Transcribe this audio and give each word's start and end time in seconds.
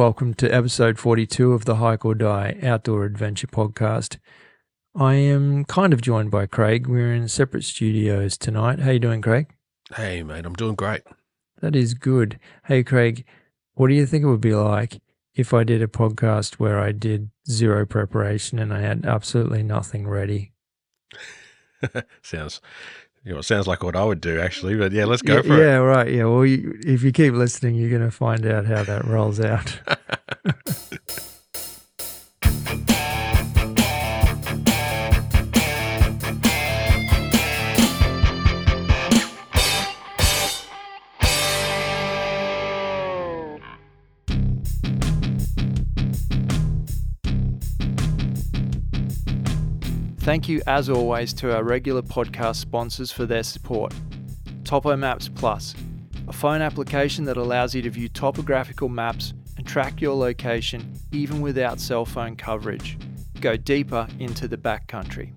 Welcome 0.00 0.32
to 0.36 0.48
episode 0.48 0.98
42 0.98 1.52
of 1.52 1.66
the 1.66 1.74
Hike 1.74 2.06
or 2.06 2.14
Die 2.14 2.56
Outdoor 2.62 3.04
Adventure 3.04 3.46
Podcast. 3.46 4.16
I 4.94 5.16
am 5.16 5.66
kind 5.66 5.92
of 5.92 6.00
joined 6.00 6.30
by 6.30 6.46
Craig. 6.46 6.86
We're 6.86 7.12
in 7.12 7.28
separate 7.28 7.64
studios 7.64 8.38
tonight. 8.38 8.78
How 8.78 8.92
you 8.92 8.98
doing, 8.98 9.20
Craig? 9.20 9.48
Hey, 9.94 10.22
mate, 10.22 10.46
I'm 10.46 10.54
doing 10.54 10.74
great. 10.74 11.02
That 11.60 11.76
is 11.76 11.92
good. 11.92 12.40
Hey, 12.64 12.82
Craig, 12.82 13.26
what 13.74 13.88
do 13.88 13.94
you 13.94 14.06
think 14.06 14.24
it 14.24 14.28
would 14.28 14.40
be 14.40 14.54
like 14.54 15.02
if 15.34 15.52
I 15.52 15.64
did 15.64 15.82
a 15.82 15.86
podcast 15.86 16.54
where 16.54 16.80
I 16.80 16.92
did 16.92 17.28
zero 17.46 17.84
preparation 17.84 18.58
and 18.58 18.72
I 18.72 18.80
had 18.80 19.04
absolutely 19.04 19.62
nothing 19.62 20.08
ready? 20.08 20.54
sounds, 22.22 22.62
you 23.24 23.32
know, 23.32 23.38
it 23.38 23.44
sounds 23.44 23.66
like 23.66 23.82
what 23.82 23.96
I 23.96 24.04
would 24.04 24.20
do 24.20 24.40
actually. 24.40 24.76
But 24.76 24.92
yeah, 24.92 25.04
let's 25.04 25.22
go 25.22 25.36
yeah, 25.36 25.42
for 25.42 25.56
yeah, 25.58 25.76
right. 25.76 26.12
Yeah. 26.12 26.24
Well, 26.24 26.46
you, 26.46 26.78
if 26.84 27.02
you 27.02 27.12
keep 27.12 27.34
listening, 27.34 27.74
you're 27.74 27.90
going 27.90 28.02
to 28.02 28.10
find 28.10 28.46
out 28.46 28.66
how 28.66 28.82
that 28.84 29.04
rolls 29.04 29.40
out. 29.40 29.80
Thank 50.30 50.48
you, 50.48 50.62
as 50.68 50.88
always, 50.88 51.32
to 51.34 51.52
our 51.52 51.64
regular 51.64 52.02
podcast 52.02 52.54
sponsors 52.54 53.10
for 53.10 53.26
their 53.26 53.42
support. 53.42 53.92
Topo 54.62 54.94
Maps 54.94 55.28
Plus, 55.28 55.74
a 56.28 56.32
phone 56.32 56.62
application 56.62 57.24
that 57.24 57.36
allows 57.36 57.74
you 57.74 57.82
to 57.82 57.90
view 57.90 58.08
topographical 58.08 58.88
maps 58.88 59.34
and 59.56 59.66
track 59.66 60.00
your 60.00 60.14
location 60.14 60.94
even 61.10 61.40
without 61.40 61.80
cell 61.80 62.04
phone 62.04 62.36
coverage. 62.36 62.96
Go 63.40 63.56
deeper 63.56 64.06
into 64.20 64.46
the 64.46 64.56
backcountry. 64.56 65.32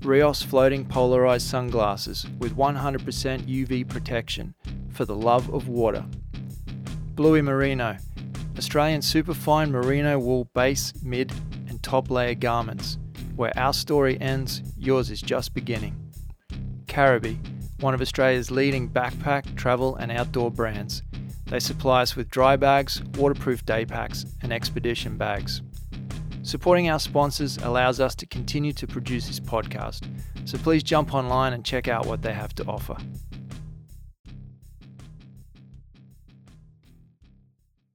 Rheos 0.00 0.42
floating 0.42 0.86
polarized 0.86 1.46
sunglasses 1.46 2.26
with 2.38 2.56
100% 2.56 3.04
UV 3.42 3.86
protection 3.86 4.54
for 4.88 5.04
the 5.04 5.14
love 5.14 5.52
of 5.52 5.68
water. 5.68 6.06
Bluey 7.16 7.42
Merino, 7.42 7.98
Australian 8.56 9.02
superfine 9.02 9.70
merino 9.70 10.18
wool 10.18 10.46
base, 10.54 10.94
mid, 11.02 11.30
and 11.68 11.82
top 11.82 12.10
layer 12.10 12.34
garments. 12.34 12.96
Where 13.40 13.58
our 13.58 13.72
story 13.72 14.20
ends, 14.20 14.60
yours 14.76 15.10
is 15.10 15.22
just 15.22 15.54
beginning. 15.54 15.96
Caribbee, 16.84 17.38
one 17.80 17.94
of 17.94 18.02
Australia's 18.02 18.50
leading 18.50 18.86
backpack, 18.86 19.56
travel, 19.56 19.96
and 19.96 20.12
outdoor 20.12 20.50
brands. 20.50 21.02
They 21.46 21.58
supply 21.58 22.02
us 22.02 22.14
with 22.14 22.28
dry 22.28 22.56
bags, 22.56 23.02
waterproof 23.16 23.64
day 23.64 23.86
packs, 23.86 24.26
and 24.42 24.52
expedition 24.52 25.16
bags. 25.16 25.62
Supporting 26.42 26.90
our 26.90 27.00
sponsors 27.00 27.56
allows 27.56 27.98
us 27.98 28.14
to 28.16 28.26
continue 28.26 28.74
to 28.74 28.86
produce 28.86 29.26
this 29.26 29.40
podcast, 29.40 30.06
so 30.44 30.58
please 30.58 30.82
jump 30.82 31.14
online 31.14 31.54
and 31.54 31.64
check 31.64 31.88
out 31.88 32.04
what 32.04 32.20
they 32.20 32.34
have 32.34 32.54
to 32.56 32.64
offer. 32.66 32.98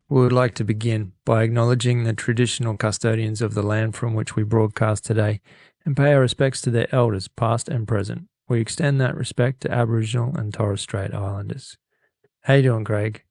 We 0.08 0.22
would 0.22 0.32
like 0.32 0.54
to 0.56 0.64
begin 0.64 1.14
by 1.26 1.42
acknowledging 1.42 2.04
the 2.04 2.14
traditional 2.14 2.78
custodians 2.78 3.42
of 3.42 3.56
the 3.56 3.64
land 3.64 3.96
from 3.96 4.14
which 4.14 4.36
we 4.36 4.44
broadcast 4.44 5.04
today 5.04 5.42
and 5.84 5.98
pay 5.98 6.14
our 6.14 6.22
respects 6.22 6.62
to 6.62 6.70
their 6.70 6.88
elders, 6.94 7.28
past 7.28 7.68
and 7.68 7.88
present. 7.88 8.28
We 8.48 8.62
extend 8.62 9.02
that 9.02 9.18
respect 9.18 9.62
to 9.62 9.72
Aboriginal 9.72 10.36
and 10.38 10.54
Torres 10.54 10.82
Strait 10.82 11.12
Islanders. 11.12 11.78
How 12.42 12.54
you 12.54 12.62
doing, 12.62 12.84
Craig? 12.84 13.24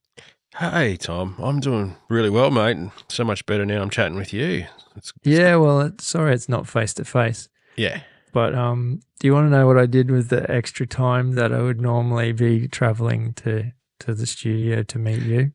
Hey, 0.59 0.97
Tom, 0.97 1.37
I'm 1.39 1.61
doing 1.61 1.95
really 2.09 2.31
well, 2.31 2.51
mate. 2.51 2.77
and 2.77 2.91
So 3.09 3.23
much 3.23 3.47
better 3.47 3.65
now. 3.65 3.81
I'm 3.81 3.91
chatting 3.91 4.17
with 4.17 4.33
you. 4.33 4.67
It's, 4.97 5.13
Yeah, 5.23 5.55
well, 5.57 5.81
it's, 5.81 6.05
sorry 6.05 6.35
it's 6.35 6.49
not 6.49 6.67
face 6.67 6.95
to 6.95 7.05
face, 7.05 7.49
yeah. 7.77 8.01
but 8.33 8.53
um, 8.53 9.01
do 9.21 9.29
you 9.29 9.33
want 9.33 9.47
to 9.47 9.57
know 9.57 9.69
what 9.69 9.79
I 9.79 9.87
did 9.87 10.11
with 10.11 10.29
the 10.29 10.51
extra 10.51 10.89
time 10.89 11.33
that 11.33 11.53
I 11.53 11.63
would 11.63 11.81
normally 11.81 12.33
be 12.33 12.67
traveling 12.67 13.33
to 13.35 13.73
to 14.01 14.15
the 14.15 14.27
studio 14.27 14.83
to 14.83 14.99
meet 14.99 15.23
you? 15.23 15.53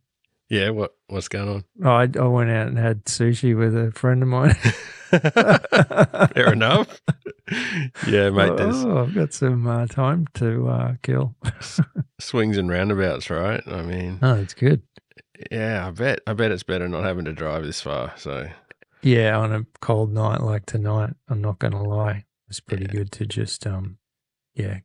Yeah. 0.49 0.69
What 0.69 0.93
What's 1.09 1.27
going 1.27 1.63
Oh, 1.83 1.89
I, 1.89 2.03
I 2.03 2.27
went 2.27 2.49
out 2.51 2.67
and 2.67 2.77
had 2.77 3.05
sushi 3.05 3.57
with 3.57 3.75
a 3.75 3.91
friend 3.91 4.21
of 4.21 4.29
mine. 4.29 4.53
Fair 5.09 6.53
enough. 6.53 7.01
yeah, 8.07 8.29
mate. 8.29 8.55
There's 8.57 8.75
Oh, 8.85 8.99
I've 9.03 9.15
got 9.15 9.33
some 9.33 9.65
uh, 9.67 9.87
time 9.87 10.27
to 10.35 10.67
uh, 10.69 10.93
kill. 11.01 11.35
swings 12.19 12.57
and 12.57 12.69
roundabouts, 12.69 13.29
right? 13.31 13.61
I 13.67 13.81
mean, 13.81 14.19
Oh, 14.21 14.35
it's 14.35 14.53
good. 14.53 14.83
yeah. 15.51 15.87
I 15.87 15.91
bet. 15.91 16.19
I 16.27 16.33
bet 16.33 16.51
it's 16.51 16.63
better 16.63 16.87
not 16.87 17.03
having 17.03 17.25
to 17.25 17.33
drive 17.33 17.63
this 17.63 17.81
far. 17.81 18.13
So 18.15 18.47
Yeah, 19.01 19.35
on 19.37 19.51
a 19.51 19.65
cold 19.81 20.13
night 20.13 20.41
like 20.41 20.67
tonight, 20.67 21.13
I'm 21.27 21.41
not 21.41 21.57
going 21.59 21.73
to 21.73 21.81
lie. 21.81 22.25
It's 22.49 22.59
pretty 22.59 22.85
Yeah. 22.85 22.91
good 22.91 23.11
to 23.13 23.25
just, 23.25 23.65
um, 23.65 23.97
yeah, 24.53 24.79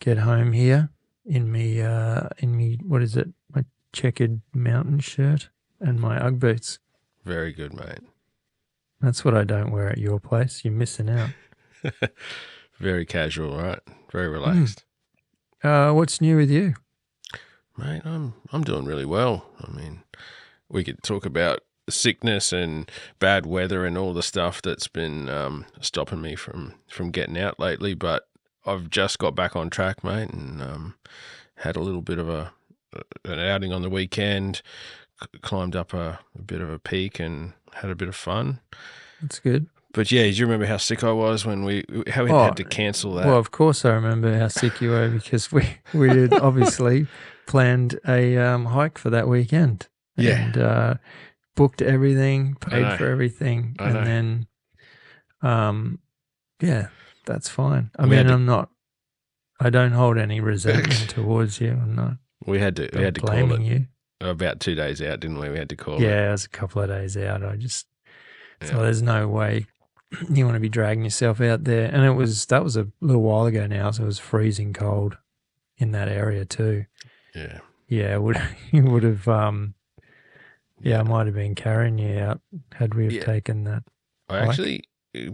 get 0.00 0.18
home 0.18 0.52
here 0.52 0.88
in 1.26 1.50
me, 1.52 1.82
uh, 1.82 2.28
in 2.38 2.56
me, 2.56 2.78
what 2.82 3.02
is 3.02 3.16
it? 3.16 3.28
Checkered 3.96 4.42
mountain 4.52 5.00
shirt 5.00 5.48
and 5.80 5.98
my 5.98 6.18
Ugg 6.18 6.38
boots. 6.38 6.80
very 7.24 7.50
good, 7.50 7.72
mate. 7.72 8.00
That's 9.00 9.24
what 9.24 9.34
I 9.34 9.42
don't 9.42 9.70
wear 9.70 9.88
at 9.88 9.96
your 9.96 10.20
place. 10.20 10.66
You're 10.66 10.74
missing 10.74 11.08
out. 11.08 11.30
very 12.78 13.06
casual, 13.06 13.56
right? 13.56 13.78
Very 14.12 14.28
relaxed. 14.28 14.84
Uh, 15.64 15.92
what's 15.92 16.20
new 16.20 16.36
with 16.36 16.50
you? 16.50 16.74
Mate, 17.78 18.02
I'm 18.04 18.34
I'm 18.52 18.64
doing 18.64 18.84
really 18.84 19.06
well. 19.06 19.46
I 19.66 19.70
mean, 19.72 20.02
we 20.68 20.84
could 20.84 21.02
talk 21.02 21.24
about 21.24 21.60
sickness 21.88 22.52
and 22.52 22.90
bad 23.18 23.46
weather 23.46 23.86
and 23.86 23.96
all 23.96 24.12
the 24.12 24.22
stuff 24.22 24.60
that's 24.60 24.88
been 24.88 25.30
um, 25.30 25.64
stopping 25.80 26.20
me 26.20 26.36
from 26.36 26.74
from 26.86 27.10
getting 27.10 27.38
out 27.38 27.58
lately, 27.58 27.94
but 27.94 28.28
I've 28.66 28.90
just 28.90 29.18
got 29.18 29.34
back 29.34 29.56
on 29.56 29.70
track, 29.70 30.04
mate, 30.04 30.28
and 30.28 30.60
um, 30.60 30.96
had 31.60 31.76
a 31.76 31.80
little 31.80 32.02
bit 32.02 32.18
of 32.18 32.28
a 32.28 32.52
an 33.24 33.38
outing 33.38 33.72
on 33.72 33.82
the 33.82 33.90
weekend. 33.90 34.62
c- 35.20 35.38
Climbed 35.42 35.74
up 35.76 35.92
a, 35.94 36.18
a 36.38 36.42
bit 36.42 36.60
of 36.60 36.70
a 36.70 36.78
peak 36.78 37.18
and 37.20 37.52
had 37.74 37.90
a 37.90 37.94
bit 37.94 38.08
of 38.08 38.16
fun. 38.16 38.60
That's 39.22 39.38
good. 39.38 39.66
But 39.92 40.12
yeah, 40.12 40.24
do 40.24 40.28
you 40.30 40.44
remember 40.44 40.66
how 40.66 40.76
sick 40.76 41.02
I 41.02 41.12
was 41.12 41.46
when 41.46 41.64
we 41.64 41.84
how 42.08 42.24
we 42.24 42.30
Oh, 42.30 42.44
had 42.44 42.56
to 42.58 42.64
cancel 42.64 43.14
that? 43.14 43.26
Well, 43.26 43.38
of 43.38 43.50
course 43.50 43.84
I 43.84 43.90
remember 43.92 44.38
how 44.38 44.48
sick 44.48 44.80
you 44.82 44.90
were 44.90 45.08
because 45.08 45.50
we 45.50 45.66
we 45.94 46.08
had 46.10 46.34
obviously 46.34 47.06
planned 47.46 47.98
a 48.06 48.36
um, 48.36 48.66
hike 48.66 48.98
for 48.98 49.08
that 49.10 49.26
weekend. 49.28 49.88
Yeah. 50.18 50.38
and 50.46 50.58
uh, 50.58 50.94
booked 51.56 51.80
everything, 51.82 52.56
paid 52.56 52.96
for 52.98 53.06
everything, 53.06 53.76
and 53.78 53.94
then, 54.06 54.46
um, 55.42 55.98
yeah, 56.60 56.88
that's 57.26 57.48
fine. 57.48 57.90
I 57.98 58.04
We 58.04 58.10
mean, 58.16 58.26
to- 58.26 58.32
I'm 58.32 58.46
not. 58.46 58.70
I 59.60 59.70
don't 59.70 59.92
hold 59.92 60.18
any 60.18 60.40
resentment 60.40 61.08
towards 61.10 61.60
you. 61.60 61.70
I'm 61.70 61.94
not 61.94 62.14
we 62.44 62.58
had 62.58 62.76
to 62.76 62.88
we 62.94 63.02
had 63.02 63.14
to 63.14 63.20
call 63.20 63.52
it 63.52 63.60
you. 63.62 63.86
about 64.20 64.60
two 64.60 64.74
days 64.74 65.00
out, 65.02 65.20
didn't 65.20 65.38
we? 65.38 65.48
We 65.50 65.58
had 65.58 65.68
to 65.70 65.76
call 65.76 65.96
it. 65.96 66.02
Yeah, 66.02 66.28
it 66.28 66.32
was 66.32 66.44
a 66.44 66.48
couple 66.50 66.82
of 66.82 66.88
days 66.88 67.16
out. 67.16 67.44
I 67.44 67.56
just 67.56 67.86
so 68.62 68.76
Yeah. 68.76 68.82
there's 68.82 69.02
no 69.02 69.28
way 69.28 69.66
you 70.30 70.44
want 70.44 70.54
to 70.56 70.60
be 70.60 70.68
dragging 70.68 71.04
yourself 71.04 71.40
out 71.40 71.64
there. 71.64 71.90
And 71.92 72.04
it 72.04 72.12
was 72.12 72.46
that 72.46 72.62
was 72.64 72.76
a 72.76 72.88
little 73.00 73.22
while 73.22 73.46
ago 73.46 73.66
now, 73.66 73.90
so 73.90 74.02
it 74.02 74.06
was 74.06 74.18
freezing 74.18 74.72
cold 74.72 75.16
in 75.78 75.92
that 75.92 76.08
area 76.08 76.44
too. 76.44 76.86
Yeah. 77.34 77.58
Yeah, 77.88 78.16
would 78.16 78.40
you 78.72 78.82
would 78.84 79.02
have 79.02 79.26
um 79.28 79.74
yeah, 80.80 81.00
I 81.00 81.02
might 81.04 81.26
have 81.26 81.34
been 81.34 81.54
carrying 81.54 81.98
you 81.98 82.18
out 82.18 82.40
had 82.74 82.94
we 82.94 83.04
have 83.04 83.12
Yeah. 83.14 83.24
taken 83.24 83.64
that. 83.64 83.82
I 84.28 84.38
actually 84.38 84.84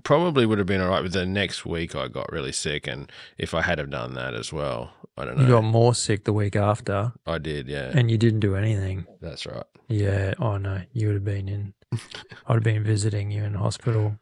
probably 0.04 0.46
would 0.46 0.58
have 0.58 0.66
been 0.66 0.80
all 0.80 0.90
right, 0.90 1.02
but 1.02 1.12
the 1.12 1.26
next 1.26 1.66
week 1.66 1.96
I 1.96 2.06
got 2.08 2.30
really 2.30 2.52
sick, 2.52 2.86
and 2.86 3.10
if 3.38 3.54
I 3.54 3.62
had 3.62 3.78
have 3.78 3.90
done 3.90 4.14
that 4.14 4.34
as 4.34 4.52
well, 4.52 4.92
I 5.16 5.24
don't 5.24 5.36
know. 5.36 5.44
You 5.44 5.50
got 5.50 5.64
more 5.64 5.94
sick 5.94 6.24
the 6.24 6.32
week 6.32 6.56
after 6.56 7.12
I 7.26 7.38
did, 7.38 7.68
yeah. 7.68 7.92
and 7.94 8.10
you 8.10 8.18
didn't 8.18 8.40
do 8.40 8.56
anything. 8.56 9.06
That's 9.20 9.46
right. 9.46 9.64
Yeah, 9.88 10.34
oh 10.38 10.56
no, 10.56 10.82
you 10.92 11.08
would 11.08 11.16
have 11.16 11.24
been 11.24 11.48
in 11.48 11.74
I'd 12.46 12.54
have 12.54 12.62
been 12.62 12.82
visiting 12.84 13.30
you 13.30 13.44
in 13.44 13.54
hospital, 13.54 14.18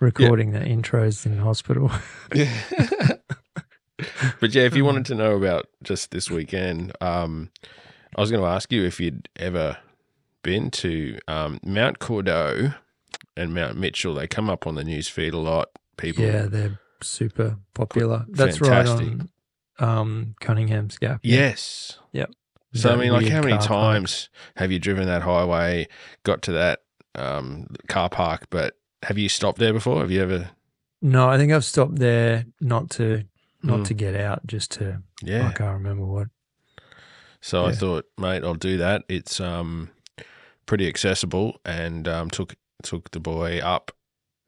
recording 0.00 0.52
the 0.52 0.60
intros 0.60 1.26
in 1.26 1.38
hospital. 1.38 1.90
Yeah. 2.34 2.52
but 4.40 4.54
yeah, 4.54 4.64
if 4.64 4.76
you 4.76 4.84
wanted 4.84 5.06
to 5.06 5.14
know 5.14 5.36
about 5.36 5.66
just 5.82 6.10
this 6.10 6.30
weekend, 6.30 6.92
um, 7.00 7.50
I 8.16 8.20
was 8.20 8.30
going 8.30 8.42
to 8.42 8.48
ask 8.48 8.72
you 8.72 8.84
if 8.84 9.00
you'd 9.00 9.28
ever 9.36 9.78
been 10.42 10.70
to 10.70 11.18
um, 11.28 11.60
Mount 11.64 11.98
Cordeaux 11.98 12.74
and 13.36 13.54
Mount 13.54 13.76
Mitchell. 13.76 14.14
They 14.14 14.26
come 14.26 14.50
up 14.50 14.66
on 14.66 14.74
the 14.74 14.84
news 14.84 15.08
feed 15.08 15.34
a 15.34 15.38
lot. 15.38 15.68
People, 15.96 16.24
Yeah, 16.24 16.46
they're 16.46 16.78
super 17.02 17.58
popular. 17.74 18.26
That's 18.28 18.58
fantastic. 18.58 19.06
right 19.06 19.20
on 19.20 19.28
um, 19.78 20.34
Cunningham's 20.40 20.98
Gap. 20.98 21.20
yes. 21.22 21.98
Yep. 22.12 22.30
So 22.74 22.92
I 22.92 22.96
mean, 22.96 23.12
like, 23.12 23.26
how 23.28 23.40
many 23.40 23.56
car 23.56 23.66
park. 23.66 23.68
times 23.94 24.28
have 24.56 24.70
you 24.70 24.78
driven 24.78 25.06
that 25.06 25.22
highway, 25.22 25.88
got 26.24 26.42
to 26.42 26.52
that 26.52 26.80
um, 27.14 27.68
car 27.88 28.10
park, 28.10 28.46
but 28.50 28.74
have 29.04 29.16
you 29.16 29.28
stopped 29.30 29.58
there 29.58 29.72
before? 29.72 30.00
Have 30.00 30.10
you 30.10 30.22
ever? 30.22 30.50
No, 31.00 31.28
I 31.28 31.38
think 31.38 31.52
I've 31.52 31.64
stopped 31.64 31.96
there 31.96 32.44
not 32.60 32.90
to 32.90 33.24
not 33.62 33.80
Mm. 33.80 33.84
to 33.86 33.94
get 33.94 34.14
out, 34.14 34.46
just 34.46 34.72
to 34.72 35.02
Yeah. 35.22 35.48
I 35.48 35.52
can't 35.52 35.72
remember 35.72 36.04
what. 36.04 36.28
So 37.40 37.64
I 37.64 37.72
thought, 37.72 38.04
mate, 38.18 38.44
I'll 38.44 38.54
do 38.54 38.76
that. 38.78 39.04
It's 39.08 39.40
um 39.40 39.90
pretty 40.66 40.86
accessible, 40.88 41.60
and 41.64 42.06
um, 42.08 42.28
took 42.30 42.56
took 42.82 43.10
the 43.12 43.20
boy 43.20 43.60
up, 43.60 43.92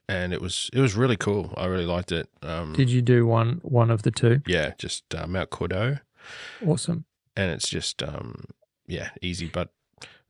and 0.08 0.32
it 0.32 0.40
was 0.40 0.70
it 0.72 0.80
was 0.80 0.94
really 0.96 1.16
cool. 1.16 1.52
I 1.56 1.66
really 1.66 1.86
liked 1.86 2.12
it. 2.12 2.28
Um, 2.42 2.72
Did 2.72 2.90
you 2.90 3.02
do 3.02 3.26
one 3.26 3.60
one 3.62 3.90
of 3.90 4.02
the 4.02 4.10
two? 4.10 4.40
yeah, 4.46 4.72
just 4.78 5.14
uh, 5.14 5.26
Mount 5.26 5.50
Cordeaux. 5.50 6.00
Awesome. 6.66 7.04
and 7.36 7.50
it's 7.52 7.68
just 7.68 8.02
um, 8.02 8.44
yeah, 8.86 9.10
easy, 9.22 9.46
but 9.46 9.70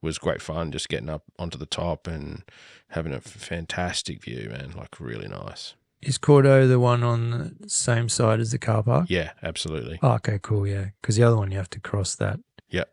was 0.01 0.19
great 0.19 0.41
fun. 0.43 0.71
Just 0.71 0.89
getting 0.89 1.09
up 1.09 1.25
onto 1.39 1.59
the 1.59 1.67
top 1.67 2.07
and 2.07 2.45
having 2.89 3.13
a 3.13 3.21
fantastic 3.21 4.23
view, 4.23 4.49
man. 4.51 4.73
Like 4.77 5.01
really 5.01 5.29
nice. 5.29 5.75
Is 6.01 6.17
Cordo 6.19 6.69
the 6.69 6.79
one 6.79 7.03
on 7.03 7.57
the 7.59 7.69
same 7.69 8.09
side 8.09 8.39
as 8.39 8.53
the 8.53 8.59
car 8.59 8.85
park? 8.85 9.07
Yeah, 9.09 9.33
absolutely. 9.43 9.99
Oh, 10.01 10.13
okay, 10.13 10.39
cool. 10.41 10.65
Yeah, 10.67 10.91
because 11.01 11.17
the 11.17 11.25
other 11.25 11.37
one 11.37 11.51
you 11.51 11.57
have 11.59 11.71
to 11.71 11.81
cross 11.81 12.15
that. 12.17 12.39
Yep. 12.71 12.89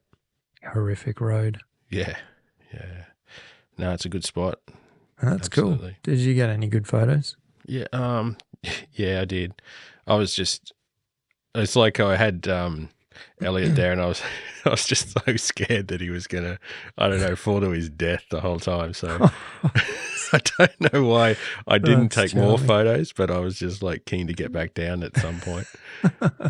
Horrific 0.73 1.21
road. 1.21 1.59
Yeah, 1.91 2.15
yeah. 2.73 3.03
No, 3.77 3.93
it's 3.93 4.05
a 4.05 4.09
good 4.09 4.25
spot. 4.25 4.59
Oh, 5.23 5.29
That's 5.29 5.49
cool. 5.49 5.79
Did 6.03 6.19
you 6.19 6.33
get 6.33 6.49
any 6.49 6.67
good 6.67 6.87
photos? 6.87 7.37
Yeah, 7.65 7.85
um, 7.93 8.37
yeah, 8.93 9.21
I 9.21 9.25
did. 9.25 9.53
I 10.07 10.15
was 10.15 10.35
just, 10.35 10.71
it's 11.55 11.75
like 11.75 11.99
I 11.99 12.15
had 12.17 12.47
um, 12.47 12.89
Elliot 13.41 13.75
there, 13.75 13.91
and 13.91 14.01
I 14.01 14.05
was, 14.07 14.21
I 14.65 14.69
was 14.69 14.85
just 14.85 15.11
so 15.17 15.35
scared 15.37 15.87
that 15.87 16.01
he 16.01 16.09
was 16.09 16.27
gonna, 16.27 16.59
I 16.97 17.07
don't 17.07 17.21
know, 17.21 17.35
fall 17.35 17.61
to 17.61 17.69
his 17.71 17.89
death 17.89 18.23
the 18.29 18.41
whole 18.41 18.59
time. 18.59 18.93
So 18.93 19.29
I 20.33 20.39
don't 20.59 20.93
know 20.93 21.05
why 21.05 21.37
I 21.67 21.77
didn't 21.77 22.13
That's 22.13 22.33
take 22.33 22.35
more 22.39 22.57
photos, 22.57 23.13
but 23.13 23.31
I 23.31 23.39
was 23.39 23.57
just 23.57 23.81
like 23.81 24.05
keen 24.05 24.27
to 24.27 24.33
get 24.33 24.51
back 24.51 24.73
down 24.73 25.01
at 25.01 25.15
some 25.17 25.39
point. 25.39 25.67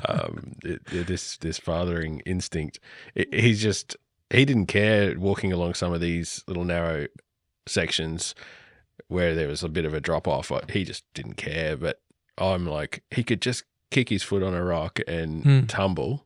um, 0.10 0.54
it, 0.64 0.82
it- 0.92 1.08
this 1.08 1.38
this 1.38 1.58
fathering 1.60 2.22
instinct, 2.26 2.80
it, 3.14 3.34
he's 3.34 3.62
just 3.62 3.96
he 4.32 4.44
didn't 4.44 4.66
care 4.66 5.18
walking 5.20 5.54
along 5.54 5.76
some 5.76 5.94
of 5.94 6.02
these 6.02 6.44
little 6.48 6.64
narrow 6.66 7.06
sections 7.68 8.36
where 9.08 9.36
there 9.36 9.48
was 9.48 9.64
a 9.64 9.70
bit 9.70 9.86
of 9.86 9.94
a 9.94 10.00
drop 10.02 10.28
off. 10.28 10.52
He 10.70 10.84
just 10.84 11.04
didn't 11.14 11.36
care, 11.36 11.76
but 11.78 12.02
I'm 12.38 12.66
like 12.66 13.04
he 13.12 13.24
could 13.24 13.42
just 13.42 13.64
kick 13.92 14.10
his 14.10 14.24
foot 14.24 14.44
on 14.44 14.54
a 14.54 14.64
rock 14.64 15.00
and 15.08 15.44
Hmm. 15.44 15.66
tumble. 15.68 16.26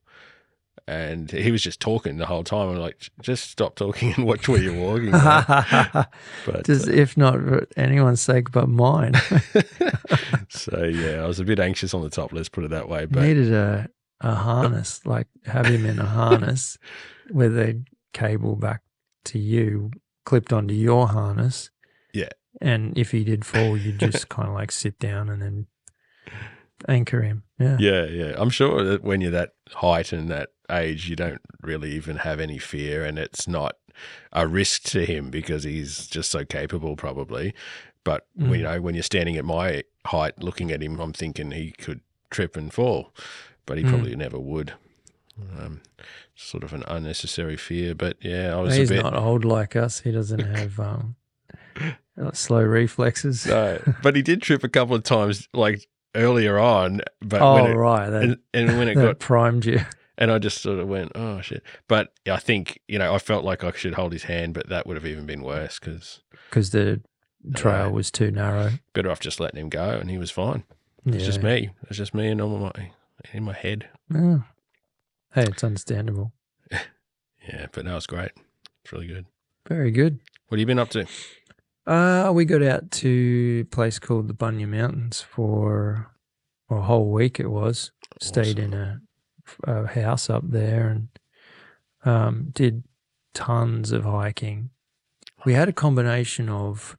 And 0.87 1.29
he 1.29 1.51
was 1.51 1.61
just 1.61 1.79
talking 1.79 2.17
the 2.17 2.25
whole 2.25 2.43
time. 2.43 2.69
I'm 2.69 2.77
like, 2.77 3.11
just 3.21 3.51
stop 3.51 3.75
talking 3.75 4.11
and 4.17 4.25
watch 4.25 4.47
where 4.47 4.59
you're 4.59 4.73
walking. 4.73 5.11
But 5.13 6.65
Just 6.65 6.87
if 6.87 7.15
not 7.15 7.35
for 7.35 7.67
anyone's 7.77 8.21
sake 8.21 8.51
but 8.51 8.67
mine. 8.69 9.13
so 10.49 10.83
yeah, 10.83 11.21
I 11.23 11.27
was 11.27 11.39
a 11.39 11.43
bit 11.45 11.59
anxious 11.59 11.93
on 11.93 12.01
the 12.01 12.09
top. 12.09 12.33
Let's 12.33 12.49
put 12.49 12.63
it 12.63 12.71
that 12.71 12.89
way. 12.89 13.05
But 13.05 13.21
Needed 13.23 13.53
a 13.53 13.89
a 14.21 14.33
harness, 14.35 15.05
like 15.05 15.27
have 15.45 15.67
him 15.67 15.85
in 15.85 15.99
a 15.99 16.05
harness 16.05 16.77
with 17.31 17.57
a 17.57 17.81
cable 18.13 18.55
back 18.55 18.81
to 19.25 19.39
you, 19.39 19.91
clipped 20.29 20.53
onto 20.53 20.75
your 20.75 21.07
harness. 21.07 21.71
Yeah. 22.13 22.29
And 22.61 22.95
if 22.97 23.09
he 23.11 23.23
did 23.23 23.43
fall, 23.45 23.75
you'd 23.75 23.99
just 24.07 24.29
kind 24.29 24.47
of 24.47 24.53
like 24.53 24.71
sit 24.71 24.99
down 24.99 25.27
and 25.29 25.41
then 25.41 25.65
anchor 26.87 27.21
him. 27.23 27.43
Yeah. 27.59 27.77
yeah, 27.79 28.05
yeah, 28.05 28.33
I'm 28.37 28.49
sure 28.51 28.83
that 28.83 29.03
when 29.03 29.21
you're 29.21 29.31
that 29.31 29.53
height 29.73 30.13
and 30.13 30.29
that 30.29 30.49
age, 30.71 31.09
you 31.09 31.15
don't 31.15 31.41
really 31.61 31.91
even 31.93 32.17
have 32.17 32.39
any 32.39 32.57
fear, 32.59 33.03
and 33.03 33.17
it's 33.19 33.47
not 33.47 33.75
a 34.31 34.47
risk 34.47 34.83
to 34.83 35.03
him 35.05 35.29
because 35.29 35.63
he's 35.63 36.07
just 36.07 36.31
so 36.31 36.45
capable, 36.45 36.95
probably. 36.95 37.53
But 38.05 38.25
Mm. 38.39 38.57
you 38.57 38.63
know, 38.63 38.79
when 38.81 38.93
you're 38.95 39.03
standing 39.03 39.35
at 39.35 39.43
my 39.45 39.83
height, 40.05 40.41
looking 40.41 40.71
at 40.71 40.81
him, 40.81 40.99
I'm 40.99 41.11
thinking 41.11 41.51
he 41.51 41.71
could 41.71 41.99
trip 42.29 42.55
and 42.55 42.71
fall, 42.71 43.13
but 43.65 43.77
he 43.77 43.83
Mm. 43.83 43.89
probably 43.89 44.15
never 44.15 44.39
would. 44.39 44.73
Um, 45.59 45.81
sort 46.35 46.63
of 46.63 46.73
an 46.73 46.83
unnecessary 46.87 47.57
fear, 47.57 47.93
but 47.95 48.17
yeah, 48.21 48.55
I 48.55 48.59
was 48.61 48.75
He's 48.75 48.89
a 48.91 48.95
bit. 48.95 49.03
not 49.03 49.15
old 49.15 49.43
like 49.45 49.75
us. 49.75 49.99
He 50.01 50.11
doesn't 50.11 50.39
have 50.39 50.79
um, 50.79 51.15
uh, 52.21 52.31
slow 52.33 52.61
reflexes. 52.63 53.45
No, 53.45 53.79
but 54.01 54.15
he 54.15 54.21
did 54.21 54.41
trip 54.41 54.63
a 54.63 54.69
couple 54.69 54.95
of 54.95 55.03
times, 55.03 55.47
like 55.53 55.87
earlier 56.15 56.57
on. 56.59 57.01
But 57.21 57.41
oh, 57.41 57.53
when 57.55 57.71
it, 57.71 57.75
right. 57.75 58.09
That, 58.09 58.23
and, 58.23 58.37
and 58.53 58.77
when 58.77 58.87
it 58.87 58.95
got 58.95 59.19
primed 59.19 59.65
you. 59.65 59.79
And 60.17 60.31
I 60.31 60.37
just 60.37 60.61
sort 60.61 60.79
of 60.79 60.87
went, 60.89 61.13
oh 61.15 61.39
shit. 61.39 61.63
But 61.87 62.13
I 62.29 62.37
think, 62.37 62.81
you 62.89 62.99
know, 62.99 63.13
I 63.13 63.19
felt 63.19 63.45
like 63.45 63.63
I 63.63 63.71
should 63.71 63.93
hold 63.93 64.11
his 64.11 64.23
hand, 64.23 64.53
but 64.53 64.67
that 64.67 64.85
would 64.85 64.97
have 64.97 65.05
even 65.05 65.25
been 65.25 65.43
worse 65.43 65.79
because 65.79 66.19
Because 66.49 66.71
the 66.71 67.01
trail 67.55 67.85
know. 67.85 67.91
was 67.91 68.11
too 68.11 68.29
narrow. 68.29 68.71
better 68.93 69.09
off 69.09 69.21
just 69.21 69.39
letting 69.39 69.61
him 69.61 69.69
go 69.69 69.91
and 69.91 70.09
he 70.09 70.17
was 70.17 70.29
fine. 70.29 70.63
Yeah. 71.05 71.15
It's 71.15 71.25
just 71.25 71.41
me. 71.41 71.69
It's 71.87 71.97
just 71.97 72.13
me 72.13 72.27
and 72.27 72.41
on 72.41 72.59
my, 72.59 72.91
in 73.31 73.43
my 73.43 73.53
head. 73.53 73.87
Oh. 74.13 74.43
Hey, 75.33 75.43
it's 75.43 75.63
understandable. 75.63 76.33
Yeah, 77.47 77.65
but 77.71 77.83
no, 77.83 77.97
it's 77.97 78.05
great. 78.05 78.31
It's 78.83 78.91
really 78.93 79.07
good. 79.07 79.25
Very 79.67 79.89
good. 79.89 80.19
What 80.47 80.57
have 80.57 80.59
you 80.59 80.65
been 80.67 80.77
up 80.77 80.89
to? 80.89 81.07
Uh, 81.87 82.31
we 82.31 82.45
got 82.45 82.61
out 82.61 82.91
to 82.91 83.65
a 83.65 83.73
place 83.73 83.97
called 83.97 84.27
the 84.27 84.35
Bunya 84.35 84.67
Mountains 84.67 85.21
for 85.21 86.11
a 86.69 86.81
whole 86.81 87.11
week. 87.11 87.39
It 87.39 87.47
was 87.47 87.91
stayed 88.21 88.59
in 88.59 88.75
a, 88.75 89.01
a 89.63 89.87
house 89.87 90.29
up 90.29 90.43
there 90.47 90.89
and 90.89 91.07
um, 92.05 92.49
did 92.51 92.83
tons 93.33 93.91
of 93.91 94.03
hiking. 94.03 94.69
We 95.43 95.53
had 95.53 95.69
a 95.69 95.73
combination 95.73 96.49
of 96.49 96.97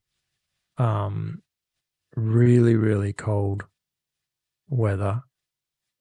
um, 0.78 1.42
really 2.16 2.74
really 2.74 3.12
cold 3.12 3.66
weather 4.68 5.22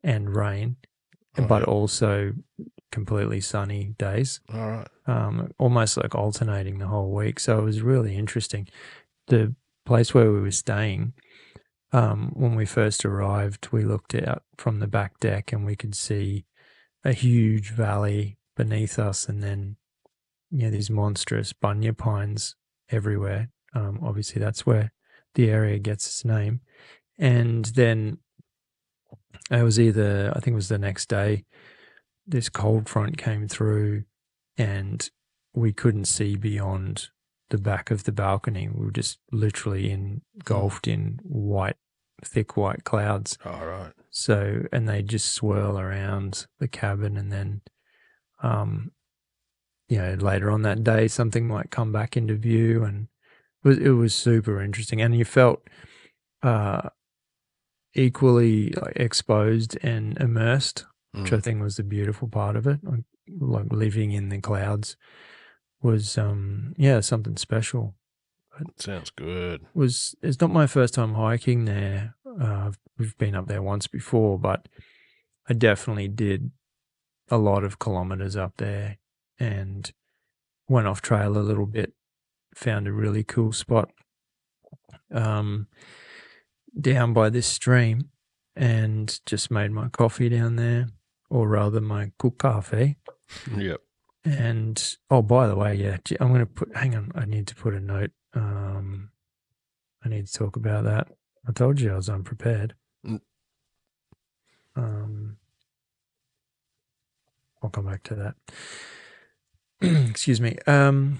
and 0.04 0.36
rain, 0.36 0.78
But 1.38 1.64
also 1.64 2.34
completely 2.92 3.40
sunny 3.40 3.94
days 3.98 4.42
All 4.54 4.68
right. 4.68 4.88
um, 5.06 5.52
almost 5.58 5.96
like 5.96 6.16
alternating 6.16 6.80
the 6.80 6.88
whole 6.88 7.12
week. 7.12 7.40
So 7.40 7.60
it 7.60 7.64
was 7.64 7.82
really 7.82 8.16
interesting. 8.16 8.68
The 9.28 9.56
place 9.86 10.14
where 10.14 10.32
we 10.32 10.42
were 10.42 10.52
staying, 10.52 11.14
um, 11.92 12.32
when 12.36 12.56
we 12.56 12.66
first 12.66 13.06
arrived, 13.06 13.70
we 13.72 13.84
looked 13.86 14.16
out 14.16 14.44
from 14.58 14.80
the 14.80 14.88
back 14.88 15.20
deck 15.20 15.54
and 15.54 15.66
we 15.66 15.76
could 15.76 15.96
see 15.96 16.46
a 17.04 17.14
huge 17.14 17.72
valley 17.72 18.38
beneath 18.58 19.00
us, 19.00 19.30
and 19.30 19.42
then 19.42 19.78
you 20.52 20.64
know 20.64 20.70
these 20.72 20.90
monstrous 20.90 21.54
bunya 21.54 21.96
pines 21.96 22.56
everywhere. 22.90 23.50
Um, 23.74 24.00
obviously, 24.04 24.42
that's 24.42 24.66
where 24.66 24.92
the 25.36 25.50
area 25.50 25.80
gets 25.80 26.06
its 26.08 26.26
name. 26.26 26.62
And 27.18 27.66
then 27.66 28.18
it 29.50 29.64
was 29.64 29.80
either 29.80 30.32
I 30.36 30.40
think 30.40 30.54
it 30.54 30.56
was 30.56 30.70
the 30.70 30.78
next 30.78 31.10
day. 31.10 31.46
This 32.28 32.50
cold 32.50 32.88
front 32.88 33.18
came 33.18 33.48
through, 33.48 34.04
and 34.58 35.10
we 35.54 35.74
couldn't 35.74 36.06
see 36.06 36.36
beyond 36.36 37.10
the 37.50 37.58
back 37.58 37.90
of 37.90 38.04
the 38.04 38.12
balcony. 38.12 38.68
We 38.68 38.86
were 38.86 38.92
just 38.92 39.18
literally 39.32 39.90
engulfed 39.92 40.88
in 40.88 41.20
white, 41.24 41.78
thick 42.24 42.56
white 42.56 42.84
clouds. 42.84 43.38
All 43.44 43.66
right. 43.66 43.94
So, 44.12 44.64
and 44.72 44.88
they 44.88 45.02
just 45.02 45.34
swirl 45.34 45.80
around 45.80 46.46
the 46.60 46.68
cabin, 46.68 47.18
and 47.18 47.32
then, 47.32 47.62
um, 48.44 48.92
you 49.88 49.98
know, 49.98 50.14
later 50.14 50.52
on 50.52 50.62
that 50.64 50.84
day, 50.84 51.08
something 51.08 51.48
might 51.48 51.72
come 51.72 51.92
back 51.92 52.16
into 52.16 52.36
view, 52.36 52.84
and 52.84 53.08
it 53.64 53.68
was 53.68 53.78
it 53.80 53.90
was 53.90 54.14
super 54.14 54.62
interesting, 54.62 55.02
and 55.02 55.16
you 55.16 55.26
felt, 55.26 55.68
uh, 56.44 56.90
equally 57.96 58.74
exposed 58.96 59.78
and 59.84 60.18
immersed 60.20 60.86
which 61.14 61.34
I 61.34 61.38
Mm. 61.38 61.44
think 61.44 61.62
was 61.64 61.78
the 61.78 61.84
beautiful 61.84 62.28
part 62.28 62.56
of 62.56 62.68
it. 62.68 62.80
Like, 62.84 63.66
living 63.72 64.12
in 64.12 64.30
the 64.30 64.40
clouds 64.40 64.96
was, 65.82 66.18
um, 66.20 66.76
yeah, 66.78 67.00
something 67.00 67.36
special. 67.36 67.96
Sounds 68.78 69.10
good. 69.10 69.66
Was 69.74 70.14
it's 70.22 70.40
not 70.40 70.52
my 70.52 70.68
first 70.68 70.94
time 70.94 71.16
hiking 71.16 71.66
there. 71.66 72.16
Uh, 72.40 72.74
we've 73.00 73.18
been 73.18 73.34
up 73.34 73.48
there 73.48 73.62
once 73.64 73.88
before, 73.88 74.38
but 74.38 74.68
I 75.48 75.54
definitely 75.54 76.10
did 76.10 76.52
a 77.30 77.38
lot 77.38 77.64
of 77.64 77.80
kilometers 77.80 78.36
up 78.36 78.58
there 78.58 78.98
and 79.40 79.92
went 80.68 80.88
off 80.88 81.02
trail 81.02 81.38
a 81.38 81.40
little 81.40 81.66
bit. 81.66 81.94
Found 82.56 82.88
a 82.88 82.92
really 82.92 83.24
cool 83.24 83.52
spot 83.52 83.92
um, 85.12 85.68
down 86.82 87.14
by 87.14 87.30
this 87.30 87.48
stream 87.48 88.10
and 88.56 89.20
just 89.26 89.50
made 89.52 89.72
my 89.72 89.90
coffee 89.90 90.30
down 90.30 90.56
there, 90.56 90.88
or 91.30 91.48
rather 91.48 91.82
my 91.82 92.12
kokkaffe. 92.20 92.96
Yep. 93.56 93.82
And 94.26 94.96
oh, 95.10 95.22
by 95.22 95.48
the 95.48 95.56
way, 95.56 95.76
yeah, 95.76 95.98
I'm 96.20 96.30
going 96.30 96.42
to 96.42 96.46
put. 96.46 96.76
Hang 96.76 96.96
on, 96.96 97.12
I 97.16 97.26
need 97.26 97.48
to 97.48 97.56
put 97.56 97.74
a 97.74 97.80
note. 97.80 98.12
Um, 98.34 99.12
I 100.04 100.10
need 100.10 100.28
to 100.28 100.34
talk 100.34 100.56
about 100.56 100.84
that. 100.84 101.08
I 101.48 101.52
told 101.52 101.80
you 101.80 101.94
I 101.94 101.96
was 101.96 102.10
unprepared. 102.10 102.76
Mm. 103.06 103.22
Um, 104.76 105.38
I'll 107.64 107.70
come 107.70 107.86
back 107.86 108.04
to 108.04 108.16
that. 108.16 108.36
Excuse 110.10 110.42
me. 110.42 110.58
Um, 110.68 111.20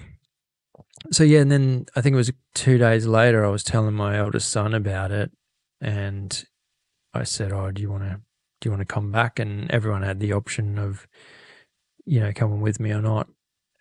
so 1.10 1.24
yeah, 1.24 1.40
and 1.40 1.50
then 1.50 1.86
I 1.96 2.00
think 2.00 2.14
it 2.14 2.18
was 2.18 2.32
two 2.54 2.78
days 2.78 3.06
later. 3.06 3.44
I 3.44 3.48
was 3.48 3.64
telling 3.64 3.94
my 3.94 4.18
eldest 4.18 4.50
son 4.50 4.74
about 4.74 5.10
it, 5.10 5.30
and 5.80 6.44
I 7.14 7.24
said, 7.24 7.52
"Oh, 7.52 7.70
do 7.70 7.82
you 7.82 7.90
want 7.90 8.04
to 8.04 8.20
do 8.60 8.68
you 8.68 8.70
want 8.72 8.80
to 8.86 8.94
come 8.94 9.10
back?" 9.12 9.38
And 9.38 9.70
everyone 9.70 10.02
had 10.02 10.20
the 10.20 10.32
option 10.32 10.78
of, 10.78 11.06
you 12.06 12.20
know, 12.20 12.32
coming 12.32 12.60
with 12.60 12.80
me 12.80 12.92
or 12.92 13.02
not. 13.02 13.28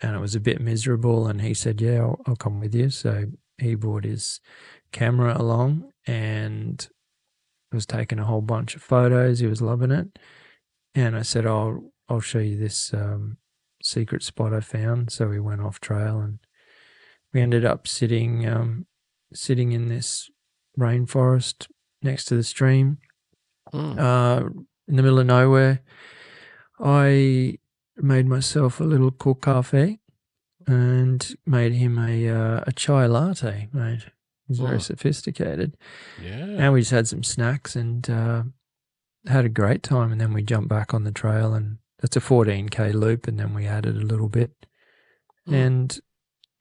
and 0.02 0.16
it 0.16 0.20
was 0.20 0.36
a 0.36 0.40
bit 0.40 0.62
miserable. 0.62 1.28
And 1.28 1.42
he 1.42 1.54
said, 1.54 1.82
"Yeah, 1.82 2.02
I'll, 2.02 2.22
I'll 2.28 2.36
come 2.36 2.60
with 2.60 2.74
you." 2.76 2.90
So 2.90 3.26
he 3.58 3.76
brought 3.76 4.06
his 4.06 4.40
camera 4.92 5.38
along 5.40 5.92
and 6.08 6.88
was 7.72 7.86
taking 7.86 8.20
a 8.20 8.26
whole 8.26 8.42
bunch 8.42 8.76
of 8.76 8.82
photos. 8.82 9.40
He 9.40 9.48
was 9.48 9.62
loving 9.62 9.92
it, 9.92 10.18
and 10.96 11.16
I 11.18 11.22
said, 11.24 11.46
"I'll 11.46 11.92
I'll 12.10 12.22
show 12.22 12.40
you 12.40 12.58
this 12.58 12.94
um, 12.94 13.38
secret 13.84 14.24
spot 14.24 14.54
I 14.54 14.62
found." 14.62 15.12
So 15.12 15.28
we 15.28 15.40
went 15.40 15.62
off 15.62 15.80
trail 15.82 16.20
and 16.20 16.40
we 17.34 17.42
ended 17.42 17.66
up 17.66 17.88
sitting 17.88 18.48
um, 18.48 18.88
sitting 19.34 19.72
in 19.74 19.88
this 19.88 20.30
rainforest 20.80 21.68
next 22.02 22.26
to 22.26 22.36
the 22.36 22.44
stream 22.44 22.98
Mm. 23.74 24.00
uh, 24.00 24.46
in 24.88 24.96
the 24.96 25.04
middle 25.04 25.20
of 25.20 25.28
nowhere. 25.28 25.82
I 26.80 27.58
made 27.98 28.26
myself 28.26 28.80
a 28.80 28.84
little 28.84 29.12
kokkaffe 29.12 30.00
and 30.66 31.36
made 31.46 31.74
him 31.74 31.98
a 32.00 32.30
uh, 32.30 32.64
a 32.66 32.72
chai 32.72 33.06
latte. 33.06 33.68
Mate, 33.74 34.06
he's 34.48 34.60
very 34.60 34.76
Oh. 34.78 34.80
sophisticated. 34.80 35.78
yeah. 36.22 36.46
And 36.58 36.74
we 36.74 36.82
just 36.82 36.92
had 36.92 37.08
some 37.08 37.24
snacks 37.24 37.76
and 37.76 38.10
uh, 38.10 38.44
had 39.28 39.46
a 39.46 39.50
great 39.50 39.84
time. 39.84 40.12
And 40.12 40.20
then 40.22 40.34
we 40.34 40.42
jumped 40.42 40.70
back 40.70 40.94
on 40.94 41.04
the 41.04 41.12
trail, 41.12 41.54
and 41.54 41.78
that's 42.00 42.16
a 42.16 42.22
14k 42.22 42.94
loop. 42.94 43.28
And 43.28 43.38
then 43.40 43.54
we 43.54 43.68
added 43.68 43.96
a 43.98 44.06
little 44.06 44.30
bit, 44.30 44.52
Mm. 45.48 45.54
and 45.54 46.00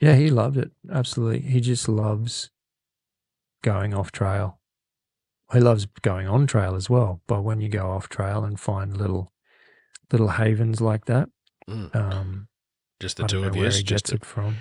yeah, 0.01 0.15
he 0.17 0.31
loved 0.31 0.57
it 0.57 0.73
absolutely. 0.93 1.41
He 1.49 1.61
just 1.61 1.89
loves 1.89 2.51
going 3.63 3.95
off 3.95 4.13
trail. 4.13 4.58
He 5.53 5.61
loves 5.61 5.87
going 6.03 6.27
on 6.29 6.47
trail 6.47 6.75
as 6.75 6.91
well. 6.91 7.23
But 7.27 7.43
when 7.43 7.61
you 7.61 7.69
go 7.69 7.91
off 7.91 8.09
trail 8.09 8.45
and 8.45 8.59
find 8.61 8.97
little 8.97 9.33
little 10.13 10.29
havens 10.29 10.81
like 10.81 11.05
that, 11.07 11.29
Mm. 11.69 11.95
um, 11.95 12.49
Just 13.01 13.19
the 13.19 13.27
two 13.27 13.45
of 13.45 13.55
you. 13.57 13.65
Just 13.65 13.87
gets 13.87 14.11
a, 14.13 14.15
it 14.17 14.25
from. 14.25 14.57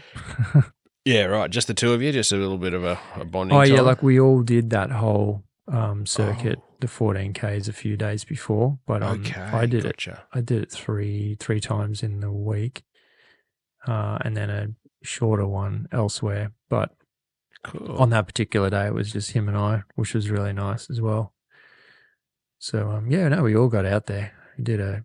yeah, 1.05 1.23
right. 1.25 1.49
Just 1.49 1.67
the 1.67 1.73
two 1.73 1.93
of 1.93 2.01
you. 2.01 2.11
Just 2.11 2.31
a 2.31 2.35
little 2.37 2.57
bit 2.57 2.73
of 2.73 2.83
a, 2.83 2.99
a 3.15 3.25
bonding. 3.25 3.57
Oh 3.57 3.61
yeah, 3.61 3.81
like 3.81 4.03
we 4.03 4.19
all 4.19 4.41
did 4.43 4.69
that 4.71 4.91
whole 4.91 5.43
um, 5.69 6.05
circuit, 6.05 6.59
Oh. 6.61 6.75
the 6.81 6.87
14ks 6.87 7.67
a 7.69 7.73
few 7.73 7.95
days 7.97 8.23
before. 8.25 8.77
But 8.85 9.03
um, 9.03 9.21
okay. 9.21 9.39
I 9.41 9.65
did 9.65 9.85
it. 9.85 10.05
I 10.33 10.41
did 10.41 10.63
it 10.63 10.71
three 10.71 11.35
three 11.39 11.59
times 11.61 12.03
in 12.03 12.19
the 12.19 12.31
week, 12.31 12.83
uh, 13.87 14.17
and 14.21 14.35
then 14.35 14.49
a 14.49 14.67
shorter 15.03 15.47
one 15.47 15.87
elsewhere. 15.91 16.51
But 16.69 16.91
Cool. 17.63 17.97
on 17.97 18.09
that 18.11 18.27
particular 18.27 18.69
day, 18.69 18.87
it 18.87 18.93
was 18.93 19.11
just 19.11 19.31
him 19.31 19.47
and 19.47 19.57
I, 19.57 19.83
which 19.95 20.13
was 20.13 20.29
really 20.29 20.53
nice 20.53 20.89
as 20.89 21.01
well. 21.01 21.33
So 22.59 22.91
um, 22.91 23.11
yeah, 23.11 23.27
no, 23.29 23.43
we 23.43 23.55
all 23.55 23.67
got 23.67 23.85
out 23.85 24.07
there. 24.07 24.33
We 24.57 24.63
did 24.63 24.79
a 24.79 25.03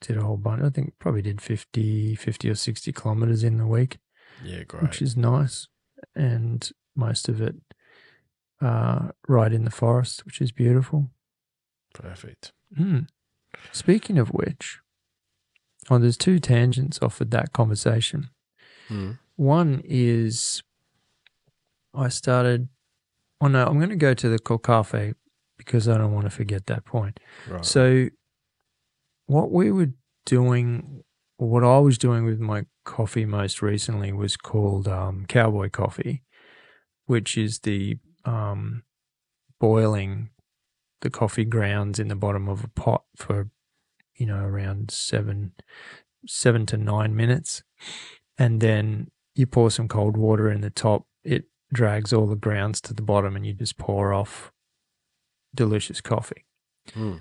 did 0.00 0.16
a 0.16 0.22
whole 0.22 0.36
bunch. 0.36 0.62
I 0.62 0.70
think 0.70 0.94
probably 0.98 1.22
did 1.22 1.40
50, 1.40 2.14
50 2.14 2.50
or 2.50 2.54
sixty 2.54 2.92
kilometers 2.92 3.42
in 3.44 3.58
the 3.58 3.66
week 3.66 3.98
yeah, 4.44 4.64
great. 4.64 4.82
which 4.82 5.02
is 5.02 5.16
nice, 5.16 5.68
and 6.14 6.70
most 6.96 7.28
of 7.28 7.40
it 7.40 7.56
uh, 8.60 9.08
right 9.26 9.52
in 9.52 9.64
the 9.64 9.70
forest, 9.70 10.24
which 10.24 10.40
is 10.40 10.52
beautiful. 10.52 11.10
Perfect. 11.94 12.52
Mm. 12.78 13.06
Speaking 13.72 14.18
of 14.18 14.28
which, 14.28 14.78
oh, 15.90 15.98
there's 15.98 16.16
two 16.16 16.38
tangents 16.38 16.98
off 17.02 17.20
of 17.20 17.30
that 17.30 17.52
conversation. 17.52 18.30
Mm. 18.88 19.18
One 19.36 19.82
is 19.84 20.62
I 21.98 22.08
started. 22.08 22.68
Oh 23.40 23.48
no, 23.48 23.66
I'm 23.66 23.78
going 23.78 23.90
to 23.90 23.96
go 23.96 24.14
to 24.14 24.28
the 24.28 24.38
Cafe 24.38 25.14
because 25.56 25.88
I 25.88 25.98
don't 25.98 26.12
want 26.12 26.26
to 26.26 26.30
forget 26.30 26.66
that 26.66 26.84
point. 26.84 27.18
Right. 27.48 27.64
So, 27.64 28.08
what 29.26 29.50
we 29.50 29.70
were 29.70 29.90
doing, 30.24 31.02
what 31.36 31.64
I 31.64 31.78
was 31.78 31.98
doing 31.98 32.24
with 32.24 32.40
my 32.40 32.64
coffee 32.84 33.24
most 33.24 33.60
recently, 33.60 34.12
was 34.12 34.36
called 34.36 34.88
um, 34.88 35.26
Cowboy 35.28 35.70
Coffee, 35.70 36.22
which 37.06 37.36
is 37.36 37.60
the 37.60 37.98
um, 38.24 38.84
boiling 39.60 40.30
the 41.00 41.10
coffee 41.10 41.44
grounds 41.44 41.98
in 41.98 42.08
the 42.08 42.16
bottom 42.16 42.48
of 42.48 42.64
a 42.64 42.68
pot 42.68 43.04
for, 43.16 43.48
you 44.16 44.26
know, 44.26 44.38
around 44.38 44.90
seven, 44.90 45.52
seven 46.26 46.66
to 46.66 46.76
nine 46.76 47.14
minutes, 47.14 47.62
and 48.36 48.60
then 48.60 49.08
you 49.34 49.46
pour 49.46 49.70
some 49.70 49.88
cold 49.88 50.16
water 50.16 50.50
in 50.50 50.60
the 50.60 50.70
top. 50.70 51.06
It 51.22 51.44
drags 51.72 52.12
all 52.12 52.26
the 52.26 52.36
grounds 52.36 52.80
to 52.82 52.94
the 52.94 53.02
bottom, 53.02 53.36
and 53.36 53.46
you 53.46 53.52
just 53.52 53.78
pour 53.78 54.12
off 54.12 54.52
delicious 55.54 56.00
coffee. 56.00 56.44
Mm. 56.92 57.20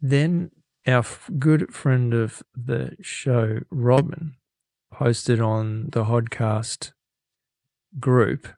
Then 0.00 0.50
our 0.86 0.98
f- 0.98 1.30
good 1.38 1.74
friend 1.74 2.14
of 2.14 2.42
the 2.54 2.96
show, 3.00 3.60
Robin, 3.70 4.36
posted 4.92 5.40
on 5.40 5.88
the 5.90 6.04
Hodcast 6.04 6.92
group. 7.98 8.48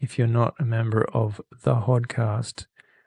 If 0.00 0.18
you're 0.18 0.26
not 0.26 0.54
a 0.58 0.64
member 0.64 1.04
of 1.12 1.40
the 1.62 1.76
Hodcast 1.76 2.66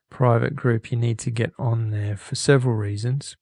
private 0.10 0.56
group, 0.56 0.92
you 0.92 0.98
need 0.98 1.20
to 1.20 1.32
get 1.32 1.52
on 1.58 1.92
there 1.92 2.18
for 2.18 2.36
several 2.36 2.76
reasons. 2.76 3.38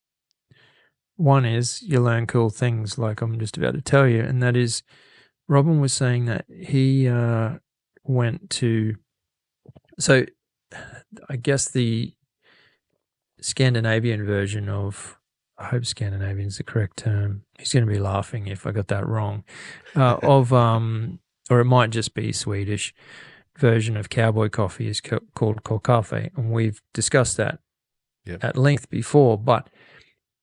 One 1.16 1.46
is 1.46 1.80
you 1.82 2.00
learn 2.00 2.26
cool 2.26 2.50
things, 2.50 2.98
like 2.98 3.22
I'm 3.22 3.38
just 3.38 3.56
about 3.56 3.74
to 3.74 3.80
tell 3.80 4.06
you, 4.06 4.20
and 4.20 4.42
that 4.42 4.56
is 4.56 4.82
Robin 5.48 5.80
was 5.80 5.92
saying 5.92 6.26
that 6.26 6.44
he 6.48 7.08
uh, 7.08 7.54
went 8.06 8.50
to. 8.50 8.96
So, 9.98 10.26
I 11.28 11.36
guess 11.36 11.68
the 11.68 12.12
Scandinavian 13.40 14.24
version 14.24 14.68
of 14.68 15.18
I 15.58 15.64
hope 15.66 15.86
Scandinavian 15.86 16.48
is 16.48 16.58
the 16.58 16.64
correct 16.64 16.98
term. 16.98 17.42
He's 17.58 17.72
going 17.72 17.86
to 17.86 17.90
be 17.92 17.98
laughing 17.98 18.46
if 18.46 18.66
I 18.66 18.72
got 18.72 18.88
that 18.88 19.06
wrong. 19.06 19.44
Uh, 19.94 20.18
of 20.22 20.52
um, 20.52 21.20
or 21.48 21.60
it 21.60 21.64
might 21.64 21.90
just 21.90 22.14
be 22.14 22.32
Swedish 22.32 22.94
version 23.56 23.96
of 23.96 24.10
cowboy 24.10 24.50
coffee 24.50 24.86
is 24.88 25.00
co- 25.00 25.20
called 25.34 25.62
kokkaffe, 25.62 26.30
and 26.36 26.50
we've 26.50 26.80
discussed 26.92 27.36
that 27.38 27.60
Yep. 28.26 28.42
at 28.42 28.56
length 28.56 28.90
before. 28.90 29.38
But 29.38 29.70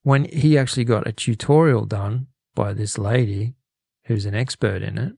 when 0.04 0.24
he 0.26 0.58
actually 0.58 0.86
got 0.86 1.06
a 1.06 1.12
tutorial 1.12 1.86
done 1.86 2.28
by 2.56 2.72
this 2.72 2.98
lady 2.98 3.56
who's 4.06 4.26
an 4.26 4.34
expert 4.34 4.82
in 4.82 4.98
it, 4.98 5.14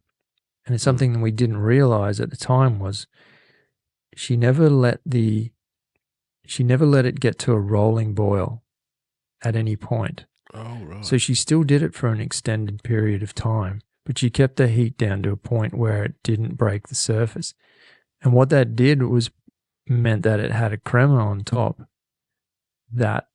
and 0.65 0.73
it's 0.73 0.83
something 0.83 1.13
that 1.13 1.19
we 1.19 1.31
didn't 1.31 1.57
realize 1.57 2.19
at 2.19 2.29
the 2.29 2.37
time 2.37 2.79
was 2.79 3.07
she 4.15 4.35
never 4.35 4.69
let 4.69 4.99
the 5.05 5.51
she 6.45 6.63
never 6.63 6.85
let 6.85 7.05
it 7.05 7.19
get 7.19 7.39
to 7.39 7.53
a 7.53 7.59
rolling 7.59 8.13
boil 8.13 8.63
at 9.43 9.55
any 9.55 9.75
point. 9.75 10.25
Oh, 10.53 10.79
right. 10.83 11.05
So 11.05 11.17
she 11.17 11.35
still 11.35 11.63
did 11.63 11.81
it 11.81 11.93
for 11.93 12.07
an 12.07 12.21
extended 12.21 12.83
period 12.83 13.23
of 13.23 13.33
time, 13.33 13.81
but 14.05 14.17
she 14.17 14.29
kept 14.29 14.57
the 14.57 14.67
heat 14.67 14.97
down 14.97 15.23
to 15.23 15.31
a 15.31 15.37
point 15.37 15.73
where 15.73 16.03
it 16.03 16.15
didn't 16.23 16.55
break 16.55 16.87
the 16.87 16.95
surface. 16.95 17.53
And 18.21 18.33
what 18.33 18.49
that 18.49 18.75
did 18.75 19.03
was 19.03 19.31
meant 19.87 20.23
that 20.23 20.39
it 20.39 20.51
had 20.51 20.71
a 20.71 20.77
crema 20.77 21.17
on 21.17 21.43
top 21.43 21.81
that 22.91 23.27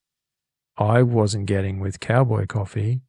I 0.79 1.03
wasn't 1.03 1.47
getting 1.47 1.81
with 1.81 2.01
cowboy 2.01 2.47
coffee 2.47 3.03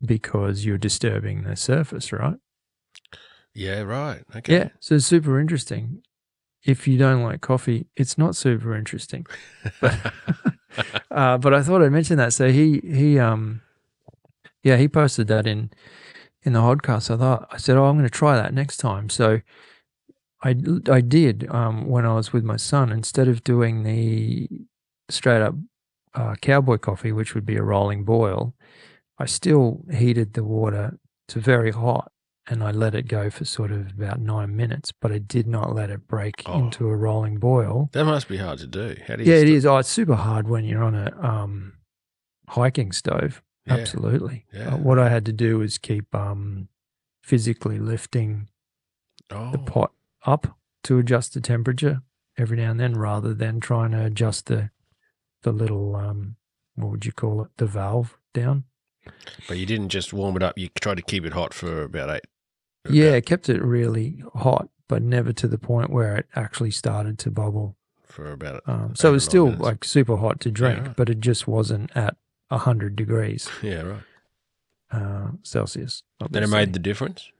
because 0.00 0.64
you're 0.64 0.78
disturbing 0.78 1.42
the 1.42 1.56
surface, 1.56 2.12
right? 2.12 2.38
Yeah, 3.58 3.80
right. 3.80 4.22
Okay. 4.36 4.52
Yeah. 4.52 4.68
So 4.78 4.98
super 4.98 5.40
interesting. 5.40 6.02
If 6.64 6.86
you 6.86 6.96
don't 6.96 7.24
like 7.24 7.40
coffee, 7.40 7.88
it's 7.96 8.16
not 8.16 8.36
super 8.36 8.76
interesting. 8.76 9.26
But 9.80 10.12
uh, 11.10 11.38
but 11.38 11.52
I 11.54 11.62
thought 11.62 11.82
I'd 11.82 11.90
mention 11.90 12.18
that. 12.18 12.32
So 12.32 12.52
he 12.52 12.80
he 12.84 13.18
um 13.18 13.62
yeah 14.62 14.76
he 14.76 14.86
posted 14.86 15.26
that 15.28 15.46
in 15.48 15.70
in 16.44 16.52
the 16.52 16.60
podcast. 16.60 17.12
I 17.12 17.16
thought 17.16 17.48
I 17.50 17.56
said, 17.56 17.76
oh, 17.76 17.86
I'm 17.86 17.96
going 17.96 18.08
to 18.08 18.10
try 18.10 18.36
that 18.36 18.54
next 18.54 18.76
time. 18.76 19.08
So 19.08 19.40
I 20.44 20.54
I 20.88 21.00
did 21.00 21.48
um 21.50 21.88
when 21.88 22.06
I 22.06 22.14
was 22.14 22.32
with 22.32 22.44
my 22.44 22.56
son 22.56 22.92
instead 22.92 23.26
of 23.26 23.42
doing 23.42 23.82
the 23.82 24.48
straight 25.10 25.42
up 25.42 25.56
uh, 26.14 26.36
cowboy 26.40 26.78
coffee, 26.78 27.10
which 27.10 27.34
would 27.34 27.44
be 27.46 27.56
a 27.56 27.62
rolling 27.62 28.04
boil. 28.04 28.54
I 29.18 29.26
still 29.26 29.84
heated 29.92 30.34
the 30.34 30.44
water 30.44 30.98
to 31.28 31.40
very 31.40 31.72
hot 31.72 32.12
and 32.48 32.62
I 32.64 32.70
let 32.70 32.94
it 32.94 33.08
go 33.08 33.28
for 33.30 33.44
sort 33.44 33.70
of 33.70 33.90
about 33.90 34.20
nine 34.20 34.56
minutes, 34.56 34.90
but 35.00 35.12
I 35.12 35.18
did 35.18 35.46
not 35.46 35.74
let 35.74 35.90
it 35.90 36.06
break 36.08 36.42
Oh. 36.46 36.58
into 36.64 36.88
a 36.88 36.96
rolling 36.96 37.38
boil. 37.38 37.90
That 37.92 38.04
must 38.04 38.26
be 38.28 38.38
hard 38.38 38.58
to 38.60 38.66
do. 38.66 38.96
How 39.06 39.16
do 39.16 39.24
you? 39.24 39.32
Yeah, 39.32 39.38
it 39.40 39.48
is. 39.48 39.66
Oh, 39.66 39.76
it's 39.78 39.88
super 39.88 40.14
hard 40.14 40.48
when 40.48 40.64
you're 40.64 40.82
on 40.82 40.94
a 40.94 41.14
um, 41.20 41.74
hiking 42.48 42.92
stove. 42.92 43.42
Yeah. 43.66 43.74
Absolutely. 43.74 44.46
Yeah. 44.52 44.74
Uh, 44.74 44.76
what 44.78 44.98
I 44.98 45.10
had 45.10 45.26
to 45.26 45.32
do 45.32 45.58
was 45.58 45.76
keep 45.78 46.14
um, 46.14 46.68
physically 47.22 47.78
lifting 47.78 48.48
Oh, 49.30 49.50
the 49.52 49.58
pot 49.58 49.92
up 50.24 50.56
to 50.84 50.98
adjust 50.98 51.34
the 51.34 51.40
temperature 51.42 52.00
every 52.38 52.56
now 52.56 52.70
and 52.70 52.80
then, 52.80 52.94
rather 52.96 53.34
than 53.34 53.60
trying 53.60 53.90
to 53.90 54.02
adjust 54.04 54.46
the 54.46 54.70
the 55.42 55.52
little 55.52 55.94
um, 55.96 56.36
what 56.76 56.90
would 56.90 57.04
you 57.04 57.12
call 57.12 57.42
it, 57.42 57.48
the 57.58 57.66
valve 57.66 58.16
down. 58.32 58.64
but 59.46 59.58
you 59.58 59.66
didn't 59.66 59.90
just 59.90 60.12
warm 60.14 60.34
it 60.36 60.42
up. 60.42 60.56
You 60.56 60.68
tried 60.80 60.96
to 60.96 61.02
keep 61.02 61.26
it 61.26 61.34
hot 61.34 61.52
for 61.52 61.82
about 61.82 62.08
eight. 62.08 62.24
Yeah, 62.90 63.12
it 63.12 63.26
kept 63.26 63.48
it 63.48 63.62
really 63.62 64.22
hot, 64.34 64.68
but 64.88 65.02
never 65.02 65.32
to 65.34 65.48
the 65.48 65.58
point 65.58 65.90
where 65.90 66.16
it 66.16 66.26
actually 66.34 66.70
started 66.70 67.18
to 67.20 67.30
bubble. 67.30 67.76
for 68.06 68.32
about. 68.32 68.62
Um, 68.66 68.94
so 68.94 69.10
it 69.10 69.12
was 69.12 69.24
still 69.24 69.46
minutes. 69.46 69.62
like 69.62 69.84
super 69.84 70.16
hot 70.16 70.40
to 70.40 70.50
drink, 70.50 70.86
right. 70.86 70.96
but 70.96 71.08
it 71.08 71.20
just 71.20 71.46
wasn't 71.46 71.90
at 71.96 72.16
hundred 72.50 72.96
degrees. 72.96 73.48
Yeah, 73.62 73.82
right. 73.82 74.02
uh, 74.90 75.30
Celsius. 75.42 76.02
Then 76.30 76.42
it 76.42 76.48
made 76.48 76.72
the 76.72 76.78
difference. 76.78 77.30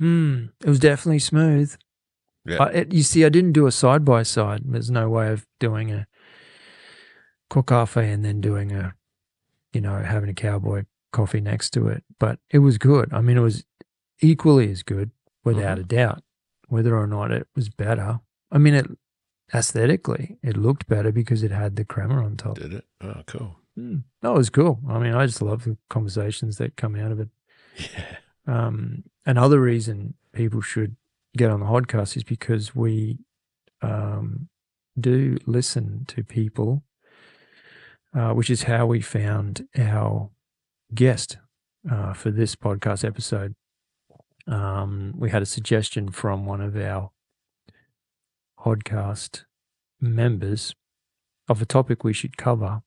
Mm, 0.00 0.50
it 0.62 0.68
was 0.68 0.78
definitely 0.78 1.18
smooth. 1.18 1.76
Yeah. 2.46 2.58
But 2.58 2.74
it, 2.74 2.92
you 2.92 3.02
see, 3.02 3.24
I 3.24 3.28
didn't 3.28 3.52
do 3.52 3.66
a 3.66 3.72
side 3.72 4.04
by 4.04 4.22
side. 4.22 4.62
There's 4.64 4.90
no 4.90 5.08
way 5.08 5.30
of 5.30 5.46
doing 5.58 5.90
a 5.90 6.06
kokkaffe 7.50 8.02
and 8.02 8.24
then 8.24 8.40
doing 8.40 8.72
a, 8.72 8.94
you 9.72 9.80
know, 9.80 9.98
having 9.98 10.30
a 10.30 10.34
cowboy 10.34 10.84
coffee 11.12 11.40
next 11.40 11.70
to 11.70 11.88
it. 11.88 12.02
But 12.18 12.38
it 12.50 12.60
was 12.60 12.78
good. 12.78 13.12
I 13.12 13.20
mean, 13.20 13.36
it 13.36 13.42
was 13.42 13.64
equally 14.20 14.70
as 14.70 14.82
good, 14.82 15.10
without 15.44 15.78
Mhm. 15.78 15.80
a 15.82 15.84
doubt. 15.84 16.22
Whether 16.68 16.96
or 16.96 17.06
not 17.06 17.32
it 17.32 17.48
was 17.56 17.68
better, 17.68 18.20
I 18.50 18.58
mean, 18.58 18.74
it 18.74 18.86
aesthetically 19.52 20.38
it 20.42 20.56
looked 20.56 20.86
better 20.86 21.10
because 21.10 21.42
it 21.42 21.50
had 21.50 21.74
the 21.76 21.84
crema 21.84 22.24
on 22.24 22.36
top. 22.36 22.56
Did 22.58 22.74
it? 22.74 22.84
Oh, 23.00 23.22
cool. 23.26 23.56
Mm, 23.78 24.04
that 24.22 24.32
was 24.32 24.50
cool. 24.50 24.80
I 24.88 24.98
mean, 24.98 25.14
I 25.14 25.26
just 25.26 25.42
love 25.42 25.64
the 25.64 25.76
conversations 25.88 26.58
that 26.58 26.76
come 26.76 26.94
out 26.96 27.12
of 27.12 27.20
it. 27.20 27.28
Yeah. 27.94 28.16
Um, 28.46 29.04
another 29.26 29.60
reason 29.60 30.14
people 30.32 30.60
should 30.60 30.96
get 31.36 31.50
on 31.50 31.60
the 31.60 31.66
podcast 31.66 32.16
is 32.16 32.24
because 32.24 32.74
we 32.74 33.18
um, 33.82 34.48
do 34.98 35.38
listen 35.46 36.04
to 36.08 36.22
people, 36.24 36.84
uh, 38.14 38.32
which 38.34 38.50
is 38.50 38.64
how 38.64 38.86
we 38.86 39.00
found 39.00 39.66
our 39.78 40.30
guest 40.94 41.38
uh, 41.90 42.12
for 42.12 42.30
this 42.30 42.54
podcast 42.56 43.04
episode. 43.04 43.54
Um, 44.50 45.14
we 45.16 45.30
had 45.30 45.42
a 45.42 45.46
suggestion 45.46 46.10
from 46.10 46.44
one 46.44 46.60
of 46.60 46.76
our 46.76 47.12
podcast 48.58 49.44
members 50.00 50.74
of 51.48 51.62
a 51.62 51.66
topic 51.66 52.02
we 52.02 52.12
should 52.12 52.36
cover. 52.36 52.82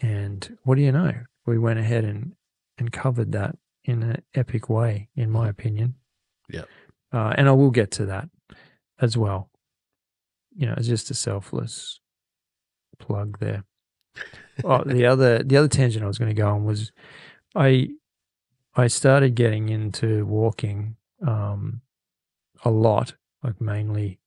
And 0.00 0.58
what 0.64 0.74
do 0.74 0.82
you 0.82 0.92
know? 0.92 1.12
We 1.46 1.58
went 1.58 1.78
ahead 1.78 2.04
and, 2.04 2.32
and 2.76 2.92
covered 2.92 3.32
that 3.32 3.56
in 3.84 4.02
an 4.02 4.22
epic 4.34 4.68
way, 4.68 5.08
in 5.16 5.30
my 5.30 5.48
opinion. 5.48 5.94
Yep. 6.50 6.68
Uh, 7.10 7.32
and 7.38 7.48
I 7.48 7.52
will 7.52 7.70
get 7.70 7.90
to 7.92 8.06
that 8.06 8.28
as 9.00 9.16
well. 9.16 9.48
You 10.54 10.66
know, 10.66 10.74
it's 10.76 10.88
just 10.88 11.10
a 11.10 11.14
selfless 11.14 12.00
plug 12.98 13.38
there. 13.38 13.64
oh, 14.64 14.84
the 14.84 15.06
other 15.06 15.42
the 15.42 15.56
other 15.56 15.68
tangent 15.68 16.04
I 16.04 16.08
was 16.08 16.18
going 16.18 16.34
to 16.34 16.42
go 16.42 16.48
on 16.48 16.64
was 16.64 16.92
I 17.54 17.90
I 18.78 18.88
started 18.88 19.34
getting 19.34 19.70
into 19.70 20.26
walking 20.26 20.96
um, 21.26 21.80
a 22.62 22.70
lot, 22.70 23.14
like 23.42 23.58
mainly 23.58 24.20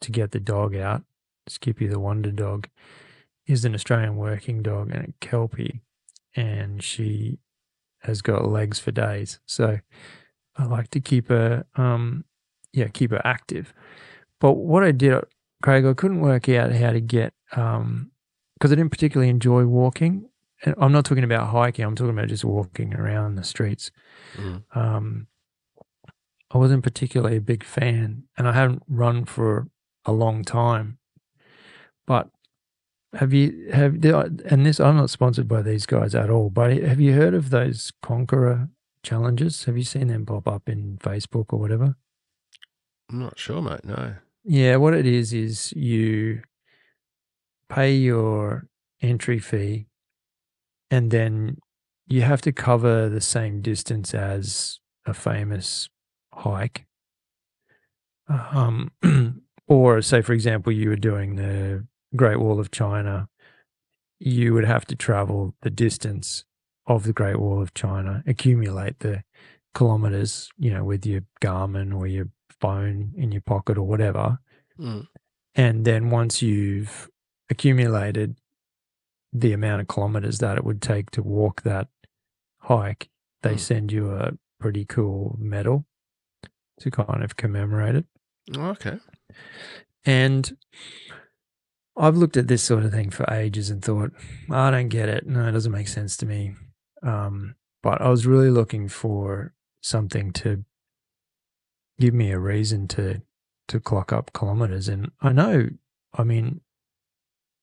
to 0.00 0.10
get 0.10 0.32
the 0.32 0.40
dog 0.40 0.74
out. 0.74 1.04
Skippy 1.46 1.86
the 1.86 2.00
Wonder 2.00 2.32
Dog 2.32 2.68
is 3.46 3.64
an 3.64 3.74
Australian 3.74 4.16
working 4.16 4.60
dog 4.60 4.90
and 4.90 5.04
a 5.04 5.12
Kelpie, 5.24 5.82
and 6.34 6.82
she 6.82 7.38
has 8.00 8.22
got 8.22 8.48
legs 8.48 8.80
for 8.80 8.90
days. 8.90 9.38
So 9.46 9.78
I 10.56 10.64
like 10.64 10.88
to 10.90 11.00
keep 11.00 11.28
her, 11.28 11.64
um, 11.76 12.24
yeah, 12.72 12.88
keep 12.88 13.12
her 13.12 13.24
active. 13.24 13.72
But 14.40 14.54
what 14.54 14.82
I 14.82 14.90
did, 14.90 15.22
Craig, 15.62 15.86
I 15.86 15.94
couldn't 15.94 16.20
work 16.20 16.48
out 16.48 16.72
how 16.72 16.90
to 16.90 17.00
get, 17.00 17.34
um, 17.54 18.10
because 18.54 18.72
I 18.72 18.74
didn't 18.74 18.90
particularly 18.90 19.30
enjoy 19.30 19.64
walking. 19.64 20.28
And 20.64 20.74
I'm 20.78 20.92
not 20.92 21.04
talking 21.04 21.24
about 21.24 21.48
hiking. 21.48 21.84
I'm 21.84 21.94
talking 21.94 22.16
about 22.16 22.28
just 22.28 22.44
walking 22.44 22.94
around 22.94 23.34
the 23.34 23.44
streets. 23.44 23.90
Mm. 24.36 24.62
Um, 24.74 25.26
I 26.50 26.58
wasn't 26.58 26.84
particularly 26.84 27.36
a 27.36 27.40
big 27.42 27.64
fan, 27.64 28.24
and 28.38 28.48
I 28.48 28.52
haven't 28.52 28.82
run 28.88 29.24
for 29.24 29.68
a 30.04 30.12
long 30.12 30.44
time. 30.44 30.98
But 32.06 32.30
have 33.14 33.32
you 33.32 33.70
have 33.72 34.04
and 34.04 34.64
this? 34.64 34.80
I'm 34.80 34.96
not 34.96 35.10
sponsored 35.10 35.48
by 35.48 35.62
these 35.62 35.86
guys 35.86 36.14
at 36.14 36.30
all. 36.30 36.50
But 36.50 36.76
have 36.82 37.00
you 37.00 37.14
heard 37.14 37.34
of 37.34 37.50
those 37.50 37.92
Conqueror 38.02 38.68
challenges? 39.02 39.64
Have 39.64 39.76
you 39.76 39.84
seen 39.84 40.08
them 40.08 40.26
pop 40.26 40.48
up 40.48 40.68
in 40.68 40.98
Facebook 40.98 41.46
or 41.52 41.58
whatever? 41.58 41.96
I'm 43.10 43.20
not 43.20 43.38
sure, 43.38 43.62
mate. 43.62 43.84
No. 43.84 44.14
Yeah, 44.44 44.76
what 44.76 44.94
it 44.94 45.06
is 45.06 45.32
is 45.32 45.72
you 45.72 46.42
pay 47.68 47.94
your 47.94 48.68
entry 49.02 49.38
fee, 49.38 49.86
and 50.90 51.10
then 51.10 51.58
you 52.06 52.22
have 52.22 52.40
to 52.42 52.52
cover 52.52 53.08
the 53.08 53.20
same 53.20 53.60
distance 53.60 54.14
as 54.14 54.78
a 55.06 55.14
famous 55.14 55.88
hike. 56.32 56.86
Um, 58.28 58.90
or 59.68 60.02
say, 60.02 60.22
for 60.22 60.32
example, 60.32 60.72
you 60.72 60.88
were 60.88 60.96
doing 60.96 61.36
the 61.36 61.86
Great 62.14 62.38
Wall 62.38 62.60
of 62.60 62.70
China, 62.70 63.28
you 64.18 64.54
would 64.54 64.64
have 64.64 64.84
to 64.86 64.96
travel 64.96 65.54
the 65.62 65.70
distance 65.70 66.44
of 66.86 67.04
the 67.04 67.12
Great 67.12 67.38
Wall 67.38 67.60
of 67.60 67.74
China, 67.74 68.22
accumulate 68.26 69.00
the 69.00 69.22
kilometers, 69.74 70.48
you 70.56 70.72
know, 70.72 70.84
with 70.84 71.04
your 71.04 71.22
Garmin 71.42 71.94
or 71.94 72.06
your 72.06 72.28
phone 72.60 73.12
in 73.16 73.32
your 73.32 73.42
pocket 73.42 73.76
or 73.76 73.82
whatever. 73.82 74.38
Mm. 74.78 75.06
And 75.54 75.84
then 75.84 76.10
once 76.10 76.42
you've 76.42 77.10
accumulated 77.50 78.36
the 79.40 79.52
amount 79.52 79.80
of 79.82 79.88
kilometers 79.88 80.38
that 80.38 80.56
it 80.56 80.64
would 80.64 80.80
take 80.80 81.10
to 81.12 81.22
walk 81.22 81.62
that 81.62 81.88
hike, 82.60 83.08
they 83.42 83.54
Mm. 83.54 83.60
send 83.60 83.92
you 83.92 84.12
a 84.14 84.32
pretty 84.60 84.84
cool 84.84 85.36
medal 85.38 85.86
to 86.80 86.90
kind 86.90 87.22
of 87.22 87.36
commemorate 87.36 87.94
it. 87.96 88.06
Oh, 88.56 88.68
okay. 88.70 88.98
And 90.04 90.56
I've 91.96 92.16
looked 92.16 92.36
at 92.36 92.48
this 92.48 92.62
sort 92.62 92.84
of 92.84 92.92
thing 92.92 93.10
for 93.10 93.24
ages 93.32 93.70
and 93.70 93.82
thought, 93.82 94.12
I 94.50 94.70
don't 94.70 94.88
get 94.88 95.08
it. 95.08 95.26
No, 95.26 95.48
it 95.48 95.52
doesn't 95.52 95.72
make 95.72 95.88
sense 95.88 96.16
to 96.18 96.26
me. 96.26 96.54
Um, 97.02 97.56
but 97.82 98.00
I 98.02 98.08
was 98.08 98.26
really 98.26 98.50
looking 98.50 98.88
for 98.88 99.54
something 99.82 100.32
to 100.32 100.64
give 101.98 102.14
me 102.14 102.30
a 102.32 102.38
reason 102.38 102.88
to 102.88 103.22
to 103.68 103.80
clock 103.80 104.12
up 104.12 104.32
kilometers. 104.32 104.88
And 104.88 105.10
I 105.20 105.32
know, 105.32 105.68
I 106.14 106.22
mean, 106.22 106.60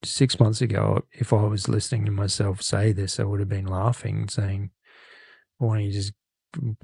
six 0.06 0.40
months 0.40 0.62
ago, 0.62 1.04
if 1.12 1.34
I 1.34 1.44
was 1.44 1.68
listening 1.68 2.06
to 2.06 2.12
myself 2.12 2.62
say 2.62 2.92
this, 2.92 3.20
I 3.20 3.24
would 3.24 3.40
have 3.40 3.50
been 3.50 3.68
laughing, 3.68 4.28
saying, 4.30 4.72
"Why 5.58 5.78
don't 5.78 5.86
you 5.86 5.92
just 5.92 6.14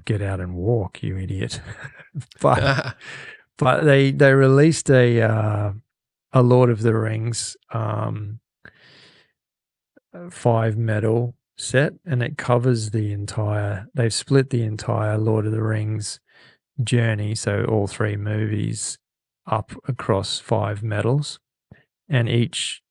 get 0.04 0.22
out 0.22 0.40
and 0.40 0.54
walk, 0.54 1.02
you 1.02 1.16
idiot?" 1.18 1.60
but 2.40 2.96
but 3.58 3.84
they 3.84 4.10
they 4.10 4.32
released 4.32 4.90
a 4.90 5.22
uh, 5.22 5.72
a 6.32 6.42
Lord 6.42 6.70
of 6.70 6.82
the 6.82 6.94
Rings 6.94 7.56
um, 7.72 8.40
five 10.30 10.76
medal 10.76 11.34
set, 11.56 11.94
and 12.04 12.22
it 12.22 12.38
covers 12.38 12.90
the 12.90 13.12
entire. 13.12 13.86
They've 13.94 14.14
split 14.14 14.50
the 14.50 14.62
entire 14.62 15.18
Lord 15.18 15.46
of 15.46 15.52
the 15.52 15.62
Rings 15.62 16.20
journey, 16.82 17.34
so 17.34 17.64
all 17.64 17.86
three 17.86 18.16
movies 18.16 18.98
up 19.46 19.72
across 19.86 20.38
five 20.38 20.82
medals, 20.82 21.38
and 22.08 22.28
each 22.28 22.82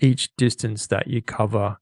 each 0.00 0.34
distance 0.36 0.86
that 0.88 1.06
you 1.06 1.22
cover 1.22 1.78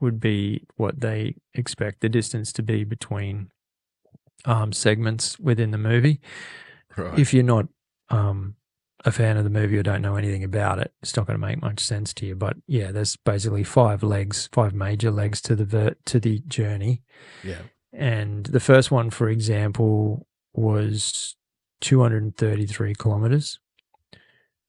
would 0.00 0.20
be 0.20 0.66
what 0.76 1.00
they 1.00 1.36
expect 1.54 2.00
the 2.00 2.08
distance 2.08 2.52
to 2.52 2.62
be 2.62 2.84
between 2.84 3.50
um, 4.44 4.72
segments 4.72 5.38
within 5.38 5.70
the 5.70 5.78
movie 5.78 6.20
right. 6.96 7.18
if 7.18 7.32
you're 7.32 7.42
not 7.42 7.66
um, 8.10 8.56
a 9.04 9.12
fan 9.12 9.36
of 9.36 9.44
the 9.44 9.50
movie 9.50 9.78
or 9.78 9.82
don't 9.82 10.02
know 10.02 10.16
anything 10.16 10.44
about 10.44 10.78
it, 10.78 10.92
it's 11.02 11.16
not 11.16 11.26
going 11.26 11.38
to 11.38 11.46
make 11.46 11.60
much 11.60 11.80
sense 11.80 12.12
to 12.14 12.26
you. 12.26 12.34
But 12.34 12.56
yeah, 12.66 12.90
there's 12.90 13.16
basically 13.16 13.64
five 13.64 14.02
legs, 14.02 14.48
five 14.52 14.72
major 14.74 15.10
legs 15.10 15.40
to 15.42 15.54
the 15.56 15.64
ver- 15.64 15.96
to 16.06 16.20
the 16.20 16.40
journey. 16.46 17.02
yeah. 17.42 17.62
And 17.92 18.46
the 18.46 18.60
first 18.60 18.90
one, 18.90 19.10
for 19.10 19.28
example, 19.28 20.26
was 20.52 21.36
233 21.80 22.94
kilometers, 22.94 23.60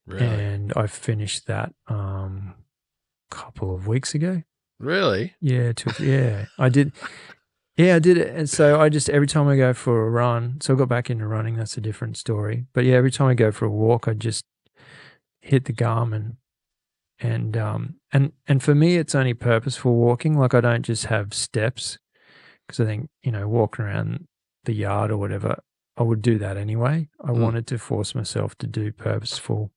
Really? 0.06 0.24
and 0.24 0.72
I 0.76 0.86
finished 0.86 1.46
that 1.46 1.72
um, 1.88 2.54
couple 3.30 3.74
of 3.74 3.86
weeks 3.86 4.14
ago. 4.14 4.42
really? 4.78 5.34
Yeah, 5.40 5.72
two, 5.72 5.90
yeah, 6.04 6.46
I 6.58 6.68
did. 6.68 6.92
Yeah, 7.76 7.96
I 7.96 7.98
did 7.98 8.16
it. 8.18 8.34
And 8.34 8.48
so 8.48 8.80
I 8.80 8.88
just 8.88 9.10
every 9.10 9.26
time 9.26 9.48
I 9.48 9.56
go 9.56 9.74
for 9.74 10.06
a 10.06 10.10
run, 10.10 10.58
so 10.62 10.72
I 10.74 10.76
got 10.78 10.88
back 10.88 11.10
into 11.10 11.26
running. 11.26 11.56
That's 11.56 11.76
a 11.76 11.80
different 11.80 12.16
story. 12.16 12.66
But 12.72 12.84
yeah, 12.84 12.94
every 12.96 13.10
time 13.10 13.28
I 13.28 13.34
go 13.34 13.52
for 13.52 13.66
a 13.66 13.70
walk, 13.70 14.08
I 14.08 14.14
just 14.14 14.44
hit 15.42 15.66
the 15.66 15.72
Garmin, 15.74 16.36
and 17.20 17.56
um 17.56 17.96
and 18.12 18.32
and 18.46 18.62
for 18.62 18.74
me, 18.74 18.96
it's 18.96 19.14
only 19.14 19.34
purposeful 19.34 19.94
walking. 19.94 20.38
Like 20.38 20.54
I 20.54 20.60
don't 20.62 20.82
just 20.84 21.06
have 21.06 21.34
steps 21.34 21.98
because 22.66 22.80
I 22.80 22.86
think 22.86 23.10
you 23.22 23.30
know 23.32 23.46
walking 23.46 23.84
around 23.84 24.26
the 24.64 24.72
yard 24.74 25.10
or 25.10 25.18
whatever, 25.18 25.58
I 25.98 26.02
would 26.02 26.22
do 26.22 26.38
that 26.38 26.56
anyway. 26.56 27.08
I 27.22 27.28
Mm. 27.30 27.40
wanted 27.40 27.66
to 27.68 27.78
force 27.78 28.14
myself 28.14 28.56
to 28.58 28.66
do 28.66 28.90
purposeful. 28.90 29.70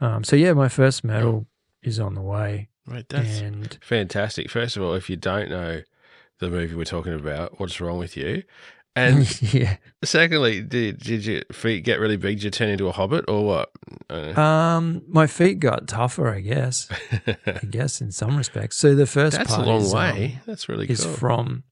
Um. 0.00 0.24
So 0.24 0.34
yeah, 0.34 0.52
my 0.52 0.68
first 0.68 1.04
medal 1.04 1.46
is 1.82 1.98
on 2.00 2.14
the 2.14 2.22
way, 2.22 2.68
Right. 2.86 3.06
That's 3.08 3.40
and 3.40 3.78
fantastic. 3.82 4.50
First 4.50 4.76
of 4.76 4.82
all, 4.82 4.94
if 4.94 5.10
you 5.10 5.16
don't 5.16 5.50
know 5.50 5.82
the 6.40 6.48
movie 6.48 6.74
we're 6.74 6.84
talking 6.84 7.12
about, 7.14 7.60
what's 7.60 7.80
wrong 7.80 7.98
with 7.98 8.16
you? 8.16 8.42
And 8.96 9.40
yeah. 9.54 9.76
secondly, 10.02 10.62
did, 10.62 10.98
did 10.98 11.24
your 11.26 11.42
feet 11.52 11.84
get 11.84 12.00
really 12.00 12.16
big? 12.16 12.38
Did 12.38 12.44
you 12.44 12.50
turn 12.50 12.70
into 12.70 12.88
a 12.88 12.92
hobbit 12.92 13.26
or 13.28 13.44
what? 13.44 13.70
Uh, 14.08 14.40
Um, 14.40 15.02
my 15.06 15.26
feet 15.26 15.60
got 15.60 15.86
tougher, 15.86 16.28
I 16.28 16.40
guess. 16.40 16.88
I 17.46 17.52
guess 17.70 18.00
in 18.00 18.10
some 18.10 18.36
respects. 18.36 18.76
So 18.78 18.94
the 18.94 19.06
first 19.06 19.36
That's 19.36 19.52
a 19.52 19.56
part 19.56 19.68
long 19.68 19.82
is, 19.82 19.92
um, 19.94 19.98
way. 20.00 20.38
That's 20.46 20.68
really 20.68 20.86
is 20.88 21.04
cool. 21.04 21.12
from 21.12 21.64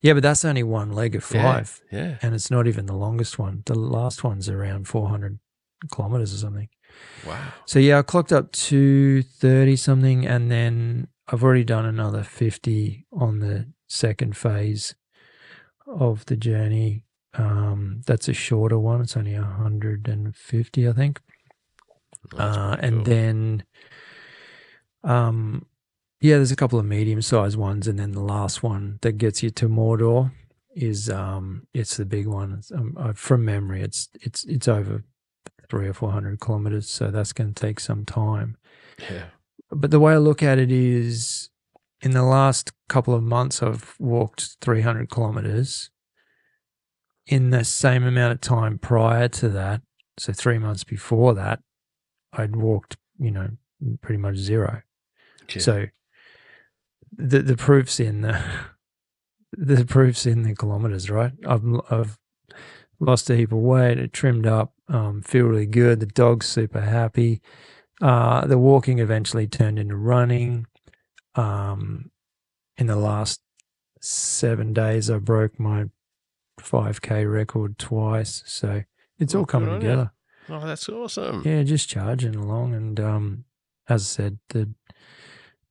Yeah, 0.00 0.14
but 0.14 0.22
that's 0.22 0.44
only 0.44 0.62
one 0.62 0.92
leg 0.92 1.14
of 1.14 1.30
Yeah. 1.30 1.42
five, 1.42 1.80
Yeah. 1.92 2.16
and 2.22 2.34
it's 2.34 2.50
not 2.50 2.66
even 2.66 2.86
the 2.86 2.96
longest 2.96 3.38
one. 3.38 3.62
The 3.66 3.78
last 3.78 4.24
one's 4.24 4.48
around 4.48 4.88
400 4.88 5.38
kilometers 5.92 6.32
or 6.34 6.38
something. 6.38 6.68
Wow. 7.26 7.52
So 7.66 7.78
yeah, 7.78 7.98
I 7.98 8.02
clocked 8.02 8.32
up 8.32 8.52
to 8.52 9.22
30 9.22 9.76
something, 9.76 10.26
and 10.26 10.50
then 10.50 11.08
I've 11.28 11.42
already 11.42 11.64
done 11.64 11.86
another 11.86 12.22
50 12.22 13.06
on 13.12 13.38
the 13.38 13.66
second 13.86 14.36
phase 14.36 14.94
of 15.86 16.26
the 16.26 16.36
journey. 16.36 17.04
Um, 17.34 18.02
that's 18.06 18.28
a 18.28 18.34
shorter 18.34 18.78
one. 18.78 19.00
It's 19.00 19.16
only 19.16 19.34
150, 19.34 20.88
I 20.88 20.92
think. 20.92 21.20
Uh, 22.36 22.76
and 22.80 22.96
cool. 22.96 23.04
then, 23.04 23.64
um, 25.02 25.66
yeah, 26.20 26.36
there's 26.36 26.52
a 26.52 26.56
couple 26.56 26.78
of 26.78 26.86
medium 26.86 27.22
sized 27.22 27.56
ones, 27.56 27.86
and 27.86 27.98
then 27.98 28.12
the 28.12 28.22
last 28.22 28.62
one 28.62 28.98
that 29.02 29.18
gets 29.18 29.42
you 29.42 29.50
to 29.50 29.68
Mordor 29.68 30.32
is 30.74 31.10
um, 31.10 31.66
it's 31.74 31.96
the 31.96 32.04
big 32.04 32.26
one. 32.26 32.52
It's, 32.52 32.72
um, 32.72 32.96
uh, 32.98 33.12
from 33.12 33.44
memory, 33.44 33.82
it's 33.82 34.08
it's 34.20 34.44
it's 34.44 34.66
over 34.66 35.04
three 35.74 35.88
or 35.88 35.92
four 35.92 36.12
hundred 36.12 36.38
kilometers, 36.38 36.88
so 36.88 37.10
that's 37.10 37.32
going 37.32 37.52
to 37.52 37.60
take 37.60 37.80
some 37.80 38.04
time. 38.04 38.56
yeah. 39.10 39.24
But 39.70 39.90
the 39.90 39.98
way 39.98 40.12
I 40.12 40.18
look 40.18 40.40
at 40.40 40.58
it 40.58 40.70
is, 40.70 41.50
in 42.00 42.12
the 42.12 42.22
last 42.22 42.70
couple 42.88 43.12
of 43.12 43.24
months, 43.24 43.60
I've 43.60 43.96
walked 43.98 44.56
three 44.60 44.82
hundred 44.82 45.10
kilometers. 45.10 45.90
In 47.26 47.50
the 47.50 47.64
same 47.64 48.04
amount 48.04 48.34
of 48.34 48.40
time 48.40 48.78
prior 48.78 49.28
to 49.28 49.48
that, 49.48 49.80
so 50.16 50.32
three 50.32 50.58
months 50.58 50.84
before 50.84 51.34
that, 51.34 51.60
I'd 52.32 52.54
walked, 52.54 52.96
you 53.18 53.32
know, 53.32 53.48
pretty 54.00 54.18
much 54.18 54.36
zero. 54.36 54.82
Yeah. 55.52 55.60
So 55.60 55.86
the 57.10 57.40
the 57.40 57.56
proof's 57.56 57.98
in 57.98 58.20
the 58.20 58.40
the 59.52 59.84
proof's 59.84 60.24
in 60.24 60.42
the 60.42 60.54
kilometers, 60.54 61.10
right? 61.10 61.32
I've 61.44 61.64
I've 61.90 62.18
lost 63.00 63.28
a 63.28 63.36
heap 63.36 63.50
of 63.50 63.58
weight, 63.58 63.98
it 63.98 64.12
trimmed 64.12 64.46
up, 64.46 64.73
um, 64.88 65.22
feel 65.22 65.46
really 65.46 65.66
good. 65.66 66.00
The 66.00 66.06
dog's 66.06 66.46
super 66.46 66.80
happy. 66.80 67.40
Uh, 68.02 68.46
the 68.46 68.58
walking 68.58 68.98
eventually 68.98 69.46
turned 69.46 69.78
into 69.78 69.96
running. 69.96 70.66
Um, 71.34 72.10
in 72.76 72.86
the 72.86 72.96
last 72.96 73.40
seven 74.00 74.72
days, 74.72 75.10
I 75.10 75.18
broke 75.18 75.58
my 75.58 75.86
5k 76.60 77.32
record 77.32 77.78
twice. 77.78 78.42
So 78.46 78.82
it's 79.18 79.34
all 79.34 79.46
coming 79.46 79.80
together. 79.80 80.12
oh, 80.48 80.66
that's 80.66 80.88
awesome. 80.88 81.42
Yeah, 81.44 81.62
just 81.62 81.88
charging 81.88 82.34
along, 82.34 82.74
and 82.74 83.00
um, 83.00 83.44
as 83.88 84.02
I 84.02 84.04
said, 84.04 84.38
the 84.50 84.70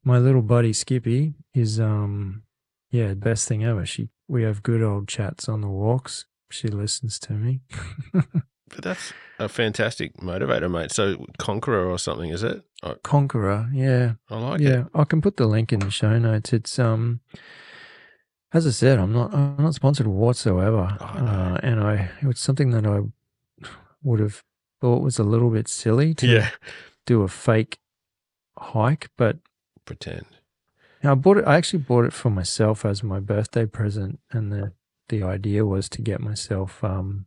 my 0.03 0.17
little 0.17 0.41
buddy 0.41 0.73
Skippy 0.73 1.33
is 1.53 1.79
um, 1.79 2.43
yeah, 2.89 3.09
the 3.09 3.15
best 3.15 3.47
thing 3.47 3.63
ever. 3.63 3.85
She 3.85 4.09
we 4.27 4.43
have 4.43 4.63
good 4.63 4.81
old 4.81 5.07
chats 5.07 5.47
on 5.47 5.61
the 5.61 5.69
walks. 5.69 6.25
She 6.49 6.67
listens 6.67 7.19
to 7.19 7.33
me. 7.33 7.61
But 8.69 8.83
that's 8.83 9.13
a 9.39 9.49
fantastic 9.49 10.17
motivator, 10.17 10.69
mate. 10.71 10.91
So 10.91 11.25
Conqueror 11.37 11.85
or 11.89 11.97
something, 11.99 12.29
is 12.29 12.43
it? 12.43 12.63
I, 12.81 12.95
Conqueror, 13.03 13.69
yeah, 13.73 14.13
I 14.29 14.37
like 14.39 14.61
yeah. 14.61 14.69
it. 14.69 14.71
Yeah, 14.73 14.83
I 14.93 15.03
can 15.03 15.21
put 15.21 15.37
the 15.37 15.45
link 15.47 15.71
in 15.73 15.79
the 15.79 15.91
show 15.91 16.17
notes. 16.17 16.53
It's 16.53 16.79
um, 16.79 17.19
as 18.53 18.67
I 18.67 18.71
said, 18.71 18.99
I'm 18.99 19.13
not 19.13 19.33
I'm 19.33 19.57
not 19.63 19.75
sponsored 19.75 20.07
whatsoever, 20.07 20.97
Oh, 20.99 21.13
no. 21.19 21.25
uh, 21.31 21.59
and 21.63 21.79
I 21.81 22.09
it 22.21 22.25
was 22.27 22.39
something 22.39 22.71
that 22.71 22.85
I 22.85 23.01
would 24.01 24.19
have 24.19 24.43
thought 24.81 25.01
was 25.01 25.17
a 25.19 25.23
little 25.23 25.49
bit 25.49 25.67
silly 25.67 26.13
to 26.15 26.27
Yeah. 26.27 26.49
do 27.05 27.21
a 27.21 27.27
fake 27.27 27.79
hike, 28.57 29.09
but 29.17 29.37
Pretend. 29.85 30.25
Now, 31.03 31.11
I 31.11 31.15
bought 31.15 31.37
it. 31.37 31.45
I 31.45 31.57
actually 31.57 31.79
bought 31.79 32.05
it 32.05 32.13
for 32.13 32.29
myself 32.29 32.85
as 32.85 33.03
my 33.03 33.19
birthday 33.19 33.65
present, 33.65 34.19
and 34.31 34.51
the 34.51 34.71
the 35.09 35.21
idea 35.23 35.65
was 35.65 35.89
to 35.89 36.01
get 36.01 36.21
myself, 36.21 36.81
um, 36.83 37.25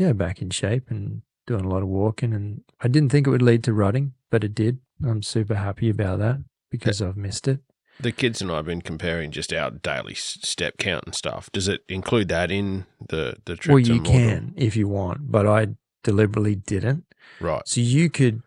yeah, 0.00 0.12
back 0.14 0.40
in 0.40 0.48
shape 0.50 0.90
and 0.90 1.20
doing 1.46 1.64
a 1.64 1.68
lot 1.68 1.82
of 1.82 1.88
walking. 1.88 2.32
And 2.32 2.62
I 2.80 2.88
didn't 2.88 3.10
think 3.10 3.26
it 3.26 3.30
would 3.30 3.42
lead 3.42 3.62
to 3.64 3.72
rutting, 3.72 4.14
but 4.30 4.42
it 4.42 4.54
did. 4.54 4.78
I'm 5.04 5.22
super 5.22 5.54
happy 5.54 5.90
about 5.90 6.18
that 6.20 6.38
because 6.70 7.02
I've 7.02 7.16
missed 7.16 7.46
it. 7.46 7.60
The 8.00 8.12
kids 8.12 8.40
and 8.40 8.50
I 8.50 8.56
have 8.56 8.64
been 8.64 8.80
comparing 8.80 9.30
just 9.30 9.52
our 9.52 9.70
daily 9.70 10.14
step 10.14 10.78
count 10.78 11.04
and 11.04 11.14
stuff. 11.14 11.50
Does 11.52 11.68
it 11.68 11.82
include 11.86 12.28
that 12.28 12.50
in 12.50 12.86
the 13.08 13.36
the 13.44 13.56
trip? 13.56 13.74
well, 13.74 13.78
you 13.78 14.00
can 14.00 14.54
if 14.56 14.74
you 14.74 14.88
want, 14.88 15.30
but 15.30 15.46
I 15.46 15.68
deliberately 16.02 16.54
didn't. 16.54 17.04
Right. 17.40 17.60
So 17.66 17.82
you 17.82 18.08
could 18.08 18.42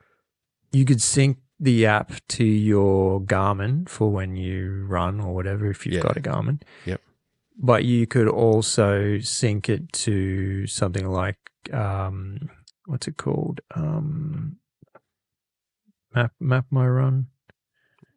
you 0.72 0.86
could 0.86 1.04
sync 1.04 1.38
the 1.60 1.86
app 1.86 2.13
to 2.30 2.44
your 2.44 3.22
Garmin 3.22 3.88
for 3.88 4.10
when 4.10 4.36
you 4.36 4.86
run 4.88 5.20
or 5.22 5.36
whatever 5.36 5.70
if 5.70 5.86
you've 5.86 5.96
Yeah. 5.96 6.02
got 6.02 6.18
a 6.18 6.22
Garmin. 6.22 6.62
Yep. 6.86 7.00
But 7.58 7.86
you 7.86 8.08
could 8.08 8.28
also 8.28 9.20
sync 9.20 9.70
it 9.70 9.94
to 9.94 10.66
something 10.68 11.08
like 11.08 11.38
um, 11.72 12.50
what's 12.86 13.08
it 13.08 13.18
called? 13.18 13.62
Um, 13.76 14.58
map 16.13 16.32
Map 16.39 16.66
My 16.70 16.88
Run. 16.88 17.28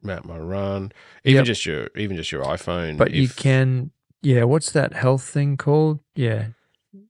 Map 0.03 0.25
my 0.25 0.38
run. 0.38 0.92
Even 1.25 1.38
Yep. 1.38 1.46
just 1.46 1.66
your 1.66 1.88
even 1.96 2.16
just 2.16 2.31
your 2.31 2.44
iPhone. 2.44 2.96
But 2.96 3.12
you 3.12 3.29
can 3.29 3.90
yeah, 4.22 4.44
what's 4.44 4.70
that 4.72 4.92
health 4.92 5.22
thing 5.25 5.57
called? 5.57 5.99
Yeah. 6.14 6.49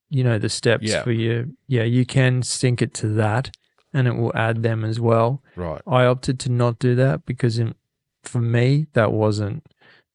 You 0.08 0.24
know 0.24 0.38
the 0.38 0.48
steps 0.48 0.84
Yeah. 0.90 1.02
for 1.02 1.12
your 1.12 1.46
yeah, 1.68 1.82
you 1.82 2.06
can 2.06 2.42
sync 2.42 2.80
it 2.80 2.94
to 2.94 3.08
that 3.08 3.54
and 3.92 4.08
it 4.08 4.16
will 4.16 4.32
add 4.34 4.62
them 4.62 4.84
as 4.84 4.98
well. 4.98 5.42
Right. 5.56 5.82
I 5.86 6.06
opted 6.06 6.38
to 6.40 6.50
not 6.50 6.78
do 6.78 6.94
that 6.94 7.26
because 7.26 7.58
in, 7.58 7.74
for 8.22 8.40
me 8.40 8.86
that 8.94 9.12
wasn't 9.12 9.66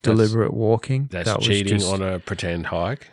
deliberate 0.04 0.54
walking. 0.54 1.08
That's 1.12 1.28
that 1.30 1.38
was 1.40 1.48
cheating 1.48 1.80
just- 1.80 1.92
on 1.94 2.02
a 2.02 2.20
pretend 2.20 2.68
hike. 2.68 3.10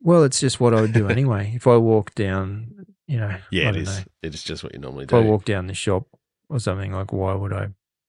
Well, 0.00 0.24
it's 0.24 0.40
just 0.40 0.58
what 0.60 0.74
I 0.74 0.80
would 0.80 0.92
do 0.92 1.08
anyway. 1.16 1.52
if 1.54 1.66
I 1.68 1.76
walk 1.76 2.14
down, 2.16 2.86
you 3.06 3.18
know, 3.18 3.36
Yeah, 3.52 3.68
it 3.70 3.76
is. 3.76 4.04
It's 4.22 4.42
just 4.42 4.64
what 4.64 4.72
you 4.74 4.80
normally 4.80 5.04
If 5.04 5.10
do. 5.10 5.16
I 5.16 5.20
walk 5.20 5.44
down 5.44 5.68
the 5.68 5.74
shop 5.74 6.06
or 6.48 6.58
something, 6.58 6.92
like 6.92 7.12
why 7.12 7.34
would 7.34 7.52
I 7.52 7.68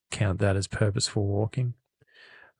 count 0.09 0.39
that 0.39 0.55
as 0.55 0.67
purposeful 0.67 1.27
walking? 1.27 1.75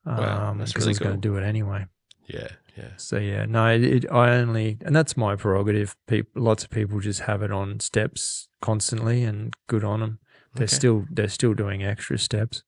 Wow, 0.05 0.49
Um, 0.51 0.57
because 0.59 0.75
really 0.75 0.87
I 0.87 0.89
was 0.89 0.99
going 0.99 1.15
to 1.15 1.21
do 1.21 1.35
it 1.37 1.43
anyway. 1.43 1.85
Yeah, 2.27 2.49
yeah. 2.77 2.89
So 2.97 3.17
yeah, 3.17 3.45
no, 3.45 3.67
it, 3.67 3.83
it, 3.83 4.11
I 4.11 4.35
only, 4.35 4.77
and 4.85 4.95
that's 4.95 5.17
my 5.17 5.35
prerogative. 5.35 5.95
People, 6.07 6.41
lots 6.43 6.63
of 6.63 6.69
people 6.69 6.99
just 6.99 7.21
have 7.21 7.41
it 7.41 7.51
on 7.51 7.79
steps 7.79 8.47
constantly, 8.61 9.23
and 9.23 9.53
good 9.67 9.83
on 9.83 9.99
them. 9.99 10.19
They're 10.53 10.65
Okay. 10.65 10.75
still 10.75 11.05
they're 11.09 11.27
still 11.27 11.53
doing 11.53 11.83
extra 11.83 12.17
steps. 12.19 12.63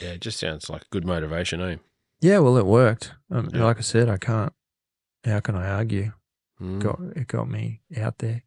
Yeah, 0.00 0.10
it 0.10 0.20
just 0.20 0.38
sounds 0.38 0.70
like 0.70 0.88
good 0.90 1.04
motivation, 1.04 1.60
eh? 1.60 1.76
Yeah, 2.20 2.38
well, 2.38 2.56
it 2.56 2.66
worked. 2.66 3.12
Um, 3.30 3.50
Yeah. 3.52 3.64
Like 3.64 3.78
I 3.78 3.82
said, 3.82 4.08
I 4.08 4.16
can't. 4.16 4.52
How 5.24 5.40
can 5.40 5.54
I 5.56 5.68
argue? 5.68 6.12
Mm. 6.60 6.80
Got 6.80 7.00
it 7.16 7.26
got 7.28 7.48
me 7.48 7.80
out 7.96 8.18
there. 8.18 8.42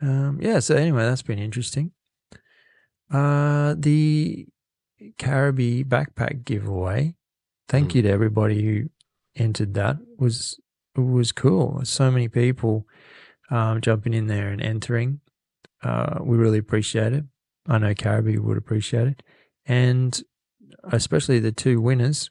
Um, 0.00 0.38
yeah. 0.40 0.58
So 0.60 0.74
anyway, 0.76 1.02
that's 1.02 1.22
been 1.22 1.38
interesting. 1.38 1.92
Uh, 3.10 3.74
the 3.78 4.46
Caribbee 5.18 5.84
backpack 5.84 6.44
giveaway. 6.44 7.14
Thank 7.68 7.90
Mm. 7.90 7.94
you 7.96 8.02
to 8.02 8.10
everybody 8.10 8.62
who 8.62 8.90
entered 9.34 9.74
that. 9.74 9.96
was 10.18 10.58
it 10.94 11.00
was 11.00 11.32
cool. 11.32 11.80
So 11.84 12.10
many 12.10 12.28
people 12.28 12.86
um, 13.50 13.80
jumping 13.80 14.12
in 14.14 14.26
there 14.26 14.48
and 14.50 14.60
entering. 14.62 15.20
Uh, 15.82 16.18
we 16.22 16.36
really 16.36 16.58
appreciate 16.58 17.12
it. 17.14 17.24
I 17.66 17.78
know 17.78 17.94
Caribbee 17.94 18.38
would 18.38 18.56
appreciate 18.58 19.08
it, 19.08 19.22
and 19.66 20.22
especially 20.84 21.38
the 21.40 21.50
two 21.52 21.80
winners. 21.80 22.30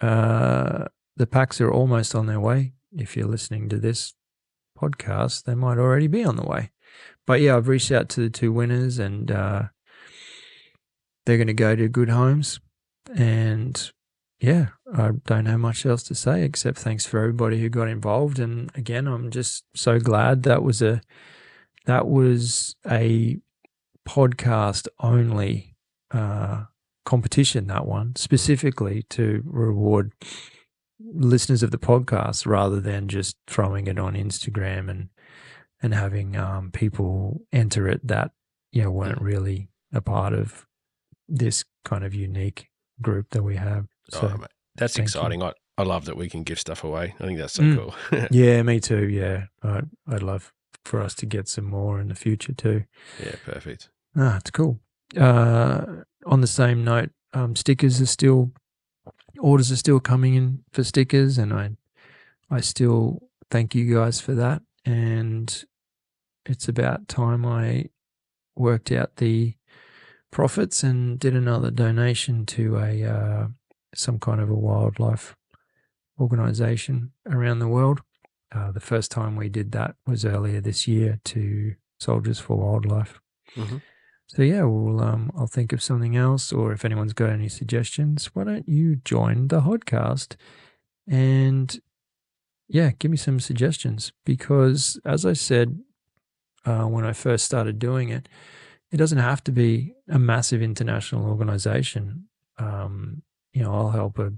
Uh, 0.00 0.86
the 1.16 1.26
packs 1.26 1.60
are 1.60 1.70
almost 1.70 2.14
on 2.14 2.26
their 2.26 2.40
way. 2.40 2.72
If 2.96 3.16
you're 3.16 3.28
listening 3.28 3.68
to 3.68 3.78
this 3.78 4.14
podcast, 4.78 5.44
they 5.44 5.54
might 5.54 5.78
already 5.78 6.06
be 6.06 6.24
on 6.24 6.36
the 6.36 6.46
way. 6.46 6.70
But 7.26 7.40
yeah, 7.40 7.56
I've 7.56 7.68
reached 7.68 7.92
out 7.92 8.08
to 8.10 8.20
the 8.20 8.30
two 8.30 8.52
winners, 8.52 8.98
and 8.98 9.30
uh, 9.30 9.62
they're 11.26 11.36
going 11.36 11.46
to 11.46 11.52
go 11.52 11.76
to 11.76 11.88
good 11.88 12.08
homes. 12.08 12.60
And 13.14 13.90
yeah, 14.40 14.68
I 14.92 15.10
don't 15.26 15.46
have 15.46 15.60
much 15.60 15.84
else 15.84 16.02
to 16.04 16.14
say 16.14 16.42
except 16.42 16.78
thanks 16.78 17.04
for 17.04 17.20
everybody 17.20 17.60
who 17.60 17.68
got 17.68 17.88
involved. 17.88 18.38
And 18.38 18.70
again, 18.74 19.06
I'm 19.06 19.30
just 19.30 19.64
so 19.74 19.98
glad 19.98 20.44
that 20.44 20.62
was 20.62 20.80
a 20.80 21.02
that 21.86 22.08
was 22.08 22.76
a 22.90 23.38
podcast 24.08 24.88
only 24.98 25.76
uh, 26.10 26.64
competition. 27.04 27.66
That 27.66 27.86
one 27.86 28.14
specifically 28.16 29.04
to 29.10 29.42
reward 29.44 30.12
listeners 30.98 31.62
of 31.62 31.70
the 31.70 31.78
podcast 31.78 32.46
rather 32.46 32.80
than 32.80 33.08
just 33.08 33.36
throwing 33.46 33.86
it 33.86 33.98
on 33.98 34.14
Instagram 34.14 34.90
and 34.90 35.08
and 35.82 35.94
having 35.94 36.36
um, 36.36 36.70
people 36.70 37.40
enter 37.52 37.88
it 37.88 38.06
that 38.06 38.32
you 38.72 38.82
know 38.82 38.90
weren't 38.90 39.20
really 39.20 39.68
a 39.92 40.00
part 40.00 40.32
of 40.34 40.66
this 41.28 41.64
kind 41.84 42.04
of 42.04 42.14
unique 42.14 42.68
group 43.00 43.30
that 43.30 43.42
we 43.42 43.56
have. 43.56 43.86
So 44.10 44.32
oh, 44.40 44.44
that's 44.76 44.94
thank 44.96 45.04
you. 45.06 45.18
exciting. 45.20 45.42
I, 45.42 45.52
I 45.78 45.82
love 45.84 46.04
that 46.04 46.16
we 46.16 46.28
can 46.28 46.42
give 46.42 46.60
stuff 46.60 46.84
away. 46.84 47.14
I 47.18 47.24
think 47.26 47.38
that's 47.38 47.54
so 47.54 47.62
Mm. 47.62 47.76
cool. 47.76 48.26
yeah, 48.30 48.62
me 48.62 48.78
too. 48.80 49.08
Yeah, 49.08 49.44
I'd, 49.62 49.88
I'd 50.06 50.22
love 50.22 50.52
for 50.84 51.00
us 51.00 51.14
to 51.16 51.26
get 51.26 51.48
some 51.48 51.64
more 51.64 51.98
in 52.00 52.08
the 52.08 52.14
future 52.14 52.52
too. 52.52 52.84
yeah, 53.24 53.36
perfect. 53.44 53.88
Ah, 54.16 54.36
it's 54.36 54.50
cool. 54.50 54.80
Uh, 55.16 56.02
on 56.26 56.40
the 56.40 56.46
same 56.46 56.84
note, 56.84 57.10
um, 57.32 57.56
stickers 57.56 58.00
are 58.00 58.06
still 58.06 58.52
orders 59.38 59.72
are 59.72 59.76
still 59.76 60.00
coming 60.00 60.34
in 60.34 60.64
for 60.72 60.84
stickers, 60.84 61.38
and 61.38 61.52
I 61.52 61.70
I 62.50 62.60
still 62.60 63.28
thank 63.50 63.74
you 63.74 63.94
guys 63.94 64.20
for 64.20 64.34
that. 64.34 64.62
And 64.84 65.64
it's 66.46 66.68
about 66.68 67.08
time 67.08 67.44
I 67.46 67.86
worked 68.56 68.90
out 68.90 69.16
the 69.16 69.54
profits 70.30 70.82
and 70.82 71.18
did 71.18 71.34
another 71.34 71.70
donation 71.70 72.46
to 72.46 72.78
a 72.78 73.04
uh, 73.04 73.46
some 73.94 74.18
kind 74.18 74.40
of 74.40 74.50
a 74.50 74.54
wildlife 74.54 75.36
organization 76.18 77.12
around 77.26 77.58
the 77.58 77.68
world. 77.68 78.00
Uh, 78.52 78.70
the 78.72 78.80
first 78.80 79.10
time 79.10 79.36
we 79.36 79.48
did 79.48 79.72
that 79.72 79.94
was 80.06 80.24
earlier 80.24 80.60
this 80.60 80.86
year 80.88 81.20
to 81.24 81.74
Soldiers 82.00 82.40
for 82.40 82.56
Wildlife. 82.56 83.20
Mhm. 83.54 83.82
So 84.32 84.42
yeah, 84.42 84.62
we'll 84.62 85.02
um, 85.02 85.32
I'll 85.36 85.48
think 85.48 85.72
of 85.72 85.82
something 85.82 86.14
else, 86.14 86.52
or 86.52 86.70
if 86.70 86.84
anyone's 86.84 87.14
got 87.14 87.30
any 87.30 87.48
suggestions, 87.48 88.26
why 88.26 88.44
don't 88.44 88.68
you 88.68 88.94
join 88.94 89.48
the 89.48 89.60
podcast 89.60 90.36
and 91.08 91.80
yeah, 92.68 92.92
give 92.96 93.10
me 93.10 93.16
some 93.16 93.40
suggestions 93.40 94.12
because 94.24 95.00
as 95.04 95.26
I 95.26 95.32
said 95.32 95.80
uh, 96.64 96.84
when 96.84 97.04
I 97.04 97.12
first 97.12 97.44
started 97.44 97.80
doing 97.80 98.10
it, 98.10 98.28
it 98.92 98.98
doesn't 98.98 99.18
have 99.18 99.42
to 99.44 99.50
be 99.50 99.94
a 100.08 100.20
massive 100.20 100.62
international 100.62 101.28
organization. 101.28 102.28
Um, 102.56 103.22
you 103.52 103.64
know, 103.64 103.74
I'll 103.74 103.90
help 103.90 104.20
a, 104.20 104.32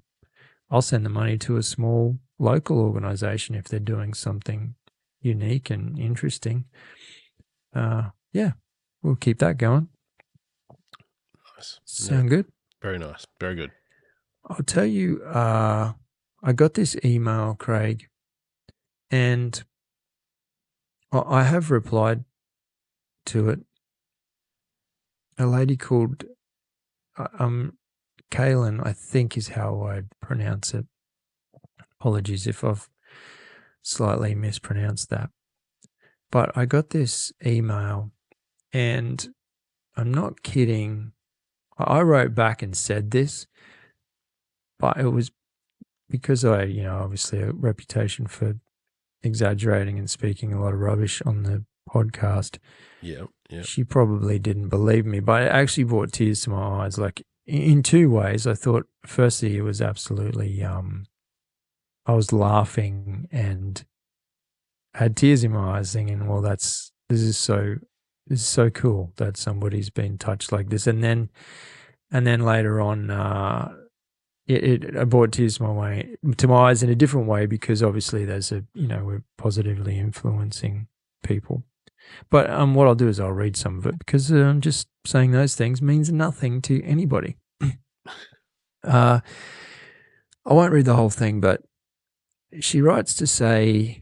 I'll 0.70 0.80
send 0.80 1.04
the 1.04 1.10
money 1.10 1.36
to 1.36 1.58
a 1.58 1.62
small 1.62 2.18
local 2.38 2.80
organization 2.80 3.54
if 3.54 3.64
they're 3.64 3.78
doing 3.78 4.14
something 4.14 4.74
unique 5.20 5.68
and 5.68 5.98
interesting. 5.98 6.64
Uh, 7.74 8.08
yeah, 8.32 8.52
we'll 9.02 9.16
keep 9.16 9.38
that 9.38 9.58
going. 9.58 9.88
Nice. 11.56 11.80
Yeah, 11.80 12.06
Sound 12.08 12.28
good? 12.30 12.46
very 12.80 12.98
nice. 12.98 13.26
Very 13.40 13.54
good. 13.54 13.70
I'll 14.48 14.64
tell 14.64 14.86
you, 14.86 15.22
uh, 15.24 15.92
I 16.42 16.52
got 16.52 16.74
this 16.74 16.96
email, 17.04 17.54
Craig, 17.54 18.08
and 19.10 19.62
I 21.12 21.18
I 21.20 21.42
have 21.44 21.70
replied 21.70 22.24
to 23.26 23.48
it. 23.50 23.60
A 25.38 25.46
lady 25.46 25.76
called, 25.76 26.24
uh, 27.16 27.28
um, 27.38 27.78
Kaylin, 28.30 28.84
I 28.84 28.92
think 28.92 29.36
is 29.36 29.48
how 29.48 29.82
I'd 29.82 30.08
pronounce 30.20 30.74
it. 30.74 30.86
Apologies 32.00 32.46
if 32.46 32.62
I've 32.64 32.88
slightly 33.82 34.34
mispronounced 34.34 35.08
that. 35.10 35.30
But 36.30 36.56
I 36.56 36.66
got 36.66 36.90
this 36.90 37.32
email, 37.44 38.10
and 38.72 39.28
I'm 39.96 40.12
not 40.12 40.42
kidding. 40.42 41.12
I 41.78 42.00
wrote 42.00 42.34
back 42.34 42.62
and 42.62 42.76
said 42.76 43.10
this, 43.10 43.46
but 44.78 44.96
it 44.96 45.08
was 45.08 45.30
because 46.08 46.44
I, 46.44 46.64
you 46.64 46.82
know, 46.82 46.98
obviously 46.98 47.40
a 47.40 47.52
reputation 47.52 48.26
for 48.26 48.56
exaggerating 49.22 49.98
and 49.98 50.10
speaking 50.10 50.52
a 50.52 50.60
lot 50.60 50.74
of 50.74 50.80
rubbish 50.80 51.22
on 51.22 51.44
the 51.44 51.64
podcast. 51.88 52.58
Yeah. 53.00 53.24
Yeah. 53.48 53.62
She 53.62 53.84
probably 53.84 54.38
didn't 54.38 54.68
believe 54.68 55.04
me, 55.06 55.20
but 55.20 55.42
it 55.42 55.52
actually 55.52 55.84
brought 55.84 56.12
tears 56.12 56.42
to 56.42 56.50
my 56.50 56.84
eyes. 56.84 56.98
Like 56.98 57.22
in- 57.46 57.82
two 57.82 58.10
ways, 58.10 58.46
I 58.46 58.54
thought 58.54 58.86
firstly 59.06 59.56
it 59.56 59.62
was 59.62 59.82
absolutely, 59.82 60.62
um, 60.62 61.04
I 62.06 62.14
was 62.14 62.32
laughing 62.32 63.28
and 63.30 63.84
had 64.94 65.16
tears 65.16 65.44
in 65.44 65.52
my 65.52 65.78
eyes, 65.78 65.92
thinking, 65.92 66.26
"Well, 66.26 66.40
that's 66.40 66.92
this 67.08 67.20
is 67.20 67.36
so 67.38 67.76
is 68.28 68.44
so 68.44 68.70
cool 68.70 69.12
that 69.16 69.36
somebody's 69.36 69.90
been 69.90 70.18
touched 70.18 70.52
like 70.52 70.68
this." 70.68 70.86
And 70.86 71.02
then, 71.02 71.30
and 72.10 72.26
then 72.26 72.40
later 72.40 72.80
on, 72.80 73.10
uh, 73.10 73.74
it, 74.46 74.84
it, 74.84 75.08
brought 75.08 75.32
tears 75.32 75.56
to 75.56 75.64
my 75.64 75.70
way 75.70 76.16
to 76.36 76.48
my 76.48 76.70
eyes 76.70 76.82
in 76.82 76.90
a 76.90 76.94
different 76.94 77.26
way 77.26 77.46
because 77.46 77.82
obviously 77.82 78.24
there's 78.24 78.52
a 78.52 78.64
you 78.74 78.86
know 78.86 79.04
we're 79.04 79.24
positively 79.38 79.98
influencing 79.98 80.88
people. 81.22 81.64
But 82.30 82.50
um, 82.50 82.74
what 82.74 82.88
I'll 82.88 82.94
do 82.94 83.08
is 83.08 83.20
I'll 83.20 83.32
read 83.32 83.56
some 83.56 83.78
of 83.78 83.86
it 83.86 83.98
because 83.98 84.32
um, 84.32 84.60
just 84.60 84.88
saying 85.06 85.30
those 85.30 85.54
things 85.54 85.80
means 85.80 86.10
nothing 86.12 86.60
to 86.62 86.82
anybody. 86.82 87.36
uh, 88.84 89.20
I 90.44 90.52
won't 90.52 90.72
read 90.72 90.84
the 90.84 90.96
whole 90.96 91.10
thing, 91.10 91.40
but 91.40 91.62
she 92.60 92.80
writes 92.80 93.14
to 93.14 93.26
say, 93.26 94.01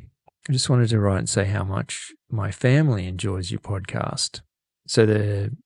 I 0.51 0.53
just 0.53 0.69
wanted 0.69 0.89
to 0.89 0.99
write 0.99 1.19
and 1.19 1.29
say 1.29 1.45
how 1.45 1.63
much 1.63 2.11
my 2.29 2.51
family 2.51 3.07
enjoys 3.07 3.53
your 3.53 3.61
podcast. 3.61 4.41
So 4.85 5.07
the, 5.07 5.57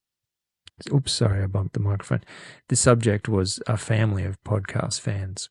oops, 0.93 1.11
sorry, 1.11 1.43
I 1.43 1.47
bumped 1.47 1.73
the 1.73 1.81
microphone. 1.81 2.23
The 2.69 2.77
subject 2.77 3.27
was 3.27 3.63
a 3.67 3.79
family 3.79 4.25
of 4.25 4.45
podcast 4.45 5.01
fans. 5.01 5.49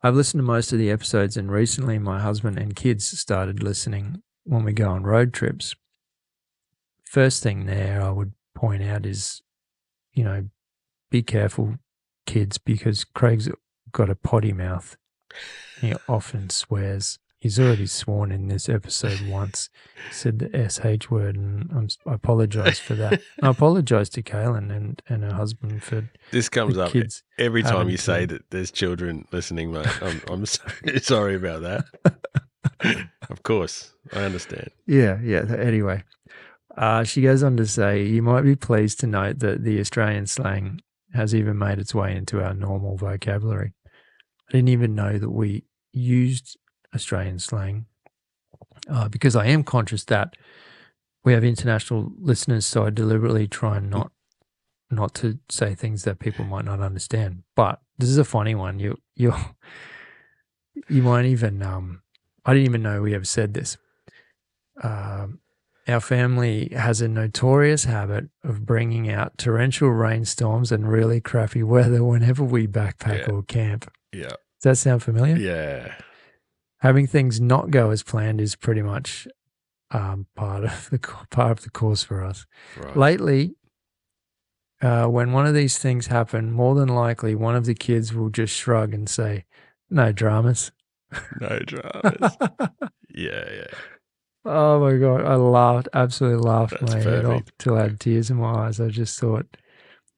I've 0.00 0.14
listened 0.14 0.38
to 0.38 0.44
most 0.44 0.72
of 0.72 0.78
the 0.78 0.92
episodes, 0.92 1.36
and 1.36 1.50
recently 1.50 1.98
my 1.98 2.20
husband 2.20 2.56
and 2.56 2.76
kids 2.76 3.04
started 3.18 3.64
listening 3.64 4.22
when 4.44 4.62
we 4.62 4.72
go 4.72 4.90
on 4.90 5.02
road 5.02 5.32
trips. 5.32 5.74
First 7.02 7.42
thing 7.42 7.66
there 7.66 8.00
I 8.00 8.10
would 8.10 8.32
point 8.54 8.84
out 8.84 9.06
is, 9.06 9.42
you 10.12 10.22
know, 10.22 10.46
be 11.10 11.24
careful, 11.24 11.78
kids, 12.26 12.58
because 12.58 13.02
Craig's 13.02 13.48
got 13.90 14.08
a 14.08 14.14
potty 14.14 14.52
mouth. 14.52 14.96
He 15.80 15.94
often 16.08 16.48
swears. 16.48 17.18
He's 17.44 17.60
already 17.60 17.86
sworn 17.86 18.32
in 18.32 18.48
this 18.48 18.70
episode 18.70 19.20
once. 19.28 19.68
He 20.08 20.14
said 20.14 20.38
the 20.38 20.48
sh 20.70 21.10
word, 21.10 21.36
and 21.36 21.70
I'm, 21.72 21.88
I 22.10 22.14
apologize 22.14 22.78
for 22.78 22.94
that. 22.94 23.20
I 23.42 23.50
apologize 23.50 24.08
to 24.10 24.22
Kaylin 24.22 24.74
and, 24.74 25.02
and 25.10 25.22
her 25.24 25.34
husband 25.34 25.82
for 25.82 26.08
This 26.30 26.48
comes 26.48 26.78
up 26.78 26.94
every 27.36 27.62
time 27.62 27.90
you 27.90 27.98
say 27.98 28.24
that 28.24 28.48
there's 28.48 28.70
children 28.70 29.28
listening, 29.30 29.74
mate. 29.74 29.86
I'm, 30.02 30.22
I'm 30.26 30.46
so, 30.46 30.62
sorry 31.02 31.34
about 31.34 31.60
that. 31.60 33.08
of 33.28 33.42
course, 33.42 33.92
I 34.14 34.20
understand. 34.20 34.70
Yeah, 34.86 35.18
yeah. 35.22 35.44
Anyway, 35.54 36.02
uh, 36.78 37.04
she 37.04 37.20
goes 37.20 37.42
on 37.42 37.58
to 37.58 37.66
say, 37.66 38.04
You 38.04 38.22
might 38.22 38.40
be 38.40 38.56
pleased 38.56 39.00
to 39.00 39.06
note 39.06 39.40
that 39.40 39.64
the 39.64 39.80
Australian 39.80 40.28
slang 40.28 40.80
has 41.12 41.34
even 41.34 41.58
made 41.58 41.78
its 41.78 41.94
way 41.94 42.16
into 42.16 42.42
our 42.42 42.54
normal 42.54 42.96
vocabulary. 42.96 43.74
I 44.48 44.52
didn't 44.52 44.70
even 44.70 44.94
know 44.94 45.18
that 45.18 45.30
we 45.30 45.64
used 45.92 46.56
Australian 46.94 47.38
slang 47.38 47.86
uh, 48.88 49.08
because 49.08 49.34
I 49.36 49.46
am 49.46 49.64
conscious 49.64 50.04
that 50.04 50.36
we 51.24 51.32
have 51.32 51.42
international 51.44 52.12
listeners, 52.18 52.66
so 52.66 52.84
I 52.84 52.90
deliberately 52.90 53.48
try 53.48 53.78
and 53.78 53.88
not 53.90 54.12
not 54.90 55.14
to 55.14 55.38
say 55.48 55.74
things 55.74 56.04
that 56.04 56.18
people 56.18 56.44
might 56.44 56.64
not 56.66 56.80
understand. 56.80 57.42
But 57.56 57.80
this 57.98 58.08
is 58.10 58.18
a 58.18 58.24
funny 58.24 58.54
one. 58.54 58.78
You 58.78 58.98
you 59.16 59.32
you 60.88 61.02
might 61.02 61.24
even 61.24 61.62
um 61.62 62.02
I 62.44 62.52
didn't 62.52 62.66
even 62.68 62.82
know 62.82 63.00
we 63.02 63.14
ever 63.14 63.24
said 63.24 63.54
this. 63.54 63.78
Um, 64.82 65.40
our 65.86 66.00
family 66.00 66.68
has 66.74 67.00
a 67.00 67.08
notorious 67.08 67.84
habit 67.84 68.28
of 68.42 68.66
bringing 68.66 69.10
out 69.10 69.38
torrential 69.38 69.90
rainstorms 69.90 70.72
and 70.72 70.88
really 70.90 71.20
crappy 71.20 71.62
weather 71.62 72.02
whenever 72.02 72.42
we 72.42 72.66
backpack 72.66 73.26
Yeah. 73.26 73.32
or 73.34 73.42
camp. 73.42 73.90
Yeah, 74.12 74.28
Does 74.28 74.62
that 74.62 74.76
sound 74.76 75.02
familiar? 75.02 75.36
yeah, 75.36 75.94
Having 76.84 77.06
things 77.06 77.40
not 77.40 77.70
go 77.70 77.88
as 77.88 78.02
planned 78.02 78.42
is 78.42 78.56
pretty 78.56 78.82
much 78.82 79.26
um, 79.90 80.26
part 80.36 80.64
of 80.64 80.90
the 80.90 80.98
part 81.30 81.50
of 81.50 81.62
the 81.62 81.70
course 81.70 82.02
for 82.02 82.22
us. 82.22 82.44
right. 82.76 82.94
Lately, 82.94 83.54
uh, 84.82 85.06
when 85.06 85.32
one 85.32 85.46
of 85.46 85.54
these 85.54 85.78
things 85.78 86.08
happen, 86.08 86.52
more 86.52 86.74
than 86.74 86.90
likely 86.90 87.34
one 87.34 87.56
of 87.56 87.64
the 87.64 87.74
kids 87.74 88.12
will 88.12 88.28
just 88.28 88.54
shrug 88.54 88.92
and 88.92 89.08
say, 89.08 89.46
"No 89.88 90.12
dramas." 90.12 90.72
no 91.40 91.58
dramas. 91.60 92.36
yeah, 93.08 93.50
yeah. 93.50 93.74
Oh 94.44 94.78
my 94.80 94.98
god, 94.98 95.24
I 95.24 95.36
laughed, 95.36 95.88
absolutely 95.94 96.46
laughed 96.46 96.74
That's 96.78 96.92
my 96.92 97.00
head 97.00 97.24
off 97.24 97.44
till 97.58 97.78
I 97.78 97.84
had 97.84 97.98
tears 97.98 98.28
in 98.28 98.36
my 98.36 98.66
eyes. 98.66 98.78
I 98.78 98.88
just 98.88 99.18
thought, 99.18 99.46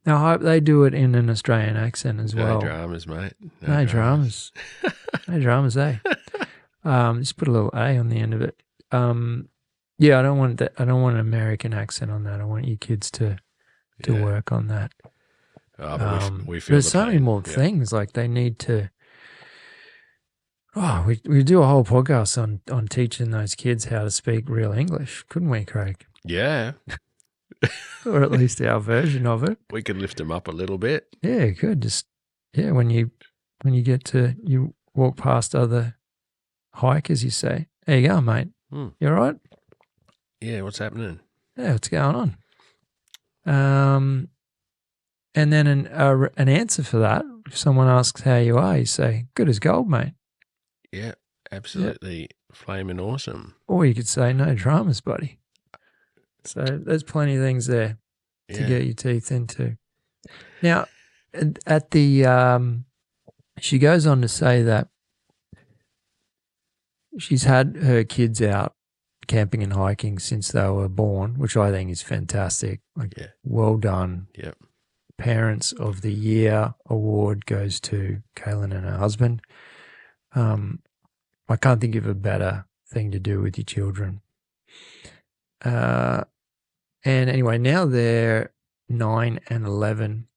I 0.05 0.19
hope 0.19 0.41
they 0.41 0.59
do 0.59 0.83
it 0.83 0.95
in 0.95 1.15
an 1.15 1.31
Australian 1.31 1.77
accent 1.77 2.19
as 2.19 2.35
No 2.35 2.43
well. 2.43 2.55
No 2.55 2.61
dramas, 2.61 3.07
mate. 3.07 3.35
No 3.63 3.85
dramas, 3.85 4.51
no 5.29 5.39
dramas, 5.39 5.77
eh? 5.77 5.99
Um, 6.87 7.21
just 7.21 7.37
put 7.37 7.49
a 7.49 7.51
little 7.51 7.71
A 7.75 7.97
on 7.99 8.09
the 8.09 8.17
end 8.19 8.33
of 8.35 8.41
it. 8.43 8.63
Um, 8.93 9.49
yeah, 9.99 10.19
I 10.19 10.23
don't 10.23 10.39
want 10.39 10.59
that. 10.59 10.73
I 10.79 10.85
don't 10.85 11.03
want 11.03 11.15
an 11.15 11.21
American 11.21 11.75
accent 11.75 12.11
on 12.11 12.25
that. 12.25 12.41
I 12.41 12.45
want 12.45 12.67
you 12.67 12.77
kids 12.77 13.11
to 13.13 13.39
to 14.03 14.13
Yeah. 14.15 14.25
work 14.25 14.53
on 14.53 14.67
that. 14.69 14.93
We 15.79 15.85
Um, 15.85 16.45
we, 16.47 16.61
feel 16.61 16.75
there's 16.75 16.85
the 16.85 16.91
so 16.91 17.07
many 17.07 17.19
more 17.19 17.43
Yeah. 17.47 17.53
things 17.55 17.93
like 17.93 18.13
they 18.13 18.29
need 18.29 18.59
to. 18.61 18.91
Oh, 20.75 21.05
we 21.07 21.21
we 21.25 21.43
do 21.43 21.63
a 21.63 21.67
whole 21.67 21.85
podcast 21.85 22.41
on 22.41 22.61
on 22.71 22.87
teaching 22.87 23.31
those 23.31 23.55
kids 23.55 23.87
how 23.87 24.05
to 24.05 24.11
speak 24.11 24.49
real 24.49 24.73
English, 24.73 25.25
couldn't 25.29 25.49
we, 25.49 25.65
Craig? 25.65 26.05
Yeah, 26.25 26.73
or 28.05 28.23
at 28.23 28.31
least 28.31 28.61
our 28.61 28.81
version 28.81 29.27
of 29.27 29.43
it. 29.43 29.59
we 29.71 29.83
could 29.83 29.97
lift 29.97 30.19
them 30.19 30.31
up 30.31 30.49
a 30.49 30.53
little 30.53 30.77
bit. 30.79 31.17
Yeah, 31.23 31.47
good. 31.49 31.81
Just 31.83 32.07
yeah, 32.53 32.73
when 32.73 32.91
you 32.91 33.11
when 33.63 33.73
you 33.73 33.83
get 33.83 34.05
to 34.07 34.37
you 34.45 34.75
walk 34.95 35.17
past 35.17 35.55
other 35.55 35.97
hikers, 36.77 37.23
you 37.25 37.31
say, 37.31 37.67
"There 37.87 37.99
you 37.99 38.09
go, 38.09 38.21
mate. 38.21 38.49
Hmm. 38.71 38.89
You 39.01 39.09
all 39.09 39.15
right? 39.15 39.37
Yeah, 40.41 40.63
what's 40.63 40.79
happening? 40.79 41.21
Yeah, 41.57 41.73
what's 41.73 41.89
going 41.89 42.15
on?" 42.17 42.37
Um, 43.45 44.29
and 45.35 45.53
then 45.53 45.67
an 45.67 45.87
uh, 45.89 46.29
an 46.37 46.49
answer 46.49 46.83
for 46.83 46.99
that. 46.99 47.25
If 47.47 47.57
someone 47.57 47.89
asks 47.89 48.23
how 48.23 48.37
you 48.39 48.57
are, 48.59 48.79
you 48.79 48.87
say, 48.87 49.27
"Good 49.35 49.49
as 49.49 49.59
gold, 49.59 49.89
mate." 49.89 50.15
Yeah, 50.93 51.13
absolutely 51.53 52.31
flaming 52.53 52.99
awesome. 53.01 53.55
Or 53.69 53.85
you 53.87 53.95
could 53.95 54.09
say, 54.09 54.33
"No 54.33 54.55
dramas, 54.55 55.01
buddy." 55.01 55.39
So 56.45 56.63
there's 56.65 57.03
plenty 57.03 57.37
of 57.37 57.43
things 57.43 57.67
there 57.67 57.99
to 58.51 58.61
Yeah. 58.61 58.69
get 58.69 58.85
your 58.85 58.95
teeth 58.95 59.31
into. 59.33 59.77
Now, 60.63 60.87
at 61.67 61.91
the 61.91 62.25
um, 62.27 62.85
she 63.59 63.79
goes 63.79 64.07
on 64.07 64.23
to 64.23 64.29
say 64.29 64.63
that 64.63 64.89
she's 67.19 67.45
had 67.45 67.77
her 67.77 68.05
kids 68.05 68.41
out 68.43 68.75
camping 69.27 69.63
and 69.63 69.73
hiking 69.73 70.19
since 70.19 70.53
they 70.53 70.69
were 70.69 70.89
born, 70.89 71.39
which 71.39 71.57
I 71.57 71.71
think 71.71 71.91
is 71.91 72.03
fantastic. 72.03 72.81
Like, 72.95 73.15
Yeah. 73.17 73.29
well 73.43 73.77
done. 73.77 74.29
Yep. 74.35 74.57
Parents 75.19 75.73
of 75.73 76.03
the 76.03 76.13
Year 76.13 76.75
award 76.89 77.47
goes 77.47 77.81
to 77.81 78.23
Kaylin 78.37 78.75
and 78.75 78.85
her 78.85 78.99
husband. 78.99 79.41
Um, 80.33 80.81
I 81.49 81.57
can't 81.57 81.81
think 81.81 81.95
of 81.97 82.07
a 82.07 82.15
better 82.15 82.67
thing 82.89 83.11
to 83.13 83.19
do 83.19 83.41
with 83.41 83.57
your 83.57 83.65
children. 83.65 84.21
Uh, 85.65 86.25
and 87.05 87.31
anyway, 87.31 87.59
now 87.59 87.87
they're 87.87 88.53
nine 88.89 89.41
and 89.49 89.65
11, 89.67 90.29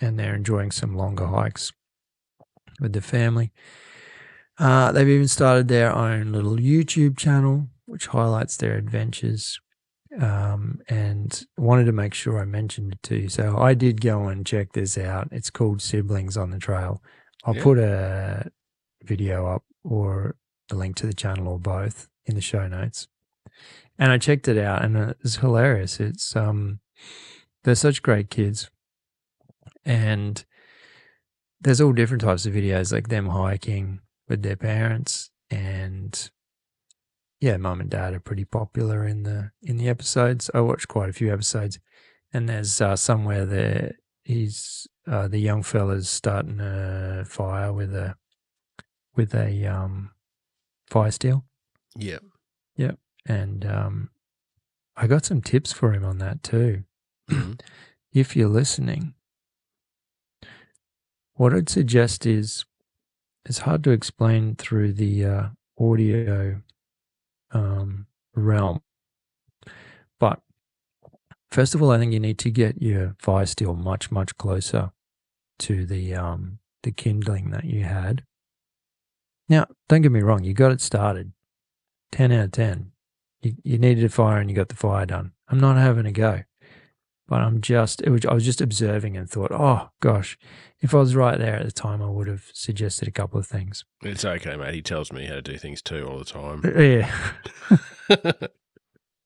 and 0.00 0.18
they're 0.18 0.34
enjoying 0.34 0.70
some 0.70 0.94
longer 0.96 1.26
hikes 1.26 1.72
with 2.80 2.92
the 2.92 3.00
family. 3.00 3.52
Uh, 4.58 4.90
they've 4.92 5.08
even 5.08 5.28
started 5.28 5.68
their 5.68 5.94
own 5.94 6.32
little 6.32 6.56
YouTube 6.56 7.16
channel, 7.16 7.68
which 7.84 8.06
highlights 8.06 8.56
their 8.56 8.76
adventures. 8.76 9.60
Um, 10.18 10.80
and 10.88 11.44
wanted 11.58 11.84
to 11.84 11.92
make 11.92 12.14
sure 12.14 12.38
I 12.40 12.46
mentioned 12.46 12.94
it 12.94 13.02
to 13.02 13.16
you. 13.16 13.28
So 13.28 13.58
I 13.58 13.74
did 13.74 14.00
go 14.00 14.28
and 14.28 14.46
check 14.46 14.72
this 14.72 14.96
out. 14.96 15.28
It's 15.30 15.50
called 15.50 15.82
Siblings 15.82 16.38
on 16.38 16.50
the 16.52 16.58
Trail. 16.58 17.02
I'll 17.44 17.56
Yeah. 17.56 17.62
put 17.62 17.78
a 17.78 18.50
video 19.02 19.46
up 19.46 19.64
or 19.84 20.36
a 20.70 20.74
link 20.74 20.96
to 20.96 21.06
the 21.06 21.12
channel 21.12 21.48
or 21.48 21.58
both 21.58 22.08
in 22.24 22.34
the 22.34 22.40
show 22.40 22.66
notes. 22.66 23.08
And 23.98 24.10
I 24.10 24.16
checked 24.16 24.48
it 24.48 24.56
out 24.56 24.84
and 24.84 24.96
it's 24.96 25.36
hilarious. 25.36 26.00
It's 26.00 26.34
um 26.34 26.80
they're 27.64 27.74
such 27.74 28.02
great 28.02 28.30
kids. 28.30 28.70
And 29.84 30.44
there's 31.60 31.80
all 31.80 31.92
different 31.92 32.22
types 32.22 32.46
of 32.46 32.54
videos 32.54 32.92
like 32.92 33.08
them 33.08 33.26
hiking 33.26 34.00
with 34.28 34.42
their 34.42 34.56
parents 34.56 35.30
and 35.50 36.30
yeah, 37.40 37.56
mum 37.58 37.80
and 37.80 37.90
dad 37.90 38.14
are 38.14 38.20
pretty 38.20 38.44
popular 38.44 39.06
in 39.06 39.22
the 39.24 39.50
in 39.62 39.76
the 39.76 39.88
episodes. 39.88 40.50
I 40.54 40.60
watched 40.60 40.88
quite 40.88 41.10
a 41.10 41.12
few 41.12 41.32
episodes 41.32 41.78
and 42.32 42.48
there's 42.48 42.80
uh, 42.80 42.96
somewhere 42.96 43.44
there 43.46 43.92
he's 44.24 44.86
uh, 45.06 45.28
the 45.28 45.38
young 45.38 45.62
fella's 45.62 46.08
starting 46.08 46.58
a 46.60 47.24
fire 47.26 47.72
with 47.72 47.94
a 47.94 48.16
with 49.14 49.34
a 49.34 49.66
um 49.66 50.10
fire 50.88 51.10
steel 51.10 51.44
Yeah. 51.96 52.18
Yep. 52.76 52.98
and 53.26 53.64
um 53.66 54.10
I 54.96 55.06
got 55.06 55.26
some 55.26 55.42
tips 55.42 55.72
for 55.72 55.92
him 55.92 56.04
on 56.04 56.18
that 56.18 56.42
too. 56.42 56.84
Mhm. 57.30 57.60
If 58.12 58.34
you're 58.34 58.48
listening, 58.48 59.12
what 61.34 61.52
I'd 61.52 61.68
suggest 61.68 62.24
is 62.24 62.64
it's 63.46 63.58
hard 63.58 63.84
to 63.84 63.90
explain 63.90 64.56
through 64.56 64.92
the 64.92 65.24
uh, 65.24 65.48
audio 65.78 66.60
um, 67.52 68.06
realm, 68.34 68.82
but 70.18 70.40
first 71.50 71.74
of 71.74 71.82
all, 71.82 71.92
I 71.92 71.98
think 71.98 72.12
you 72.12 72.20
need 72.20 72.38
to 72.40 72.50
get 72.50 72.82
your 72.82 73.14
fire 73.18 73.46
steel 73.46 73.74
much 73.74 74.10
much 74.10 74.36
closer 74.36 74.90
to 75.60 75.86
the 75.86 76.14
um, 76.14 76.58
the 76.82 76.90
kindling 76.90 77.50
that 77.50 77.64
you 77.64 77.84
had. 77.84 78.24
Now, 79.48 79.66
don't 79.88 80.02
get 80.02 80.12
me 80.12 80.22
wrong, 80.22 80.42
you 80.42 80.52
got 80.52 80.72
it 80.72 80.80
started, 80.80 81.32
ten 82.10 82.32
out 82.32 82.46
of 82.46 82.52
ten. 82.52 82.92
You, 83.42 83.54
you 83.62 83.78
needed 83.78 84.04
a 84.04 84.08
fire 84.08 84.40
and 84.40 84.50
you 84.50 84.56
got 84.56 84.70
the 84.70 84.76
fire 84.76 85.06
done. 85.06 85.32
I'm 85.48 85.60
not 85.60 85.76
having 85.76 86.06
a 86.06 86.12
go, 86.12 86.42
but 87.28 87.42
I'm 87.42 87.60
just 87.60 88.04
was 88.08 88.26
I 88.26 88.34
was 88.34 88.44
just 88.44 88.60
observing 88.60 89.16
and 89.16 89.30
thought, 89.30 89.52
oh 89.52 89.90
gosh, 90.00 90.36
if 90.80 90.94
I 90.94 90.98
was 90.98 91.14
right 91.16 91.38
there 91.38 91.56
at 91.56 91.64
the 91.64 91.72
time, 91.72 92.02
I 92.02 92.08
would 92.08 92.26
have 92.28 92.44
suggested 92.52 93.08
a 93.08 93.10
couple 93.10 93.38
of 93.40 93.46
things. 93.46 93.84
It's 94.02 94.24
okay, 94.24 94.56
mate. 94.56 94.74
He 94.74 94.82
tells 94.82 95.12
me 95.12 95.26
how 95.26 95.34
to 95.34 95.42
do 95.42 95.56
things 95.58 95.80
too 95.82 96.06
all 96.06 96.18
the 96.18 96.24
time. 96.24 96.62
Yeah, 96.78 97.10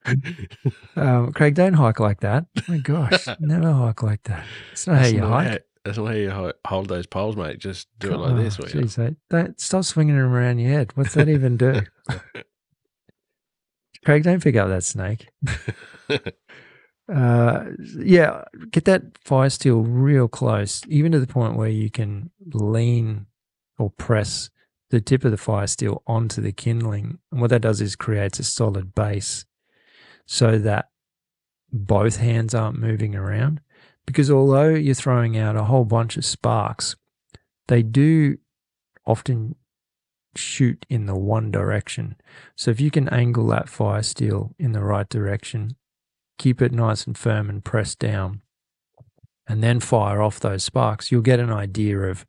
um, 0.97 1.33
Craig, 1.33 1.55
don't 1.55 1.75
hike 1.75 2.01
like 2.01 2.21
that. 2.21 2.47
Oh 2.59 2.63
my 2.69 2.79
gosh, 2.79 3.27
never 3.41 3.73
hike 3.73 4.03
like 4.03 4.23
that. 4.25 4.45
It's 4.73 4.87
not 4.87 4.99
how 4.99 5.07
you 5.07 5.21
not 5.21 5.31
hike. 5.31 5.49
how- 5.49 5.59
That's 5.85 5.99
not 5.99 6.07
how 6.07 6.13
you 6.15 6.53
hold 6.67 6.89
those 6.89 7.07
poles, 7.07 7.37
mate. 7.37 7.59
Just 7.59 7.89
do 7.99 8.13
it 8.13 8.15
Oh, 8.15 8.19
like 8.19 8.37
this. 8.37 8.59
will 8.59 8.69
you? 8.69 8.81
Jeez, 8.83 8.99
mate. 8.99 9.17
Don't 9.29 9.61
stop 9.61 9.85
swinging 9.85 10.17
them 10.17 10.33
around 10.33 10.59
your 10.59 10.71
head. 10.73 10.93
What's 10.95 11.15
that 11.15 11.29
even 11.29 11.57
do? 11.57 11.83
Craig, 14.05 14.23
don't 14.23 14.43
pick 14.43 14.57
up 14.57 14.69
that 14.69 14.85
snake. 14.85 15.29
Uh, 17.13 17.65
yeah, 17.99 18.45
get 18.71 18.85
that 18.85 19.03
fire 19.19 19.51
steel 19.51 19.83
real 19.83 20.29
close, 20.29 20.83
even 20.89 21.11
to 21.13 21.19
the 21.19 21.27
point 21.27 21.57
where 21.57 21.69
you 21.69 21.91
can 21.91 22.31
lean 22.53 23.27
or 23.79 23.91
press 23.91 24.51
the 24.91 25.01
tip 25.01 25.25
of 25.25 25.31
the 25.31 25.37
fire 25.37 25.67
steel 25.67 26.03
onto 26.07 26.41
the 26.41 26.53
kindling. 26.53 27.19
And 27.33 27.41
what 27.41 27.51
that 27.51 27.63
does 27.63 27.81
is 27.81 27.97
creates 27.97 28.39
a 28.39 28.45
solid 28.45 28.95
base 28.95 29.45
so 30.27 30.59
that 30.59 30.91
both 31.73 32.17
hands 32.17 32.55
aren't 32.55 32.79
moving 32.79 33.17
around. 33.17 33.61
Because 34.07 34.31
although 34.31 34.71
you're 34.71 34.95
throwing 34.95 35.37
out 35.37 35.57
a 35.57 35.65
whole 35.65 35.85
bunch 35.85 36.17
of 36.17 36.25
sparks, 36.25 36.97
they 37.69 37.83
do 37.83 38.39
often 39.07 39.55
shoot 40.37 40.87
in 40.89 41.07
the 41.07 41.15
one 41.15 41.51
direction. 41.51 42.17
So 42.57 42.71
if 42.71 42.81
you 42.81 42.91
can 42.91 43.09
angle 43.09 43.47
that 43.49 43.69
fire 43.69 44.03
steel 44.03 44.55
in 44.59 44.73
the 44.73 44.83
right 44.83 45.09
direction, 45.09 45.77
keep 46.41 46.63
it 46.63 46.73
nice 46.73 47.07
and 47.07 47.19
firm 47.19 47.51
and 47.51 47.63
press 47.63 47.95
down, 47.95 48.41
and 49.47 49.63
then 49.63 49.79
fire 49.79 50.23
off 50.23 50.41
those 50.41 50.65
sparks, 50.65 51.13
you'll 51.13 51.21
get 51.21 51.39
an 51.39 51.53
idea 51.53 51.99
of 51.99 52.25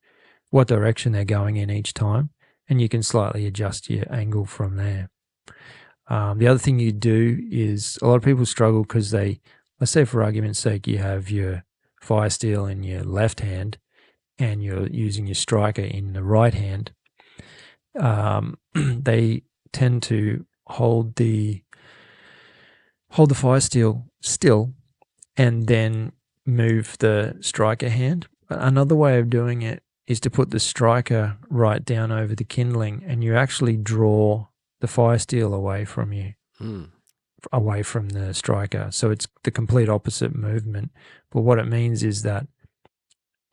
what 0.50 0.68
direction 0.68 1.14
they're 1.14 1.24
going 1.24 1.56
in 1.56 1.70
each 1.70 1.94
time, 1.94 2.30
and 2.68 2.82
you 2.82 2.90
can 2.90 3.02
slightly 3.02 3.48
adjust 3.48 3.90
your 3.90 4.06
angle 4.14 4.46
from 4.46 4.76
there. 4.76 5.10
Um, 6.08 6.40
the 6.40 6.48
other 6.48 6.60
thing 6.60 6.78
you 6.78 6.92
do 6.92 7.42
is 7.50 7.98
a 8.02 8.08
lot 8.08 8.16
of 8.16 8.24
people 8.24 8.46
struggle 8.46 8.82
because 8.82 9.12
they, 9.12 9.40
let's 9.80 9.94
say 9.94 10.04
for 10.04 10.22
argument's 10.22 10.60
sake, 10.60 10.88
you 10.88 10.98
have 10.98 11.32
your 11.32 11.64
fire 12.02 12.30
steel 12.30 12.66
in 12.66 12.84
your 12.84 13.04
left 13.04 13.40
hand 13.40 13.78
and 14.38 14.62
you're 14.62 14.88
using 14.88 15.26
your 15.26 15.36
striker 15.36 15.84
in 15.84 16.12
the 16.12 16.24
right 16.24 16.54
hand. 16.54 16.92
Um, 17.98 18.58
they 18.74 19.44
tend 19.72 20.04
to 20.04 20.46
hold 20.68 21.16
the 21.16 21.62
hold 23.12 23.30
the 23.30 23.36
fire 23.36 23.60
steel 23.60 24.06
still 24.22 24.74
and 25.38 25.68
then 25.68 26.12
move 26.46 26.96
the 27.00 27.38
striker 27.42 27.90
hand. 27.90 28.28
Another 28.50 28.96
way 28.96 29.20
of 29.20 29.30
doing 29.30 29.62
it 29.62 29.84
is 30.08 30.20
to 30.22 30.30
put 30.30 30.50
the 30.52 30.60
striker 30.60 31.38
right 31.50 31.86
down 31.86 32.12
over 32.12 32.36
the 32.36 32.44
kindling 32.44 33.04
and 33.06 33.24
you 33.24 33.36
actually 33.36 33.78
draw 33.78 34.48
the 34.82 34.88
fire 34.88 35.20
steel 35.20 35.54
away 35.54 35.86
from 35.86 36.12
you, 36.12 36.34
Hmm. 36.58 36.86
away 37.52 37.84
from 37.84 38.10
the 38.10 38.34
striker. 38.34 38.90
So 38.92 39.10
it's 39.12 39.28
the 39.44 39.52
complete 39.52 39.90
opposite 39.90 40.36
movement. 40.36 40.92
But 41.32 41.42
what 41.42 41.60
it 41.60 41.68
means 41.68 42.04
is 42.04 42.24
that 42.24 42.48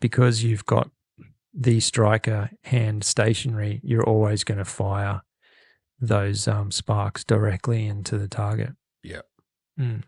because 0.00 0.42
you've 0.42 0.66
got 0.66 0.90
the 1.52 1.80
striker 1.80 2.50
hand 2.64 3.04
stationary, 3.04 3.80
you're 3.82 4.04
always 4.08 4.44
going 4.44 4.58
to 4.58 4.64
fire 4.64 5.22
those 6.00 6.46
um, 6.48 6.70
sparks 6.70 7.24
directly 7.24 7.86
into 7.86 8.18
the 8.18 8.28
target. 8.28 8.70
Yep. 9.02 9.26
Mm. 9.78 10.02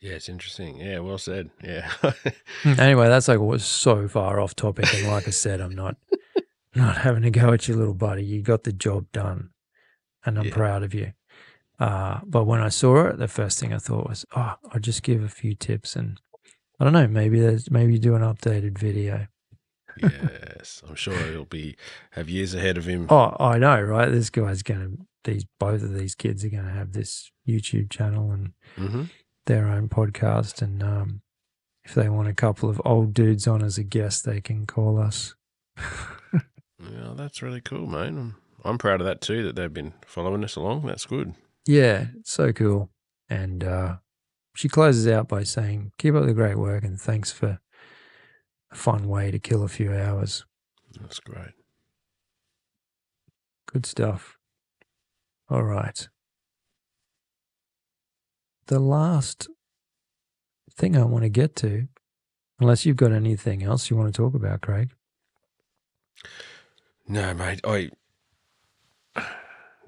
Yeah, 0.00 0.12
it's 0.12 0.28
interesting. 0.28 0.78
Yeah, 0.78 0.98
well 0.98 1.18
said. 1.18 1.50
Yeah. 1.62 1.90
Anyway, 2.64 3.08
that's 3.08 3.28
like 3.28 3.38
was 3.38 3.64
so 3.64 4.08
far 4.08 4.40
off 4.40 4.54
topic, 4.54 4.92
and 4.94 5.06
like 5.06 5.26
I 5.28 5.30
said, 5.30 5.60
I'm 5.60 5.74
not 5.74 5.96
not 6.74 6.98
having 6.98 7.24
a 7.24 7.30
go 7.30 7.52
at 7.52 7.68
you, 7.68 7.76
little 7.76 7.94
buddy. 7.94 8.24
You 8.24 8.42
got 8.42 8.64
the 8.64 8.72
job 8.72 9.06
done, 9.12 9.50
and 10.24 10.38
I'm 10.38 10.46
Yeah. 10.46 10.54
proud 10.54 10.82
of 10.82 10.92
you. 10.94 11.12
Uh, 11.78 12.20
but 12.24 12.44
when 12.44 12.60
I 12.60 12.68
saw 12.68 13.06
it, 13.08 13.18
the 13.18 13.28
first 13.28 13.58
thing 13.58 13.72
I 13.72 13.78
thought 13.78 14.08
was, 14.08 14.24
oh, 14.36 14.54
I'll 14.70 14.80
just 14.80 15.02
give 15.02 15.22
a 15.22 15.28
few 15.28 15.54
tips, 15.54 15.96
and 15.96 16.20
I 16.80 16.84
don't 16.84 16.92
know, 16.92 17.06
maybe 17.08 17.40
there's 17.40 17.70
maybe 17.70 17.98
do 17.98 18.14
an 18.14 18.22
updated 18.22 18.78
video. 18.78 19.26
yes, 20.02 20.82
I'm 20.88 20.94
sure 20.96 21.16
he'll 21.30 21.44
be 21.44 21.76
have 22.12 22.28
years 22.28 22.54
ahead 22.54 22.76
of 22.78 22.86
him. 22.86 23.06
Oh, 23.10 23.34
I 23.38 23.58
know, 23.58 23.80
right? 23.80 24.10
This 24.10 24.30
guy's 24.30 24.62
gonna 24.62 24.90
these 25.24 25.44
both 25.58 25.82
of 25.82 25.94
these 25.94 26.14
kids 26.14 26.44
are 26.44 26.50
gonna 26.50 26.70
have 26.72 26.92
this 26.92 27.30
YouTube 27.48 27.90
channel 27.90 28.30
and 28.30 28.52
hmm 28.76 29.04
their 29.46 29.66
own 29.68 29.90
podcast, 29.90 30.62
and 30.62 30.82
um, 30.82 31.20
if 31.84 31.94
they 31.94 32.08
want 32.08 32.28
a 32.28 32.34
couple 32.34 32.70
of 32.70 32.80
old 32.82 33.12
dudes 33.12 33.46
on 33.46 33.62
as 33.62 33.76
a 33.76 33.82
guest, 33.82 34.24
they 34.24 34.40
can 34.40 34.64
call 34.64 34.98
us. 34.98 35.34
Yeah, 36.80 37.12
that's 37.14 37.42
really 37.42 37.60
cool, 37.60 37.86
mate. 37.86 38.08
I'm, 38.08 38.36
I'm 38.64 38.78
proud 38.78 39.00
of 39.00 39.06
that 39.06 39.20
too. 39.20 39.42
That 39.42 39.56
they've 39.56 39.72
been 39.72 39.94
following 40.06 40.44
us 40.44 40.56
along. 40.56 40.86
That's 40.86 41.06
good. 41.06 41.34
Yeah, 41.66 42.06
it's 42.18 42.32
so 42.32 42.52
cool. 42.52 42.90
And 43.28 43.64
uh, 43.64 43.96
she 44.54 44.68
closes 44.68 45.06
out 45.06 45.28
by 45.28 45.44
saying, 45.44 45.92
"Keep 45.98 46.14
up 46.14 46.26
the 46.26 46.34
great 46.34 46.58
work 46.58 46.84
and 46.84 47.00
thanks 47.00 47.32
for 47.32 47.58
a 48.70 48.74
fun 48.74 49.08
way 49.08 49.30
to 49.30 49.38
kill 49.38 49.62
a 49.62 49.68
few 49.68 49.94
hours. 49.94 50.44
That's 51.00 51.20
great. 51.20 51.52
Good 53.66 53.86
stuff. 53.86 54.36
All 55.50 55.62
right. 55.62 56.08
The 58.66 58.78
last 58.78 59.48
thing 60.74 60.96
I 60.96 61.04
want 61.04 61.24
to 61.24 61.28
get 61.28 61.54
to, 61.56 61.88
unless 62.58 62.86
you've 62.86 62.96
got 62.96 63.12
anything 63.12 63.62
else 63.62 63.90
you 63.90 63.96
want 63.96 64.12
to 64.12 64.16
talk 64.16 64.34
about, 64.34 64.62
Craig. 64.62 64.90
No, 67.06 67.34
mate. 67.34 67.60
I 67.64 67.90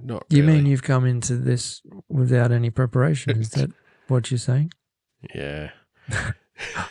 not. 0.02 0.26
You 0.28 0.42
really. 0.42 0.56
mean 0.58 0.66
you've 0.66 0.82
come 0.82 1.06
into 1.06 1.36
this 1.36 1.80
without 2.08 2.52
any 2.52 2.70
preparation? 2.70 3.40
Is 3.40 3.50
that 3.50 3.70
what 4.08 4.30
you're 4.30 4.38
saying? 4.38 4.72
Yeah. 5.34 5.70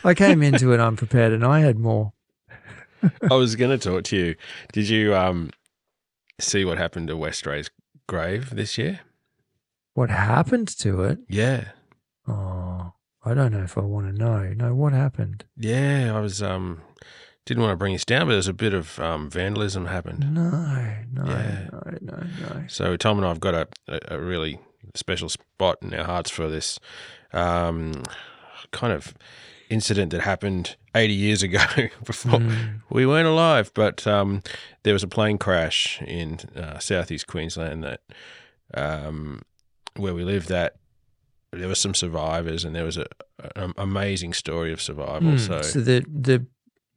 I 0.04 0.14
came 0.14 0.42
into 0.42 0.72
it 0.72 0.80
unprepared 0.80 1.32
and 1.32 1.44
I 1.44 1.60
had 1.60 1.78
more. 1.78 2.12
I 3.30 3.34
was 3.34 3.54
going 3.54 3.78
to 3.78 3.88
talk 3.88 4.04
to 4.04 4.16
you. 4.16 4.34
Did 4.72 4.88
you 4.88 5.14
um 5.14 5.50
see 6.40 6.64
what 6.64 6.78
happened 6.78 7.08
to 7.08 7.16
Westray's 7.16 7.70
grave 8.06 8.50
this 8.54 8.76
year? 8.78 9.00
What 9.94 10.10
happened 10.10 10.68
to 10.78 11.02
it? 11.04 11.18
Yeah. 11.28 11.68
Oh, 12.28 12.92
I 13.24 13.34
don't 13.34 13.52
know 13.52 13.62
if 13.62 13.78
I 13.78 13.82
want 13.82 14.06
to 14.06 14.12
know. 14.12 14.52
No, 14.54 14.74
what 14.74 14.92
happened? 14.92 15.44
Yeah, 15.56 16.12
I 16.14 16.20
was 16.20 16.42
um 16.42 16.82
didn't 17.46 17.62
want 17.62 17.72
to 17.72 17.76
bring 17.76 17.92
this 17.92 18.04
down, 18.04 18.26
but 18.26 18.32
there's 18.32 18.48
a 18.48 18.52
bit 18.52 18.74
of 18.74 18.98
um, 18.98 19.30
vandalism 19.30 19.86
happened. 19.86 20.34
No, 20.34 20.50
no, 21.12 21.24
Yeah. 21.30 21.68
no, 21.72 21.82
no, 22.00 22.26
no. 22.40 22.64
So 22.66 22.96
Tom 22.96 23.18
and 23.18 23.26
I've 23.26 23.38
got 23.38 23.54
a, 23.54 23.68
a, 23.86 24.16
a 24.16 24.20
really 24.20 24.58
special 24.96 25.28
spot 25.28 25.78
in 25.80 25.94
our 25.94 26.04
hearts 26.04 26.28
for 26.30 26.48
this 26.48 26.80
um, 27.32 28.02
kind 28.72 28.92
of 28.92 29.14
incident 29.70 30.10
that 30.10 30.22
happened 30.22 30.74
80 30.96 31.14
years 31.14 31.42
ago 31.42 31.58
before 32.04 32.40
Mm. 32.40 32.80
we 32.90 33.06
weren't 33.06 33.28
alive. 33.28 33.70
But 33.74 34.06
um, 34.06 34.42
there 34.82 34.92
was 34.92 35.02
a 35.02 35.08
plane 35.08 35.38
crash 35.38 36.00
in 36.02 36.38
uh, 36.56 36.78
southeast 36.78 37.26
Queensland 37.26 37.84
that 37.84 38.00
um, 38.74 39.42
where 39.96 40.14
we 40.14 40.24
live 40.24 40.46
that 40.48 40.76
there 41.52 41.68
were 41.68 41.74
some 41.74 41.94
survivors 41.94 42.64
and 42.64 42.74
there 42.74 42.84
was 42.84 42.96
a, 42.96 43.06
an 43.54 43.72
amazing 43.78 44.32
story 44.34 44.72
of 44.72 44.80
survival. 44.82 45.32
Mm. 45.32 45.40
So, 45.40 45.62
so 45.62 45.80
the 45.80 46.04
the 46.08 46.46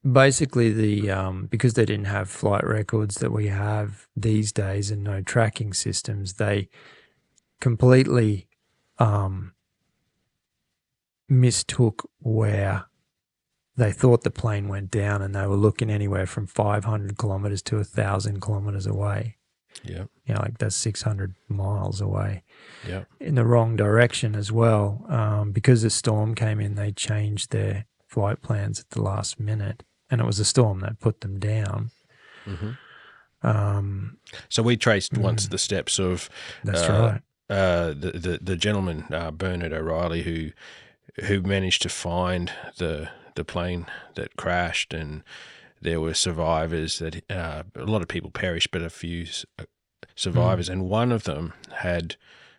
basically 0.04 0.72
the 0.72 1.12
um 1.12 1.46
because 1.48 1.74
they 1.74 1.86
didn't 1.86 2.06
have 2.06 2.30
flight 2.30 2.66
records 2.66 3.16
that 3.16 3.32
we 3.32 3.48
have 3.48 4.08
these 4.16 4.52
days 4.52 4.92
and 4.92 5.04
no 5.04 5.22
tracking 5.22 5.74
systems, 5.74 6.34
they 6.36 6.68
completely 7.62 8.48
um 8.98 9.54
mistook 11.30 12.10
where 12.20 12.86
they 13.80 13.92
thought 13.92 14.24
the 14.24 14.30
plane 14.42 14.68
went 14.68 14.92
down 14.92 15.22
and 15.22 15.34
they 15.34 15.48
were 15.48 15.56
looking 15.56 15.90
anywhere 15.90 16.26
from 16.28 16.46
500 16.48 17.18
kilometers 17.18 17.62
to 17.64 17.78
a 17.78 17.84
thousand 17.84 18.42
kilometers 18.42 18.86
away 18.86 19.36
yeah, 19.84 20.06
you 20.26 20.34
know 20.34 20.42
like 20.42 20.58
that's 20.58 20.76
600 20.76 21.36
miles 21.48 22.02
away 22.02 22.44
yeah. 22.88 23.04
in 23.20 23.36
the 23.36 23.46
wrong 23.46 23.76
direction 23.78 24.36
as 24.36 24.52
well. 24.52 25.06
Um, 25.08 25.52
because 25.54 25.82
the 25.84 25.90
storm 25.90 26.36
came 26.36 26.60
in, 26.60 26.76
they 26.76 26.92
changed 26.92 27.52
their 27.52 27.86
flight 28.08 28.42
plans 28.42 28.80
at 28.82 28.90
the 28.90 29.02
last 29.02 29.40
minute, 29.40 29.84
and 30.10 30.20
it 30.20 30.26
was 30.28 30.40
a 30.40 30.44
storm 30.46 30.80
that 30.82 31.00
put 31.00 31.22
them 31.22 31.40
down. 31.40 31.92
hmm 32.46 32.72
Um, 33.42 34.18
So 34.50 34.64
we 34.64 34.76
traced 34.76 35.18
once 35.18 35.48
Mm. 35.48 35.52
the 35.52 35.58
steps 35.58 36.00
of 36.00 36.30
that's 36.64 36.90
Uh, 36.90 36.94
right. 37.02 37.22
uh, 37.58 37.88
the, 37.94 38.12
the 38.26 38.40
the 38.42 38.56
gentleman 38.58 39.06
uh, 39.12 39.32
Bernard 39.32 39.72
O'Reilly 39.74 40.24
who 40.24 40.52
who 41.28 41.42
managed 41.42 41.82
to 41.84 41.90
find 41.90 42.52
the 42.78 43.10
the 43.40 43.46
plane 43.54 43.86
that 44.16 44.36
crashed 44.36 44.94
and 44.94 45.24
there 45.82 46.00
were 46.02 46.14
survivors 46.14 47.00
that 47.00 47.24
uh, 47.32 47.64
a 47.76 47.86
lot 47.86 48.02
of 48.02 48.08
people 48.10 48.30
perished 48.32 48.70
but 48.72 48.82
a 48.82 48.90
few 48.90 49.26
uh, 49.58 49.64
survivors. 50.16 50.68
And 50.70 50.90
one 50.90 51.12
of 51.12 51.24
them 51.24 51.54
had 51.78 52.18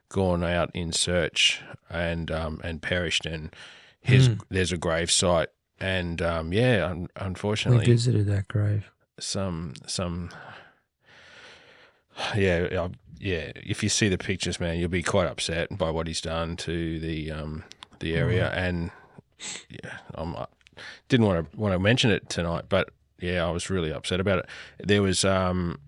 gone 0.08 0.42
out 0.42 0.70
in 0.74 0.90
search 0.92 1.60
and 1.90 2.30
um, 2.30 2.60
and 2.64 2.80
perished 2.82 3.26
and 3.26 3.54
his 4.00 4.28
Mm. 4.30 4.40
there's 4.48 4.72
a 4.72 4.78
grave 4.78 5.10
site. 5.10 5.50
And 5.78 6.20
um, 6.22 6.52
yeah 6.52 6.86
un- 6.90 7.08
We 7.14 7.26
unfortunately 7.26 7.86
visited 7.86 8.26
that 8.26 8.48
grave. 8.48 8.90
some 9.18 9.74
some 9.86 10.30
yeah 12.36 12.68
uh, 12.82 12.88
yeah 13.18 13.52
if 13.54 13.82
you 13.82 13.88
see 13.88 14.08
the 14.08 14.18
pictures 14.18 14.58
man 14.60 14.78
you'll 14.78 14.88
be 14.88 15.02
quite 15.02 15.26
upset 15.28 15.76
by 15.76 15.90
what 15.90 16.06
he's 16.06 16.20
done 16.22 16.56
to 16.56 16.98
the 17.00 17.30
um 17.30 17.64
the 18.00 18.14
area. 18.14 18.50
And 18.50 18.90
yeah 19.68 19.98
I'm 20.14 20.34
I 20.36 20.46
didn't 21.08 21.26
want 21.26 21.50
to 21.50 21.56
want 21.58 21.72
to 21.72 21.78
mention 21.78 22.10
it 22.10 22.28
tonight 22.28 22.64
but 22.68 22.90
yeah 23.20 23.44
I 23.46 23.50
was 23.50 23.70
really 23.70 23.92
upset 23.92 24.20
about 24.20 24.40
it 24.40 24.46
there 24.82 25.02
was 25.02 25.24
um 25.24 25.78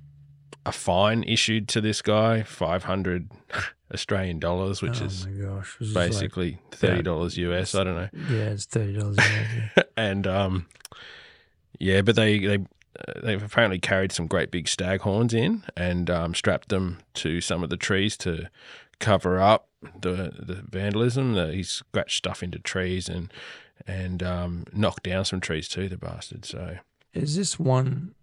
a 0.65 0.73
fine 0.73 1.23
issued 1.25 1.69
to 1.69 1.81
this 1.81 2.03
guy 2.03 2.43
500 2.43 3.31
Australian 3.95 4.39
dollars 4.39 4.81
which 4.81 5.03
oh 5.03 5.07
is 5.07 5.27
my 5.27 5.33
gosh, 5.33 5.77
is 5.81 5.95
like- 5.95 6.11
basically 6.11 6.59
$30 6.71 7.37
US 7.37 7.75
I 7.75 7.85
don't 7.85 7.95
know 7.97 8.09
yeah, 8.31 8.51
it's 8.51 8.65
thirty 8.67 8.95
dollars. 8.99 9.19
and 9.97 10.27
um, 10.27 10.67
yeah, 11.79 12.03
but 12.03 12.17
they 12.17 12.39
they 12.39 12.59
they've 13.23 13.43
apparently 13.43 13.79
carried 13.79 14.13
some 14.13 14.27
great 14.27 14.51
big 14.51 14.69
stag 14.69 15.01
horns 15.01 15.35
in 15.35 15.65
and 15.77 16.09
um, 16.11 16.35
strapped 16.35 16.69
them 16.69 16.99
to 17.15 17.41
some 17.41 17.63
of 17.63 17.71
the 17.71 17.77
trees 17.77 18.17
to 18.19 18.49
cover 19.01 19.41
up 19.41 19.69
the 20.01 20.33
the 20.39 20.63
vandalism. 20.69 21.33
The, 21.35 21.53
he 21.53 21.63
scratched 21.63 22.19
stuff 22.19 22.43
into 22.43 22.59
trees 22.59 23.09
and 23.09 23.33
and 23.87 24.23
um, 24.23 24.65
knocked 24.73 25.03
down 25.05 25.25
some 25.25 25.41
trees 25.41 25.69
too. 25.69 25.89
The 25.89 25.97
bastard. 25.97 26.45
So 26.45 26.79
is 27.15 27.37
this 27.37 27.59
one 27.59 28.15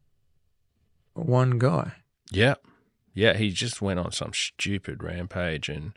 one 1.13 1.59
guy? 1.59 1.93
yeah, 2.31 2.55
yeah, 3.13 3.35
he 3.35 3.49
just 3.51 3.81
went 3.81 3.99
on 3.99 4.11
some 4.11 4.33
stupid 4.33 5.03
rampage 5.03 5.69
and. 5.69 5.93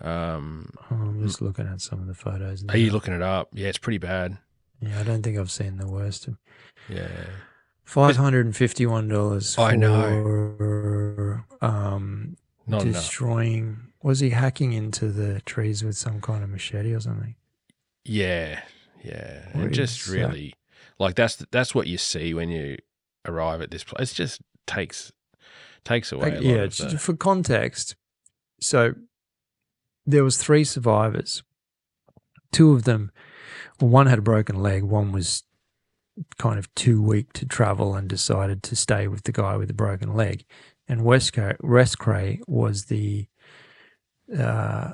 Um, 0.00 0.74
Oh, 0.92 0.94
I'm 0.94 1.20
just 1.26 1.42
looking 1.42 1.66
at 1.66 1.80
some 1.80 1.98
of 2.00 2.06
the 2.06 2.14
photos. 2.14 2.64
are 2.68 2.76
you 2.76 2.92
looking 2.92 3.12
it 3.14 3.20
up? 3.22 3.48
Yeah, 3.52 3.66
it's 3.66 3.78
pretty 3.78 3.98
bad. 3.98 4.38
Yeah, 4.80 5.00
I 5.00 5.02
don't 5.02 5.22
think 5.24 5.36
I've 5.36 5.50
seen 5.50 5.76
the 5.78 5.88
worst. 5.88 6.28
Of 6.28 6.36
Yeah, 6.88 7.08
Five 7.82 8.16
hundred 8.16 8.46
and 8.46 8.54
fifty-one 8.54 9.08
dollars. 9.08 9.58
I 9.58 9.74
know. 9.74 11.40
Um, 11.60 12.36
not 12.68 12.82
enough. 12.82 12.94
destroying. 12.94 13.78
Was 14.02 14.20
he 14.20 14.30
hacking 14.30 14.72
into 14.72 15.08
the 15.10 15.40
trees 15.40 15.82
with 15.82 15.96
some 15.96 16.20
kind 16.20 16.44
of 16.44 16.50
machete 16.50 16.94
or 16.94 17.00
something? 17.00 17.34
Yeah, 18.04 18.60
yeah, 19.02 19.48
and 19.52 19.62
Really 19.62 19.74
just 19.74 20.08
really 20.08 20.54
like 20.98 21.14
that's 21.14 21.36
that's 21.50 21.74
what 21.74 21.86
you 21.86 21.98
see 21.98 22.34
when 22.34 22.50
you 22.50 22.78
arrive 23.26 23.60
at 23.60 23.70
this 23.70 23.84
place. 23.84 24.12
It 24.12 24.16
just 24.16 24.40
takes 24.66 25.12
takes 25.84 26.12
away. 26.12 26.30
Like, 26.30 26.40
a 26.40 26.42
lot 26.42 26.44
yeah, 26.44 26.66
the- 26.66 26.98
for 26.98 27.16
context, 27.16 27.96
so 28.60 28.94
there 30.06 30.24
was 30.24 30.36
three 30.36 30.64
survivors. 30.64 31.42
Two 32.50 32.72
of 32.72 32.84
them, 32.84 33.12
well, 33.78 33.90
one 33.90 34.06
had 34.06 34.18
a 34.18 34.22
broken 34.22 34.62
leg. 34.62 34.82
One 34.82 35.12
was 35.12 35.42
kind 36.38 36.58
of 36.58 36.74
too 36.74 37.02
weak 37.02 37.32
to 37.34 37.46
travel 37.46 37.94
and 37.94 38.08
decided 38.08 38.62
to 38.64 38.74
stay 38.74 39.06
with 39.06 39.24
the 39.24 39.32
guy 39.32 39.56
with 39.56 39.68
the 39.68 39.74
broken 39.74 40.14
leg. 40.14 40.44
And 40.88 41.02
Westray, 41.02 41.58
Westray 41.58 42.40
was 42.48 42.86
the 42.86 43.26
uh, 44.36 44.92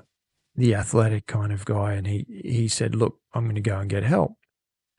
the 0.57 0.75
athletic 0.75 1.27
kind 1.27 1.53
of 1.53 1.65
guy, 1.65 1.95
and 1.95 2.07
he 2.07 2.27
he 2.29 2.69
said, 2.69 2.95
"Look, 2.95 3.19
I'm 3.33 3.45
going 3.45 3.55
to 3.55 3.61
go 3.61 3.79
and 3.79 3.91
get 3.91 4.03
help." 4.03 4.37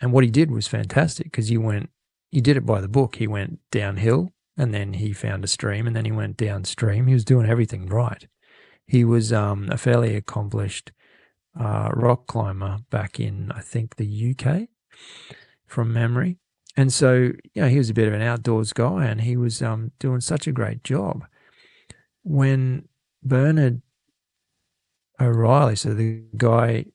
And 0.01 0.11
what 0.11 0.23
he 0.23 0.29
did 0.29 0.51
was 0.51 0.67
fantastic 0.67 1.27
because 1.27 1.47
he 1.47 1.57
went, 1.57 1.89
he 2.31 2.41
did 2.41 2.57
it 2.57 2.65
by 2.65 2.81
the 2.81 2.87
book. 2.87 3.15
He 3.15 3.27
went 3.27 3.59
downhill 3.71 4.33
and 4.57 4.73
then 4.73 4.93
he 4.93 5.13
found 5.13 5.43
a 5.43 5.47
stream 5.47 5.87
and 5.87 5.95
then 5.95 6.05
he 6.05 6.11
went 6.11 6.37
downstream. 6.37 7.07
He 7.07 7.13
was 7.13 7.25
doing 7.25 7.49
everything 7.49 7.87
right. 7.87 8.27
He 8.85 9.03
was 9.03 9.33
um, 9.33 9.69
a 9.71 9.77
fairly 9.77 10.15
accomplished 10.15 10.91
uh, 11.59 11.89
rock 11.93 12.27
climber 12.27 12.79
back 12.89 13.19
in, 13.19 13.51
I 13.51 13.61
think, 13.61 13.95
the 13.95 14.35
UK 14.37 14.67
from 15.65 15.93
memory. 15.93 16.37
And 16.77 16.91
so, 16.91 17.31
you 17.53 17.61
know, 17.61 17.69
he 17.69 17.77
was 17.77 17.89
a 17.89 17.93
bit 17.93 18.07
of 18.07 18.13
an 18.13 18.21
outdoors 18.21 18.73
guy 18.73 19.05
and 19.05 19.21
he 19.21 19.37
was 19.37 19.61
um, 19.61 19.91
doing 19.97 20.19
such 20.19 20.45
a 20.45 20.51
great 20.51 20.83
job. 20.83 21.25
When 22.23 22.89
Bernard 23.23 23.81
O'Reilly, 25.19 25.75
so 25.75 25.93
the 25.93 26.23
guy 26.37 26.85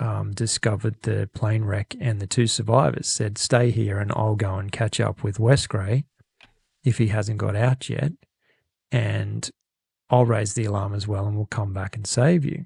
um, 0.00 0.32
discovered 0.32 0.96
the 1.02 1.28
plane 1.34 1.64
wreck 1.64 1.94
and 2.00 2.20
the 2.20 2.26
two 2.26 2.46
survivors 2.46 3.08
said, 3.08 3.38
Stay 3.38 3.70
here 3.70 3.98
and 3.98 4.10
I'll 4.16 4.34
go 4.34 4.56
and 4.56 4.72
catch 4.72 4.98
up 4.98 5.22
with 5.22 5.38
Westray 5.38 6.04
if 6.84 6.98
he 6.98 7.08
hasn't 7.08 7.38
got 7.38 7.54
out 7.54 7.88
yet. 7.88 8.12
And 8.90 9.48
I'll 10.08 10.26
raise 10.26 10.54
the 10.54 10.64
alarm 10.64 10.94
as 10.94 11.06
well 11.06 11.26
and 11.26 11.36
we'll 11.36 11.46
come 11.46 11.72
back 11.72 11.96
and 11.96 12.06
save 12.06 12.44
you. 12.44 12.64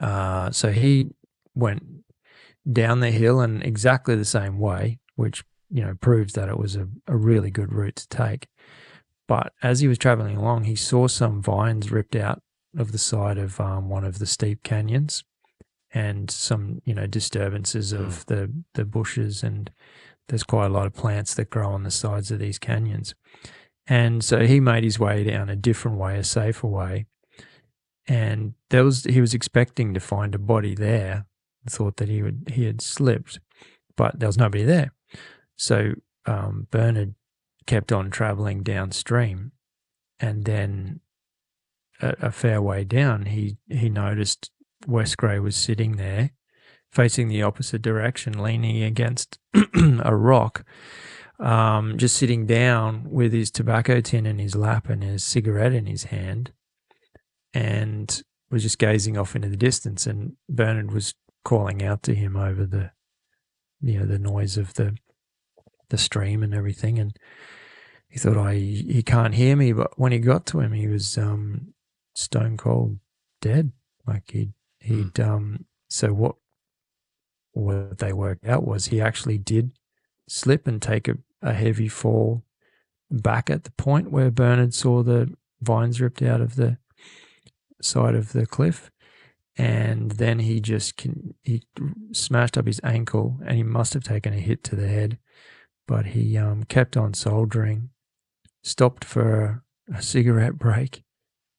Uh, 0.00 0.50
so 0.50 0.70
he 0.70 1.10
went 1.54 1.82
down 2.70 3.00
the 3.00 3.10
hill 3.10 3.40
in 3.40 3.62
exactly 3.62 4.14
the 4.14 4.24
same 4.24 4.58
way, 4.58 4.98
which, 5.16 5.44
you 5.70 5.82
know, 5.82 5.94
proves 6.00 6.34
that 6.34 6.48
it 6.48 6.58
was 6.58 6.76
a, 6.76 6.86
a 7.08 7.16
really 7.16 7.50
good 7.50 7.72
route 7.72 7.96
to 7.96 8.08
take. 8.08 8.46
But 9.26 9.52
as 9.62 9.80
he 9.80 9.88
was 9.88 9.98
traveling 9.98 10.36
along, 10.36 10.64
he 10.64 10.76
saw 10.76 11.08
some 11.08 11.42
vines 11.42 11.90
ripped 11.90 12.14
out 12.14 12.42
of 12.76 12.92
the 12.92 12.98
side 12.98 13.38
of 13.38 13.60
um, 13.60 13.88
one 13.88 14.04
of 14.04 14.18
the 14.18 14.26
steep 14.26 14.62
canyons 14.62 15.24
and 15.92 16.30
some, 16.30 16.80
you 16.84 16.94
know, 16.94 17.06
disturbances 17.06 17.92
of 17.92 18.24
the, 18.26 18.50
the 18.74 18.84
bushes 18.84 19.42
and 19.42 19.70
there's 20.28 20.44
quite 20.44 20.66
a 20.66 20.70
lot 20.70 20.86
of 20.86 20.94
plants 20.94 21.34
that 21.34 21.50
grow 21.50 21.68
on 21.68 21.82
the 21.82 21.90
sides 21.90 22.30
of 22.30 22.38
these 22.38 22.58
canyons. 22.58 23.14
And 23.86 24.24
so 24.24 24.46
he 24.46 24.60
made 24.60 24.84
his 24.84 24.98
way 24.98 25.24
down 25.24 25.48
a 25.48 25.56
different 25.56 25.98
way, 25.98 26.16
a 26.16 26.24
safer 26.24 26.68
way. 26.68 27.06
And 28.06 28.54
there 28.70 28.84
was 28.84 29.04
he 29.04 29.20
was 29.20 29.34
expecting 29.34 29.94
to 29.94 30.00
find 30.00 30.34
a 30.34 30.38
body 30.38 30.74
there, 30.74 31.26
thought 31.68 31.96
that 31.98 32.08
he 32.08 32.22
would 32.22 32.52
he 32.52 32.64
had 32.64 32.80
slipped, 32.80 33.38
but 33.96 34.18
there 34.18 34.28
was 34.28 34.38
nobody 34.38 34.64
there. 34.64 34.92
So 35.56 35.94
um, 36.26 36.66
Bernard 36.70 37.14
kept 37.66 37.92
on 37.92 38.10
traveling 38.10 38.62
downstream, 38.62 39.52
and 40.18 40.44
then 40.44 41.00
a, 42.02 42.14
a 42.20 42.30
fair 42.32 42.60
way 42.60 42.84
down, 42.84 43.26
he 43.26 43.56
he 43.68 43.88
noticed 43.88 44.50
Westray 44.86 45.40
was 45.40 45.56
sitting 45.56 45.96
there, 45.96 46.30
facing 46.90 47.28
the 47.28 47.42
opposite 47.42 47.82
direction, 47.82 48.42
leaning 48.42 48.82
against 48.82 49.38
a 50.02 50.14
rock, 50.14 50.64
um, 51.38 51.96
just 51.96 52.16
sitting 52.16 52.46
down 52.46 53.06
with 53.10 53.32
his 53.32 53.50
tobacco 53.50 54.00
tin 54.00 54.26
in 54.26 54.38
his 54.38 54.54
lap 54.54 54.88
and 54.88 55.02
his 55.02 55.24
cigarette 55.24 55.72
in 55.72 55.86
his 55.86 56.04
hand, 56.04 56.52
and 57.54 58.22
was 58.50 58.62
just 58.62 58.78
gazing 58.78 59.16
off 59.16 59.34
into 59.34 59.48
the 59.48 59.56
distance. 59.56 60.06
And 60.06 60.34
Bernard 60.48 60.92
was 60.92 61.14
calling 61.44 61.82
out 61.82 62.02
to 62.04 62.14
him 62.14 62.36
over 62.36 62.66
the, 62.66 62.90
you 63.80 63.98
know, 63.98 64.06
the 64.06 64.18
noise 64.18 64.56
of 64.56 64.74
the, 64.74 64.96
the 65.88 65.98
stream 65.98 66.42
and 66.42 66.54
everything. 66.54 66.98
And 66.98 67.16
he 68.08 68.18
thought, 68.18 68.36
"I 68.36 68.50
oh, 68.50 68.52
he, 68.52 68.82
he 68.90 69.02
can't 69.02 69.34
hear 69.34 69.56
me." 69.56 69.72
But 69.72 69.98
when 69.98 70.12
he 70.12 70.18
got 70.18 70.44
to 70.46 70.60
him, 70.60 70.72
he 70.72 70.86
was 70.86 71.16
um, 71.16 71.72
stone 72.14 72.56
cold 72.56 72.98
dead. 73.40 73.72
Like 74.06 74.30
he'd 74.30 74.52
he'd 74.80 75.14
mm. 75.14 75.28
um. 75.28 75.66
So 75.88 76.12
what 76.12 76.36
what 77.52 77.98
they 77.98 78.12
worked 78.12 78.46
out 78.46 78.66
was 78.66 78.86
he 78.86 79.00
actually 79.00 79.38
did 79.38 79.72
slip 80.28 80.66
and 80.66 80.80
take 80.80 81.08
a, 81.08 81.18
a 81.42 81.52
heavy 81.52 81.88
fall 81.88 82.44
back 83.10 83.50
at 83.50 83.64
the 83.64 83.72
point 83.72 84.10
where 84.10 84.30
Bernard 84.30 84.74
saw 84.74 85.02
the 85.02 85.34
vines 85.60 86.00
ripped 86.00 86.22
out 86.22 86.40
of 86.40 86.56
the 86.56 86.78
side 87.80 88.14
of 88.14 88.32
the 88.32 88.46
cliff. 88.46 88.90
And 89.56 90.12
then 90.12 90.38
he 90.38 90.60
just 90.60 90.96
can, 90.96 91.34
he 91.42 91.62
smashed 92.12 92.56
up 92.56 92.66
his 92.66 92.80
ankle 92.82 93.38
and 93.44 93.56
he 93.56 93.62
must 93.62 93.92
have 93.92 94.02
taken 94.02 94.32
a 94.32 94.38
hit 94.38 94.64
to 94.64 94.76
the 94.76 94.88
head, 94.88 95.18
but 95.86 96.06
he 96.06 96.38
um, 96.38 96.64
kept 96.64 96.96
on 96.96 97.12
soldering, 97.12 97.90
stopped 98.62 99.04
for 99.04 99.62
a, 99.90 99.96
a 99.98 100.02
cigarette 100.02 100.58
break, 100.58 101.04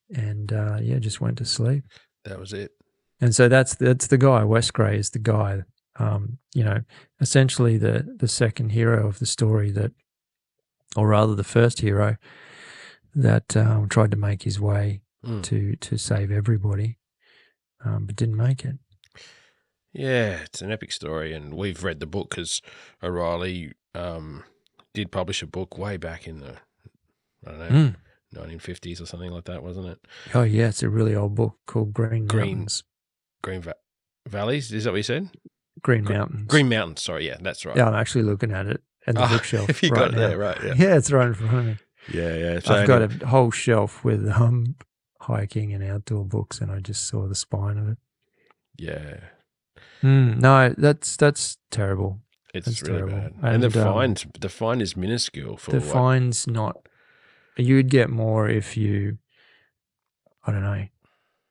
and 0.09 0.51
uh, 0.51 0.77
yeah, 0.81 0.99
just 0.99 1.21
went 1.21 1.37
to 1.39 1.45
sleep. 1.45 1.83
That 2.25 2.39
was 2.39 2.53
it. 2.53 2.71
And 3.21 3.35
so 3.35 3.47
that's 3.47 3.75
that's 3.75 4.07
the 4.07 4.17
guy. 4.17 4.41
Westray 4.41 4.97
is 4.97 5.11
the 5.11 5.19
guy 5.19 5.63
um, 5.97 6.39
you 6.53 6.63
know, 6.63 6.81
essentially 7.19 7.77
the 7.77 8.15
the 8.17 8.27
second 8.27 8.71
hero 8.71 9.07
of 9.07 9.19
the 9.19 9.25
story 9.25 9.71
that, 9.71 9.91
or 10.95 11.07
rather 11.07 11.35
the 11.35 11.43
first 11.43 11.81
hero 11.81 12.17
that 13.15 13.55
um, 13.55 13.87
tried 13.89 14.11
to 14.11 14.17
make 14.17 14.43
his 14.43 14.59
way 14.59 15.01
mm. 15.25 15.43
to 15.43 15.75
to 15.75 15.97
save 15.97 16.31
everybody, 16.31 16.97
um, 17.85 18.05
but 18.05 18.15
didn't 18.15 18.37
make 18.37 18.65
it. 18.65 18.77
Yeah, 19.91 20.39
it's 20.43 20.61
an 20.61 20.71
epic 20.71 20.91
story, 20.91 21.33
and 21.33 21.53
we've 21.53 21.83
read 21.83 21.99
the 21.99 22.07
book 22.07 22.31
because 22.31 22.61
O'Reilly 23.03 23.73
um, 23.93 24.43
did 24.95 25.11
publish 25.11 25.43
a 25.43 25.47
book 25.47 25.77
way 25.77 25.97
back 25.97 26.27
in 26.27 26.39
the 26.39 26.55
I 27.45 27.51
don't 27.51 27.59
know. 27.59 27.69
Mm. 27.69 27.95
1950s 28.33 29.01
or 29.01 29.05
something 29.05 29.31
like 29.31 29.45
that, 29.45 29.63
wasn't 29.63 29.87
it? 29.87 29.99
Oh 30.33 30.43
yeah, 30.43 30.67
it's 30.67 30.83
a 30.83 30.89
really 30.89 31.15
old 31.15 31.35
book 31.35 31.57
called 31.65 31.93
Green 31.93 32.27
Green 32.27 32.47
Mountains. 32.47 32.83
Green 33.41 33.61
Va- 33.61 33.75
Valleys. 34.27 34.71
Is 34.71 34.85
that 34.85 34.91
what 34.91 34.97
you 34.97 35.03
said? 35.03 35.29
Green 35.81 36.03
Mountains. 36.03 36.47
Green 36.47 36.69
Mountains. 36.69 37.01
Sorry, 37.01 37.27
yeah, 37.27 37.37
that's 37.41 37.65
right. 37.65 37.75
Yeah, 37.75 37.87
I'm 37.87 37.95
actually 37.95 38.23
looking 38.23 38.51
at 38.51 38.67
it 38.67 38.81
at 39.07 39.15
the 39.15 39.25
oh, 39.25 39.27
bookshelf. 39.37 39.69
If 39.69 39.83
you 39.83 39.89
right 39.89 39.99
got 39.99 40.13
it 40.13 40.17
there, 40.17 40.37
right? 40.37 40.57
Yeah. 40.63 40.73
yeah, 40.77 40.95
it's 40.95 41.11
right 41.11 41.27
in 41.27 41.33
front 41.33 41.53
of 41.53 41.65
me. 41.65 41.77
Yeah, 42.13 42.35
yeah. 42.35 42.59
So 42.59 42.73
I've 42.73 42.87
got 42.87 43.01
a 43.01 43.27
whole 43.27 43.51
shelf 43.51 44.03
with 44.03 44.27
um 44.29 44.75
hiking 45.21 45.73
and 45.73 45.83
outdoor 45.83 46.25
books, 46.25 46.59
and 46.59 46.71
I 46.71 46.79
just 46.79 47.07
saw 47.07 47.27
the 47.27 47.35
spine 47.35 47.77
of 47.77 47.89
it. 47.89 47.97
Yeah. 48.77 49.19
Mm, 50.01 50.39
no, 50.39 50.73
that's 50.77 51.15
that's 51.15 51.57
terrible. 51.71 52.19
It's 52.53 52.67
that's 52.67 52.81
really 52.83 52.99
terrible. 52.99 53.17
bad. 53.17 53.33
And, 53.41 53.63
and 53.63 53.73
the 53.73 53.87
um, 53.87 53.93
fine, 53.93 54.31
the 54.39 54.49
fine 54.49 54.81
is 54.81 54.95
minuscule 54.95 55.57
for 55.57 55.71
the 55.71 55.79
what? 55.79 55.93
fine's 55.93 56.45
not. 56.45 56.87
You 57.57 57.75
would 57.75 57.89
get 57.89 58.09
more 58.09 58.49
if 58.49 58.75
you, 58.75 59.17
I 60.45 60.51
don't 60.51 60.63
know, 60.63 60.85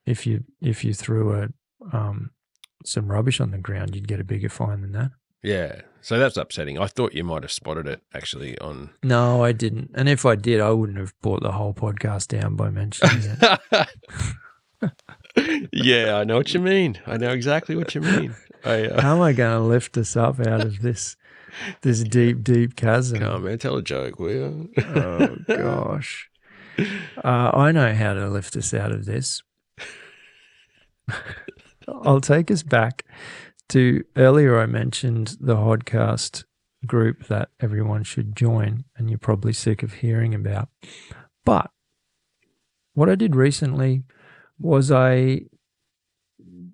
if 0.04 0.26
you 0.26 0.44
if 0.60 0.84
you 0.84 0.94
threw 0.94 1.32
a 1.32 1.48
um 1.96 2.30
some 2.84 3.10
rubbish 3.10 3.40
on 3.40 3.50
the 3.50 3.58
ground, 3.58 3.94
you'd 3.94 4.08
get 4.08 4.20
a 4.20 4.24
bigger 4.24 4.48
fine 4.48 4.80
than 4.80 4.92
that. 4.92 5.10
Yeah. 5.42 5.82
So 6.00 6.18
that's 6.18 6.36
upsetting. 6.36 6.78
I 6.78 6.86
thought 6.86 7.14
you 7.14 7.24
might 7.24 7.42
have 7.42 7.52
spotted 7.52 7.86
it 7.86 8.00
actually 8.12 8.58
on. 8.58 8.90
No, 9.02 9.44
I 9.44 9.52
didn't. 9.52 9.90
And 9.94 10.08
if 10.08 10.26
I 10.26 10.34
did, 10.34 10.60
I 10.60 10.70
wouldn't 10.70 10.98
have 10.98 11.14
brought 11.20 11.42
the 11.42 11.52
whole 11.52 11.74
podcast 11.74 12.28
down 12.28 12.56
by 12.56 12.70
mentioning 12.70 13.22
it. 13.22 13.88
yeah, 15.72 16.16
I 16.16 16.24
know 16.24 16.36
what 16.36 16.52
you 16.54 16.60
mean. 16.60 17.00
I 17.06 17.16
know 17.16 17.30
exactly 17.30 17.76
what 17.76 17.94
you 17.94 18.00
mean. 18.00 18.34
I, 18.64 18.86
uh... 18.86 19.00
How 19.00 19.14
am 19.16 19.22
I 19.22 19.32
going 19.32 19.56
to 19.56 19.64
lift 19.64 19.96
us 19.96 20.16
up 20.16 20.40
out 20.40 20.62
of 20.62 20.82
this 20.82 21.16
this 21.82 22.02
deep, 22.02 22.42
deep 22.42 22.76
chasm? 22.76 23.20
Come 23.20 23.34
on, 23.34 23.44
man, 23.44 23.58
tell 23.58 23.76
a 23.76 23.82
joke, 23.82 24.18
will 24.18 24.30
you? 24.30 24.70
oh 24.78 25.36
gosh, 25.48 26.28
uh, 27.24 27.50
I 27.54 27.72
know 27.72 27.94
how 27.94 28.14
to 28.14 28.28
lift 28.28 28.56
us 28.56 28.72
out 28.74 28.92
of 28.92 29.04
this. 29.04 29.42
I'll 31.88 32.20
take 32.20 32.50
us 32.50 32.62
back 32.62 33.04
to 33.70 34.04
earlier. 34.16 34.58
I 34.58 34.66
mentioned 34.66 35.36
the 35.40 35.56
podcast 35.56 36.44
group 36.86 37.26
that 37.28 37.50
everyone 37.60 38.04
should 38.04 38.36
join, 38.36 38.84
and 38.96 39.08
you're 39.08 39.18
probably 39.18 39.52
sick 39.52 39.82
of 39.82 39.94
hearing 39.94 40.34
about. 40.34 40.68
But 41.44 41.70
what 42.94 43.08
I 43.08 43.14
did 43.14 43.34
recently 43.34 44.04
was 44.58 44.90
I 44.90 45.42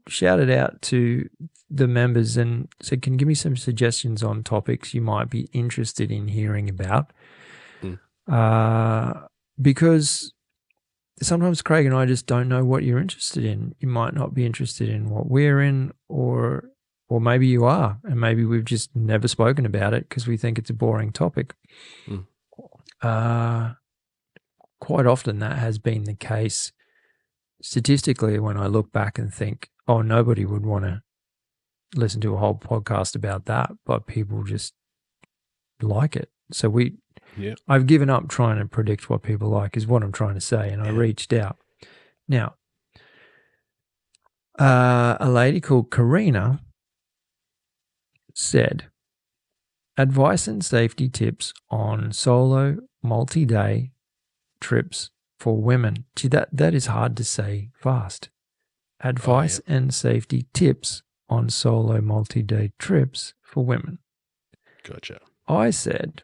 shouted 0.08 0.50
out 0.50 0.82
to 0.82 1.28
the 1.70 1.88
members 1.88 2.36
and 2.36 2.68
said, 2.80 3.02
Can 3.02 3.14
you 3.14 3.18
give 3.18 3.28
me 3.28 3.34
some 3.34 3.56
suggestions 3.56 4.22
on 4.22 4.42
topics 4.42 4.94
you 4.94 5.00
might 5.00 5.30
be 5.30 5.48
interested 5.52 6.10
in 6.10 6.28
hearing 6.28 6.68
about? 6.68 7.12
Mm. 7.82 7.98
Uh, 8.26 9.26
because 9.60 10.32
sometimes 11.22 11.62
Craig 11.62 11.86
and 11.86 11.94
I 11.94 12.06
just 12.06 12.26
don't 12.26 12.48
know 12.48 12.64
what 12.64 12.84
you're 12.84 12.98
interested 12.98 13.44
in. 13.44 13.74
You 13.80 13.88
might 13.88 14.14
not 14.14 14.34
be 14.34 14.46
interested 14.46 14.88
in 14.88 15.10
what 15.10 15.28
we're 15.28 15.60
in, 15.60 15.92
or 16.08 16.70
or 17.08 17.20
maybe 17.20 17.46
you 17.46 17.64
are, 17.64 17.98
and 18.04 18.20
maybe 18.20 18.44
we've 18.44 18.64
just 18.64 18.94
never 18.94 19.28
spoken 19.28 19.64
about 19.64 19.94
it 19.94 20.08
because 20.08 20.26
we 20.26 20.36
think 20.36 20.58
it's 20.58 20.70
a 20.70 20.74
boring 20.74 21.12
topic. 21.12 21.54
Mm. 22.06 22.26
Uh, 23.02 23.74
quite 24.80 25.06
often 25.06 25.38
that 25.38 25.58
has 25.58 25.78
been 25.78 26.04
the 26.04 26.14
case. 26.14 26.72
Statistically, 27.60 28.38
when 28.38 28.56
I 28.56 28.68
look 28.68 28.92
back 28.92 29.18
and 29.18 29.34
think, 29.34 29.68
oh, 29.88 30.00
nobody 30.00 30.44
would 30.44 30.64
want 30.64 30.84
to 30.84 31.02
listen 31.94 32.20
to 32.20 32.34
a 32.34 32.38
whole 32.38 32.54
podcast 32.54 33.14
about 33.14 33.46
that, 33.46 33.70
but 33.84 34.06
people 34.06 34.44
just 34.44 34.74
like 35.80 36.16
it. 36.16 36.30
So 36.52 36.68
we 36.68 36.96
yeah. 37.36 37.54
I've 37.68 37.86
given 37.86 38.10
up 38.10 38.28
trying 38.28 38.58
to 38.58 38.66
predict 38.66 39.08
what 39.10 39.22
people 39.22 39.48
like, 39.48 39.76
is 39.76 39.86
what 39.86 40.02
I'm 40.02 40.12
trying 40.12 40.34
to 40.34 40.40
say. 40.40 40.70
And 40.70 40.84
yeah. 40.84 40.90
I 40.90 40.94
reached 40.94 41.32
out. 41.32 41.58
Now, 42.26 42.54
uh, 44.58 45.16
a 45.20 45.30
lady 45.30 45.60
called 45.60 45.90
Karina 45.90 46.60
said, 48.34 48.88
Advice 49.96 50.46
and 50.46 50.64
safety 50.64 51.08
tips 51.08 51.52
on 51.70 52.12
solo 52.12 52.78
multi 53.02 53.44
day 53.44 53.92
trips 54.60 55.10
for 55.38 55.60
women. 55.60 56.04
Gee, 56.14 56.28
that, 56.28 56.48
that 56.52 56.74
is 56.74 56.86
hard 56.86 57.16
to 57.16 57.24
say 57.24 57.70
fast. 57.74 58.30
Advice 59.00 59.60
oh, 59.60 59.64
yeah. 59.66 59.76
and 59.76 59.94
safety 59.94 60.46
tips 60.52 61.02
on 61.28 61.48
solo 61.50 62.00
multi 62.00 62.42
day 62.42 62.72
trips 62.78 63.34
for 63.42 63.64
women. 63.64 63.98
Gotcha. 64.82 65.20
I 65.46 65.70
said, 65.70 66.22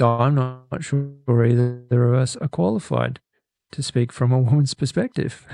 I'm 0.00 0.34
not 0.34 0.82
sure 0.82 1.44
either 1.44 2.04
of 2.04 2.14
us 2.14 2.36
are 2.36 2.48
qualified 2.48 3.20
to 3.72 3.82
speak 3.82 4.12
from 4.12 4.32
a 4.32 4.38
woman's 4.40 4.74
perspective. 4.74 5.46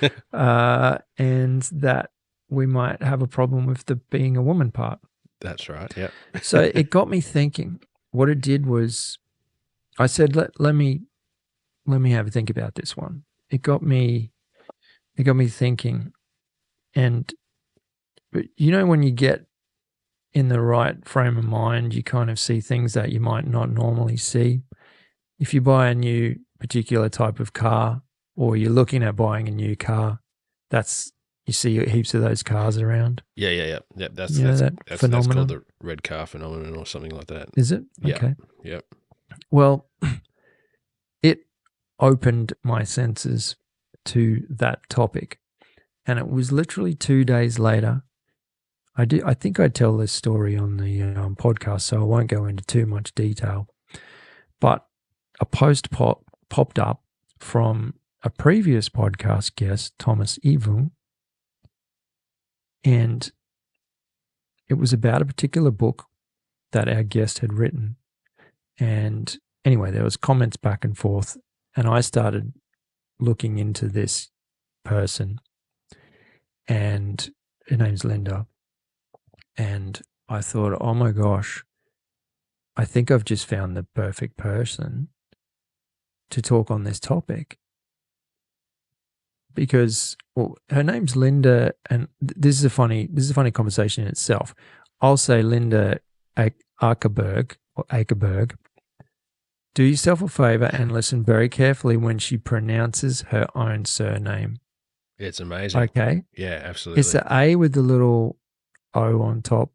uh, 0.32 0.98
and 1.18 1.62
that 1.72 2.10
we 2.48 2.66
might 2.66 3.02
have 3.02 3.22
a 3.22 3.26
problem 3.26 3.66
with 3.66 3.86
the 3.86 3.96
being 3.96 4.36
a 4.36 4.42
woman 4.42 4.70
part. 4.70 5.00
That's 5.40 5.68
right. 5.68 5.92
Yeah. 5.96 6.10
so 6.40 6.60
it 6.74 6.90
got 6.90 7.08
me 7.08 7.20
thinking. 7.20 7.80
What 8.10 8.28
it 8.28 8.40
did 8.40 8.66
was 8.66 9.18
I 9.98 10.06
said, 10.06 10.36
let, 10.36 10.58
let 10.60 10.74
me 10.74 11.02
let 11.86 12.00
me 12.00 12.12
have 12.12 12.28
a 12.28 12.30
think 12.30 12.48
about 12.50 12.76
this 12.76 12.96
one. 12.96 13.24
It 13.50 13.62
got 13.62 13.82
me 13.82 14.32
it 15.16 15.24
got 15.24 15.36
me 15.36 15.48
thinking. 15.48 16.12
And 16.94 17.32
you 18.56 18.70
know 18.70 18.86
when 18.86 19.02
you 19.02 19.10
get 19.10 19.46
in 20.32 20.48
the 20.48 20.60
right 20.60 21.06
frame 21.06 21.36
of 21.36 21.44
mind, 21.44 21.94
you 21.94 22.02
kind 22.02 22.30
of 22.30 22.38
see 22.38 22.60
things 22.60 22.94
that 22.94 23.12
you 23.12 23.20
might 23.20 23.46
not 23.46 23.70
normally 23.70 24.16
see. 24.16 24.62
If 25.38 25.52
you 25.52 25.60
buy 25.60 25.88
a 25.88 25.94
new 25.94 26.36
particular 26.58 27.08
type 27.08 27.40
of 27.40 27.52
car 27.52 28.02
or 28.36 28.56
you're 28.56 28.70
looking 28.70 29.02
at 29.02 29.16
buying 29.16 29.48
a 29.48 29.50
new 29.50 29.76
car, 29.76 30.20
that's 30.70 31.12
you 31.46 31.52
see 31.52 31.84
heaps 31.84 32.14
of 32.14 32.22
those 32.22 32.42
cars 32.42 32.78
around. 32.78 33.22
Yeah, 33.34 33.50
yeah, 33.50 33.64
yeah. 33.64 33.78
yeah 33.96 34.08
that's, 34.12 34.38
You 34.38 34.44
know 34.44 34.50
that's, 34.50 34.60
that 34.60 34.74
that's, 34.86 35.02
that's 35.02 35.26
called 35.26 35.48
the 35.48 35.64
red 35.82 36.02
car 36.02 36.26
phenomenon 36.26 36.76
or 36.76 36.86
something 36.86 37.10
like 37.10 37.26
that. 37.26 37.48
Is 37.56 37.72
it? 37.72 37.84
Yeah. 38.00 38.16
Okay. 38.16 38.34
Yep. 38.64 38.84
Well, 39.50 39.88
it 41.22 41.40
opened 41.98 42.52
my 42.62 42.84
senses 42.84 43.56
to 44.06 44.46
that 44.50 44.88
topic. 44.88 45.40
And 46.06 46.18
it 46.18 46.28
was 46.28 46.50
literally 46.50 46.94
two 46.94 47.24
days 47.24 47.58
later. 47.58 48.02
I 48.94 49.04
do. 49.06 49.22
I 49.24 49.34
think 49.34 49.58
I 49.58 49.68
tell 49.68 49.96
this 49.96 50.12
story 50.12 50.56
on 50.56 50.76
the 50.76 51.02
um, 51.02 51.34
podcast, 51.34 51.82
so 51.82 52.00
I 52.00 52.04
won't 52.04 52.28
go 52.28 52.44
into 52.44 52.64
too 52.64 52.84
much 52.84 53.14
detail. 53.14 53.68
But 54.60 54.86
a 55.40 55.46
post 55.46 55.90
pop, 55.90 56.24
popped 56.50 56.78
up 56.78 57.02
from 57.38 57.94
a 58.22 58.30
previous 58.30 58.88
podcast 58.88 59.56
guest, 59.56 59.98
Thomas 59.98 60.38
Evung, 60.44 60.90
and 62.84 63.32
it 64.68 64.74
was 64.74 64.92
about 64.92 65.22
a 65.22 65.26
particular 65.26 65.70
book 65.70 66.06
that 66.72 66.88
our 66.88 67.02
guest 67.02 67.38
had 67.38 67.54
written. 67.54 67.96
And 68.78 69.36
anyway, 69.64 69.90
there 69.90 70.04
was 70.04 70.16
comments 70.16 70.56
back 70.56 70.84
and 70.84 70.96
forth, 70.96 71.38
and 71.74 71.88
I 71.88 72.00
started 72.02 72.52
looking 73.18 73.58
into 73.58 73.88
this 73.88 74.30
person, 74.84 75.40
and 76.68 77.30
her 77.68 77.76
name's 77.76 78.04
Linda. 78.04 78.46
And 79.56 80.00
I 80.28 80.40
thought, 80.40 80.76
oh 80.80 80.94
my 80.94 81.12
gosh, 81.12 81.64
I 82.76 82.84
think 82.84 83.10
I've 83.10 83.24
just 83.24 83.46
found 83.46 83.76
the 83.76 83.82
perfect 83.94 84.36
person 84.36 85.08
to 86.30 86.40
talk 86.40 86.70
on 86.70 86.84
this 86.84 86.98
topic. 86.98 87.58
Because 89.54 90.16
well, 90.34 90.56
her 90.70 90.82
name's 90.82 91.14
Linda, 91.14 91.74
and 91.90 92.08
this 92.20 92.58
is 92.58 92.64
a 92.64 92.70
funny 92.70 93.06
this 93.12 93.24
is 93.24 93.30
a 93.30 93.34
funny 93.34 93.50
conversation 93.50 94.04
in 94.04 94.08
itself. 94.08 94.54
I'll 95.02 95.18
say 95.18 95.42
Linda 95.42 95.98
Ackerberg 96.36 97.56
or 97.76 97.84
Akerberg. 97.90 98.54
Do 99.74 99.84
yourself 99.84 100.22
a 100.22 100.28
favor 100.28 100.70
and 100.72 100.92
listen 100.92 101.22
very 101.22 101.48
carefully 101.48 101.96
when 101.96 102.18
she 102.18 102.36
pronounces 102.36 103.22
her 103.28 103.46
own 103.54 103.84
surname. 103.84 104.58
It's 105.18 105.40
amazing. 105.40 105.80
Okay. 105.82 106.24
Yeah, 106.36 106.60
absolutely. 106.62 107.00
It's 107.00 107.12
the 107.12 107.26
A 107.32 107.56
with 107.56 107.74
the 107.74 107.80
little 107.80 108.36
O 108.94 109.22
on 109.22 109.42
top. 109.42 109.70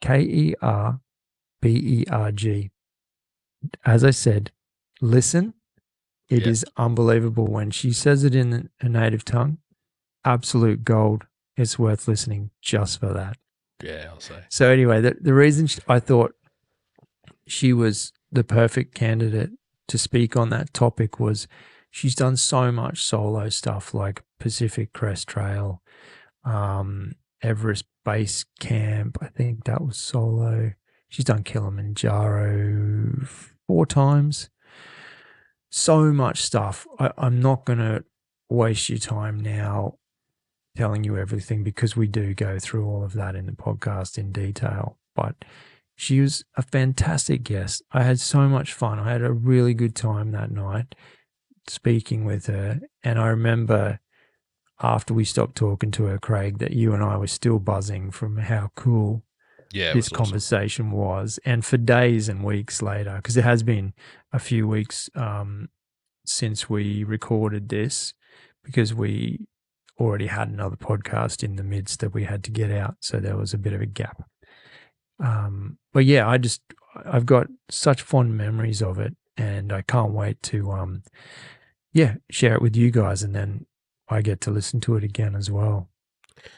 K 0.00 0.20
E 0.20 0.54
R 0.62 1.00
B 1.60 1.70
E 1.70 2.04
R 2.10 2.32
G. 2.32 2.70
As 3.84 4.04
I 4.04 4.10
said, 4.10 4.52
listen. 5.00 5.54
It 6.28 6.46
is 6.46 6.62
unbelievable 6.76 7.46
when 7.46 7.70
she 7.70 7.90
says 7.90 8.22
it 8.22 8.34
in 8.34 8.68
a 8.82 8.88
native 8.88 9.24
tongue. 9.24 9.58
Absolute 10.26 10.84
gold. 10.84 11.24
It's 11.56 11.78
worth 11.78 12.06
listening 12.06 12.50
just 12.60 13.00
for 13.00 13.14
that. 13.14 13.38
yeah, 13.82 14.08
I'll 14.10 14.20
say. 14.20 14.44
So 14.50 14.68
anyway, 14.70 15.00
the, 15.00 15.16
the 15.18 15.32
reason 15.32 15.68
sh 15.68 15.78
I 15.88 16.00
thought 16.00 16.34
she 17.46 17.72
was 17.72 18.12
the 18.30 18.44
perfect 18.44 18.94
candidate 18.94 19.52
to 19.88 19.96
speak 19.96 20.36
on 20.36 20.50
that 20.50 20.74
topic 20.74 21.18
was 21.18 21.48
she's 21.90 22.14
done 22.14 22.36
so 22.36 22.70
much 22.70 23.02
solo 23.02 23.48
stuff 23.48 23.94
like 23.94 24.22
Pacific 24.38 24.92
Crest 24.92 25.28
Trail, 25.28 25.82
um, 26.44 27.14
Everest 27.42 27.86
Base 28.08 28.46
Camp. 28.58 29.18
I 29.20 29.26
think 29.26 29.64
that 29.64 29.84
was 29.84 29.98
solo. 29.98 30.72
She's 31.10 31.26
done 31.26 31.42
Kilimanjaro 31.42 33.26
four 33.66 33.84
times. 33.84 34.48
So 35.70 36.04
much 36.04 36.40
stuff. 36.40 36.86
I, 36.98 37.10
I'm 37.18 37.42
not 37.42 37.66
going 37.66 37.80
to 37.80 38.04
waste 38.48 38.88
your 38.88 38.98
time 38.98 39.38
now 39.38 39.98
telling 40.74 41.04
you 41.04 41.18
everything 41.18 41.62
because 41.62 41.96
we 41.96 42.06
do 42.06 42.32
go 42.32 42.58
through 42.58 42.86
all 42.86 43.04
of 43.04 43.12
that 43.12 43.36
in 43.36 43.44
the 43.44 43.52
podcast 43.52 44.16
in 44.16 44.32
detail. 44.32 44.96
But 45.14 45.44
she 45.94 46.22
was 46.22 46.46
a 46.56 46.62
fantastic 46.62 47.42
guest. 47.42 47.82
I 47.92 48.04
had 48.04 48.20
so 48.20 48.48
much 48.48 48.72
fun. 48.72 48.98
I 48.98 49.12
had 49.12 49.22
a 49.22 49.32
really 49.32 49.74
good 49.74 49.94
time 49.94 50.30
that 50.30 50.50
night 50.50 50.94
speaking 51.66 52.24
with 52.24 52.46
her. 52.46 52.80
And 53.04 53.18
I 53.18 53.26
remember 53.26 54.00
after 54.80 55.12
we 55.14 55.24
stopped 55.24 55.56
talking 55.56 55.90
to 55.92 56.04
her, 56.04 56.18
Craig, 56.18 56.58
that 56.58 56.72
you 56.72 56.94
and 56.94 57.02
I 57.02 57.16
were 57.16 57.26
still 57.26 57.58
buzzing 57.58 58.10
from 58.10 58.38
how 58.38 58.70
cool 58.76 59.24
Yeah, 59.72 59.92
this 59.92 60.10
was 60.10 60.12
awesome. 60.12 60.24
conversation 60.24 60.90
was. 60.90 61.38
And 61.44 61.64
for 61.64 61.76
days 61.76 62.28
and 62.28 62.44
weeks 62.44 62.80
later, 62.80 63.16
because 63.16 63.36
it 63.36 63.44
has 63.44 63.62
been 63.62 63.92
a 64.32 64.38
few 64.38 64.68
weeks 64.68 65.10
um, 65.14 65.68
since 66.24 66.70
we 66.70 67.04
recorded 67.04 67.68
this, 67.68 68.14
because 68.62 68.94
we 68.94 69.46
already 69.98 70.26
had 70.26 70.48
another 70.48 70.76
podcast 70.76 71.42
in 71.42 71.56
the 71.56 71.64
midst 71.64 72.00
that 72.00 72.14
we 72.14 72.24
had 72.24 72.44
to 72.44 72.50
get 72.50 72.70
out. 72.70 72.96
So 73.00 73.18
there 73.18 73.36
was 73.36 73.52
a 73.52 73.58
bit 73.58 73.72
of 73.72 73.80
a 73.80 73.86
gap. 73.86 74.22
Um, 75.18 75.78
but 75.92 76.04
yeah, 76.04 76.28
I 76.28 76.38
just, 76.38 76.62
I've 77.04 77.26
got 77.26 77.48
such 77.68 78.02
fond 78.02 78.36
memories 78.36 78.80
of 78.82 78.98
it. 78.98 79.16
And 79.36 79.72
I 79.72 79.82
can't 79.82 80.12
wait 80.12 80.42
to, 80.44 80.72
um, 80.72 81.02
yeah, 81.92 82.16
share 82.28 82.54
it 82.54 82.62
with 82.62 82.74
you 82.74 82.90
guys. 82.90 83.22
And 83.22 83.34
then 83.34 83.66
I 84.10 84.22
get 84.22 84.40
to 84.42 84.50
listen 84.50 84.80
to 84.80 84.96
it 84.96 85.04
again 85.04 85.34
as 85.34 85.50
well. 85.50 85.88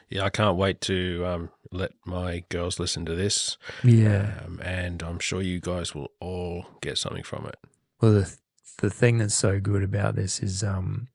Yeah, 0.08 0.24
I 0.24 0.30
can't 0.30 0.56
wait 0.56 0.80
to 0.82 1.24
um, 1.26 1.50
let 1.72 1.92
my 2.04 2.44
girls 2.48 2.78
listen 2.78 3.04
to 3.06 3.14
this. 3.14 3.56
Yeah. 3.82 4.40
Um, 4.44 4.60
and 4.62 5.02
I'm 5.02 5.18
sure 5.18 5.40
you 5.40 5.60
guys 5.60 5.94
will 5.94 6.08
all 6.20 6.66
get 6.80 6.98
something 6.98 7.22
from 7.22 7.46
it. 7.46 7.56
Well, 8.00 8.12
the 8.12 8.36
the 8.78 8.90
thing 8.90 9.18
that's 9.18 9.34
so 9.34 9.60
good 9.60 9.82
about 9.82 10.16
this 10.16 10.42
is, 10.42 10.62
um, 10.62 11.08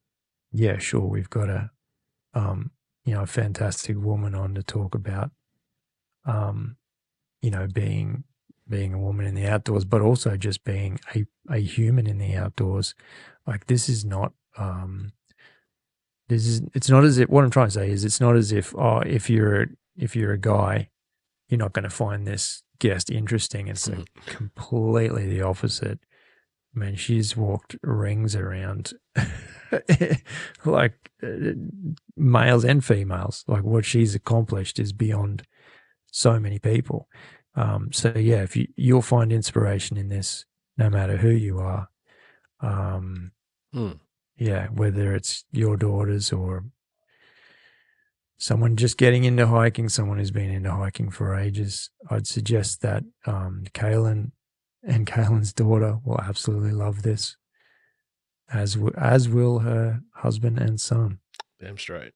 yeah, 0.52 0.78
sure, 0.78 1.00
we've 1.00 1.30
got 1.30 1.48
a, 1.48 1.70
um, 2.34 2.70
you 3.04 3.14
know, 3.14 3.22
a 3.22 3.26
fantastic 3.26 3.96
woman 3.96 4.34
on 4.34 4.54
to 4.54 4.62
talk 4.62 4.94
about, 4.94 5.30
um, 6.24 6.76
you 7.42 7.50
know, 7.50 7.66
being 7.72 8.24
being 8.68 8.92
a 8.92 8.98
woman 8.98 9.26
in 9.26 9.34
the 9.34 9.46
outdoors, 9.46 9.84
but 9.84 10.00
also 10.00 10.36
just 10.36 10.64
being 10.64 10.98
a 11.14 11.24
a 11.50 11.58
human 11.58 12.06
in 12.06 12.18
the 12.18 12.34
outdoors. 12.34 12.94
Like 13.46 13.66
this 13.66 13.88
is 13.88 14.04
not, 14.04 14.32
um, 14.58 15.12
this 16.28 16.46
is 16.46 16.62
it's 16.74 16.90
not 16.90 17.04
as 17.04 17.18
if 17.18 17.28
what 17.28 17.44
I'm 17.44 17.50
trying 17.50 17.68
to 17.68 17.72
say 17.72 17.90
is 17.90 18.04
it's 18.04 18.20
not 18.20 18.36
as 18.36 18.52
if 18.52 18.74
oh 18.76 18.98
if 19.00 19.30
you're 19.30 19.66
if 19.96 20.16
you're 20.16 20.32
a 20.32 20.38
guy, 20.38 20.88
you're 21.48 21.58
not 21.58 21.72
going 21.72 21.84
to 21.84 21.90
find 21.90 22.26
this 22.26 22.62
guest 22.78 23.10
interesting. 23.10 23.68
It's 23.68 23.88
a 23.88 24.04
completely 24.26 25.26
the 25.26 25.42
opposite. 25.42 26.00
I 26.74 26.78
mean, 26.78 26.96
she's 26.96 27.36
walked 27.36 27.76
rings 27.82 28.36
around 28.36 28.92
like 30.64 31.10
uh, 31.22 31.52
males 32.16 32.64
and 32.64 32.84
females. 32.84 33.44
Like 33.46 33.62
what 33.62 33.84
she's 33.84 34.14
accomplished 34.14 34.78
is 34.78 34.92
beyond 34.92 35.44
so 36.10 36.38
many 36.38 36.58
people. 36.58 37.08
Um, 37.54 37.90
so 37.92 38.12
yeah, 38.14 38.42
if 38.42 38.56
you 38.56 38.68
you'll 38.76 39.00
find 39.00 39.32
inspiration 39.32 39.96
in 39.96 40.08
this, 40.08 40.44
no 40.76 40.90
matter 40.90 41.16
who 41.16 41.30
you 41.30 41.58
are. 41.58 41.88
Um, 42.60 43.32
Hmm. 43.72 43.92
Yeah, 44.38 44.68
whether 44.68 45.14
it's 45.14 45.44
your 45.52 45.76
daughters 45.76 46.32
or 46.32 46.64
someone 48.38 48.76
just 48.76 48.98
getting 48.98 49.24
into 49.24 49.46
hiking, 49.46 49.88
someone 49.88 50.18
who's 50.18 50.30
been 50.30 50.50
into 50.50 50.70
hiking 50.70 51.10
for 51.10 51.34
ages, 51.34 51.90
I'd 52.10 52.26
suggest 52.26 52.82
that 52.82 53.04
um, 53.24 53.64
Kaylin 53.72 54.32
and 54.82 55.06
Kaylin's 55.10 55.52
daughter 55.52 55.98
will 56.04 56.20
absolutely 56.20 56.72
love 56.72 57.02
this, 57.02 57.36
as 58.52 58.74
w- 58.74 58.94
as 58.96 59.28
will 59.28 59.60
her 59.60 60.00
husband 60.14 60.58
and 60.58 60.80
son. 60.80 61.20
Damn 61.60 61.78
straight. 61.78 62.12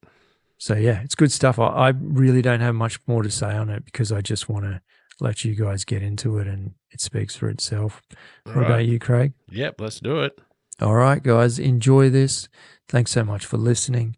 So 0.58 0.74
yeah, 0.74 1.00
it's 1.00 1.14
good 1.14 1.32
stuff. 1.32 1.58
I, 1.58 1.66
I 1.68 1.88
really 1.88 2.42
don't 2.42 2.60
have 2.60 2.74
much 2.74 2.98
more 3.06 3.22
to 3.22 3.30
say 3.30 3.52
on 3.52 3.70
it 3.70 3.86
because 3.86 4.12
I 4.12 4.20
just 4.20 4.48
want 4.48 4.66
to 4.66 4.82
let 5.18 5.44
you 5.44 5.54
guys 5.54 5.84
get 5.84 6.02
into 6.02 6.38
it, 6.38 6.46
and 6.46 6.74
it 6.90 7.00
speaks 7.00 7.34
for 7.34 7.48
itself. 7.48 8.02
All 8.46 8.52
what 8.54 8.66
about 8.66 8.84
you, 8.86 8.98
Craig? 8.98 9.32
Yep, 9.50 9.80
let's 9.80 10.00
do 10.00 10.20
it. 10.20 10.38
All 10.80 10.94
right, 10.94 11.22
guys, 11.22 11.58
enjoy 11.58 12.08
this. 12.08 12.48
Thanks 12.88 13.10
so 13.10 13.22
much 13.22 13.44
for 13.44 13.58
listening. 13.58 14.16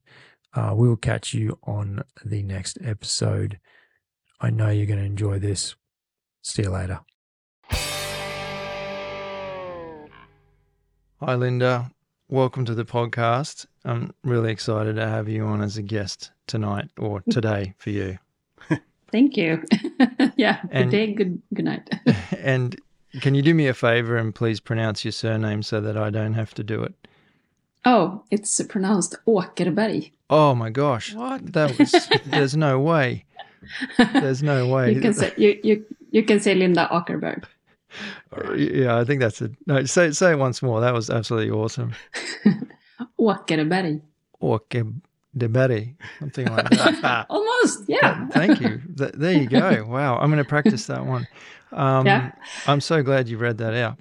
Uh, 0.55 0.73
we 0.77 0.87
will 0.87 0.97
catch 0.97 1.35
you 1.35 1.59
on 1.65 2.05
the 2.25 2.45
next 2.45 2.79
episode. 2.85 3.59
I 4.41 4.51
know 4.51 4.69
you're 4.69 4.87
going 4.87 5.01
to 5.01 5.05
enjoy 5.05 5.41
this. 5.41 5.75
See 6.43 6.63
you 6.63 6.71
later. 6.71 7.01
Hi, 11.19 11.35
Linda. 11.35 11.91
Welcome 12.29 12.65
to 12.67 12.77
the 12.77 12.85
podcast. 12.85 13.67
I'm 13.85 14.15
really 14.23 14.53
excited 14.53 14.95
to 14.95 15.09
have 15.09 15.29
you 15.29 15.45
on 15.45 15.63
as 15.63 15.79
a 15.79 15.83
guest 15.83 16.31
tonight 16.47 16.91
or 16.97 17.25
today 17.29 17.75
for 17.79 17.91
you. 17.91 18.19
Thank 19.11 19.37
you. 19.37 19.65
yeah. 20.37 20.61
And- 20.71 20.93
good 20.93 20.97
day. 20.97 21.13
Good 21.13 21.43
good 21.55 21.65
night. 21.65 21.91
and 22.39 22.81
can 23.21 23.35
you 23.35 23.43
do 23.43 23.55
me 23.55 23.69
a 23.69 23.75
favor 23.75 24.17
and 24.17 24.35
please 24.35 24.61
pronounce 24.61 25.05
your 25.05 25.13
surname 25.13 25.63
so 25.63 25.81
that 25.81 25.97
I 25.97 26.11
don't 26.11 26.35
have 26.35 26.55
to 26.55 26.63
do 26.65 26.83
it? 26.83 26.95
oh, 27.85 28.23
it's 28.31 28.61
pronounced 28.69 29.17
Åkerberg. 29.27 30.13
Oh 30.31 30.55
my 30.55 30.71
gosh. 30.71 31.15
What? 31.15 31.53
That 31.53 31.77
was, 31.79 31.93
there's 32.27 32.57
no 32.57 32.79
way. 32.79 33.25
There's 34.13 34.43
no 34.43 34.69
way. 34.69 34.93
you 34.95 35.01
can 35.01 35.15
say 35.15 35.33
you, 35.37 35.59
you 35.65 35.85
you 36.13 36.23
can 36.23 36.41
say 36.41 36.55
Linda 36.55 36.89
Åkerberg. 36.93 37.45
Uh, 38.33 38.53
yeah, 38.55 38.97
I 38.99 39.05
think 39.05 39.21
that's 39.21 39.43
it. 39.43 39.53
No, 39.67 39.85
say 39.85 40.13
say 40.13 40.33
it 40.33 40.39
once 40.39 40.63
more. 40.63 40.81
That 40.81 40.95
was 40.95 41.11
absolutely 41.11 41.51
awesome. 41.51 41.93
Åkerberg. 43.19 44.01
Åke 44.41 44.85
de 45.37 45.49
Berry, 45.49 45.95
something 46.19 46.47
like 46.47 46.69
that. 47.03 47.27
Almost, 47.29 47.85
yeah. 47.89 48.27
Thank 48.29 48.61
you. 48.61 48.81
Th- 48.97 49.13
there 49.15 49.33
you 49.33 49.49
go. 49.49 49.85
Wow, 49.87 50.19
I'm 50.19 50.31
going 50.31 50.43
to 50.43 50.49
practice 50.49 50.87
that 50.87 51.05
one. 51.07 51.27
Um, 51.73 52.07
Yeah. 52.07 52.31
I'm 52.67 52.81
so 52.81 53.03
glad 53.03 53.29
you 53.29 53.39
read 53.39 53.59
that 53.59 53.75
out. 53.75 53.99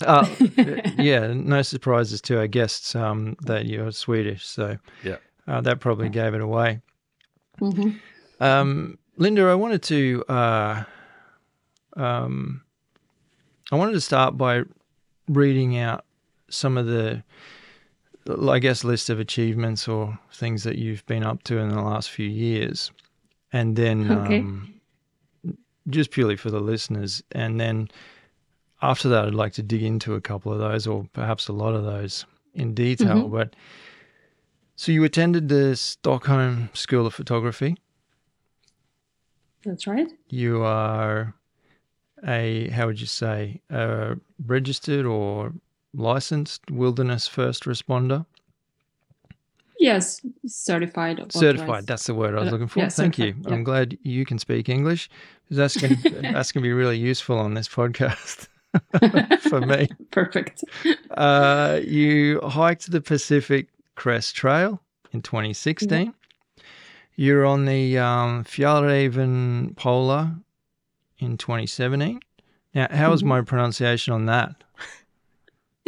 Uh, 0.00 0.28
yeah, 0.96 1.32
no 1.32 1.62
surprises 1.62 2.20
to 2.22 2.38
our 2.38 2.46
guests 2.46 2.94
um, 2.94 3.36
that 3.42 3.66
you're 3.66 3.90
Swedish, 3.92 4.46
so 4.46 4.78
Yeah. 5.02 5.16
uh, 5.46 5.60
that 5.62 5.80
probably 5.80 6.08
gave 6.08 6.34
it 6.34 6.40
away. 6.40 6.80
hmm 7.58 7.90
Um, 8.40 8.98
Linda, 9.16 9.42
I 9.46 9.54
wanted 9.54 9.82
to 9.84 10.24
uh, 10.28 10.84
um, 11.96 12.62
I 13.72 13.76
wanted 13.76 13.92
to 13.94 14.00
start 14.00 14.36
by 14.38 14.62
reading 15.28 15.76
out 15.76 16.04
some 16.48 16.78
of 16.78 16.86
the, 16.86 17.22
I 18.48 18.58
guess, 18.60 18.84
list 18.84 19.10
of 19.10 19.18
achievements 19.18 19.88
or 19.88 20.18
things 20.32 20.62
that 20.62 20.76
you've 20.78 21.04
been 21.06 21.24
up 21.24 21.42
to 21.44 21.58
in 21.58 21.68
the 21.70 21.82
last 21.82 22.10
few 22.10 22.28
years, 22.28 22.92
and 23.52 23.74
then 23.76 24.10
Okay. 24.10 24.38
um, 24.40 24.77
just 25.88 26.10
purely 26.10 26.36
for 26.36 26.50
the 26.50 26.60
listeners, 26.60 27.22
and 27.32 27.60
then 27.60 27.88
after 28.80 29.08
that, 29.08 29.26
I'd 29.26 29.34
like 29.34 29.54
to 29.54 29.62
dig 29.62 29.82
into 29.82 30.14
a 30.14 30.20
couple 30.20 30.52
of 30.52 30.58
those, 30.58 30.86
or 30.86 31.08
perhaps 31.12 31.48
a 31.48 31.52
lot 31.52 31.74
of 31.74 31.84
those 31.84 32.24
in 32.54 32.74
detail. 32.74 33.16
Mm-hmm. 33.16 33.32
But 33.32 33.56
so 34.76 34.92
you 34.92 35.02
attended 35.04 35.48
the 35.48 35.74
Stockholm 35.76 36.70
School 36.74 37.06
of 37.06 37.14
Photography. 37.14 37.76
That's 39.64 39.86
right. 39.86 40.08
You 40.28 40.62
are 40.62 41.34
a 42.26 42.68
how 42.70 42.86
would 42.86 43.00
you 43.00 43.06
say 43.06 43.60
a 43.70 44.16
registered 44.46 45.06
or 45.06 45.52
licensed 45.94 46.70
wilderness 46.70 47.26
first 47.26 47.64
responder 47.64 48.26
Yes, 49.78 50.20
certified. 50.46 51.32
certified 51.32 51.60
authorized. 51.66 51.86
that's 51.86 52.06
the 52.06 52.14
word 52.14 52.34
i 52.34 52.40
was 52.40 52.48
Uh, 52.48 52.52
looking 52.52 52.66
for 52.68 52.80
yeah, 52.80 52.88
thank 52.88 53.18
you 53.18 53.32
certified, 53.32 53.52
i'm 53.52 53.64
glad 53.64 53.96
you 54.02 54.24
can 54.24 54.38
speak 54.38 54.68
english 54.68 55.08
that's 55.50 55.76
going 55.76 55.96
to 56.02 56.10
that's 56.32 56.50
going 56.52 56.62
to 56.62 56.68
be 56.68 56.72
really 56.72 56.98
useful 56.98 57.38
on 57.38 57.54
this 57.54 57.68
podcast 57.68 58.48
for 59.40 59.60
me 59.60 59.88
Perfect. 60.10 60.64
uh, 61.12 61.80
you 61.84 62.40
hiked 62.42 62.90
the 62.90 63.00
pacific 63.00 63.68
crest 63.94 64.34
trail 64.34 64.82
in 65.12 65.22
2016 65.22 66.12
you're 67.16 67.44
on 67.46 67.64
the 67.64 67.98
um, 67.98 68.44
fjallraven 68.44 69.76
polar 69.76 70.32
in 71.18 71.36
2017 71.36 72.20
now 72.74 72.86
how 72.90 73.10
was 73.10 73.22
Mhm. 73.22 73.26
my 73.26 73.40
pronunciation 73.42 74.12
on 74.12 74.26
that 74.26 74.54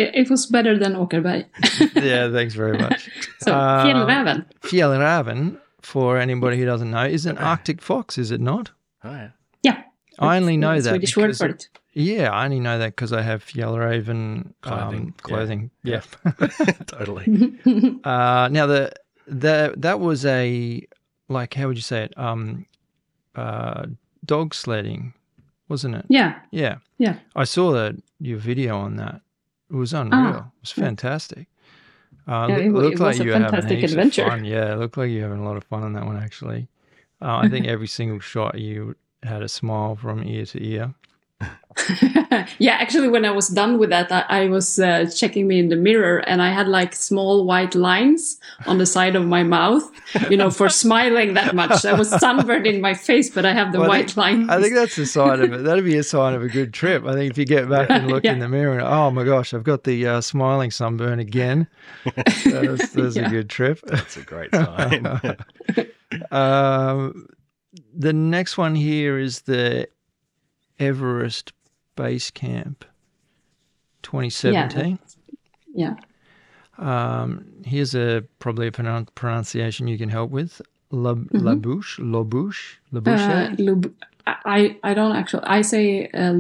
It, 0.01 0.15
it 0.15 0.31
was 0.31 0.47
better 0.47 0.79
than 0.79 0.95
Åkerberg. 0.97 1.45
yeah, 1.95 2.31
thanks 2.33 2.55
very 2.55 2.79
much. 2.79 3.09
so, 3.41 3.53
Uh, 3.53 3.85
Fjällräven. 3.85 4.45
Fjällräven, 4.63 5.57
for 5.83 6.19
anybody 6.19 6.57
who 6.59 6.65
doesn't 6.67 6.91
know, 6.91 7.05
is 7.15 7.27
an 7.27 7.39
Arctic 7.39 7.83
fox, 7.83 8.19
is 8.19 8.31
it 8.31 8.41
not? 8.41 8.71
Oh, 9.05 9.11
yeah. 9.11 9.31
Yeah. 9.63 9.83
I 10.19 10.37
only 10.37 10.57
know 10.57 10.77
the 10.77 10.83
that. 10.83 10.91
Swedish 10.91 11.17
word 11.17 11.27
because 11.27 11.39
for 11.39 11.47
it- 11.49 11.69
it. 11.73 11.81
Yeah, 11.93 12.31
I 12.31 12.45
only 12.45 12.61
know 12.61 12.79
that 12.79 12.95
because 12.97 13.13
I 13.13 13.23
have 13.23 13.45
Fjällräven 13.45 14.53
Clothing, 14.63 15.01
um, 15.01 15.05
yeah. 15.07 15.23
clothing. 15.23 15.71
Yeah. 15.83 16.01
totally. 16.87 17.27
uh, 18.05 18.49
now 18.51 18.67
the 18.67 18.93
the 19.27 19.75
that 19.77 19.99
was 20.01 20.25
a 20.25 20.87
like 21.29 21.55
how 21.55 21.67
would 21.67 21.77
you 21.77 21.83
say 21.83 22.05
it? 22.05 22.13
Um, 22.17 22.65
uh, 23.35 23.87
dog 24.25 24.55
sledding, 24.55 25.15
wasn't 25.69 25.95
it? 25.97 26.05
yeah. 26.09 26.39
Yeah. 26.53 26.77
Yeah. 26.99 27.17
I 27.35 27.45
saw 27.45 27.73
that 27.73 27.97
your 28.21 28.39
video 28.39 28.79
on 28.79 28.97
that. 28.97 29.21
It 29.71 29.75
was 29.77 29.93
unreal. 29.93 30.21
Ah, 30.35 30.39
it 30.39 30.61
was 30.63 30.73
fantastic. 30.73 31.47
Uh, 32.27 32.47
Yeah, 32.49 32.57
loo- 32.57 32.63
it 32.63 32.71
looked 32.73 32.95
it 32.95 33.01
like 33.01 33.09
was 33.13 33.21
a 33.21 33.25
you 33.25 33.31
were 33.31 33.37
having 33.37 33.51
fantastic 33.51 33.79
heaps 33.79 33.93
adventure. 33.93 34.23
Of 34.25 34.29
fun. 34.31 34.45
Yeah, 34.45 34.73
it 34.73 34.77
looked 34.79 34.97
like 34.97 35.11
you 35.11 35.23
were 35.23 35.29
having 35.29 35.43
a 35.45 35.49
lot 35.49 35.57
of 35.57 35.65
fun 35.65 35.83
on 35.83 35.93
that 35.95 36.05
one 36.07 36.17
actually. 36.17 36.69
Uh, 37.23 37.37
I 37.37 37.49
think 37.49 37.67
every 37.75 37.87
single 37.87 38.19
shot 38.19 38.59
you 38.59 38.97
had 39.23 39.43
a 39.43 39.49
smile 39.49 39.97
from 39.97 40.25
ear 40.25 40.45
to 40.47 40.65
ear. 40.65 40.95
yeah, 42.59 42.73
actually, 42.73 43.09
when 43.09 43.25
I 43.25 43.31
was 43.31 43.49
done 43.49 43.79
with 43.79 43.91
that, 43.91 44.11
I, 44.13 44.25
I 44.29 44.49
was 44.49 44.79
uh, 44.79 45.07
checking 45.15 45.47
me 45.47 45.59
in 45.61 45.69
the 45.69 45.77
mirror 45.77 46.19
and 46.19 46.43
I 46.43 46.51
had 46.51 46.69
like 46.69 46.95
small 46.95 47.45
white 47.47 47.75
lines 47.75 48.39
on 48.67 48.79
the 48.79 48.87
side 48.87 49.17
of 49.17 49.25
my 49.27 49.43
mouth, 49.43 49.89
you 50.29 50.37
know, 50.37 50.51
for 50.51 50.69
smiling 50.69 51.35
that 51.35 51.55
much. 51.55 51.85
I 51.85 51.95
was 51.95 52.11
sunburned 52.11 52.67
in 52.67 52.81
my 52.81 52.93
face, 52.95 53.31
but 53.31 53.47
I 53.47 53.53
have 53.53 53.73
the 53.73 53.79
Well, 53.79 53.89
white 53.89 54.07
think- 54.07 54.17
lines. 54.17 54.49
I 54.51 54.61
think 54.61 54.75
that's 54.75 54.99
a 54.99 55.07
sign 55.07 55.41
of 55.41 55.53
it. 55.53 55.65
That'd 55.65 55.85
be 55.85 55.97
a 55.97 56.03
sign 56.03 56.35
of 56.35 56.43
a 56.43 56.49
good 56.49 56.75
trip. 56.75 57.05
I 57.07 57.13
think 57.15 57.31
if 57.31 57.39
you 57.39 57.47
get 57.47 57.69
back 57.71 57.89
and 57.89 58.09
look 58.09 58.25
in 58.25 58.41
the 58.41 58.49
mirror 58.49 58.73
and 58.73 58.83
oh 58.83 59.11
my 59.11 59.25
gosh, 59.25 59.55
I've 59.55 59.65
got 59.65 59.85
the 59.85 60.07
uh, 60.07 60.21
smiling 60.21 60.71
sunburn 60.71 61.21
again. 61.21 61.67
That's, 62.17 62.93
that's 62.93 63.17
a 63.17 63.29
good 63.29 63.49
trip. 63.49 63.81
That's 63.87 64.17
a 64.17 64.23
great 64.23 64.51
sign. 64.53 65.07
um, 66.31 67.29
the 67.95 68.13
next 68.13 68.59
one 68.59 68.75
here 68.75 69.19
is 69.19 69.43
the 69.43 69.89
Everest 70.81 71.53
Base 71.95 72.31
Camp 72.31 72.85
2017. 74.03 74.99
yeah. 75.75 75.95
Um, 76.79 77.45
here's 77.65 77.95
a 77.95 78.25
probably 78.39 78.67
a 78.67 78.73
pronunciation 78.73 79.87
you 79.87 79.99
can 79.99 80.09
help 80.09 80.31
with. 80.31 80.63
La, 80.91 81.15
La 81.33 81.55
Bouche, 81.55 81.99
La 82.01 82.25
Bouche, 82.25 82.81
La 82.91 83.01
Bouche. 83.01 83.21
Uh, 83.21 83.55
Lub- 83.59 83.95
I, 84.27 84.77
I 84.83 84.95
don't 84.95 85.15
actually, 85.15 85.45
I 85.45 85.63
say 85.63 86.09
uh, 86.09 86.33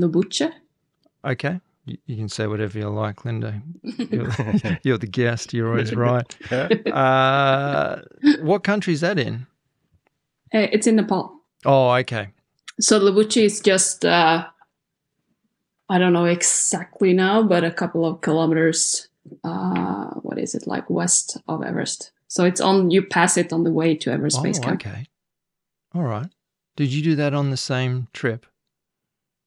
okay, 1.24 1.60
you, 1.84 1.98
you 2.06 2.16
can 2.16 2.28
say 2.28 2.46
whatever 2.46 2.78
you 2.78 2.88
like, 2.88 3.24
Linda. 3.24 3.60
You're, 3.82 4.30
you're 4.82 4.98
the 4.98 5.06
guest. 5.06 5.52
You're 5.52 5.68
always 5.68 5.94
right. 6.08 6.52
Uh, 6.86 8.00
what 8.40 8.64
country 8.64 8.92
is 8.92 9.02
that 9.02 9.18
in? 9.18 9.46
Uh, 10.52 10.66
it's 10.72 10.86
in 10.86 10.96
Nepal. 10.96 11.32
Oh, 11.64 11.92
okay. 11.92 12.28
So 12.80 12.98
Lobuche 12.98 13.42
is 13.44 13.60
just, 13.60 14.04
uh, 14.04 14.46
I 15.88 15.98
don't 15.98 16.12
know 16.12 16.24
exactly 16.24 17.12
now, 17.12 17.42
but 17.42 17.64
a 17.64 17.70
couple 17.70 18.06
of 18.06 18.20
kilometers, 18.20 19.08
uh, 19.44 20.06
what 20.22 20.38
is 20.38 20.54
it, 20.54 20.66
like 20.66 20.88
west 20.88 21.36
of 21.48 21.62
Everest. 21.62 22.12
So 22.28 22.44
it's 22.44 22.60
on, 22.60 22.90
you 22.90 23.02
pass 23.02 23.36
it 23.36 23.52
on 23.52 23.64
the 23.64 23.72
way 23.72 23.94
to 23.96 24.10
Everest 24.10 24.38
Oh, 24.38 24.42
Base 24.42 24.58
Camp. 24.58 24.80
okay. 24.86 25.06
All 25.94 26.02
right. 26.04 26.28
Did 26.76 26.92
you 26.92 27.02
do 27.02 27.16
that 27.16 27.34
on 27.34 27.50
the 27.50 27.56
same 27.56 28.06
trip? 28.12 28.46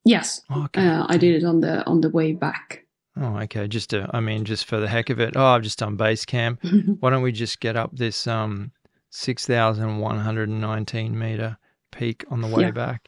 Yes. 0.06 0.42
Oh, 0.50 0.66
okay. 0.66 0.86
Uh, 0.86 1.06
I 1.08 1.16
did 1.18 1.42
it 1.42 1.46
on 1.46 1.62
the 1.62 1.86
on 1.88 2.02
the 2.02 2.10
way 2.10 2.34
back. 2.34 2.86
Oh, 3.16 3.38
okay. 3.44 3.68
Just 3.70 3.92
to, 3.92 4.10
I 4.14 4.20
mean, 4.20 4.44
just 4.44 4.66
for 4.66 4.78
the 4.82 4.88
heck 4.90 5.10
of 5.10 5.22
it. 5.22 5.34
Oh, 5.38 5.46
I've 5.46 5.62
just 5.62 5.80
done 5.80 5.96
base 5.96 6.26
camp. 6.26 6.60
Why 7.00 7.10
don't 7.10 7.24
we 7.24 7.32
just 7.32 7.62
get 7.62 7.78
up 7.78 7.92
this 7.96 8.28
um 8.28 8.72
six 9.12 9.48
thousand 9.48 10.00
one 10.00 10.20
hundred 10.20 10.50
and 10.50 10.60
nineteen 10.60 11.18
meter 11.18 11.58
peak 11.94 12.26
on 12.30 12.42
the 12.42 12.48
way 12.50 12.64
Yeah. 12.64 12.72
back? 12.72 13.08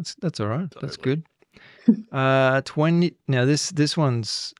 That's 0.00 0.14
that's 0.22 0.40
all 0.40 0.46
right. 0.46 0.72
That's 0.80 0.96
good. 0.96 1.24
uh, 2.12 2.62
twenty. 2.64 3.12
Now 3.28 3.44
this 3.44 3.68
this 3.70 3.98
one's. 3.98 4.54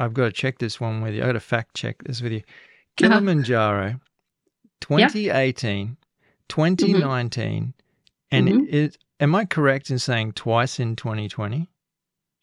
I've 0.00 0.14
got 0.14 0.24
to 0.24 0.32
check 0.32 0.58
this 0.58 0.80
one 0.80 1.00
with 1.00 1.14
you. 1.14 1.22
I 1.22 1.26
got 1.26 1.32
to 1.34 1.40
fact 1.40 1.76
check 1.76 2.02
this 2.02 2.20
with 2.20 2.32
you. 2.32 2.42
Kilimanjaro, 2.96 4.00
2018, 4.80 5.96
2019, 6.48 7.74
and 8.32 8.48
Mhm. 8.48 8.66
it. 8.72 8.98
Am 9.20 9.34
I 9.36 9.44
correct 9.44 9.90
in 9.90 9.98
saying 10.00 10.32
twice 10.32 10.80
in 10.80 10.96
2020? 10.96 11.68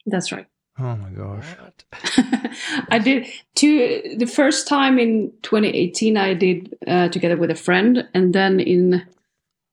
That's 0.05 0.31
right. 0.31 0.45
Oh 0.79 0.95
my 0.95 1.09
gosh. 1.09 1.47
I 2.89 2.99
did 2.99 3.27
two. 3.55 4.15
The 4.17 4.27
first 4.27 4.69
time 4.69 4.99
in 4.99 5.33
2018, 5.41 6.15
I 6.15 6.33
did 6.33 6.73
uh, 6.87 7.09
together 7.09 7.35
with 7.35 7.51
a 7.51 7.55
friend, 7.55 8.07
and 8.13 8.33
then 8.33 8.61
in 8.61 9.03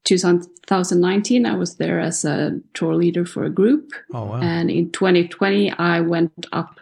2019, 0.05 1.47
I 1.47 1.57
was 1.57 1.77
there 1.77 1.99
as 2.01 2.25
a 2.25 2.61
tour 2.75 2.95
leader 2.95 3.25
for 3.25 3.45
a 3.45 3.51
group. 3.51 3.93
Oh 4.13 4.25
wow. 4.27 4.41
And 4.41 4.71
in 4.71 4.91
2020, 4.93 5.73
I 5.73 6.01
went 6.01 6.47
up 6.53 6.79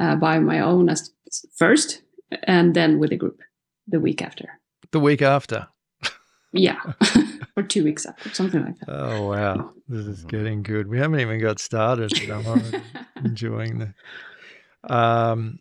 uh, 0.00 0.16
by 0.16 0.38
my 0.38 0.60
own 0.60 0.88
as 0.88 1.10
first, 1.56 2.02
and 2.44 2.74
then 2.74 2.98
with 2.98 3.12
a 3.12 3.16
group 3.16 3.40
the 3.86 4.00
week 4.00 4.22
after. 4.22 4.60
the 4.92 5.00
week 5.00 5.22
after. 5.22 5.68
Yeah, 6.52 6.80
or 7.56 7.62
two 7.62 7.84
weeks 7.84 8.06
after, 8.06 8.30
something 8.32 8.64
like 8.64 8.78
that. 8.78 8.88
Oh 8.88 9.28
wow, 9.28 9.70
this 9.86 10.06
is 10.06 10.24
getting 10.24 10.62
good. 10.62 10.88
We 10.88 10.98
haven't 10.98 11.20
even 11.20 11.40
got 11.40 11.58
started. 11.58 12.10
and 12.22 12.32
I'm 12.32 12.82
enjoying 13.24 13.78
the. 13.78 13.94
Um. 14.94 15.58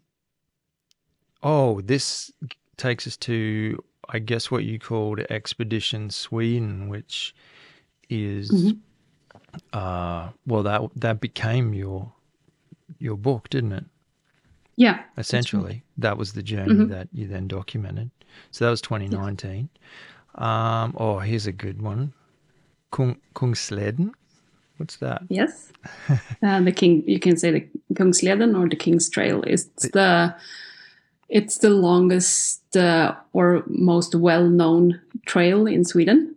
Oh, 1.43 1.81
this 1.81 2.31
takes 2.77 3.05
us 3.05 3.17
to, 3.17 3.83
I 4.09 4.19
guess, 4.19 4.49
what 4.49 4.63
you 4.63 4.79
called 4.79 5.19
Expedition 5.29 6.09
Sweden, 6.09 6.87
which 6.89 7.35
is, 8.09 8.51
Mhm. 8.51 8.77
uh, 9.73 10.29
well, 10.45 10.63
that 10.63 10.81
that 10.95 11.19
became 11.21 11.73
your 11.73 12.13
your 12.99 13.17
book, 13.17 13.49
didn't 13.49 13.73
it? 13.73 13.85
Yeah, 14.77 15.03
Essentially, 15.17 15.83
that 15.97 16.17
was 16.17 16.33
the 16.33 16.43
journey 16.43 16.73
Mhm. 16.85 16.89
that 16.89 17.09
you 17.11 17.27
then 17.27 17.47
documented. 17.47 18.11
So 18.51 18.63
that 18.65 18.71
was 18.71 18.81
2019. 18.81 19.69
Um, 20.35 20.93
oh, 20.97 21.19
here's 21.19 21.47
a 21.47 21.51
good 21.51 21.81
one. 21.81 22.13
Kung, 22.91 23.17
Kungsleden. 23.33 24.11
What's 24.77 24.97
that? 24.97 25.23
Yes. 25.29 25.71
uh, 26.43 26.61
the 26.61 26.71
king, 26.71 27.03
you 27.07 27.19
can 27.19 27.35
say 27.37 27.51
the 27.51 27.67
Kungsleden 27.95 28.55
or 28.57 28.69
the 28.69 28.75
King's 28.75 29.09
Trail 29.09 29.41
is 29.43 29.65
the 29.93 30.35
It's 31.29 31.57
the 31.57 31.69
longest 31.69 32.75
uh, 32.77 33.15
or 33.33 33.63
most 33.67 34.15
well-known 34.15 35.01
trail 35.25 35.67
in 35.67 35.83
Sweden 35.83 36.35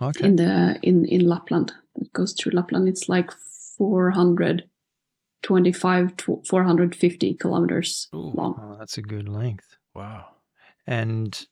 Okay. 0.00 0.24
in 0.26 0.36
the 0.36 0.78
in 0.82 1.04
in 1.06 1.26
Lapland. 1.28 1.72
it 2.00 2.12
goes 2.12 2.32
through 2.32 2.52
Lapland. 2.52 2.88
It's 2.88 3.08
like 3.08 3.30
425 3.78 6.16
to 6.16 6.42
450 6.48 7.34
kilometers 7.34 8.08
Ooh. 8.14 8.32
long. 8.34 8.54
Oh, 8.60 8.76
that's 8.78 8.98
a 8.98 9.02
good 9.02 9.28
length. 9.28 9.76
Wow. 9.94 10.26
And 10.86 11.46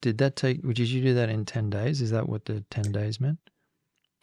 did 0.00 0.18
that 0.18 0.36
take? 0.36 0.62
Did 0.62 0.88
you 0.90 1.02
do 1.02 1.14
that 1.14 1.28
in 1.28 1.44
ten 1.44 1.70
days? 1.70 2.00
Is 2.02 2.10
that 2.10 2.28
what 2.28 2.44
the 2.46 2.64
ten 2.70 2.90
days 2.92 3.20
meant? 3.20 3.38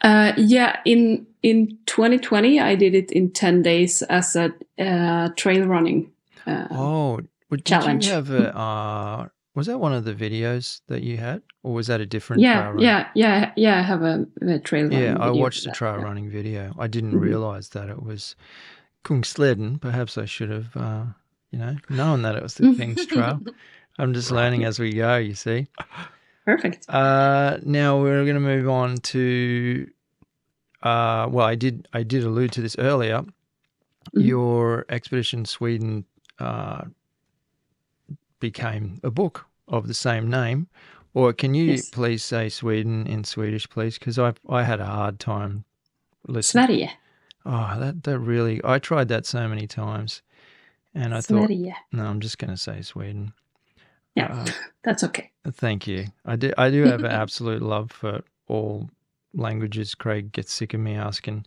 Uh, 0.01 0.33
yeah, 0.37 0.79
in 0.85 1.25
in 1.41 1.77
2020, 1.87 2.59
I 2.59 2.75
did 2.75 2.93
it 2.93 3.11
in 3.11 3.31
10 3.31 3.63
days 3.63 4.03
as 4.03 4.35
a 4.35 4.53
uh, 4.77 5.29
trail 5.35 5.65
running. 5.65 6.11
Uh, 6.45 6.67
Oh, 6.69 7.19
well, 7.49 7.57
did 7.57 7.65
challenge. 7.65 8.05
you 8.07 8.13
have 8.13 8.29
a? 8.31 8.57
Uh, 8.57 9.27
was 9.55 9.65
that 9.67 9.79
one 9.79 9.93
of 9.93 10.03
the 10.05 10.13
videos 10.13 10.81
that 10.87 11.01
you 11.01 11.17
had, 11.17 11.41
or 11.63 11.73
was 11.73 11.87
that 11.87 11.99
a 12.01 12.05
different? 12.05 12.41
yeah, 12.43 12.69
trail 12.71 12.83
yeah, 12.83 13.07
yeah, 13.15 13.51
yeah. 13.55 13.79
I 13.79 13.81
have 13.81 14.03
a, 14.03 14.25
a 14.41 14.59
trail 14.59 14.83
running. 14.83 14.99
Yeah, 15.01 15.17
I 15.19 15.31
watched 15.31 15.61
a 15.61 15.63
the 15.63 15.69
that, 15.69 15.75
trail 15.75 15.97
yeah. 15.97 16.03
running 16.03 16.29
video. 16.29 16.75
I 16.77 16.87
didn't 16.87 17.13
Mhm. 17.13 17.19
realize 17.21 17.69
that 17.69 17.89
it 17.89 18.03
was 18.03 18.35
Kungsleden. 19.03 19.79
Perhaps 19.81 20.17
I 20.17 20.25
should 20.25 20.49
have, 20.51 20.75
uh, 20.77 21.05
you 21.51 21.57
know, 21.59 21.75
known 21.89 22.21
that 22.23 22.35
it 22.35 22.43
was 22.43 22.55
the 22.55 22.73
King's 22.77 23.05
Trail. 23.07 23.39
I'm 23.97 24.13
just 24.13 24.31
learning 24.31 24.63
as 24.63 24.77
we 24.79 24.93
go. 24.93 25.17
You 25.17 25.33
see. 25.33 25.67
Perfect. 26.45 26.85
Uh, 26.89 27.57
now 27.63 27.99
we're 28.01 28.23
going 28.23 28.35
to 28.35 28.39
move 28.39 28.69
on 28.69 28.97
to. 28.97 29.87
Uh, 30.83 31.27
well, 31.31 31.45
I 31.45 31.55
did. 31.55 31.87
I 31.93 32.03
did 32.03 32.23
allude 32.23 32.51
to 32.53 32.61
this 32.61 32.75
earlier. 32.77 33.23
Mhm. 34.15 34.25
Your 34.25 34.85
expedition 34.89 35.45
Sweden 35.45 36.05
uh, 36.39 36.83
became 38.39 38.99
a 39.03 39.11
book 39.11 39.45
of 39.67 39.87
the 39.87 39.93
same 39.93 40.29
name. 40.29 40.67
Or 41.13 41.33
can 41.33 41.53
you 41.55 41.71
Yes. 41.73 41.89
please 41.89 42.23
say 42.23 42.49
Sweden 42.49 43.07
in 43.07 43.23
Swedish, 43.23 43.69
please? 43.69 43.97
Because 43.97 44.19
I 44.19 44.33
I 44.47 44.63
had 44.63 44.79
a 44.79 44.85
hard 44.85 45.19
time 45.19 45.65
listening. 46.27 46.65
Sverige. 46.67 46.89
Oh, 47.45 47.79
that 47.79 48.03
that 48.03 48.19
really. 48.19 48.61
I 48.63 48.77
tried 48.79 49.07
that 49.07 49.25
so 49.25 49.47
many 49.47 49.67
times, 49.67 50.21
and 50.93 51.13
I 51.15 51.21
thought, 51.21 51.49
no, 51.91 52.05
I'm 52.05 52.19
just 52.19 52.37
going 52.37 52.51
to 52.51 52.57
say 52.57 52.81
Sweden. 52.81 53.33
Yeah, 54.15 54.27
Uh, 54.33 54.51
that's 54.83 55.03
okay. 55.05 55.31
Thank 55.49 55.87
you. 55.87 56.07
I 56.25 56.35
do. 56.35 56.51
I 56.57 56.69
do 56.69 56.83
have 56.83 57.03
an 57.03 57.11
absolute 57.11 57.61
love 57.73 57.91
for 57.91 58.21
all 58.47 58.89
languages. 59.33 59.95
Craig 59.95 60.31
gets 60.31 60.53
sick 60.53 60.73
of 60.73 60.81
me 60.81 60.95
asking 60.95 61.45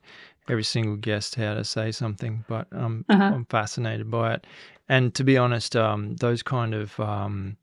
every 0.49 0.64
single 0.64 0.97
guest 0.97 1.34
how 1.36 1.55
to 1.55 1.64
say 1.64 1.93
something, 1.93 2.45
but 2.49 2.66
um, 2.72 3.05
Uh-huh. 3.09 3.22
I'm 3.34 3.45
fascinated 3.45 4.11
by 4.11 4.34
it. 4.34 4.47
And 4.91 5.14
to 5.14 5.22
be 5.22 5.38
honest, 5.38 5.76
um, 5.76 6.16
those 6.16 6.43
kind 6.43 6.74
of 6.74 6.99
um, 6.99 7.57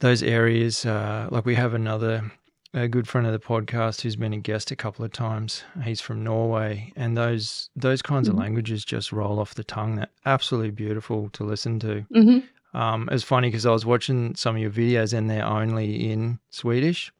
those 0.00 0.22
areas, 0.22 0.86
uh, 0.86 1.28
like 1.30 1.44
we 1.44 1.54
have 1.54 1.74
another 1.74 2.32
a 2.72 2.88
good 2.88 3.06
friend 3.08 3.26
of 3.26 3.32
the 3.34 3.38
podcast 3.38 4.00
who's 4.00 4.16
been 4.16 4.32
a 4.32 4.38
guest 4.38 4.70
a 4.70 4.76
couple 4.76 5.04
of 5.04 5.12
times. 5.12 5.64
He's 5.84 6.00
from 6.00 6.24
Norway, 6.24 6.92
and 6.96 7.14
those 7.14 7.68
those 7.76 8.00
kinds 8.00 8.26
Mhm. 8.26 8.32
of 8.32 8.38
languages 8.38 8.84
just 8.86 9.12
roll 9.12 9.38
off 9.38 9.54
the 9.54 9.64
tongue. 9.64 9.96
They're 9.96 10.08
absolutely 10.24 10.70
beautiful 10.72 11.28
to 11.34 11.44
listen 11.44 11.78
to. 11.80 12.04
hmm 12.12 12.38
Um, 12.74 13.08
it 13.10 13.12
was 13.12 13.24
funny 13.24 13.48
because 13.48 13.64
I 13.66 13.70
was 13.70 13.86
watching 13.86 14.34
some 14.34 14.56
of 14.56 14.60
your 14.62 14.70
videos 14.70 15.12
and 15.16 15.30
they're 15.30 15.44
only 15.46 16.10
in 16.10 16.38
Swedish, 16.50 17.12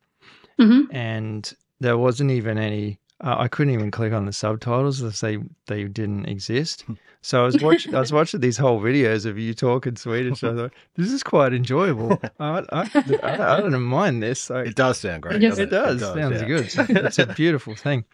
hmm 0.59 0.83
and 0.91 1.53
there 1.81 1.99
wasn't 1.99 2.31
even 2.31 2.57
any. 2.59 2.99
Uh, 3.23 3.35
I 3.39 3.49
couldn't 3.49 3.73
even 3.73 3.91
click 3.91 4.12
on 4.12 4.27
the 4.27 4.33
subtitles 4.33 5.03
as 5.03 5.21
they 5.21 5.39
they 5.67 5.85
didn't 5.85 6.27
exist. 6.27 6.85
So 7.23 7.43
I 7.43 7.47
was 7.47 7.62
watching. 7.62 7.95
I 7.95 8.01
was 8.01 8.12
watching 8.19 8.41
these 8.41 8.59
whole 8.59 8.79
videos 8.81 9.25
of 9.25 9.39
you 9.39 9.55
talking 9.55 9.97
Swedish. 9.97 10.45
I 10.45 10.55
thought 10.55 10.73
this 10.97 11.11
is 11.11 11.23
quite 11.23 11.55
enjoyable. 11.55 12.21
I, 12.41 12.62
I, 12.71 12.91
I, 13.23 13.57
I 13.57 13.61
don't 13.61 13.83
mind 13.83 14.23
this. 14.23 14.41
So 14.41 14.59
It 14.59 14.77
does 14.77 14.99
sound 14.99 15.23
great. 15.23 15.41
Yes. 15.41 15.53
doesn't 15.53 15.69
it 15.69 15.71
does. 15.71 16.01
Sounds 16.01 16.41
yeah. 16.43 16.47
good. 16.47 16.67
It's 17.07 17.19
a 17.19 17.27
beautiful 17.35 17.75
thing. 17.75 18.05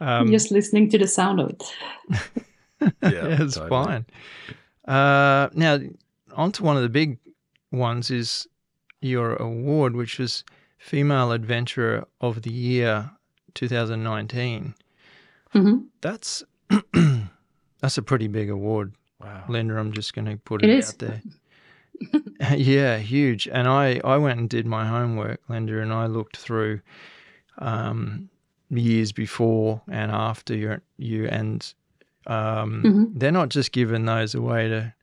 Um, 0.00 0.28
Just 0.32 0.50
listening 0.50 0.90
to 0.90 0.98
the 0.98 1.06
sound 1.06 1.38
of 1.38 1.50
it. 1.50 1.62
Yeah, 3.00 3.42
it's 3.42 3.54
totally. 3.54 3.68
fine. 3.68 4.06
Uh, 4.88 5.48
now, 5.54 5.78
on 6.34 6.50
to 6.52 6.64
one 6.64 6.76
of 6.76 6.82
the 6.82 6.88
big 6.88 7.18
ones 7.70 8.10
is 8.10 8.48
your 9.00 9.36
award, 9.36 9.94
which 9.94 10.18
was 10.18 10.42
Female 10.78 11.30
Adventurer 11.30 12.08
of 12.20 12.42
the 12.42 12.52
Year 12.52 13.08
2019. 13.54 14.74
hmm 15.52 15.76
That's 16.00 16.42
that's 17.80 17.98
a 17.98 18.02
pretty 18.02 18.28
big 18.28 18.50
award, 18.50 18.94
Wow. 19.20 19.44
Linda. 19.48 19.76
I'm 19.78 19.92
just 19.92 20.14
going 20.14 20.26
to 20.26 20.36
put 20.36 20.62
It 20.62 20.70
it, 20.70 20.78
is. 20.78 20.88
out 20.90 20.98
there. 20.98 21.22
yeah, 22.56 22.98
huge. 22.98 23.46
And 23.48 23.68
I, 23.68 24.00
I 24.04 24.16
went 24.16 24.38
and 24.40 24.48
did 24.48 24.66
my 24.66 24.86
homework, 24.86 25.40
Linda, 25.48 25.80
and 25.80 25.92
I 25.92 26.06
looked 26.06 26.36
through 26.36 26.80
um, 27.58 28.28
years 28.70 29.12
before 29.12 29.82
and 29.90 30.10
after 30.10 30.54
you, 30.56 30.80
you 30.96 31.26
and 31.28 31.72
um, 32.26 32.82
Mhm. 32.84 33.18
they're 33.18 33.32
not 33.32 33.48
just 33.50 33.72
giving 33.72 34.04
those 34.06 34.34
away 34.34 34.68
to 34.68 34.94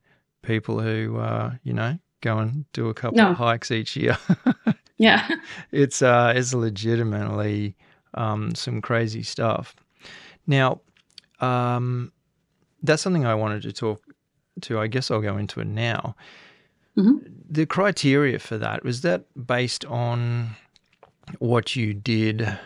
people 0.41 0.79
who, 0.79 1.17
uh, 1.17 1.53
you 1.63 1.73
know, 1.73 1.99
go 2.21 2.39
and 2.39 2.65
do 2.73 2.87
a 2.89 2.93
couple 2.93 3.17
No. 3.17 3.31
of 3.31 3.37
hikes 3.37 3.71
each 3.71 3.95
year. 3.95 4.17
Yeah. 5.01 5.29
it's 5.71 6.01
uh, 6.01 6.33
it's 6.35 6.53
legitimately 6.53 7.73
um, 8.13 8.55
some 8.55 8.81
crazy 8.81 9.23
stuff. 9.23 9.75
Now, 10.47 10.81
um, 11.39 12.11
that's 12.83 13.01
something 13.01 13.25
I 13.25 13.35
wanted 13.35 13.61
to 13.63 13.73
talk 13.73 14.01
to. 14.61 14.79
I 14.79 14.87
guess 14.87 15.11
I'll 15.11 15.21
go 15.21 15.37
into 15.37 15.59
it 15.59 15.67
now. 15.67 16.15
Mhm. 16.97 17.21
The 17.49 17.65
criteria 17.65 18.39
for 18.39 18.57
that 18.57 18.83
was 18.83 19.01
that 19.01 19.25
based 19.47 19.85
on 19.85 20.55
what 21.39 21.75
you 21.75 21.93
did 21.93 22.57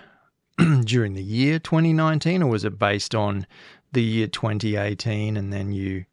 during 0.86 1.14
the 1.14 1.24
year 1.24 1.60
2019, 1.60 2.42
or 2.44 2.50
was 2.50 2.66
it 2.66 2.80
based 2.80 3.14
on 3.14 3.46
the 3.92 4.02
year 4.02 4.28
2018, 4.28 5.38
and 5.38 5.52
then 5.52 5.72
you 5.72 6.06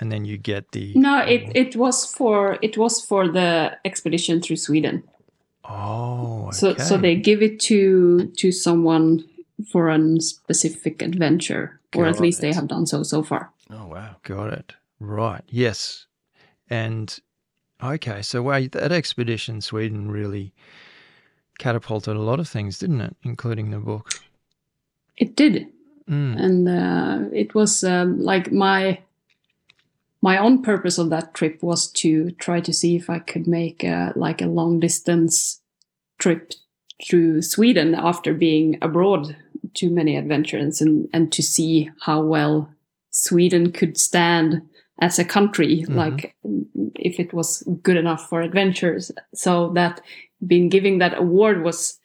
and 0.00 0.10
then 0.10 0.24
you 0.24 0.36
get 0.36 0.72
the 0.72 0.92
No, 0.94 1.20
it, 1.20 1.50
it 1.54 1.76
was 1.76 2.04
for 2.04 2.58
it 2.62 2.76
was 2.76 3.00
for 3.00 3.28
the 3.28 3.76
expedition 3.84 4.40
through 4.42 4.56
Sweden. 4.56 5.04
Oh 5.68 6.50
So 6.52 6.76
so 6.76 6.96
they 6.96 7.16
give 7.16 7.42
it 7.42 7.60
to 7.60 8.26
to 8.36 8.52
someone 8.52 9.24
for 9.70 9.88
a 9.88 10.20
specific 10.20 11.02
adventure, 11.02 11.80
or 11.94 12.06
at 12.06 12.14
Got 12.14 12.20
least 12.20 12.40
they 12.40 12.52
have 12.52 12.68
done 12.68 12.86
so 12.86 13.02
so 13.02 13.22
far. 13.22 13.50
Oh 13.70 13.86
wow. 13.86 14.16
Got 14.22 14.52
it. 14.52 14.74
Right. 15.00 15.42
Yes. 15.48 16.06
And 16.70 17.18
okay, 17.82 18.22
so 18.22 18.42
wow, 18.42 18.60
that 18.72 18.92
expedition 18.92 19.60
Sweden 19.60 20.10
really 20.10 20.52
catapulted 21.58 22.16
a 22.16 22.20
lot 22.20 22.40
of 22.40 22.48
things, 22.48 22.78
didn't 22.78 23.00
it? 23.00 23.16
Including 23.22 23.70
the 23.70 23.78
book. 23.78 24.10
It 25.16 25.36
did, 25.36 25.68
Mm. 26.10 26.38
and 26.38 26.68
uh, 26.68 27.28
it 27.32 27.54
was 27.54 27.82
um, 27.82 28.20
like 28.20 28.52
my 28.52 28.98
my 30.28 30.36
own 30.38 30.62
purpose 30.62 30.96
of 30.98 31.10
that 31.10 31.34
trip 31.34 31.62
was 31.62 31.80
to 32.02 32.30
try 32.44 32.58
to 32.66 32.72
see 32.72 32.96
if 32.96 33.10
I 33.10 33.18
could 33.30 33.46
make 33.46 33.84
a, 33.84 34.12
like 34.16 34.40
a 34.42 34.46
long 34.58 34.80
distance 34.80 35.60
trip 36.18 36.52
through 37.06 37.42
Sweden 37.42 37.94
after 37.94 38.32
being 38.32 38.78
abroad 38.80 39.36
too 39.74 39.90
many 39.90 40.16
adventures 40.16 40.80
and 40.80 41.08
and 41.12 41.24
to 41.36 41.42
see 41.42 41.90
how 42.06 42.18
well 42.34 42.54
Sweden 43.10 43.64
could 43.78 43.94
stand 43.98 44.62
as 45.00 45.18
a 45.18 45.24
country, 45.36 45.84
Mhm. 45.88 45.96
like 46.02 46.20
if 47.10 47.14
it 47.24 47.30
was 47.38 47.50
good 47.82 47.98
enough 48.04 48.22
for 48.28 48.40
adventures. 48.40 49.04
So 49.34 49.52
that 49.74 50.00
being 50.50 50.68
giving 50.70 50.98
that 51.00 51.18
award 51.24 51.56
was 51.68 51.98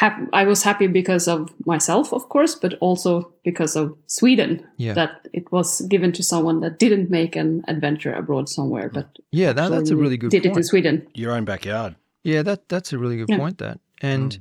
hap- 0.00 0.28
I 0.32 0.44
was 0.44 0.62
happy 0.62 0.86
because 0.88 1.28
of 1.28 1.52
myself, 1.66 2.12
of 2.12 2.28
course, 2.28 2.54
but 2.62 2.72
also 2.80 3.32
because 3.44 3.76
of 3.76 3.86
Sweden 4.06 4.64
Yeah. 4.76 4.94
that 4.94 5.28
it 5.32 5.50
was 5.52 5.80
given 5.92 6.12
to 6.12 6.22
someone 6.22 6.60
that 6.60 6.78
didn't 6.78 7.10
make 7.10 7.36
an 7.36 7.62
adventure 7.68 8.14
abroad 8.14 8.48
somewhere, 8.48 8.88
but 8.88 9.06
yeah, 9.32 9.52
that, 9.52 9.70
that's 9.70 9.90
a 9.90 9.96
really 9.96 10.16
good 10.16 10.30
point. 10.30 10.42
did 10.42 10.52
it 10.52 10.56
in. 10.56 10.64
Sweden. 10.64 11.06
Your 11.14 11.32
own 11.32 11.44
backyard. 11.44 11.94
Yeah, 12.24 12.42
that 12.42 12.68
that's 12.68 12.92
a 12.92 12.98
really 12.98 13.16
good 13.16 13.28
Yeah. 13.28 13.38
point. 13.38 13.58
That, 13.58 13.78
and 14.02 14.38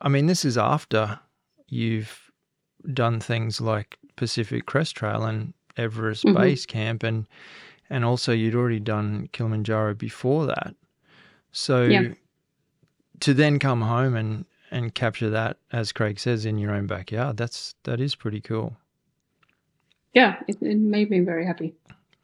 I 0.00 0.08
mean, 0.08 0.26
this 0.26 0.44
is 0.44 0.56
after 0.58 1.18
you've 1.68 2.30
done 2.92 3.20
things 3.20 3.60
like 3.60 3.98
Pacific 4.16 4.66
Crest 4.66 4.96
Trail 4.96 5.24
and 5.24 5.52
Everest 5.76 6.24
Mhm. 6.24 6.34
Base 6.36 6.66
Camp, 6.66 7.02
and 7.02 7.26
and 7.92 8.04
also 8.04 8.32
you'd 8.32 8.54
already 8.54 8.80
done 8.80 9.28
Kilimanjaro 9.32 9.94
before 9.94 10.46
that. 10.46 10.74
So 11.52 11.84
Yeah. 11.84 12.14
to 13.20 13.34
then 13.34 13.58
come 13.58 13.82
home 13.82 14.14
and 14.16 14.44
and 14.70 14.94
capture 14.94 15.30
that, 15.30 15.58
as 15.72 15.92
Craig 15.92 16.18
says, 16.18 16.44
in 16.44 16.58
your 16.58 16.72
own 16.72 16.86
backyard, 16.86 17.36
that's 17.36 17.74
that 17.84 18.00
is 18.00 18.14
pretty 18.14 18.40
cool. 18.40 18.76
Yeah, 20.14 20.36
it, 20.48 20.58
it 20.60 20.78
made 20.78 21.10
me 21.10 21.20
very 21.20 21.46
happy. 21.46 21.74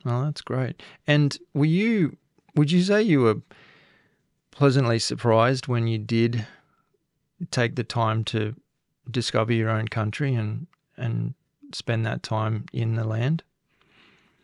Well, 0.04 0.24
that's 0.24 0.42
great. 0.42 0.82
And 1.06 1.36
were 1.54 1.64
you? 1.64 2.16
Would 2.54 2.70
you 2.70 2.82
say 2.82 3.02
you 3.02 3.20
were 3.20 3.36
pleasantly 4.50 4.98
surprised 4.98 5.68
when 5.68 5.86
you 5.86 5.98
did 5.98 6.46
take 7.50 7.76
the 7.76 7.84
time 7.84 8.24
to 8.24 8.54
discover 9.10 9.52
your 9.52 9.70
own 9.70 9.88
country 9.88 10.34
and 10.34 10.66
and 10.96 11.34
spend 11.72 12.06
that 12.06 12.22
time 12.22 12.64
in 12.72 12.94
the 12.94 13.04
land? 13.04 13.42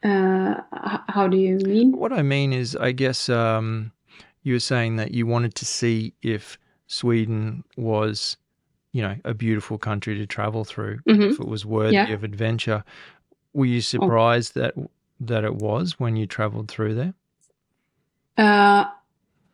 Uh, 0.02 0.60
how 1.08 1.28
do 1.28 1.36
you 1.36 1.58
mean? 1.58 1.96
What 1.96 2.12
I 2.12 2.22
mean 2.22 2.52
is, 2.52 2.74
I 2.74 2.90
guess 2.90 3.28
um, 3.28 3.92
you 4.42 4.54
were 4.54 4.60
saying 4.60 4.96
that 4.96 5.12
you 5.12 5.26
wanted 5.26 5.54
to 5.56 5.64
see 5.64 6.12
if 6.22 6.58
Sweden 6.86 7.64
was, 7.76 8.36
you 8.92 9.02
know, 9.02 9.16
a 9.24 9.34
beautiful 9.34 9.78
country 9.78 10.16
to 10.18 10.26
travel 10.26 10.64
through, 10.64 11.00
Mhm. 11.06 11.30
if 11.32 11.40
it 11.40 11.46
was 11.48 11.64
worthy 11.64 11.94
Yeah. 11.94 12.12
of 12.12 12.24
adventure. 12.24 12.84
Were 13.54 13.66
you 13.66 13.80
surprised 13.80 14.54
that 14.54 14.74
that 15.20 15.44
it 15.44 15.54
was 15.54 16.00
when 16.00 16.16
you 16.16 16.26
traveled 16.26 16.68
through 16.68 16.94
there? 16.94 17.14
Uh, 18.36 18.86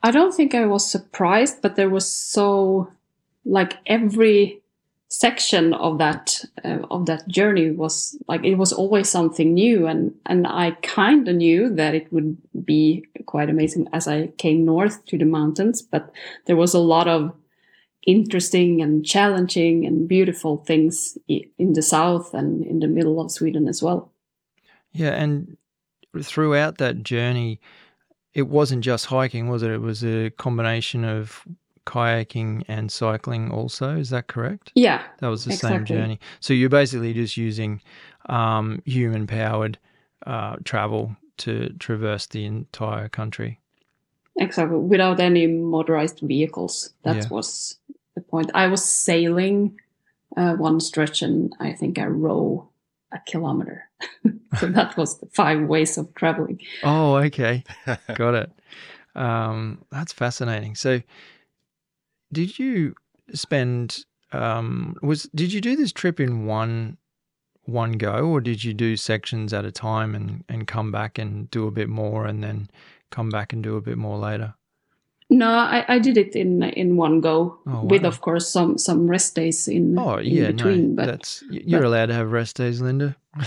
I 0.03 0.11
don't 0.11 0.33
think 0.35 0.55
I 0.55 0.65
was 0.67 0.91
surprised, 0.91 1.61
but 1.61 1.77
there 1.77 1.91
was 1.91 2.11
so 2.11 2.91
like 3.45 3.77
every 3.87 4.63
section 5.09 5.73
of 5.73 5.99
that 5.99 6.45
uh, 6.65 6.79
of 6.91 7.07
that 7.07 7.27
journey 7.29 7.71
was 7.71 8.17
like 8.29 8.45
it 8.45 8.57
was 8.57 8.73
always 8.73 9.09
something 9.09 9.55
new, 9.55 9.87
and 9.87 10.15
and 10.27 10.47
I 10.47 10.73
kind 10.83 11.27
of 11.29 11.37
knew 11.37 11.75
that 11.75 11.95
it 11.95 12.13
would 12.13 12.37
be 12.65 13.05
quite 13.27 13.51
amazing 13.51 13.89
as 13.93 14.07
I 14.07 14.29
came 14.39 14.65
north 14.65 15.05
to 15.07 15.19
the 15.19 15.25
mountains, 15.25 15.83
but 15.83 16.13
there 16.47 16.57
was 16.57 16.75
a 16.75 16.79
lot 16.79 17.09
of 17.09 17.33
interesting 18.07 18.81
and 18.81 19.05
challenging 19.05 19.85
and 19.85 20.09
beautiful 20.09 20.59
things 20.59 21.19
in 21.29 21.73
the 21.75 21.83
south 21.83 22.33
and 22.33 22.65
in 22.65 22.81
the 22.81 22.87
middle 22.87 23.21
of 23.21 23.31
Sweden 23.31 23.69
as 23.69 23.83
well. 23.83 24.11
Yeah, 24.93 25.11
and 25.11 25.57
throughout 26.23 26.79
that 26.79 27.03
journey, 27.03 27.61
it 28.35 28.49
wasn't 28.49 28.85
just 28.85 29.07
hiking, 29.07 29.49
was 29.49 29.63
it? 29.63 29.71
It 29.71 29.81
was 29.81 30.05
a 30.05 30.31
combination 30.31 31.05
of 31.05 31.45
kayaking 31.89 32.65
and 32.69 32.93
cycling 32.93 33.51
also. 33.51 33.97
Is 33.97 34.11
that 34.11 34.27
correct? 34.27 34.73
Yeah, 34.75 35.03
That 35.21 35.29
was 35.29 35.45
the 35.45 35.53
same 35.57 35.85
journey. 35.85 36.21
So 36.41 36.53
you're 36.53 36.69
basically 36.69 37.15
just 37.15 37.37
using 37.37 37.81
um, 38.29 38.83
human 38.85 39.27
powered 39.27 39.79
uh, 40.27 40.57
travel 40.65 41.17
to 41.39 41.71
traverse 41.79 42.27
the 42.27 42.45
entire 42.45 43.09
country. 43.09 43.61
Exactly, 44.37 44.79
without 44.79 45.19
any 45.19 45.47
motorized 45.47 46.21
vehicles. 46.21 46.93
That 47.03 47.17
Yeah. 47.17 47.29
was 47.31 47.79
the 48.15 48.21
point. 48.21 48.51
I 48.55 48.69
was 48.69 48.85
sailing 48.85 49.81
uh, 50.37 50.55
one 50.55 50.81
stretch, 50.81 51.23
and 51.23 51.53
I 51.59 51.73
think 51.73 51.99
I 51.99 52.07
row 52.07 52.69
a 53.13 53.19
kilometer. 53.27 53.89
so 54.61 54.67
that 54.69 54.97
was 54.97 55.19
the 55.21 55.27
five 55.33 55.63
ways 55.67 55.99
of 55.99 56.15
traveling. 56.15 56.61
Oh, 56.85 57.17
okay. 57.17 57.65
Got 58.15 58.35
it. 58.35 58.51
Um, 59.15 59.85
that's 59.91 60.13
fascinating. 60.13 60.77
So, 60.77 61.01
did 62.33 62.59
you 62.59 62.95
spend? 63.33 64.05
Um, 64.33 64.95
was 65.03 65.25
did 65.35 65.53
you 65.53 65.61
do 65.61 65.75
this 65.77 65.93
trip 65.93 66.21
in 66.21 66.47
one 66.47 66.99
one 67.65 67.93
go, 67.93 68.29
or 68.31 68.41
did 68.41 68.65
you 68.65 68.75
do 68.75 68.97
sections 68.97 69.53
at 69.53 69.65
a 69.65 69.73
time 69.73 70.15
and 70.15 70.45
and 70.49 70.67
come 70.67 70.91
back 70.93 71.19
and 71.19 71.51
do 71.51 71.67
a 71.67 71.71
bit 71.71 71.89
more, 71.89 72.27
and 72.27 72.43
then 72.43 72.69
come 73.11 73.31
back 73.31 73.53
and 73.53 73.63
do 73.63 73.77
a 73.77 73.81
bit 73.81 73.97
more 73.99 74.19
later? 74.19 74.55
No, 75.31 75.51
I, 75.51 75.85
I 75.89 75.99
did 75.99 76.17
it 76.17 76.35
in 76.35 76.63
in 76.63 76.97
one 76.97 77.21
go, 77.21 77.59
Oh, 77.67 77.85
with 77.85 78.05
of 78.07 78.23
course 78.23 78.49
some 78.51 78.79
some 78.79 79.07
rest 79.09 79.35
days 79.35 79.69
in, 79.69 79.99
Oh, 79.99 80.17
in 80.17 80.27
yeah, 80.27 80.51
between. 80.53 80.95
no, 80.95 80.97
but 80.97 81.07
that's 81.07 81.45
you're 81.51 81.85
allowed 81.85 82.07
to 82.07 82.15
have 82.15 82.33
rest 82.33 82.57
days, 82.57 82.81
Linda. 82.81 83.15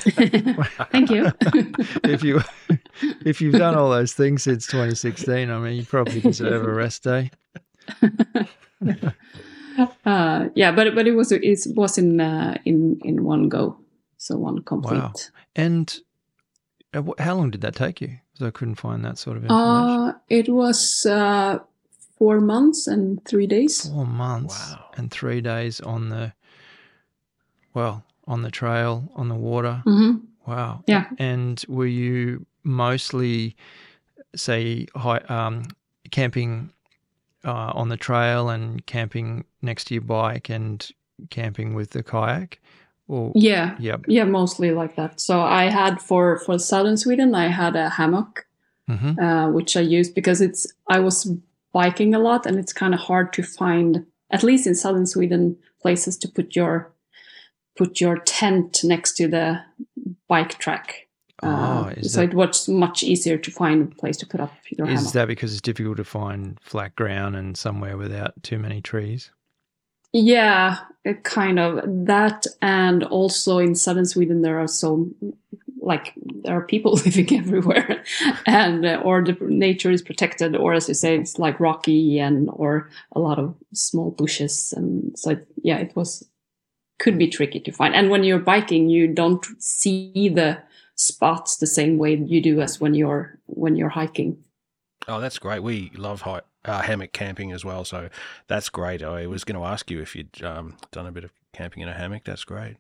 thank 0.92 1.10
you. 1.10 1.32
if 2.04 2.24
you 2.24 2.40
if 3.26 3.42
you've 3.42 3.56
done 3.56 3.76
all 3.76 3.90
those 3.90 4.14
things 4.14 4.44
since 4.44 4.68
2016, 4.68 5.50
I 5.50 5.58
mean, 5.58 5.76
you 5.76 5.84
probably 5.84 6.22
deserve 6.22 6.68
a 6.68 6.72
rest 6.72 7.04
day. 7.04 7.32
uh, 10.06 10.50
yeah, 10.56 10.72
but 10.72 10.96
but 10.96 11.08
it 11.08 11.16
was 11.16 11.32
it 11.32 11.60
was 11.76 11.98
in 11.98 12.20
uh, 12.20 12.58
in 12.66 13.00
in 13.04 13.24
one 13.24 13.50
go, 13.50 13.78
so 14.18 14.38
one 14.38 14.62
complete. 14.64 14.98
Wow. 15.00 15.14
And 15.56 16.00
uh, 16.94 17.04
how 17.20 17.36
long 17.36 17.52
did 17.52 17.62
that 17.62 17.76
take 17.76 18.02
you? 18.02 18.18
Because 18.34 18.48
I 18.48 18.52
couldn't 18.52 18.76
find 18.76 19.04
that 19.06 19.18
sort 19.18 19.38
of 19.38 19.44
information. 19.46 20.02
Uh, 20.02 20.14
it 20.30 20.50
was 20.50 21.06
uh, 21.06 21.60
four 22.18 22.42
months 22.42 22.88
and 22.88 23.24
three 23.26 23.48
days. 23.48 23.88
Four 23.90 24.06
months 24.06 24.72
Wow. 24.72 24.86
and 24.98 25.12
three 25.12 25.42
days 25.42 25.80
on 25.82 26.10
the 26.10 26.34
well 27.74 28.04
on 28.28 28.42
the 28.42 28.52
trail 28.52 29.12
on 29.16 29.30
the 29.30 29.36
water. 29.36 29.82
hmm 29.86 30.18
Wow. 30.48 30.84
Yeah. 30.88 31.06
And 31.20 31.64
were 31.68 31.86
you 31.86 32.46
mostly, 32.64 33.56
say, 34.36 34.88
hi, 34.96 35.18
um, 35.30 35.66
camping 36.10 36.72
uh, 37.46 37.72
on 37.74 37.90
the 37.90 37.98
trail 37.98 38.50
and 38.50 38.86
camping 38.86 39.46
next 39.62 39.86
to 39.86 39.94
your 39.96 40.04
bike 40.04 40.50
and 40.50 40.90
camping 41.30 41.74
with 41.74 41.92
the 41.92 42.04
kayak? 42.04 42.60
Or 43.08 43.32
Yeah, 43.36 43.76
yep. 43.80 44.06
yeah, 44.08 44.24
mostly 44.24 44.72
like 44.72 44.96
that. 44.96 45.20
So 45.20 45.42
I 45.42 45.66
had 45.66 46.02
for 46.02 46.40
for 46.40 46.58
southern 46.60 46.98
Sweden, 46.98 47.36
I 47.36 47.48
had 47.48 47.76
a 47.76 47.90
hammock, 47.90 48.46
hmm 48.88 49.20
uh, 49.20 49.50
which 49.52 49.76
I 49.76 49.82
used 49.82 50.16
because 50.16 50.42
it's 50.42 50.68
I 50.90 51.00
was 51.00 51.30
biking 51.74 52.16
a 52.16 52.20
lot, 52.20 52.46
and 52.46 52.58
it's 52.58 52.74
kind 52.74 52.94
of 52.94 53.00
hard 53.00 53.34
to 53.34 53.44
find, 53.44 54.06
at 54.30 54.44
least 54.44 54.68
in 54.68 54.76
southern 54.76 55.06
Sweden, 55.06 55.58
places 55.82 56.18
to 56.18 56.28
put 56.28 56.56
your 56.56 56.92
put 57.78 58.00
your 58.00 58.18
tent 58.18 58.84
next 58.84 59.18
to 59.18 59.28
the 59.28 59.62
bike 60.28 60.58
track. 60.60 61.08
Oh, 61.44 61.48
Uh, 61.50 61.94
is 61.98 62.14
so 62.14 62.20
that- 62.22 62.30
it 62.30 62.34
was 62.36 62.68
much 62.70 63.04
easier 63.04 63.38
to 63.38 63.52
find 63.52 63.92
a 63.92 63.96
place 63.96 64.18
to 64.18 64.26
put 64.28 64.40
up 64.40 64.54
your 64.78 64.88
Is 64.88 64.94
hammock. 65.00 65.14
that 65.14 65.28
because 65.28 65.52
it's 65.54 65.62
difficult 65.62 65.98
to 65.98 66.04
find 66.04 66.60
flat 66.62 66.96
ground 66.96 67.36
and 67.36 67.58
somewhere 67.58 67.98
without 67.98 68.34
too 68.44 68.60
many 68.60 68.82
trees? 68.82 69.32
Yeah, 70.14 70.78
it 71.06 71.24
kind 71.24 71.58
of 71.58 71.82
that, 72.06 72.46
and 72.62 73.04
also 73.06 73.58
in 73.60 73.76
southern 73.76 74.06
Sweden 74.06 74.42
there 74.42 74.60
are 74.60 74.68
so 74.68 75.10
like 75.84 76.14
there 76.44 76.56
are 76.56 76.62
people 76.66 76.94
living 77.06 77.34
everywhere, 77.40 78.04
and 78.46 78.86
uh, 78.86 79.02
or 79.04 79.24
the 79.24 79.36
nature 79.42 79.90
is 79.90 80.02
protected, 80.02 80.56
or 80.56 80.74
as 80.74 80.88
you 80.90 80.94
say, 80.94 81.16
it's 81.18 81.40
like 81.40 81.60
rocky 81.60 82.20
and 82.20 82.50
or 82.52 82.90
a 83.16 83.20
lot 83.20 83.40
of 83.40 83.56
small 83.74 84.12
bushes, 84.12 84.74
and 84.78 85.18
so 85.18 85.32
it, 85.32 85.48
yeah, 85.64 85.78
it 85.78 85.96
was 85.96 86.28
could 87.00 87.18
be 87.18 87.28
tricky 87.28 87.60
to 87.62 87.72
find. 87.72 87.96
And 87.96 88.10
when 88.12 88.24
you're 88.24 88.38
biking, 88.38 88.90
you 88.90 89.08
don't 89.08 89.44
see 89.60 90.30
the 90.30 90.58
spots 91.02 91.58
the 91.58 91.68
same 91.68 91.98
way 91.98 92.16
you 92.16 92.42
do 92.42 92.62
as 92.62 92.80
when 92.82 92.94
you're 92.94 93.38
when 93.48 93.76
you're 93.76 93.90
hiking. 93.90 94.38
Oh, 95.08 95.20
that's 95.20 95.40
great. 95.40 95.64
We 95.64 95.92
love 95.96 96.22
hi- 96.22 96.42
uh, 96.66 96.82
hammock 96.84 97.12
camping 97.12 97.52
as 97.52 97.66
well, 97.66 97.84
so 97.84 98.10
that's 98.48 98.70
great. 98.70 99.02
I 99.04 99.26
was 99.26 99.44
going 99.44 99.60
to 99.60 99.66
ask 99.66 99.90
you 99.90 100.00
if 100.00 100.16
you'd 100.16 100.44
um, 100.44 100.78
done 100.92 101.08
a 101.08 101.12
bit 101.12 101.24
of 101.24 101.32
camping 101.54 101.82
in 101.82 101.90
a 101.90 101.94
hammock. 101.94 102.24
That's 102.24 102.44
great. 102.44 102.76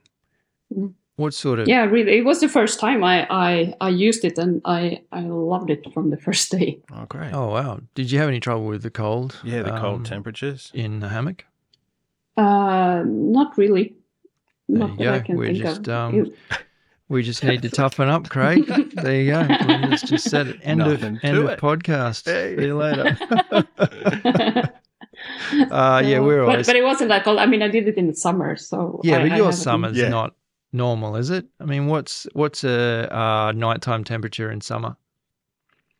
What 1.15 1.33
sort 1.33 1.59
of 1.59 1.67
Yeah, 1.67 1.83
really, 1.85 2.17
it 2.19 2.25
was 2.25 2.39
the 2.39 2.47
first 2.47 2.79
time 2.79 3.03
I 3.03 3.27
I, 3.29 3.73
I 3.81 3.89
used 3.89 4.23
it, 4.23 4.37
and 4.37 4.61
I 4.65 5.01
I 5.11 5.21
loved 5.21 5.69
it 5.69 5.85
from 5.93 6.09
the 6.11 6.17
first 6.27 6.51
day. 6.51 6.79
Oh, 6.93 7.05
great. 7.05 7.33
Oh 7.33 7.47
wow! 7.49 7.79
Did 7.95 8.11
you 8.11 8.19
have 8.19 8.29
any 8.29 8.39
trouble 8.39 8.65
with 8.65 8.83
the 8.83 8.91
cold? 8.91 9.39
yeah, 9.43 9.63
the 9.63 9.71
cold 9.79 9.99
um, 9.99 10.03
temperatures. 10.03 10.71
in 10.73 10.99
the 10.99 11.09
hammock. 11.09 11.45
Uh, 12.37 13.03
not 13.05 13.57
really. 13.57 13.95
There 14.69 14.87
Not 14.87 14.91
you 14.99 15.05
that 15.05 15.13
I 15.13 15.19
go. 15.19 15.25
can 15.25 15.37
We're 15.37 15.45
think 15.47 15.57
just, 15.65 15.87
of. 15.87 15.89
um, 15.89 16.15
It- 16.15 16.35
We 17.11 17.23
just 17.23 17.43
need 17.43 17.61
to 17.63 17.69
toughen 17.69 18.07
up, 18.07 18.29
Craig. 18.29 18.65
there 18.93 19.21
you 19.21 19.31
go. 19.31 19.41
Linda's 19.67 20.01
just 20.01 20.29
said 20.29 20.47
it. 20.47 20.59
End 20.63 20.81
of 20.81 20.87
Nothing 21.01 21.19
to 21.19 21.25
end 21.25 21.37
of 21.39 21.45
it. 21.49 21.59
podcast. 21.59 22.23
Hey. 22.25 22.55
See 22.55 22.65
you 22.67 22.77
later. 22.77 23.17
uh, 25.71 26.01
yeah, 26.05 26.19
we're 26.19 26.45
but, 26.45 26.49
always. 26.51 26.67
but 26.67 26.75
it 26.77 26.83
wasn't 26.83 27.09
that 27.09 27.23
cold. 27.25 27.39
I 27.39 27.45
mean, 27.45 27.61
I 27.61 27.67
did 27.67 27.87
it 27.87 27.97
in 27.97 28.07
the 28.07 28.15
summer, 28.15 28.55
so 28.55 29.01
yeah, 29.03 29.17
I- 29.17 29.23
but 29.23 29.31
I 29.33 29.35
your 29.35 29.45
haven't- 29.47 29.59
summer's 29.59 29.97
Yeah. 29.97 30.07
not 30.09 30.35
normal, 30.71 31.15
is 31.17 31.29
it? 31.29 31.45
I 31.59 31.65
mean, 31.65 31.87
what's 31.87 32.27
what's 32.33 32.63
a 32.63 33.13
uh, 33.13 33.51
nighttime 33.51 34.03
temperature 34.03 34.49
in 34.49 34.61
summer? 34.61 34.95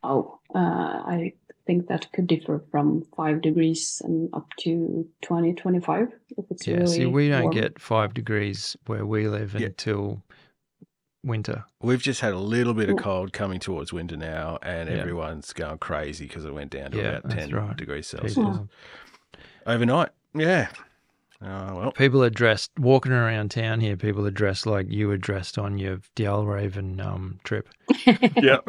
Oh, 0.02 0.38
uh, 0.54 0.58
I 0.58 1.34
think 1.66 1.88
that 1.88 2.10
could 2.12 2.26
differ 2.26 2.64
from 2.70 3.04
five 3.16 3.40
degrees 3.42 4.00
and 4.04 4.28
up 4.34 4.48
to 4.60 5.06
20, 5.20 5.52
25 5.52 6.08
if 6.36 6.44
it's 6.50 6.66
Yeah, 6.66 6.74
really 6.78 6.86
see, 6.86 7.06
we 7.06 7.28
don't 7.28 7.42
warm. 7.42 7.54
get 7.54 7.78
five 7.80 8.14
degrees 8.14 8.76
where 8.86 9.06
we 9.06 9.28
live 9.28 9.54
Yeah. 9.54 9.66
until 9.66 10.22
winter. 11.24 11.64
We've 11.80 12.02
just 12.02 12.20
had 12.20 12.32
a 12.32 12.38
little 12.38 12.74
bit 12.74 12.90
of 12.90 12.96
cold 12.96 13.32
coming 13.32 13.60
towards 13.60 13.92
winter 13.92 14.16
now, 14.16 14.58
and 14.62 14.88
Yeah. 14.88 14.96
everyone's 14.96 15.52
going 15.52 15.78
crazy 15.78 16.26
because 16.26 16.44
it 16.44 16.52
went 16.54 16.70
down 16.70 16.90
to 16.92 16.98
Yeah, 16.98 17.18
about 17.18 17.30
10 17.30 17.50
right. 17.54 17.76
degrees 17.76 18.06
Celsius. 18.08 18.34
People, 18.34 18.68
Overnight. 19.66 20.10
Yeah. 20.34 20.68
Oh, 21.44 21.74
well. 21.76 21.92
people 21.92 22.22
are 22.22 22.30
dressed 22.30 22.70
walking 22.78 23.10
around 23.12 23.50
town 23.50 23.80
here. 23.80 23.96
People 23.96 24.24
are 24.26 24.30
dressed 24.30 24.64
like 24.64 24.88
you 24.88 25.08
were 25.08 25.16
dressed 25.16 25.58
on 25.58 25.76
your 25.78 25.98
Dalraven 26.16 27.04
um, 27.04 27.40
trip. 27.44 27.68
Yep. 28.06 28.68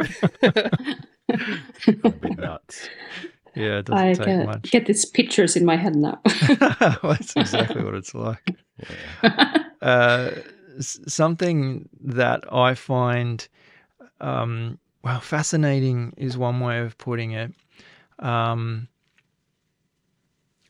a 2.03 2.09
bit 2.09 2.37
nuts. 2.37 2.89
Yeah, 3.55 3.77
it 3.79 3.85
doesn't 3.85 4.07
I 4.07 4.13
take 4.13 4.25
can 4.25 4.45
much. 4.47 4.71
get 4.71 4.87
these 4.87 5.05
pictures 5.05 5.55
in 5.55 5.65
my 5.65 5.75
head 5.75 5.95
now. 5.95 6.19
well, 6.59 7.13
that's 7.13 7.35
exactly 7.35 7.83
what 7.83 7.93
it's 7.95 8.13
like. 8.15 8.43
Uh, 9.83 10.31
s- 10.31 10.43
something 10.79 11.89
that 12.01 12.43
I 12.51 12.73
find, 12.73 13.47
um, 14.21 14.77
well, 15.03 15.19
fascinating 15.19 16.13
is 16.17 16.37
one 16.37 16.59
way 16.59 16.79
of 16.79 16.97
putting 16.97 17.31
it. 17.31 17.53
Um, 18.19 18.87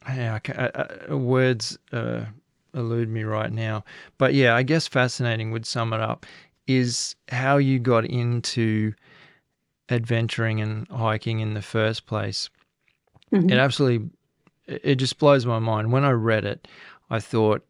yeah, 0.07 0.39
I 0.47 0.51
uh, 0.51 0.85
uh, 1.11 1.17
words 1.17 1.77
uh, 1.91 2.25
elude 2.73 3.09
me 3.09 3.23
right 3.23 3.51
now, 3.51 3.83
but 4.17 4.33
yeah, 4.33 4.55
I 4.55 4.63
guess 4.63 4.87
fascinating 4.87 5.51
would 5.51 5.65
sum 5.65 5.93
it 5.93 5.99
up. 5.99 6.25
is 6.65 7.15
how 7.29 7.57
you 7.57 7.77
got 7.77 8.05
into 8.05 8.93
adventuring 9.89 10.61
and 10.61 10.87
hiking 10.87 11.39
in 11.41 11.53
the 11.53 11.61
first 11.61 12.05
place. 12.05 12.49
Mhm. 13.33 13.51
It 13.51 13.57
absolutely, 13.57 14.09
it 14.67 14.95
just 14.95 15.19
blows 15.19 15.45
my 15.45 15.59
mind. 15.59 15.91
When 15.91 16.03
I 16.05 16.11
read 16.11 16.45
it, 16.45 16.67
I 17.09 17.19
thought, 17.19 17.65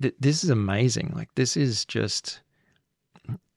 "Th- 0.00 0.14
this 0.20 0.44
is 0.44 0.50
amazing. 0.50 1.12
Like, 1.14 1.34
this 1.34 1.56
is 1.56 1.84
just, 1.84 2.40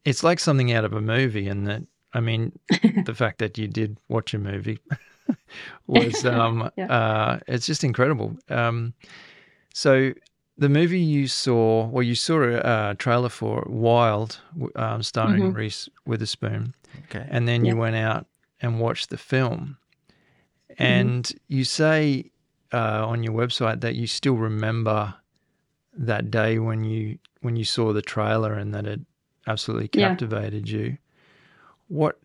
it's 0.06 0.24
like 0.24 0.40
something 0.40 0.72
out 0.72 0.86
of 0.86 0.94
a 0.94 1.02
movie. 1.02 1.48
And 1.48 1.68
that, 1.68 1.84
I 2.14 2.20
mean, 2.20 2.58
the 3.06 3.14
fact 3.16 3.40
that 3.40 3.58
you 3.58 3.68
did 3.68 3.98
watch 4.10 4.34
a 4.34 4.40
movie 4.40 4.80
was, 5.88 6.26
um, 6.26 6.70
Yeah. 6.78 6.88
uh, 6.92 7.40
it's 7.48 7.66
just 7.66 7.84
incredible. 7.84 8.38
Um, 8.50 8.94
so, 9.74 10.14
the 10.60 10.70
movie 10.70 11.00
you 11.00 11.28
saw, 11.28 11.86
well, 11.88 12.02
you 12.02 12.16
saw 12.16 12.42
a 12.42 12.56
uh, 12.58 12.94
trailer 12.96 13.30
for 13.30 13.64
Wild, 13.70 14.40
um, 14.76 15.04
starring 15.04 15.44
Mhm. 15.52 15.56
Reese 15.56 15.88
Witherspoon, 16.08 16.74
Okay. 17.06 17.28
and 17.30 17.48
then 17.48 17.64
you 17.64 17.78
went 17.78 17.96
out 17.96 18.26
and 18.60 18.80
watched 18.80 19.12
the 19.12 19.18
film. 19.18 19.78
And 20.80 21.32
you 21.48 21.64
say 21.64 22.32
uh, 22.74 23.06
on 23.08 23.22
your 23.24 23.34
website 23.34 23.82
that 23.82 23.96
you 23.96 24.08
still 24.08 24.36
remember 24.36 25.14
that 25.98 26.32
day 26.32 26.60
when 26.60 26.84
you 26.84 27.18
when 27.42 27.56
you 27.56 27.64
saw 27.66 27.94
the 27.94 28.02
trailer 28.02 28.54
and 28.54 28.74
that 28.74 28.86
it 28.86 29.02
absolutely 29.48 29.90
Yeah. 29.94 30.10
captivated 30.10 30.70
you. 30.70 30.98
What 31.88 32.20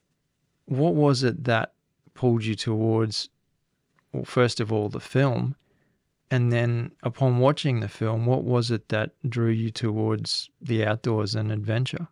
what 0.67 0.95
was 0.95 1.23
it 1.23 1.45
that 1.45 1.73
pulled 2.15 2.45
you 2.45 2.55
towards 2.55 3.29
well, 4.13 4.25
first 4.25 4.61
of 4.61 4.73
all 4.73 4.89
the 4.89 5.01
film 5.01 5.57
and 6.31 6.53
then 6.53 6.93
upon 7.03 7.39
watching 7.39 7.81
the 7.81 7.89
film 7.89 8.27
what 8.27 8.45
was 8.45 8.71
it 8.71 8.89
that 8.89 9.11
drew 9.29 9.51
you 9.51 9.71
towards 9.71 10.51
the 10.61 10.85
outdoors 10.85 11.35
and 11.35 11.51
adventure? 11.53 12.09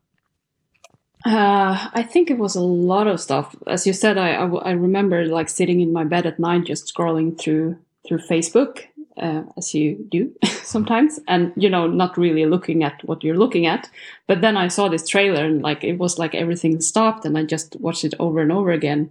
Uh, 1.27 1.89
I 1.93 2.03
think 2.03 2.31
it 2.31 2.39
was 2.39 2.55
a 2.55 2.61
lot 2.63 3.07
of 3.07 3.21
stuff. 3.21 3.55
As 3.67 3.87
you 3.87 3.93
said, 3.93 4.17
I 4.17 4.33
I 4.33 4.71
remember 4.71 5.27
like 5.27 5.51
sitting 5.51 5.81
in 5.83 5.93
my 5.93 6.05
bed 6.05 6.25
at 6.25 6.39
night, 6.39 6.65
just 6.65 6.95
scrolling 6.95 7.39
through 7.39 7.77
through 8.09 8.19
Facebook, 8.21 8.85
uh, 9.21 9.43
as 9.57 9.75
you 9.75 9.97
do 10.11 10.33
sometimes, 10.63 11.21
and 11.29 11.53
you 11.57 11.69
know, 11.69 11.87
not 11.87 12.17
really 12.17 12.47
looking 12.47 12.83
at 12.83 13.03
what 13.05 13.23
you're 13.23 13.37
looking 13.37 13.67
at. 13.67 13.89
But 14.27 14.41
then 14.41 14.57
I 14.57 14.69
saw 14.69 14.89
this 14.89 15.09
trailer, 15.09 15.45
and 15.45 15.63
like 15.63 15.85
it 15.85 15.99
was 15.99 16.19
like 16.19 16.35
everything 16.35 16.81
stopped, 16.81 17.25
and 17.25 17.37
I 17.39 17.45
just 17.45 17.77
watched 17.81 18.05
it 18.05 18.15
over 18.19 18.41
and 18.41 18.53
over 18.53 18.71
again. 18.71 19.11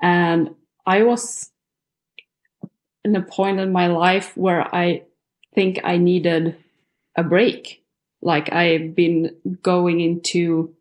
And 0.00 0.54
I 0.86 1.02
was 1.02 1.50
in 3.04 3.16
a 3.16 3.22
point 3.22 3.58
in 3.60 3.72
my 3.72 3.86
life 3.88 4.36
where 4.36 4.74
I 4.74 5.02
think 5.54 5.80
I 5.84 5.96
needed 5.96 6.56
a 7.16 7.22
break. 7.22 7.82
Like 8.20 8.52
I've 8.52 8.94
been 8.94 9.34
going 9.62 10.00
into 10.00 10.74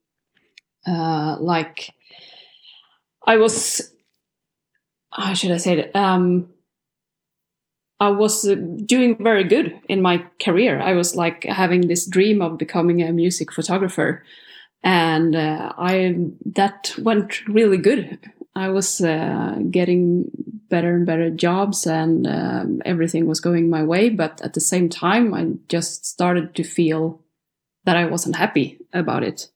uh, 0.86 1.38
like 1.40 1.94
I 3.26 3.38
was 3.38 3.94
how 5.12 5.34
should 5.34 5.52
I 5.52 5.58
say 5.58 5.80
it? 5.80 5.96
Um, 5.96 6.50
I 8.00 8.10
was 8.10 8.48
uh, 8.48 8.56
doing 8.86 9.18
very 9.20 9.44
good 9.44 9.80
in 9.90 10.02
my 10.02 10.24
career. 10.42 10.80
I 10.80 10.94
was 10.94 11.16
like 11.16 11.44
having 11.44 11.88
this 11.88 12.06
dream 12.06 12.42
of 12.42 12.58
becoming 12.58 13.02
a 13.02 13.12
music 13.12 13.52
photographer, 13.52 14.24
and 14.84 15.36
uh, 15.36 15.74
I 15.78 16.16
that 16.46 16.94
went 17.00 17.48
really 17.48 17.78
good. 17.78 18.20
I 18.56 18.70
was 18.70 19.02
uh, 19.02 19.60
getting 19.72 20.32
better 20.70 20.96
and 20.96 21.06
better 21.06 21.30
jobs, 21.30 21.88
and 21.88 22.28
um, 22.28 22.82
everything 22.86 23.26
was 23.26 23.40
going 23.40 23.70
my 23.70 23.84
way. 23.84 24.10
But 24.10 24.42
at 24.42 24.54
the 24.54 24.62
same 24.62 24.90
time, 24.90 25.34
I 25.34 25.48
just 25.68 26.06
started 26.06 26.56
to 26.56 26.64
feel 26.64 27.22
that 27.86 27.98
I 27.98 28.06
wasn't 28.06 28.36
happy 28.36 28.80
about 28.94 29.24
it. 29.24 29.50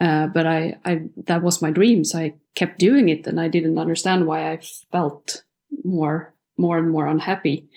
Uh, 0.00 0.26
but 0.26 0.46
I, 0.46 0.78
I, 0.84 1.02
that 1.26 1.42
was 1.42 1.62
my 1.62 1.70
dream. 1.70 2.04
So 2.04 2.18
I 2.18 2.34
kept 2.54 2.78
doing 2.78 3.08
it 3.08 3.26
and 3.26 3.40
I 3.40 3.48
didn't 3.48 3.78
understand 3.78 4.26
why 4.26 4.50
I 4.50 4.58
felt 4.90 5.44
more, 5.84 6.34
more 6.56 6.78
and 6.78 6.90
more 6.90 7.06
unhappy. 7.06 7.68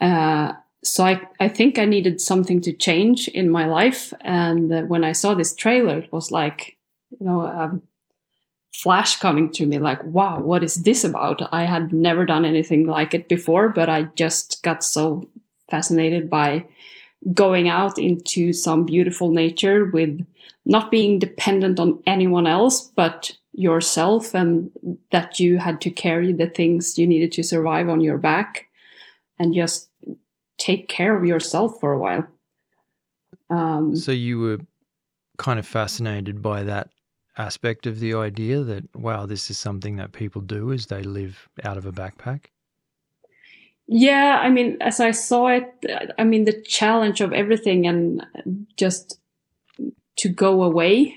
Uh, 0.00 0.52
so 0.82 1.04
I, 1.04 1.20
I 1.40 1.48
think 1.48 1.78
I 1.78 1.86
needed 1.86 2.20
something 2.20 2.60
to 2.62 2.72
change 2.72 3.28
in 3.28 3.48
my 3.48 3.66
life. 3.66 4.12
And 4.20 4.72
uh, 4.72 4.82
when 4.82 5.04
I 5.04 5.12
saw 5.12 5.34
this 5.34 5.54
trailer, 5.54 5.98
it 5.98 6.12
was 6.12 6.30
like, 6.30 6.76
you 7.18 7.26
know, 7.26 7.42
a 7.42 7.80
flash 8.74 9.16
coming 9.16 9.50
to 9.52 9.66
me 9.66 9.78
like, 9.78 10.02
wow, 10.04 10.40
what 10.40 10.62
is 10.62 10.74
this 10.74 11.04
about? 11.04 11.48
I 11.52 11.64
had 11.64 11.92
never 11.92 12.26
done 12.26 12.44
anything 12.44 12.86
like 12.86 13.14
it 13.14 13.28
before, 13.28 13.70
but 13.70 13.88
I 13.88 14.04
just 14.14 14.62
got 14.62 14.84
so 14.84 15.28
fascinated 15.70 16.28
by 16.28 16.66
going 17.32 17.68
out 17.68 17.98
into 17.98 18.52
some 18.52 18.84
beautiful 18.84 19.30
nature 19.30 19.86
with 19.86 20.26
not 20.66 20.90
being 20.90 21.18
dependent 21.18 21.80
on 21.80 22.02
anyone 22.06 22.46
else 22.46 22.90
but 22.96 23.32
yourself 23.54 24.34
and 24.34 24.70
that 25.10 25.38
you 25.38 25.58
had 25.58 25.80
to 25.80 25.90
carry 25.90 26.32
the 26.32 26.48
things 26.48 26.98
you 26.98 27.06
needed 27.06 27.32
to 27.32 27.42
survive 27.42 27.88
on 27.88 28.00
your 28.00 28.18
back 28.18 28.66
and 29.38 29.54
just 29.54 29.88
take 30.58 30.88
care 30.88 31.16
of 31.16 31.24
yourself 31.24 31.78
for 31.80 31.92
a 31.92 31.98
while 31.98 32.26
um, 33.50 33.94
So 33.96 34.12
you 34.12 34.38
were 34.40 34.58
kind 35.38 35.58
of 35.58 35.66
fascinated 35.66 36.42
by 36.42 36.64
that 36.64 36.90
aspect 37.36 37.86
of 37.86 38.00
the 38.00 38.14
idea 38.14 38.62
that 38.62 38.84
wow, 38.96 39.26
this 39.26 39.50
is 39.50 39.58
something 39.58 39.96
that 39.96 40.12
people 40.12 40.40
do 40.40 40.72
as 40.72 40.86
they 40.86 41.02
live 41.02 41.48
out 41.64 41.76
of 41.76 41.86
a 41.86 41.92
backpack. 41.92 42.46
yeah 43.86 44.38
i 44.42 44.48
mean 44.48 44.78
as 44.80 44.98
i 44.98 45.10
saw 45.10 45.48
it 45.48 45.68
i 46.18 46.24
mean 46.24 46.44
the 46.44 46.62
challenge 46.62 47.20
of 47.20 47.32
everything 47.32 47.86
and 47.86 48.24
just 48.78 49.20
to 50.16 50.28
go 50.28 50.62
away 50.62 51.14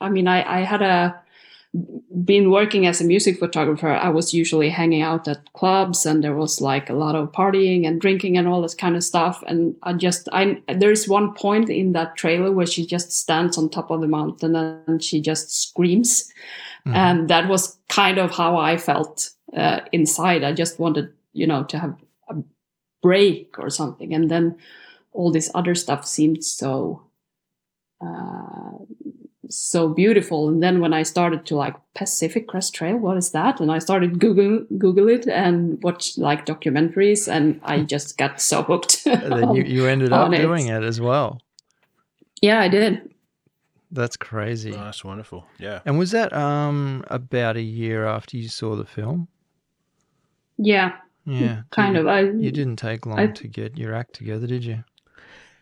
i 0.00 0.08
mean 0.08 0.28
i, 0.28 0.60
I 0.60 0.60
had 0.60 0.80
a 0.82 1.20
been 2.24 2.50
working 2.50 2.86
as 2.86 3.00
a 3.00 3.04
music 3.04 3.38
photographer 3.38 3.88
i 3.88 4.08
was 4.08 4.32
usually 4.32 4.70
hanging 4.70 5.02
out 5.02 5.26
at 5.26 5.52
clubs 5.54 6.06
and 6.06 6.22
there 6.22 6.36
was 6.36 6.60
like 6.60 6.88
a 6.88 6.92
lot 6.94 7.16
of 7.16 7.32
partying 7.32 7.86
and 7.86 8.00
drinking 8.00 8.38
and 8.38 8.46
all 8.46 8.62
this 8.62 8.74
kind 8.74 8.94
of 8.94 9.02
stuff. 9.02 9.42
And 9.48 9.74
i 9.82 9.92
just 9.92 10.28
i 10.32 10.62
there's 10.68 11.08
one 11.08 11.34
point 11.34 11.68
in 11.68 11.92
that 11.92 12.16
trailer 12.16 12.52
where 12.52 12.66
she 12.66 12.86
just 12.86 13.10
stands 13.12 13.58
on 13.58 13.68
top 13.68 13.90
of 13.90 14.00
the 14.00 14.06
mountain 14.06 14.54
and 14.54 15.02
she 15.02 15.20
just 15.20 15.50
screams. 15.62 16.32
Mhm. 16.86 16.94
and 16.94 17.28
that 17.28 17.48
was 17.48 17.76
kind 17.88 18.18
of 18.18 18.30
how 18.30 18.56
i 18.56 18.76
felt 18.76 19.30
uh, 19.56 19.80
inside. 19.92 20.42
I 20.44 20.52
just 20.52 20.78
wanted 20.78 21.12
you 21.32 21.46
know 21.46 21.64
to 21.64 21.78
have 21.78 21.94
a 22.28 22.34
break 23.02 23.58
or 23.58 23.70
something. 23.70 24.14
And 24.14 24.30
then 24.30 24.56
all 25.12 25.30
this 25.32 25.50
other 25.54 25.74
stuff 25.74 26.06
seemed 26.06 26.44
so 26.44 27.02
uh, 28.04 28.72
so 29.50 29.88
beautiful 29.88 30.48
and 30.48 30.62
then 30.62 30.80
when 30.80 30.92
i 30.92 31.02
started 31.02 31.44
to 31.46 31.54
like 31.56 31.74
pacific 31.94 32.46
crest 32.48 32.74
trail 32.74 32.96
what 32.96 33.16
is 33.16 33.30
that 33.32 33.60
and 33.60 33.70
i 33.72 33.78
started 33.78 34.18
google 34.18 34.64
google 34.78 35.08
it 35.08 35.26
and 35.28 35.82
watch 35.82 36.16
like 36.18 36.46
documentaries 36.46 37.28
and 37.28 37.60
i 37.64 37.80
just 37.94 38.16
got 38.18 38.40
so 38.40 38.62
hooked 38.62 39.06
And 39.06 39.32
then 39.32 39.54
you, 39.54 39.62
you 39.64 39.86
ended 39.86 40.12
up 40.20 40.32
it. 40.32 40.40
doing 40.42 40.66
it 40.68 40.82
as 40.82 41.00
well. 41.00 41.40
yeah 42.42 42.60
i 42.60 42.68
did 42.68 43.10
That's 43.94 44.16
crazy. 44.16 44.72
That's 44.72 45.04
wonderful. 45.04 45.46
Yeah. 45.58 45.78
And 45.86 45.98
was 45.98 46.10
that 46.10 46.32
um 46.32 47.04
about 47.10 47.56
a 47.56 47.62
year 47.62 48.06
after 48.06 48.36
you 48.36 48.48
saw 48.48 48.74
the 48.76 48.84
film? 48.96 49.28
yeah 50.58 50.92
Yeah. 51.26 51.56
so 51.56 51.62
kind 51.70 51.94
you, 51.94 52.00
of 52.02 52.06
i 52.08 52.20
You 52.20 52.50
didn't 52.50 52.76
take 52.76 53.06
long 53.06 53.18
I- 53.20 53.26
to 53.40 53.46
get 53.48 53.78
your 53.78 53.94
act 53.94 54.12
together, 54.14 54.46
did 54.48 54.64
you? 54.64 54.82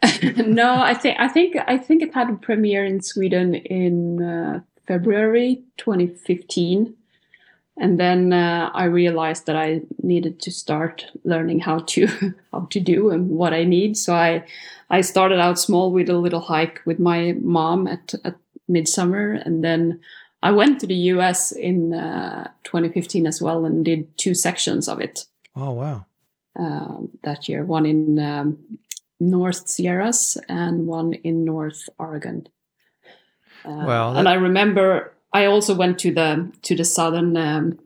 no, 0.47 0.83
I 0.83 0.95
think 0.95 1.19
I 1.21 1.29
think 1.29 1.57
I 1.67 1.79
think 1.79 2.03
it 2.03 2.15
had 2.15 2.31
a 2.31 2.35
premiere 2.35 2.85
in 2.85 3.01
Sweden 3.01 3.55
in 3.55 4.23
uh, 4.23 4.61
February 4.87 5.63
2015, 5.79 6.95
and 7.77 8.01
then 8.01 8.33
uh, 8.33 8.71
I 8.75 8.85
realized 8.85 9.47
that 9.47 9.57
I 9.57 9.83
needed 10.03 10.41
to 10.41 10.51
start 10.51 11.07
learning 11.25 11.61
how 11.61 11.81
to 11.81 12.07
how 12.53 12.67
to 12.71 12.81
do 12.81 13.11
and 13.11 13.31
what 13.31 13.53
I 13.53 13.65
need. 13.65 13.97
So 13.97 14.15
I 14.15 14.45
I 14.91 15.03
started 15.03 15.39
out 15.39 15.59
small 15.59 15.93
with 15.93 16.09
a 16.09 16.19
little 16.19 16.41
hike 16.41 16.81
with 16.85 16.99
my 16.99 17.35
mom 17.41 17.87
at 17.87 18.15
at 18.25 18.37
midsummer, 18.69 19.33
and 19.45 19.63
then 19.63 20.01
I 20.43 20.51
went 20.51 20.81
to 20.81 20.87
the 20.87 21.13
U.S. 21.15 21.53
in 21.53 21.95
uh, 21.95 22.51
2015 22.65 23.27
as 23.27 23.41
well 23.41 23.65
and 23.65 23.85
did 23.85 24.19
two 24.19 24.35
sections 24.35 24.89
of 24.89 25.01
it 25.01 25.27
Oh 25.55 25.73
wow. 25.73 26.07
um, 26.59 27.11
that 27.23 27.49
year, 27.49 27.65
one 27.65 27.87
in 27.87 28.19
um, 28.19 28.59
North 29.31 29.69
Sierras 29.69 30.37
and 30.49 30.87
one 30.87 31.13
in 31.15 31.45
North 31.45 31.89
Oregon. 31.99 32.47
Uh, 33.65 33.85
Wow, 33.87 34.15
and 34.17 34.29
I 34.29 34.35
remember 34.35 35.13
I 35.33 35.45
also 35.47 35.75
went 35.75 35.99
to 36.01 36.13
the 36.13 36.51
to 36.63 36.75
the 36.77 36.85
southern 36.85 37.37
um, 37.37 37.79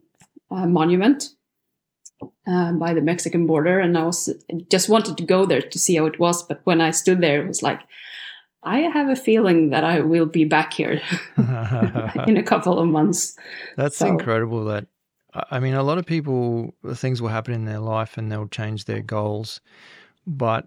uh, 0.49 0.65
monument 0.65 1.29
uh, 2.47 2.71
by 2.73 2.93
the 2.93 3.01
Mexican 3.01 3.45
border, 3.45 3.79
and 3.79 3.97
I 3.97 4.03
was 4.03 4.29
just 4.71 4.89
wanted 4.89 5.17
to 5.17 5.23
go 5.25 5.45
there 5.45 5.61
to 5.61 5.79
see 5.79 5.95
how 5.97 6.07
it 6.07 6.19
was. 6.19 6.43
But 6.43 6.61
when 6.63 6.81
I 6.81 6.91
stood 6.91 7.21
there, 7.21 7.41
it 7.43 7.47
was 7.47 7.61
like, 7.61 7.81
I 8.63 8.79
have 8.79 9.09
a 9.09 9.15
feeling 9.15 9.69
that 9.69 9.83
I 9.83 9.99
will 10.01 10.25
be 10.25 10.45
back 10.45 10.73
here 10.73 10.99
in 12.27 12.37
a 12.37 12.43
couple 12.51 12.79
of 12.79 12.87
months. 12.87 13.37
That's 13.75 13.97
So- 13.97 14.07
incredible. 14.07 14.65
That 14.65 14.87
I 15.51 15.59
mean, 15.59 15.75
a 15.75 15.83
lot 15.83 15.99
of 15.99 16.05
people 16.05 16.73
things 16.95 17.21
will 17.21 17.29
happen 17.29 17.53
in 17.53 17.65
their 17.65 17.79
life 17.79 18.17
and 18.17 18.31
they'll 18.31 18.47
change 18.49 18.85
their 18.85 19.03
goals, 19.03 19.61
but 20.25 20.65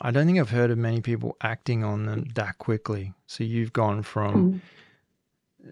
I 0.00 0.10
don't 0.10 0.26
think 0.26 0.38
I've 0.38 0.50
heard 0.50 0.70
of 0.70 0.78
many 0.78 1.00
people 1.00 1.36
acting 1.42 1.84
on 1.84 2.06
them 2.06 2.24
that 2.34 2.58
quickly. 2.58 3.12
So 3.26 3.44
you've 3.44 3.72
gone 3.72 4.02
from 4.02 4.60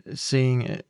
Mm. 0.07 0.17
seeing 0.17 0.63
it, 0.63 0.87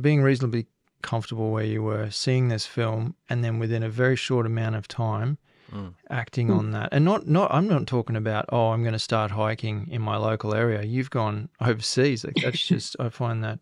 being 0.00 0.22
reasonably 0.22 0.66
comfortable 1.02 1.50
where 1.50 1.64
you 1.64 1.82
were, 1.82 2.10
seeing 2.10 2.48
this 2.48 2.66
film, 2.66 3.14
and 3.28 3.42
then 3.42 3.58
within 3.58 3.82
a 3.82 3.88
very 3.88 4.16
short 4.16 4.46
amount 4.46 4.76
of 4.76 4.86
time, 4.88 5.38
Mm. 5.72 5.94
acting 6.10 6.48
Mm. 6.48 6.58
on 6.58 6.70
that. 6.72 6.88
And 6.92 7.04
not, 7.04 7.26
not, 7.28 7.52
I'm 7.54 7.68
not 7.68 7.86
talking 7.86 8.16
about, 8.16 8.44
oh, 8.50 8.70
I'm 8.70 8.82
going 8.82 8.92
to 8.92 8.98
start 8.98 9.30
hiking 9.30 9.86
in 9.90 10.02
my 10.02 10.16
local 10.16 10.54
area. 10.54 10.82
You've 10.82 11.10
gone 11.10 11.48
overseas. 11.60 12.24
Like, 12.24 12.34
that's 12.42 12.66
just, 12.66 12.96
I 12.98 13.08
find 13.08 13.42
that 13.44 13.60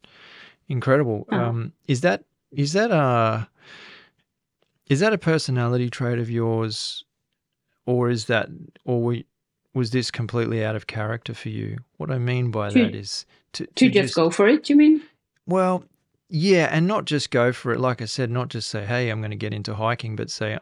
incredible. 0.68 1.26
Oh. 1.30 1.38
Um, 1.38 1.72
is 1.86 2.00
that, 2.00 2.24
is 2.50 2.72
that 2.72 2.90
a, 2.90 3.48
is 4.86 5.00
that 5.00 5.12
a 5.12 5.18
personality 5.18 5.90
trait 5.90 6.18
of 6.18 6.30
yours, 6.30 7.04
or 7.88 8.10
is 8.10 8.26
that, 8.26 8.50
or 8.84 9.02
we, 9.02 9.24
was 9.72 9.92
this 9.92 10.10
completely 10.10 10.62
out 10.62 10.76
of 10.76 10.86
character 10.86 11.32
for 11.32 11.48
you? 11.48 11.78
What 11.96 12.10
I 12.10 12.18
mean 12.18 12.50
by 12.50 12.68
To- 12.68 12.78
that 12.80 12.94
is 12.94 13.24
to, 13.54 13.66
To 13.66 13.88
just 13.90 14.14
go 14.14 14.28
for 14.28 14.46
it, 14.46 14.68
you 14.68 14.76
mean? 14.76 15.00
well, 15.46 15.84
yeah, 16.28 16.68
and 16.70 16.86
not 16.86 17.06
just 17.06 17.30
go 17.30 17.50
for 17.50 17.72
it. 17.72 17.80
Like 17.80 18.02
I 18.02 18.04
said, 18.04 18.30
not 18.30 18.48
just 18.50 18.68
say, 18.68 18.84
"Hey, 18.84 19.08
I'm 19.08 19.22
going 19.22 19.30
to 19.30 19.36
get 19.38 19.54
into 19.54 19.74
hiking," 19.74 20.14
but 20.16 20.30
say, 20.30 20.58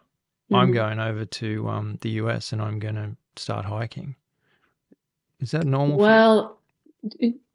"I'm 0.53 0.71
Mhm. 0.71 0.75
going 0.75 1.01
over 1.01 1.25
to 1.25 1.69
um, 1.69 1.99
the 2.03 2.11
US 2.23 2.53
and 2.53 2.63
I'm 2.63 2.79
going 2.79 2.95
to 2.95 3.17
start 3.35 3.65
hiking." 3.65 4.15
Is 5.41 5.51
that 5.51 5.65
normal? 5.67 5.99
Well, 5.99 6.61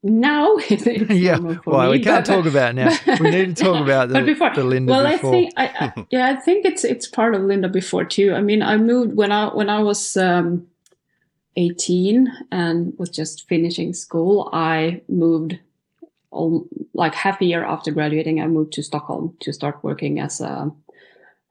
now 0.03 0.57
yeah. 0.69 1.38
Well, 1.65 1.86
me, 1.86 1.91
we 1.91 2.03
can't 2.03 2.26
but- 2.26 2.36
talk 2.36 2.45
about 2.45 2.76
now. 2.76 2.95
We 3.19 3.30
need 3.30 3.56
to 3.56 3.64
talk 3.64 3.82
about 3.84 4.10
the, 4.10 4.22
before, 4.22 4.53
the 4.53 4.64
Linda 4.64 4.91
well, 4.91 5.11
before. 5.11 5.30
I 5.30 5.32
think, 5.32 5.53
I, 5.57 5.65
I, 5.65 6.06
yeah, 6.10 6.30
I 6.30 6.36
think 6.36 6.65
it's 6.65 6.84
it's 6.84 7.07
part 7.07 7.36
of 7.36 7.41
Linda 7.44 7.69
before 7.69 8.06
too. 8.06 8.34
I 8.34 8.41
mean, 8.41 8.61
I 8.64 8.78
moved 8.78 9.15
when 9.15 9.32
I 9.32 9.53
when 9.53 9.69
I 9.69 9.80
was 9.84 10.18
um, 10.18 10.68
eighteen 11.56 12.32
and 12.52 12.94
was 12.98 13.10
just 13.10 13.48
finishing 13.48 13.94
school. 13.94 14.49
I 14.53 15.02
moved, 15.07 15.60
all, 16.32 16.68
like 16.94 17.14
half 17.14 17.40
a 17.41 17.45
year 17.45 17.64
after 17.64 17.91
graduating. 17.91 18.41
I 18.41 18.48
moved 18.48 18.73
to 18.73 18.84
Stockholm 18.84 19.38
to 19.41 19.53
start 19.53 19.84
working 19.84 20.19
as 20.19 20.41
a, 20.41 20.72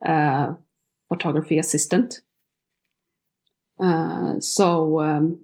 a 0.02 0.56
photography 1.08 1.58
assistant. 1.58 2.20
Uh, 3.78 4.38
so 4.40 5.00
um, 5.00 5.40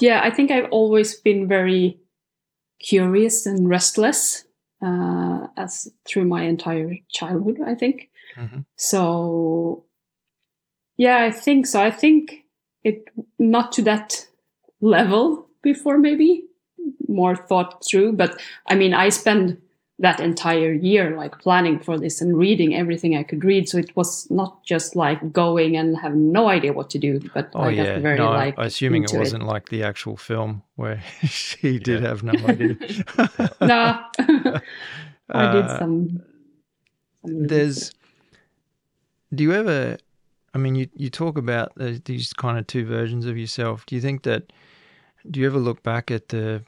yeah, 0.00 0.20
I 0.22 0.30
think 0.30 0.50
I've 0.50 0.70
always 0.70 1.14
been 1.20 1.48
very 1.48 1.98
curious 2.80 3.46
and 3.46 3.68
restless 3.68 4.44
uh, 4.82 5.46
as 5.56 5.88
through 6.06 6.26
my 6.26 6.42
entire 6.42 6.94
childhood. 7.08 7.58
I 7.66 7.74
think 7.74 8.10
Mhm. 8.36 8.64
so. 8.76 9.84
Yeah, 10.98 11.18
I 11.24 11.30
think 11.30 11.66
so. 11.66 11.80
I 11.82 11.90
think 11.90 12.44
it 12.84 13.04
not 13.38 13.72
to 13.72 13.82
that 13.82 14.26
level 14.80 15.48
before, 15.62 15.98
maybe 15.98 16.44
more 17.08 17.36
thought 17.36 17.82
through. 17.84 18.12
But 18.12 18.40
I 18.68 18.74
mean, 18.74 18.94
I 18.94 19.10
spent 19.10 19.60
that 19.98 20.20
entire 20.20 20.72
year 20.72 21.16
like 21.16 21.38
planning 21.38 21.78
for 21.78 21.98
this 21.98 22.20
and 22.20 22.36
reading 22.36 22.74
everything 22.74 23.16
I 23.16 23.22
could 23.22 23.44
read. 23.44 23.66
So 23.68 23.78
it 23.78 23.96
was 23.96 24.30
not 24.30 24.62
just 24.62 24.94
like 24.94 25.32
going 25.32 25.76
and 25.76 25.96
having 25.96 26.32
no 26.32 26.48
idea 26.48 26.72
what 26.74 26.90
to 26.90 26.98
do, 26.98 27.18
but 27.32 27.50
Oh 27.54 27.62
I 27.64 27.72
yeah, 27.72 27.94
got 27.94 28.02
very 28.02 28.18
no, 28.18 28.30
like 28.30 28.58
I 28.58 28.66
assuming 28.66 29.04
it 29.04 29.12
wasn't 29.12 29.44
like 29.46 29.70
the 29.70 29.82
actual 29.84 30.16
film 30.16 30.62
where 30.76 31.02
she 31.24 31.78
did 31.78 32.02
have 32.02 32.22
no 32.22 32.32
idea. 32.46 32.76
no, 33.62 34.00
I 34.18 35.46
did 35.46 35.64
Uh, 35.64 35.78
some. 35.78 36.22
some 37.22 37.46
there's 37.46 37.92
do 39.34 39.42
you 39.42 39.52
ever 39.52 39.96
i 40.54 40.58
mean 40.58 40.74
you, 40.76 40.88
you 40.94 41.10
talk 41.10 41.36
about 41.36 41.74
the, 41.76 42.00
these 42.04 42.32
kind 42.32 42.58
of 42.58 42.66
two 42.66 42.84
versions 42.86 43.26
of 43.26 43.36
yourself 43.36 43.84
do 43.86 43.94
you 43.96 44.00
think 44.00 44.22
that 44.22 44.52
do 45.30 45.40
you 45.40 45.46
ever 45.46 45.58
look 45.58 45.82
back 45.82 46.10
at 46.10 46.28
the 46.28 46.62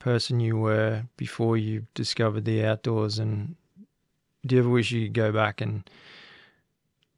person 0.00 0.40
you 0.40 0.56
were 0.56 1.04
before 1.16 1.56
you 1.56 1.86
discovered 1.94 2.44
the 2.44 2.64
outdoors 2.64 3.18
and 3.18 3.54
do 4.44 4.56
you 4.56 4.62
ever 4.62 4.70
wish 4.70 4.90
you 4.90 5.06
could 5.06 5.14
go 5.14 5.30
back 5.30 5.60
and 5.60 5.88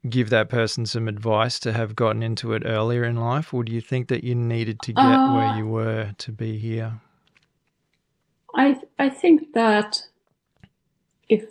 give 0.09 0.29
that 0.29 0.49
person 0.49 0.85
some 0.85 1.07
advice 1.07 1.59
to 1.59 1.71
have 1.71 1.95
gotten 1.95 2.21
into 2.21 2.53
it 2.53 2.63
earlier 2.65 3.05
in 3.05 3.15
life 3.15 3.53
or 3.53 3.63
do 3.63 3.71
you 3.71 3.81
think 3.81 4.09
that 4.09 4.23
you 4.23 4.35
needed 4.35 4.81
to 4.81 4.91
get 4.91 5.25
where 5.25 5.47
Uh, 5.47 5.57
you 5.57 5.65
were 5.65 6.13
to 6.17 6.31
be 6.31 6.57
here 6.57 6.99
I 8.55 8.79
I 8.99 9.09
think 9.09 9.53
that 9.53 10.07
if 11.29 11.45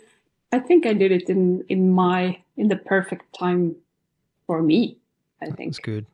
I 0.51 0.59
think 0.59 0.85
I 0.85 0.93
did 0.93 1.11
it 1.11 1.29
in 1.29 1.63
in 1.67 1.91
my 1.91 2.39
in 2.57 2.67
the 2.67 2.75
perfect 2.75 3.33
time 3.33 3.75
for 4.45 4.61
me. 4.61 4.99
I 5.41 5.47
think. 5.47 5.67
that's 5.67 5.79
good 5.79 6.05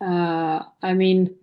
Uh, 0.00 0.62
I 0.82 0.94
mean, 0.94 1.34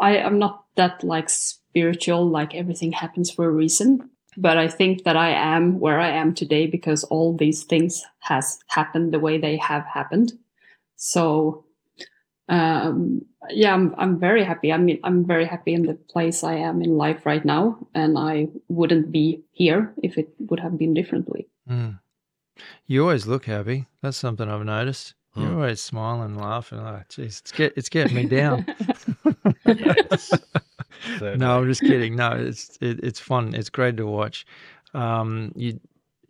I 0.00 0.16
am 0.16 0.38
not 0.38 0.64
that 0.76 1.02
like 1.04 1.28
spiritual, 1.70 2.26
like 2.28 2.54
everything 2.54 2.92
happens 2.92 3.30
for 3.30 3.44
a 3.46 3.50
reason. 3.50 4.10
But 4.36 4.56
I 4.56 4.68
think 4.68 5.04
that 5.04 5.16
I 5.16 5.30
am 5.30 5.80
where 5.80 5.98
I 6.00 6.10
am 6.10 6.32
today 6.34 6.66
because 6.66 7.02
all 7.04 7.36
these 7.36 7.64
things 7.64 8.04
has 8.20 8.58
happened 8.68 9.12
the 9.12 9.18
way 9.18 9.38
they 9.38 9.56
have 9.56 9.84
happened. 9.84 10.32
So, 10.96 11.64
um, 12.48 13.22
yeah, 13.50 13.74
I'm 13.74 13.94
I'm 13.98 14.18
very 14.18 14.44
happy. 14.44 14.72
I 14.72 14.78
mean, 14.78 15.00
I'm 15.02 15.24
very 15.26 15.44
happy 15.44 15.74
in 15.74 15.82
the 15.86 15.94
place 15.94 16.44
I 16.44 16.54
am 16.54 16.82
in 16.82 16.96
life 16.96 17.26
right 17.26 17.44
now, 17.44 17.78
and 17.94 18.16
I 18.18 18.48
wouldn't 18.68 19.10
be 19.10 19.42
here 19.50 19.92
if 20.02 20.16
it 20.18 20.28
would 20.38 20.60
have 20.60 20.78
been 20.78 20.94
differently. 20.94 21.48
Mm. 21.68 21.98
You 22.86 23.02
always 23.02 23.26
look 23.26 23.44
happy. 23.46 23.86
That's 24.02 24.16
something 24.16 24.48
I've 24.48 24.64
noticed. 24.64 25.14
You're 25.36 25.50
Mm. 25.50 25.54
always 25.54 25.80
smiling, 25.80 26.36
laughing. 26.38 26.78
Oh, 26.78 27.02
jeez, 27.08 27.40
it's 27.40 27.52
get 27.52 27.72
it's 27.76 27.88
getting 27.88 28.14
me 28.14 28.24
down. 28.24 28.66
Certainly. 31.18 31.38
no, 31.38 31.58
I'm 31.58 31.68
just 31.68 31.80
kidding. 31.80 32.16
No, 32.16 32.32
it's 32.32 32.78
it, 32.80 33.00
it's 33.02 33.20
fun. 33.20 33.54
It's 33.54 33.70
great 33.70 33.96
to 33.96 34.06
watch. 34.06 34.46
Um, 34.94 35.52
you 35.54 35.80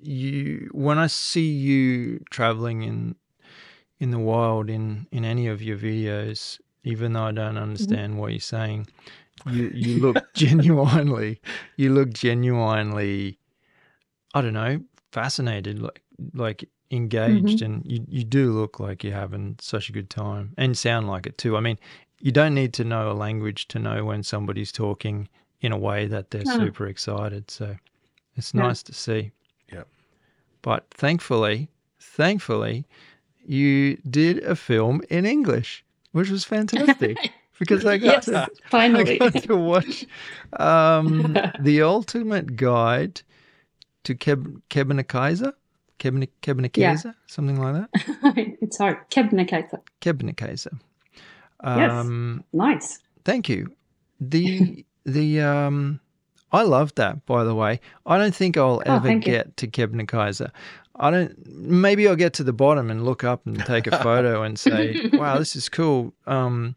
you 0.01 0.71
when 0.73 0.99
I 0.99 1.07
see 1.07 1.49
you 1.51 2.21
traveling 2.31 2.83
in 2.83 3.15
in 4.01 4.11
the 4.11 4.19
wild 4.19 4.71
in 4.71 5.07
in 5.11 5.25
any 5.25 5.47
of 5.49 5.63
your 5.63 5.77
videos, 5.77 6.61
even 6.85 7.13
though 7.13 7.25
I 7.25 7.33
don't 7.33 7.59
understand 7.59 8.19
what 8.19 8.33
you're 8.33 8.41
saying, 8.41 8.87
you 9.47 9.71
you 9.75 9.99
look 10.01 10.17
genuinely 10.35 11.41
you 11.77 11.93
look 11.93 12.11
genuinely 12.11 13.39
I 14.35 14.41
don't 14.41 14.53
know 14.53 14.81
fascinated 15.13 15.81
like 15.81 16.03
like 16.35 16.69
engaged 16.91 17.63
and 17.63 17.83
you 17.85 18.05
you 18.09 18.25
do 18.25 18.53
look 18.53 18.81
like 18.81 19.05
you're 19.05 19.15
having 19.15 19.57
such 19.61 19.89
a 19.89 19.93
good 19.93 20.11
time 20.11 20.55
and 20.57 20.77
sound 20.77 21.09
like 21.09 21.27
it 21.27 21.39
too. 21.39 21.57
I 21.57 21.61
mean, 21.61 21.79
you 22.21 22.33
don't 22.33 22.55
need 22.55 22.73
to 22.75 22.85
know 22.85 23.11
a 23.11 23.15
language 23.15 23.69
to 23.69 23.79
know 23.79 24.05
when 24.05 24.23
somebody's 24.23 24.73
talking 24.73 25.29
in 25.61 25.73
a 25.73 25.79
way 25.79 26.07
that 26.07 26.31
they're 26.31 26.43
No. 26.45 26.59
super 26.59 26.87
excited. 26.87 27.51
So 27.51 27.77
it's 28.37 28.53
Yeah. 28.55 28.63
nice 28.63 28.83
to 28.85 28.93
see. 28.95 29.31
Yep. 29.73 29.87
But 30.63 30.87
thankfully, 30.91 31.69
thankfully, 32.01 32.85
you 33.47 33.97
did 34.11 34.39
a 34.45 34.55
film 34.57 35.03
in 35.11 35.25
English, 35.27 35.85
which 36.13 36.31
was 36.31 36.45
fantastic 36.45 37.17
because 37.59 37.85
I 37.87 37.99
got 37.99 38.07
yes, 38.07 38.25
to 38.27 38.43
I 38.65 38.69
finally. 38.69 39.19
got 39.19 39.35
to 39.35 39.57
watch 39.57 40.05
um, 40.59 41.37
the 41.61 41.83
ultimate 41.83 42.57
guide 42.57 43.23
to 44.05 44.15
Keb- 44.15 44.61
Kebnekaise, 44.71 45.53
Kebne- 45.99 46.29
Kebnekaise, 46.43 47.15
something 47.27 47.61
like 47.61 47.75
that. 47.75 48.57
it's 48.63 48.79
hard. 48.79 48.99
Kebnekaise. 49.11 49.79
Kebnekaise. 50.01 50.69
Yes. 51.65 51.91
Um, 51.91 52.45
Nice. 52.53 52.99
Thank 53.25 53.49
you. 53.49 53.71
The 54.21 54.85
the 55.05 55.41
um, 55.41 56.01
I 56.53 56.63
love 56.63 56.95
that. 56.97 57.25
By 57.27 57.45
the 57.45 57.55
way, 57.55 57.81
I 58.07 58.17
don't 58.19 58.35
think 58.35 58.57
I'll 58.57 58.83
Oh, 58.87 58.95
ever 58.97 59.11
you. 59.13 59.21
get 59.21 59.57
to 59.59 59.67
Kebnekaise. 59.67 60.51
I 60.97 61.11
don't. 61.11 61.47
Maybe 61.47 62.09
I'll 62.09 62.17
get 62.17 62.33
to 62.35 62.45
the 62.45 62.53
bottom 62.53 62.91
and 62.91 63.05
look 63.05 63.23
up 63.25 63.47
and 63.47 63.65
take 63.65 63.87
a 63.87 63.99
photo 64.03 64.43
and 64.43 64.59
say, 64.59 64.97
"Wow, 65.13 65.39
this 65.39 65.55
is 65.57 65.69
cool." 65.69 66.13
Um, 66.27 66.75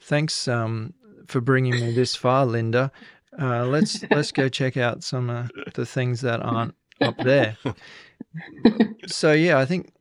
thanks 0.00 0.46
um, 0.48 0.92
for 1.26 1.40
bringing 1.40 1.74
me 1.74 1.92
this 1.92 2.14
far, 2.14 2.46
Linda. 2.46 2.92
Uh, 3.40 3.64
let's 3.66 4.04
let's 4.10 4.32
go 4.32 4.48
check 4.48 4.76
out 4.76 5.02
some 5.02 5.28
of 5.30 5.50
the 5.74 5.86
things 5.86 6.20
that 6.20 6.40
aren't 6.42 6.74
up 7.00 7.16
there. 7.18 7.56
So 9.06 9.32
yeah, 9.32 9.58
I 9.58 9.64
think 9.64 9.92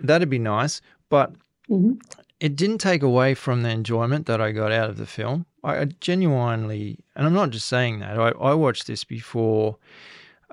that'd 0.00 0.28
be 0.30 0.38
nice, 0.38 0.80
but 1.08 1.32
Mhm. 1.70 1.98
It 2.40 2.56
didn't 2.56 2.78
take 2.78 3.02
away 3.02 3.34
from 3.34 3.62
the 3.62 3.68
enjoyment 3.68 4.26
that 4.26 4.40
I 4.40 4.50
got 4.52 4.72
out 4.72 4.88
of 4.90 4.96
the 4.96 5.06
film. 5.06 5.46
I, 5.62 5.80
I 5.80 5.84
genuinely, 6.00 6.98
and 7.14 7.26
I'm 7.26 7.34
not 7.34 7.50
just 7.50 7.66
saying 7.68 8.00
that. 8.00 8.18
I, 8.18 8.30
I 8.30 8.54
watched 8.54 8.86
this 8.86 9.04
before, 9.04 9.76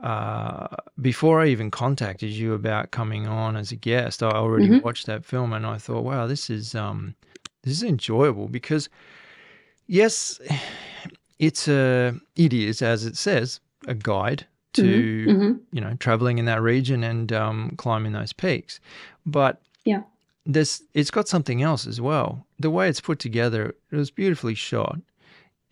uh, 0.03 0.67
before 1.01 1.41
I 1.41 1.47
even 1.47 1.71
contacted 1.71 2.29
you 2.31 2.53
about 2.53 2.91
coming 2.91 3.25
on 3.25 3.55
as 3.55 3.71
a 3.71 3.75
guest. 3.77 4.21
I 4.21 4.31
already 4.31 4.67
Mhm. 4.69 4.83
watched 4.83 5.05
that 5.07 5.23
film, 5.25 5.53
and 5.53 5.65
I 5.65 5.77
thought, 5.77 6.03
wow, 6.03 6.27
this 6.27 6.49
is 6.49 6.75
um, 6.75 7.15
this 7.63 7.73
is 7.73 7.83
enjoyable 7.83 8.47
because, 8.47 8.89
yes, 9.87 10.39
it's 11.39 11.67
a, 11.67 12.13
it 12.35 12.53
is 12.53 12.81
as 12.81 13.05
it 13.05 13.15
says, 13.17 13.59
a 13.87 13.93
guide 13.93 14.45
to 14.73 15.31
hmm 15.31 15.53
you 15.71 15.81
know, 15.81 15.93
traveling 15.99 16.37
in 16.37 16.45
that 16.45 16.61
region 16.61 17.03
and 17.03 17.33
um, 17.33 17.73
climbing 17.77 18.13
those 18.13 18.31
peaks. 18.31 18.79
But 19.25 19.61
Yeah. 19.83 20.03
There's 20.47 20.81
it's 20.93 21.11
got 21.11 21.27
something 21.27 21.61
else 21.61 21.85
as 21.85 21.99
well. 22.01 22.45
The 22.57 22.69
way 22.71 22.87
it's 22.89 23.01
put 23.01 23.19
together, 23.19 23.75
it 23.91 23.95
was 23.95 24.09
beautifully 24.09 24.55
shot, 24.55 24.99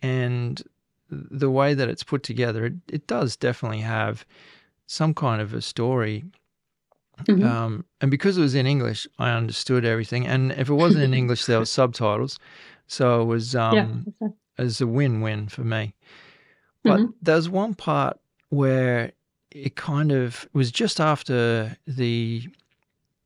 and 0.02 0.62
the 1.10 1.50
way 1.50 1.74
that 1.74 1.88
it's 1.88 2.02
put 2.04 2.22
together, 2.22 2.66
it, 2.66 2.74
it 2.88 3.06
does 3.06 3.36
definitely 3.36 3.80
have 3.80 4.24
some 4.86 5.14
kind 5.14 5.40
of 5.40 5.54
a 5.54 5.62
story. 5.62 6.24
Mhm. 7.24 7.44
Um, 7.44 7.84
and 8.00 8.10
because 8.10 8.36
it 8.36 8.42
was 8.42 8.54
in 8.54 8.66
English, 8.66 9.06
I 9.18 9.30
understood 9.30 9.84
everything. 9.86 10.26
And 10.26 10.52
if 10.52 10.68
it 10.68 10.74
wasn't 10.74 11.04
in 11.04 11.14
English, 11.22 11.46
there 11.46 11.58
were 11.58 11.64
subtitles, 11.64 12.38
so 12.86 13.22
it 13.22 13.24
was 13.24 13.56
um, 13.56 14.06
yeah. 14.20 14.28
it 14.58 14.62
was 14.62 14.80
a 14.80 14.86
win-win 14.86 15.48
for 15.48 15.64
me. 15.64 15.94
But 16.82 17.00
Mhm. 17.00 17.14
there's 17.22 17.48
one 17.48 17.74
part 17.74 18.20
where 18.50 19.12
it 19.50 19.74
kind 19.76 20.12
of 20.12 20.46
was 20.52 20.70
just 20.70 21.00
after 21.00 21.76
the 21.86 22.46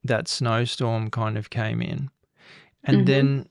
that 0.04 0.28
snowstorm 0.28 1.10
kind 1.10 1.36
of 1.38 1.50
came 1.50 1.80
in, 1.82 2.10
and 2.84 3.00
Mhm. 3.00 3.06
then 3.06 3.48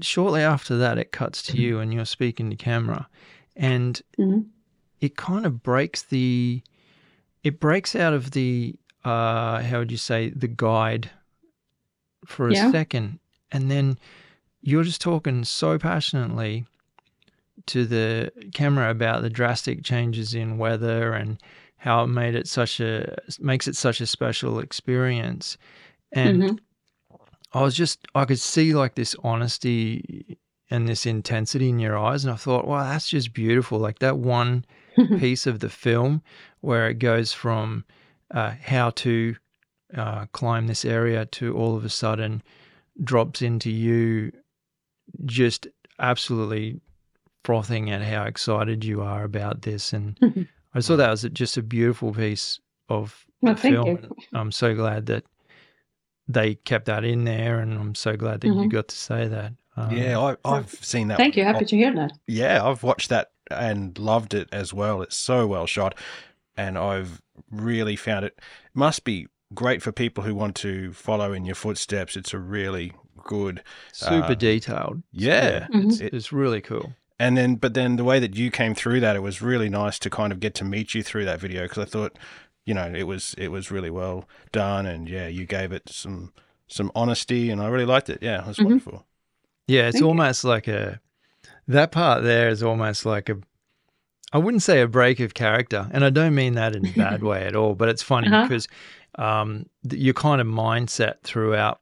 shortly 0.00 0.42
after 0.42 0.76
that, 0.78 0.98
it 0.98 1.12
cuts 1.12 1.42
to 1.44 1.56
you 1.58 1.78
and 1.78 1.92
you're 1.92 2.04
speaking 2.04 2.50
to 2.50 2.56
camera, 2.56 3.08
and 3.56 4.02
Mhm. 4.18 4.46
it 5.00 5.16
kind 5.16 5.46
of 5.46 5.62
breaks 5.62 6.02
the 6.02 6.62
it 7.42 7.60
breaks 7.60 7.94
out 7.94 8.14
of 8.14 8.30
the 8.30 8.74
uh 9.04 9.60
how 9.60 9.80
would 9.80 9.90
you 9.90 9.98
say 9.98 10.30
the 10.30 10.48
guide 10.48 11.10
for 12.24 12.48
a 12.48 12.54
Yeah. 12.54 12.70
second 12.70 13.18
and 13.52 13.70
then 13.70 13.98
you're 14.62 14.82
just 14.84 15.00
talking 15.02 15.44
so 15.44 15.78
passionately 15.78 16.64
to 17.66 17.84
the 17.84 18.32
camera 18.54 18.90
about 18.90 19.20
the 19.20 19.28
drastic 19.28 19.84
changes 19.84 20.34
in 20.34 20.56
weather 20.56 21.12
and 21.12 21.38
how 21.84 22.02
it 22.02 22.06
made 22.06 22.34
it 22.34 22.48
such 22.48 22.80
a 22.80 23.14
makes 23.38 23.68
it 23.68 23.76
such 23.76 24.00
a 24.00 24.06
special 24.06 24.58
experience 24.58 25.58
and 26.12 26.42
Mhm. 26.42 26.58
I 27.52 27.60
was 27.62 27.76
just 27.76 28.06
I 28.14 28.24
could 28.24 28.40
see 28.40 28.74
like 28.74 28.94
this 28.94 29.14
honesty 29.22 30.38
and 30.70 30.88
this 30.88 31.04
intensity 31.04 31.68
in 31.68 31.78
your 31.78 31.98
eyes 31.98 32.24
and 32.24 32.32
I 32.32 32.36
thought 32.36 32.66
wow 32.66 32.84
that's 32.84 33.10
just 33.10 33.34
beautiful 33.34 33.78
like 33.78 33.98
that 33.98 34.16
one 34.16 34.64
piece 35.18 35.46
of 35.46 35.60
the 35.60 35.68
film 35.68 36.22
where 36.62 36.88
it 36.88 36.98
goes 36.98 37.32
from 37.34 37.84
uh, 38.30 38.54
how 38.62 38.88
to 39.04 39.36
uh, 39.94 40.24
climb 40.32 40.66
this 40.66 40.86
area 40.86 41.26
to 41.26 41.54
all 41.54 41.76
of 41.76 41.84
a 41.84 41.90
sudden 41.90 42.42
drops 43.02 43.42
into 43.42 43.70
you 43.70 44.32
just 45.26 45.66
absolutely 45.98 46.80
frothing 47.44 47.90
at 47.90 48.00
how 48.02 48.24
excited 48.24 48.84
you 48.84 49.02
are 49.02 49.22
about 49.22 49.62
this 49.62 49.92
and 49.92 50.18
Mhm. 50.22 50.48
I 50.74 50.80
saw 50.80 50.96
that 50.96 51.10
as 51.10 51.22
just 51.32 51.56
a 51.56 51.62
beautiful 51.62 52.12
piece 52.12 52.60
of 52.88 53.24
Well, 53.40 53.54
thank 53.54 53.74
film 53.74 53.86
you. 53.86 54.16
I'm 54.32 54.52
so 54.52 54.74
glad 54.74 55.06
that 55.06 55.24
they 56.28 56.54
kept 56.56 56.86
that 56.86 57.04
in 57.04 57.24
there 57.24 57.60
and 57.60 57.74
I'm 57.74 57.94
so 57.94 58.16
glad 58.16 58.40
that 58.40 58.48
you 58.48 58.54
Mhm. 58.54 58.70
got 58.70 58.88
to 58.88 58.96
say 58.96 59.28
that 59.28 59.52
um, 59.76 59.96
Yeah, 59.96 60.18
I, 60.18 60.36
I've 60.44 60.70
seen 60.70 61.08
that. 61.08 61.16
Thank 61.18 61.36
you. 61.36 61.44
Happy 61.44 61.64
to 61.64 61.76
hear 61.76 61.94
that. 61.94 62.12
Yeah, 62.26 62.64
I've 62.64 62.82
watched 62.82 63.08
that 63.10 63.32
and 63.50 63.98
loved 63.98 64.32
it 64.34 64.48
as 64.52 64.72
well. 64.72 65.02
It's 65.02 65.16
so 65.16 65.46
well 65.46 65.66
shot, 65.66 65.96
and 66.56 66.78
I've 66.78 67.20
really 67.50 67.96
found 67.96 68.24
it 68.24 68.38
must 68.72 69.04
be 69.04 69.26
great 69.52 69.82
for 69.82 69.92
people 69.92 70.24
who 70.24 70.34
want 70.34 70.54
to 70.56 70.92
follow 70.92 71.32
in 71.32 71.44
your 71.44 71.54
footsteps. 71.56 72.16
It's 72.16 72.32
a 72.32 72.38
really 72.38 72.92
good, 73.24 73.62
super 73.92 74.32
uh, 74.32 74.34
detailed 74.34 75.02
yeah. 75.12 75.66
it's, 75.72 75.98
it's 76.00 76.32
really 76.32 76.60
cool 76.60 76.92
And 77.18 77.36
then, 77.36 77.54
but 77.56 77.74
then 77.74 77.96
the 77.96 78.04
way 78.04 78.18
that 78.18 78.34
you 78.34 78.50
came 78.50 78.74
through 78.74 79.00
that, 79.00 79.14
it 79.14 79.20
was 79.22 79.40
really 79.40 79.68
nice 79.68 79.98
to 80.00 80.10
kind 80.10 80.32
of 80.32 80.40
get 80.40 80.54
to 80.56 80.64
meet 80.64 80.94
you 80.94 81.02
through 81.02 81.24
that 81.26 81.40
video 81.40 81.62
because 81.62 81.78
I 81.78 81.84
thought, 81.84 82.18
you 82.66 82.74
know, 82.74 82.92
it 82.94 83.04
was 83.04 83.34
it 83.38 83.48
was 83.48 83.70
really 83.70 83.90
well 83.90 84.28
done, 84.52 84.84
and 84.86 85.08
yeah, 85.08 85.28
you 85.28 85.46
gave 85.46 85.70
it 85.72 85.88
some 85.88 86.32
some 86.66 86.90
honesty, 86.94 87.50
and 87.50 87.60
I 87.62 87.68
really 87.68 87.84
liked 87.84 88.10
it. 88.10 88.18
Yeah, 88.22 88.40
it 88.42 88.46
was 88.48 88.58
Mhm. 88.58 88.64
wonderful. 88.64 89.06
Yeah, 89.68 89.82
it's 89.82 89.92
Thank 89.94 90.02
you. 90.02 90.08
almost 90.08 90.44
like 90.44 90.66
a 90.68 91.00
that 91.68 91.92
part 91.92 92.22
there 92.24 92.48
is 92.48 92.62
almost 92.62 93.06
like 93.06 93.28
a 93.28 93.36
I 94.32 94.38
wouldn't 94.38 94.64
say 94.64 94.80
a 94.80 94.88
break 94.88 95.20
of 95.20 95.34
character, 95.34 95.88
and 95.92 96.04
I 96.04 96.10
don't 96.10 96.34
mean 96.34 96.54
that 96.54 96.74
in 96.74 96.84
a 96.84 96.92
bad 96.92 97.22
way 97.30 97.44
at 97.46 97.54
all. 97.54 97.74
But 97.76 97.88
it's 97.90 98.02
funny 98.02 98.26
Uh-huh. 98.28 98.42
because 98.48 98.66
um, 99.16 99.66
your 99.88 100.14
kind 100.14 100.40
of 100.40 100.46
mindset 100.48 101.20
throughout 101.22 101.80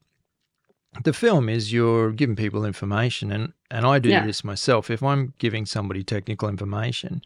the 1.05 1.15
film 1.15 1.49
is 1.49 1.73
you're 1.73 2.13
giving 2.13 2.37
people 2.37 2.67
information, 2.67 3.33
and 3.33 3.53
and 3.73 3.85
I 3.87 3.99
do 3.99 4.11
Yeah. 4.11 4.25
this 4.27 4.45
myself. 4.45 4.91
If 4.91 5.03
I'm 5.03 5.33
giving 5.39 5.67
somebody 5.67 6.03
technical 6.05 6.49
information, 6.49 7.23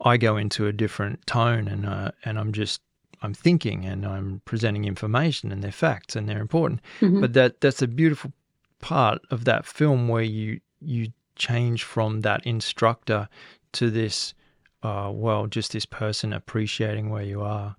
I 0.00 0.16
go 0.16 0.36
into 0.36 0.66
a 0.66 0.72
different 0.72 1.26
tone, 1.26 1.66
and 1.68 1.86
uh, 1.86 2.10
and 2.24 2.38
I'm 2.38 2.52
just 2.52 2.80
I'm 3.22 3.34
thinking, 3.34 3.84
and 3.86 4.04
I'm 4.04 4.42
presenting 4.44 4.84
information, 4.84 5.50
and 5.52 5.62
they're 5.62 5.72
facts, 5.72 6.14
and 6.16 6.28
they're 6.28 6.40
important 6.42 6.80
Mhm. 7.00 7.20
but 7.20 7.32
that 7.32 7.60
that's 7.60 7.82
a 7.82 7.88
beautiful 7.88 8.32
part 8.80 9.20
of 9.30 9.44
that 9.44 9.64
film 9.66 10.08
where 10.08 10.22
you 10.38 10.60
you 10.80 11.12
change 11.36 11.82
from 11.82 12.20
that 12.20 12.44
instructor 12.46 13.28
to 13.72 13.90
this 13.90 14.34
uh, 14.82 15.10
well 15.12 15.46
just 15.46 15.72
this 15.72 15.86
person 15.86 16.32
appreciating 16.32 17.08
where 17.10 17.22
you 17.24 17.40
are 17.40 17.74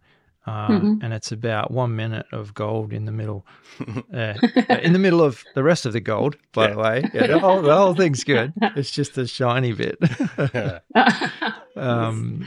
uh, 0.47 0.69
Mhm. 0.69 0.99
and 1.03 1.13
it's 1.13 1.31
about 1.31 1.71
one 1.71 1.95
minute 1.95 2.25
of 2.31 2.53
gold 2.53 2.93
in 2.93 3.05
the 3.05 3.11
middle 3.11 3.45
uh, 4.13 4.33
in 4.81 4.93
the 4.93 4.99
middle 4.99 5.21
of 5.23 5.43
the 5.55 5.63
rest 5.63 5.85
of 5.85 5.93
the 5.93 5.99
gold 5.99 6.35
by 6.53 6.67
the 6.67 6.77
way 6.77 7.09
yeah, 7.13 7.25
the, 7.27 7.39
whole, 7.39 7.61
the 7.61 7.75
whole 7.75 7.93
thing's 7.95 8.23
good 8.23 8.53
it's 8.75 8.91
just 8.91 9.15
the 9.15 9.25
shiny 9.27 9.73
bit 9.73 9.97
um, 11.75 12.45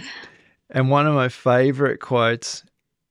and 0.71 0.91
one 0.91 1.07
of 1.07 1.15
my 1.15 1.29
favorite 1.29 2.01
quotes 2.01 2.65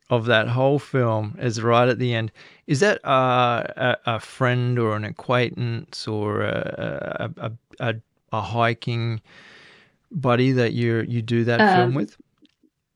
of 0.10 0.26
that 0.28 0.48
whole 0.48 0.80
film 0.80 1.36
is 1.40 1.62
right 1.62 1.90
at 1.90 2.00
the 2.00 2.14
end. 2.14 2.32
Is 2.66 2.80
that 2.80 3.04
uh, 3.06 3.64
a, 3.76 3.98
a 4.06 4.20
friend 4.22 4.80
or 4.80 4.96
an 4.96 5.04
acquaintance 5.04 6.08
or 6.08 6.42
a, 6.44 7.30
a, 7.38 7.46
a, 7.48 7.52
a, 7.90 7.96
a 8.32 8.42
hiking 8.42 9.22
buddy 10.10 10.54
that 10.54 10.72
you 10.74 11.04
you 11.08 11.22
do 11.22 11.44
that 11.44 11.60
film 11.74 11.90
Um, 11.90 11.94
with? 11.94 12.16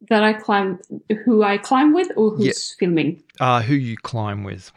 That 0.09 0.23
I 0.23 0.33
climb, 0.33 0.79
who 1.25 1.43
I 1.43 1.57
climb 1.57 1.93
with, 1.93 2.11
or 2.15 2.31
who's 2.31 2.45
Yeah. 2.45 2.77
filming. 2.79 3.23
Uh, 3.39 3.61
who 3.61 3.75
you 3.75 3.97
climb 3.97 4.43
with? 4.43 4.71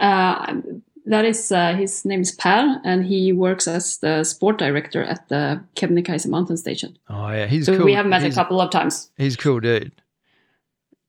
Uh, 0.00 0.60
that 1.06 1.24
is 1.24 1.52
uh, 1.52 1.74
his 1.74 2.04
name 2.04 2.20
is 2.20 2.32
Per, 2.32 2.80
and 2.84 3.04
he 3.06 3.32
works 3.32 3.68
as 3.68 3.98
the 3.98 4.24
sport 4.24 4.58
director 4.58 5.02
at 5.04 5.28
the 5.28 5.62
Kebnekaise 5.76 6.26
mountain 6.26 6.56
station. 6.56 6.98
Oh 7.08 7.30
yeah, 7.30 7.46
he's 7.46 7.66
so 7.66 7.76
cool. 7.76 7.84
we 7.86 7.94
have 7.94 8.06
met 8.06 8.22
he's, 8.22 8.34
a 8.34 8.40
couple 8.40 8.60
of 8.60 8.70
times. 8.70 9.10
He's 9.16 9.34
a 9.34 9.38
cool 9.38 9.60
dude. 9.60 9.92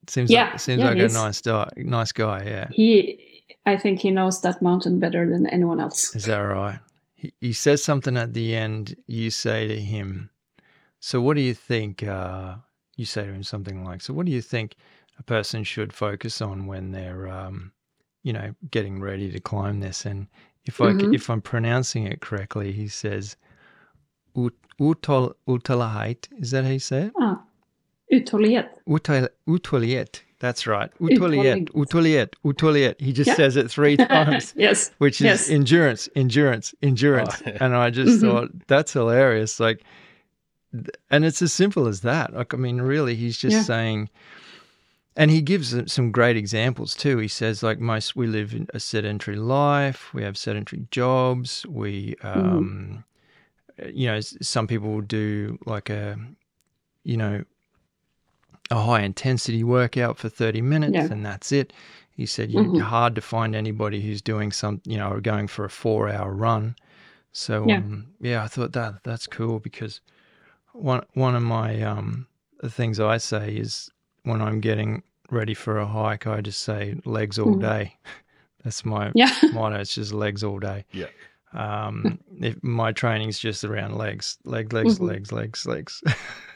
Seems 0.07 0.29
Yeah, 0.31 0.51
like 0.51 0.59
seems 0.59 0.79
yeah, 0.79 0.89
like 0.89 0.99
a 0.99 1.07
nice 1.07 1.41
guy. 1.41 1.69
Nice 1.77 2.11
guy. 2.11 2.43
Yeah. 2.45 2.67
He, 2.71 3.19
I 3.65 3.75
think, 3.75 3.99
he 3.99 4.11
knows 4.11 4.39
that 4.41 4.61
mountain 4.61 4.99
better 4.99 5.29
than 5.29 5.47
anyone 5.47 5.79
else. 5.81 6.15
Is 6.15 6.25
that 6.25 6.37
right? 6.37 6.79
He, 7.15 7.33
he 7.41 7.51
says 7.53 7.83
something 7.83 8.15
at 8.15 8.33
the 8.33 8.55
end. 8.55 8.95
You 9.07 9.31
say 9.31 9.67
to 9.67 9.75
him, 9.79 10.29
"So 10.99 11.19
what 11.21 11.35
do 11.35 11.41
you 11.41 11.53
think?" 11.55 12.03
Uh, 12.03 12.57
you 12.97 13.05
say 13.05 13.25
to 13.25 13.31
him 13.31 13.43
something 13.43 13.83
like, 13.85 14.01
"So 14.01 14.13
what 14.13 14.25
do 14.25 14.31
you 14.33 14.41
think 14.41 14.75
a 15.17 15.23
person 15.23 15.63
should 15.63 15.93
focus 15.93 16.41
on 16.41 16.65
when 16.67 16.91
they're, 16.91 17.27
um, 17.29 17.71
you 18.23 18.33
know, 18.33 18.53
getting 18.71 18.99
ready 18.99 19.31
to 19.31 19.39
climb 19.39 19.79
this?" 19.79 20.05
And 20.05 20.27
if 20.65 20.81
I 20.81 20.91
c- 20.91 21.05
Mhm. 21.05 21.15
if 21.15 21.29
I'm 21.29 21.41
pronouncing 21.41 22.05
it 22.05 22.19
correctly, 22.19 22.71
he 22.73 22.87
says, 22.89 23.37
"Ut- 24.35 24.53
"Utol 24.79 25.33
utalahait." 25.47 26.27
Is 26.39 26.51
that 26.51 26.63
how 26.65 26.71
you 26.71 26.79
say 26.79 27.03
it? 27.05 27.13
Ah, 27.19 27.41
uthållighet. 28.11 28.69
Utal- 28.87 29.29
Utoliet. 29.47 30.23
That's 30.39 30.67
right. 30.67 30.91
Utoliet. 30.99 31.69
Utoliet. 31.73 31.75
Utoliet. 31.75 32.35
Utoliet. 32.43 33.01
He 33.01 33.11
just 33.11 33.27
Yeah. 33.29 33.33
says 33.35 33.55
it 33.55 33.71
three 33.71 33.97
times 33.97 34.53
yes. 34.55 34.91
which 34.99 35.19
is 35.19 35.25
Yes. 35.25 35.49
endurance, 35.49 36.07
endurance, 36.15 36.75
endurance. 36.83 37.41
Oh, 37.45 37.49
yeah. 37.49 37.57
And 37.59 37.75
I 37.75 37.89
just 37.89 38.21
Mhm. 38.21 38.21
thought 38.21 38.67
that's 38.67 38.93
hilarious. 38.93 39.59
Like, 39.59 39.81
and 41.09 41.25
it's 41.25 41.41
as 41.41 41.53
simple 41.53 41.87
as 41.87 42.01
that. 42.01 42.33
Like, 42.33 42.53
I 42.53 42.57
mean, 42.57 42.81
really, 42.81 43.15
he's 43.15 43.37
just 43.37 43.55
Yeah. 43.55 43.61
saying, 43.63 44.09
and 45.15 45.31
he 45.31 45.41
gives 45.41 45.73
some- 45.91 46.11
great 46.11 46.37
examples 46.37 46.93
too. 46.95 47.17
He 47.17 47.27
says, 47.27 47.63
like, 47.63 47.79
most 47.79 48.15
we 48.15 48.27
live 48.27 48.53
in 48.53 48.67
a 48.73 48.79
sedentary 48.79 49.37
life, 49.37 50.13
we 50.13 50.23
have 50.23 50.37
sedentary 50.37 50.85
jobs, 50.91 51.65
we, 51.67 52.15
Mm-hmm. 52.21 52.37
um, 52.57 53.03
you 53.93 54.07
know, 54.07 54.19
some 54.21 54.67
people 54.67 54.91
will 54.91 55.01
do 55.01 55.57
like 55.65 55.89
a, 55.89 56.17
you 57.03 57.15
know, 57.17 57.43
a 58.69 58.81
high 58.83 59.01
intensity 59.01 59.63
workout 59.63 60.17
for 60.17 60.29
30 60.29 60.61
minutes 60.61 60.93
Yeah. 60.95 61.07
and 61.11 61.25
that's 61.25 61.51
it. 61.51 61.71
He 62.11 62.25
said 62.25 62.51
you 62.51 62.59
Mhm. 62.59 62.81
hard 62.81 63.15
to 63.15 63.21
find 63.21 63.55
anybody 63.55 64.01
who's 64.01 64.21
doing 64.21 64.51
some, 64.51 64.81
you 64.85 64.97
know, 64.97 65.19
going 65.21 65.47
for 65.47 65.63
a 65.63 65.69
four 65.69 66.09
hour 66.09 66.33
run. 66.33 66.75
So 67.31 67.65
Yeah. 67.67 67.77
um, 67.77 68.07
yeah, 68.19 68.43
I 68.43 68.47
thought 68.47 68.73
that 68.73 69.03
that's 69.03 69.27
cool 69.27 69.59
because 69.59 70.01
one 70.77 71.03
one 71.13 71.35
of 71.35 71.43
my 71.43 71.81
um 71.81 72.27
the 72.61 72.69
things 72.69 72.99
I 72.99 73.17
say 73.17 73.55
is 73.55 73.89
when 74.23 74.41
I'm 74.41 74.59
getting 74.61 75.03
ready 75.29 75.53
for 75.53 75.77
a 75.77 75.85
hike, 75.85 76.25
I 76.27 76.41
just 76.41 76.61
say 76.63 76.95
legs 77.05 77.37
all 77.39 77.55
Mhm. 77.55 77.61
day. 77.61 77.95
That's 78.63 78.83
my 78.85 79.11
Yeah. 79.15 79.31
motto. 79.53 79.75
It's 79.79 79.93
just 79.95 80.11
legs 80.13 80.43
all 80.43 80.59
day. 80.59 80.85
Yeah. 80.91 81.07
Um, 81.53 82.19
if 82.41 82.61
my 82.63 82.91
training's 82.91 83.39
just 83.39 83.63
around 83.63 83.95
legs, 83.97 84.37
leg, 84.43 84.73
legs, 84.73 84.99
Mhm. 84.99 85.07
legs, 85.07 85.31
legs, 85.31 85.65
legs. 85.65 86.03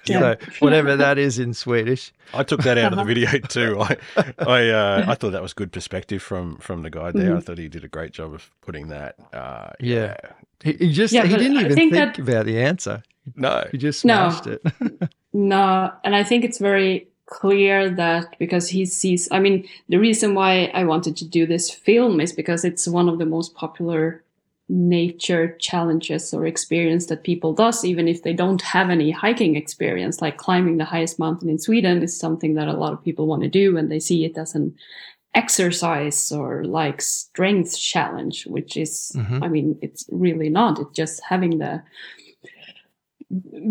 Yeah. 0.08 0.20
so 0.20 0.36
whatever 0.60 0.96
that 0.98 1.18
is 1.20 1.38
in 1.38 1.54
Swedish. 1.54 2.12
I 2.34 2.44
took 2.44 2.62
that 2.64 2.78
out 2.80 2.92
of 2.92 2.98
the 2.98 3.04
video 3.06 3.30
too. 3.40 3.80
I 3.80 3.96
I 4.40 4.70
uh, 4.70 5.06
I 5.08 5.14
thought 5.16 5.32
that 5.32 5.44
was 5.44 5.54
good 5.54 5.72
perspective 5.72 6.22
from 6.24 6.58
from 6.58 6.82
the 6.82 6.90
guy 6.90 7.12
there. 7.12 7.36
I 7.36 7.40
Mhm. 7.40 7.44
thought 7.44 7.58
he 7.60 7.68
did 7.70 7.84
a 7.84 7.88
great 7.88 8.12
job 8.12 8.34
of 8.34 8.50
putting 8.62 8.88
that. 8.88 9.16
Uh, 9.32 9.70
Yeah. 9.80 10.18
He, 10.64 10.74
he 10.74 10.92
just 10.92 11.14
Yeah, 11.14 11.26
he 11.26 11.36
didn't 11.38 11.58
I 11.58 11.62
even 11.62 11.76
think 11.76 11.94
think, 11.94 12.16
that- 12.16 12.20
about 12.20 12.46
the 12.46 12.60
answer. 12.62 13.04
No. 13.36 13.68
He 13.72 13.78
just 13.78 14.04
No. 14.06 14.30
smashed 14.30 14.48
it. 14.48 14.62
No, 15.34 15.90
and 16.04 16.14
I 16.14 16.24
think 16.26 16.44
it's 16.44 16.58
very 16.60 17.08
clear 17.26 17.90
that 17.90 18.38
because 18.38 18.68
he 18.68 18.86
sees, 18.86 19.30
I 19.32 19.40
mean, 19.40 19.66
the 19.88 19.96
reason 19.98 20.34
why 20.36 20.70
I 20.74 20.84
wanted 20.84 21.16
to 21.18 21.26
do 21.26 21.46
this 21.46 21.72
film 21.72 22.20
is 22.20 22.34
because 22.34 22.66
it's 22.66 22.86
one 22.86 23.08
of 23.08 23.18
the 23.18 23.26
most 23.26 23.56
popular 23.56 24.22
nature 24.68 25.56
challenges 25.60 26.34
or 26.34 26.46
experience 26.46 27.06
that 27.08 27.24
people 27.24 27.54
does 27.54 27.84
even 27.86 28.08
if 28.08 28.24
they 28.24 28.34
don't 28.34 28.62
have 28.62 28.90
any 28.90 29.12
hiking 29.12 29.56
experience 29.58 30.22
like 30.22 30.38
climbing 30.38 30.78
the 30.78 30.86
highest 30.86 31.20
mountain 31.20 31.50
in 31.50 31.60
Sweden 31.60 32.02
is 32.02 32.18
something 32.18 32.54
that 32.56 32.70
a 32.70 32.74
lot 32.74 32.94
of 32.94 33.04
people 33.04 33.28
want 33.28 33.42
to 33.44 33.50
do 33.50 33.76
and 33.78 33.92
they 33.92 34.00
see 34.00 34.24
it 34.24 34.38
as 34.38 34.56
an 34.56 34.74
exercise 35.34 36.32
or 36.32 36.66
like 36.66 37.02
strength 37.02 37.80
challenge 37.80 38.46
which 38.48 38.76
is 38.76 39.14
Mhm. 39.16 39.44
I 39.44 39.48
mean 39.48 39.78
it's 39.82 40.06
really 40.12 40.50
not 40.50 40.80
it's 40.80 40.96
just 40.96 41.22
having 41.24 41.60
the 41.60 41.82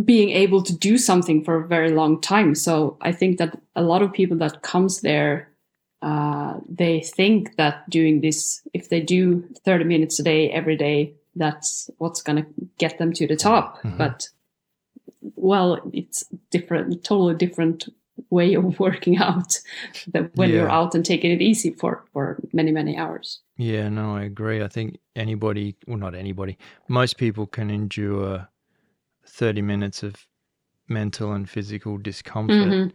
being 0.05 0.31
able 0.31 0.63
to 0.63 0.77
do 0.77 0.97
something 0.97 1.45
for 1.45 1.57
a 1.57 1.69
very 1.69 1.91
long 1.91 2.21
time. 2.21 2.55
So 2.55 2.97
I 3.01 3.13
think 3.13 3.39
that 3.39 3.59
a 3.77 3.83
lot 3.83 4.03
of 4.03 4.13
people 4.13 4.37
that 4.39 4.63
comes 4.63 5.01
there, 5.03 5.51
uh, 6.03 6.55
they 6.69 7.01
think 7.01 7.57
that 7.57 7.89
doing 7.91 8.21
this, 8.21 8.63
if 8.73 8.89
they 8.89 9.01
do 9.01 9.45
30 9.65 9.85
minutes 9.85 10.19
a 10.19 10.23
day, 10.23 10.51
every 10.51 10.77
day, 10.77 11.13
that's 11.37 11.91
what's 11.99 12.23
going 12.23 12.43
to 12.43 12.47
get 12.79 12.99
them 12.99 13.13
to 13.13 13.27
the 13.27 13.37
top. 13.37 13.79
Mhm. 13.83 13.99
But 13.99 14.29
well, 15.37 15.79
it's 15.93 16.25
different, 16.51 17.05
totally 17.05 17.35
different 17.35 17.89
way 18.31 18.55
of 18.55 18.79
working 18.87 19.17
out 19.19 19.59
that 20.13 20.35
when 20.37 20.51
you're 20.51 20.71
out 20.71 20.95
and 20.95 21.05
taking 21.05 21.31
it 21.31 21.41
easy 21.43 21.71
for, 21.71 22.05
for 22.13 22.39
many, 22.53 22.71
many 22.73 22.97
hours. 22.97 23.41
Yeah, 23.57 23.89
no, 23.89 24.17
I 24.17 24.25
agree. 24.25 24.63
I 24.63 24.69
think 24.69 24.99
anybody, 25.17 25.77
well, 25.87 25.99
not 25.99 26.15
anybody, 26.15 26.57
most 26.89 27.17
people 27.19 27.47
can 27.47 27.71
endure 27.71 28.49
30 29.27 29.63
minutes 29.63 30.03
of 30.03 30.15
mental 30.89 31.33
and 31.33 31.49
physical 31.49 31.99
discomfort. 31.99 32.57
Mhm. 32.57 32.93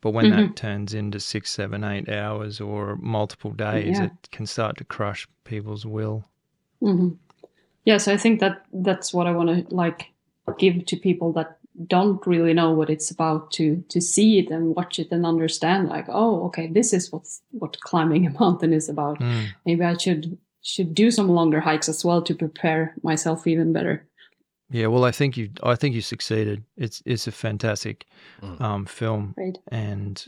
But 0.00 0.12
when 0.12 0.26
Mhm. 0.26 0.30
that 0.48 0.56
turns 0.56 0.94
into 0.94 1.18
six, 1.18 1.50
seven, 1.50 1.82
eight 1.84 2.08
hours 2.08 2.60
or 2.60 2.96
multiple 2.96 3.52
days, 3.52 3.98
Yeah. 3.98 4.04
it 4.04 4.30
can 4.30 4.46
start 4.46 4.76
to 4.78 4.84
crush 4.84 5.26
people's 5.44 5.86
will. 5.86 6.24
hmm 6.80 7.10
Yeah, 7.84 7.98
so 7.98 8.12
I 8.12 8.16
think 8.16 8.40
that 8.40 8.64
that's 8.72 9.12
what 9.14 9.26
I 9.26 9.32
want 9.32 9.68
to 9.68 9.74
like 9.74 10.12
give 10.58 10.84
to 10.86 10.96
people 10.96 11.32
that 11.32 11.58
don't 11.86 12.24
really 12.26 12.54
know 12.54 12.70
what 12.70 12.88
it's 12.90 13.10
about 13.10 13.50
to 13.50 13.82
to 13.88 14.00
see 14.00 14.38
it 14.38 14.48
and 14.50 14.76
watch 14.76 14.98
it 15.00 15.08
and 15.10 15.26
understand 15.26 15.88
like 15.88 16.06
oh 16.08 16.44
okay 16.46 16.68
this 16.68 16.92
is 16.92 17.10
what 17.12 17.26
what 17.50 17.80
climbing 17.80 18.26
a 18.26 18.30
mountain 18.40 18.72
is 18.72 18.88
about 18.88 19.18
Mm. 19.18 19.46
maybe 19.66 19.82
i 19.84 19.96
should 19.96 20.38
should 20.62 20.94
do 20.94 21.10
some 21.10 21.28
longer 21.28 21.60
hikes 21.60 21.88
as 21.88 22.04
well 22.04 22.22
to 22.22 22.34
prepare 22.34 22.94
myself 23.02 23.46
even 23.46 23.72
better 23.72 24.06
Yeah, 24.70 24.88
well, 24.88 25.04
I 25.04 25.12
think 25.12 25.36
you, 25.36 25.50
I 25.62 25.74
think 25.76 25.94
you 25.94 26.00
succeeded. 26.02 26.64
It's, 26.76 27.02
it's 27.04 27.26
a 27.28 27.32
fantastic 27.32 28.06
Mm. 28.42 28.60
um, 28.60 28.86
film, 28.86 29.34
right 29.36 29.58
and 29.70 30.26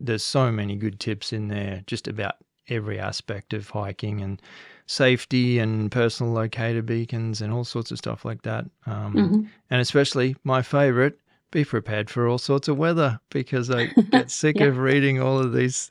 there's 0.00 0.24
so 0.24 0.50
many 0.52 0.76
good 0.76 0.98
tips 0.98 1.32
in 1.32 1.48
there, 1.48 1.82
just 1.86 2.08
about 2.08 2.34
every 2.68 2.98
aspect 2.98 3.52
of 3.52 3.68
hiking 3.70 4.20
and 4.20 4.40
safety 4.86 5.58
and 5.58 5.90
personal 5.90 6.32
locator 6.32 6.82
beacons 6.82 7.40
and 7.40 7.52
all 7.52 7.64
sorts 7.64 7.90
of 7.90 7.98
stuff 7.98 8.24
like 8.24 8.42
that. 8.42 8.66
Um, 8.86 9.14
Mhm. 9.14 9.46
And 9.70 9.80
especially 9.80 10.36
my 10.44 10.62
favorite, 10.62 11.18
be 11.50 11.64
prepared 11.64 12.08
for 12.10 12.26
all 12.28 12.38
sorts 12.38 12.68
of 12.68 12.78
weather 12.78 13.20
because 13.30 13.70
I 13.70 13.86
get 14.10 14.30
sick 14.42 14.56
Yeah. 14.60 14.66
of 14.66 14.78
reading 14.78 15.20
all 15.20 15.38
of 15.38 15.52
these 15.52 15.90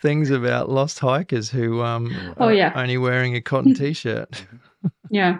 things 0.00 0.30
about 0.30 0.68
lost 0.70 0.98
hikers 0.98 1.50
who 1.50 1.82
um, 1.82 2.34
Oh, 2.38 2.48
are 2.48 2.52
yeah. 2.54 2.72
only 2.74 2.98
wearing 2.98 3.36
a 3.36 3.40
cotton 3.40 3.74
t-shirt. 3.80 4.46
yeah 5.10 5.38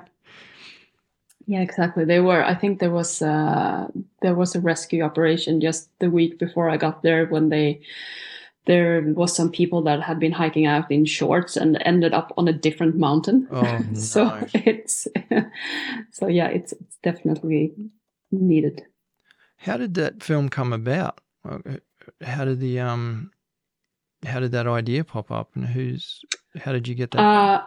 yeah 1.46 1.60
exactly 1.60 2.04
they 2.04 2.20
were 2.20 2.44
i 2.44 2.54
think 2.54 2.78
there 2.78 2.90
was 2.92 3.20
uh 3.20 3.88
there 4.20 4.34
was 4.34 4.54
a 4.54 4.60
rescue 4.60 5.02
operation 5.02 5.60
just 5.60 5.88
the 5.98 6.08
week 6.08 6.38
before 6.38 6.70
i 6.70 6.76
got 6.76 7.02
there 7.02 7.26
when 7.26 7.48
they 7.48 7.80
there 8.66 9.02
was 9.16 9.34
some 9.34 9.50
people 9.50 9.82
that 9.82 10.00
had 10.02 10.18
been 10.20 10.32
hiking 10.32 10.66
out 10.66 10.90
in 10.90 11.04
shorts 11.04 11.56
and 11.56 11.78
ended 11.84 12.12
up 12.14 12.32
on 12.36 12.48
a 12.48 12.52
different 12.52 12.96
mountain 12.96 13.48
Oh, 13.50 13.84
so 13.94 14.24
no. 14.24 14.46
it's 14.54 15.06
so 16.12 16.26
yeah 16.28 16.48
it's, 16.48 16.72
it's 16.72 16.96
definitely 17.02 17.72
needed 18.30 18.82
How 19.56 19.76
did 19.76 19.94
that 19.94 20.22
film 20.22 20.48
come 20.48 20.72
about? 20.72 21.20
How 22.24 22.44
did 22.44 22.58
the 22.60 22.80
um, 22.80 23.30
how 24.26 24.40
did 24.40 24.52
that 24.52 24.66
idea 24.66 25.04
pop 25.04 25.30
up, 25.30 25.50
and 25.54 25.64
who's? 25.66 26.20
How 26.56 26.72
did 26.72 26.86
you 26.88 26.94
get 26.94 27.10
that? 27.12 27.20
uh 27.20 27.62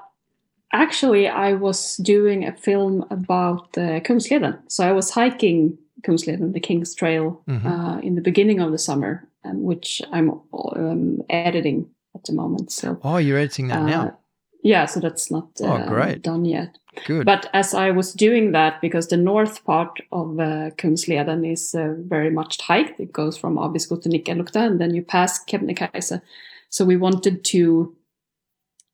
actually 0.74 1.28
i 1.28 1.54
was 1.54 1.96
doing 2.04 2.44
a 2.44 2.52
film 2.52 3.06
about 3.10 3.78
uh, 3.78 4.00
kungsleden 4.02 4.58
so 4.68 4.84
i 4.84 4.92
was 4.92 5.10
hiking 5.12 5.78
kungsleden 6.02 6.52
the 6.54 6.60
king's 6.60 6.94
trail 6.96 7.42
Mhm. 7.48 7.66
uh, 7.66 7.98
in 8.02 8.16
the 8.16 8.22
beginning 8.22 8.60
of 8.60 8.72
the 8.72 8.78
summer 8.78 9.24
um, 9.46 9.64
which 9.64 10.02
i'm 10.12 10.42
um, 10.76 11.22
editing 11.30 11.88
at 12.16 12.24
the 12.26 12.34
moment 12.34 12.72
so 12.72 13.00
oh, 13.04 13.18
you're 13.18 13.38
editing 13.38 13.68
that 13.68 13.80
uh, 13.80 13.86
now. 13.86 14.18
yeah 14.64 14.86
so 14.86 15.00
that's 15.00 15.30
not 15.32 15.48
Oh, 15.62 15.68
uh, 15.68 15.88
great. 15.88 16.22
done 16.22 16.46
yet 16.46 16.78
Good. 17.04 17.26
But 17.26 17.50
as 17.54 17.74
I 17.74 17.92
was 17.92 18.14
doing 18.14 18.52
that, 18.54 18.82
because 18.82 19.08
the 19.08 19.18
north 19.18 19.64
part 19.66 20.00
of 20.12 20.40
uh, 20.40 20.72
Kungsleden 20.78 21.52
is 21.52 21.76
uh, 21.76 21.94
very 21.98 22.30
much 22.30 22.62
hiked, 22.62 23.00
it 23.00 23.12
goes 23.12 23.38
from 23.38 23.58
Abisko 23.58 24.02
to 24.02 24.10
Nikkaluokta, 24.10 24.66
and 24.66 24.80
then 24.80 24.96
you 24.96 25.02
pass 25.02 25.44
Kebnekaise. 25.46 26.22
So 26.70 26.86
we 26.86 26.96
wanted 26.98 27.44
to 27.46 27.96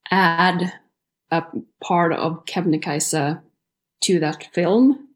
add 0.09 0.73
a 1.29 1.43
part 1.83 2.13
of 2.13 2.45
Kebnekaise 2.45 3.41
to 4.01 4.19
that 4.19 4.47
film. 4.53 5.07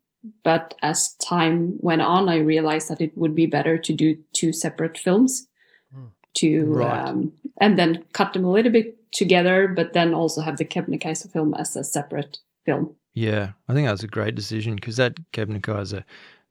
But 0.43 0.73
as 0.81 1.13
time 1.15 1.77
went 1.79 2.01
on, 2.01 2.29
I 2.29 2.37
realized 2.37 2.89
that 2.89 3.01
it 3.01 3.17
would 3.17 3.35
be 3.35 3.45
better 3.45 3.77
to 3.77 3.93
do 3.93 4.17
two 4.33 4.51
separate 4.53 4.97
films 4.97 5.47
Hmm. 5.93 6.05
to 6.35 6.65
Right. 6.65 7.07
um, 7.07 7.31
and 7.61 7.77
then 7.77 8.03
cut 8.13 8.33
them 8.33 8.43
a 8.45 8.51
little 8.51 8.71
bit 8.71 8.97
together, 9.11 9.67
but 9.67 9.93
then 9.93 10.13
also 10.13 10.41
have 10.41 10.57
the 10.57 10.65
Kebnekaise 10.65 11.31
film 11.31 11.53
as 11.53 11.75
a 11.75 11.83
separate 11.83 12.39
film. 12.65 12.95
yeah, 13.13 13.51
I 13.69 13.73
think 13.73 13.85
that 13.87 13.91
was 13.91 14.03
a 14.03 14.07
great 14.07 14.35
decision 14.35 14.75
because 14.75 14.97
that 14.97 15.15
Kebnekaise 15.31 16.03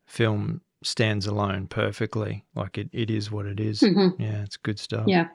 film 0.07 0.61
stands 0.83 1.27
alone 1.27 1.67
perfectly. 1.67 2.45
Like 2.55 2.79
it, 2.79 2.89
it 2.93 3.11
is 3.11 3.31
what 3.31 3.47
it 3.47 3.61
is. 3.61 3.81
Mhm. 3.81 4.19
Yeah, 4.19 4.43
it's 4.43 4.57
good 4.57 4.79
stuff. 4.79 5.07
Yeah. 5.09 5.29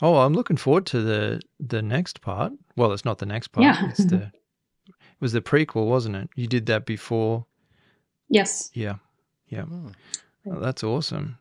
Oh, 0.00 0.16
I'm 0.18 0.32
looking 0.32 0.56
forward 0.56 0.86
to 0.86 1.00
the 1.02 1.40
the 1.58 1.82
next 1.82 2.20
part. 2.20 2.52
Well, 2.76 2.92
it's 2.92 3.04
not 3.04 3.18
the 3.18 3.26
next 3.26 3.48
part. 3.48 3.64
Yeah. 3.64 3.88
It's 3.90 4.04
the 4.04 4.22
it 4.86 5.20
was 5.20 5.32
the 5.32 5.40
prequel, 5.40 5.86
wasn't 5.86 6.16
it? 6.16 6.30
You 6.36 6.46
did 6.46 6.66
that 6.66 6.86
before. 6.86 7.46
Yes. 8.28 8.70
Yeah. 8.74 8.96
Yeah. 9.48 9.62
Hmm. 9.62 9.88
Oh, 10.46 10.60
that's 10.60 10.82
awesome. 10.84 11.38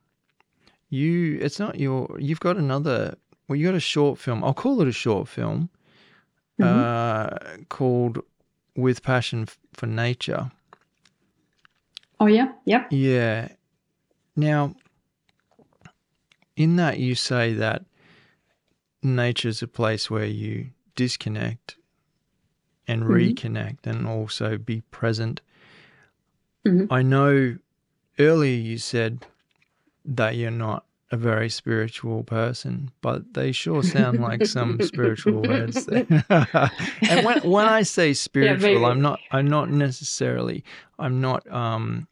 You 0.89 1.37
it's 1.41 1.59
not 1.59 1.79
your 1.79 2.15
you've 2.19 2.39
got 2.39 2.57
another 2.57 3.15
well, 3.47 3.55
you 3.55 3.65
got 3.67 3.75
a 3.75 3.79
short 3.79 4.19
film. 4.19 4.43
I'll 4.43 4.53
call 4.53 4.81
it 4.81 4.87
a 4.87 4.91
short 4.91 5.27
film. 5.27 5.69
Mhm. 6.59 6.65
Uh 6.65 7.57
called 7.69 8.19
With 8.75 9.01
Passion 9.03 9.47
for 9.73 9.87
Nature. 9.87 10.51
Oh 12.19 12.27
yeah. 12.27 12.53
Yep. 12.65 12.87
Yeah. 12.91 13.49
Now, 14.35 14.75
in 16.55 16.75
that, 16.77 16.99
you 16.99 17.15
say 17.15 17.53
that 17.53 17.83
nature's 19.03 19.61
a 19.61 19.67
place 19.67 20.09
where 20.09 20.25
you 20.25 20.67
disconnect 20.95 21.75
and 22.87 23.03
Mhm. 23.03 23.33
reconnect 23.33 23.85
and 23.85 24.07
also 24.07 24.57
be 24.57 24.81
present. 24.91 25.41
Mhm. 26.65 26.87
I 26.89 27.01
know 27.01 27.57
earlier 28.19 28.57
you 28.57 28.77
said 28.77 29.25
that 30.05 30.35
you're 30.35 30.51
not 30.51 30.85
a 31.11 31.17
very 31.17 31.49
spiritual 31.49 32.23
person, 32.23 32.91
but 33.01 33.33
they 33.33 33.51
sure 33.51 33.83
sound 33.83 34.19
like 34.21 34.45
some 34.45 34.79
spiritual 34.81 35.43
words 35.43 35.85
there. 35.85 36.05
and 37.09 37.23
when 37.23 37.37
when 37.43 37.67
I 37.67 37.83
say 37.83 38.13
spiritual, 38.13 38.73
maybe. 38.73 38.85
I'm 38.85 39.01
not 39.01 39.21
I'm 39.31 39.47
not 39.47 39.69
necessarily 39.69 40.63
I'm 40.97 41.21
not 41.21 41.49
um 41.51 42.07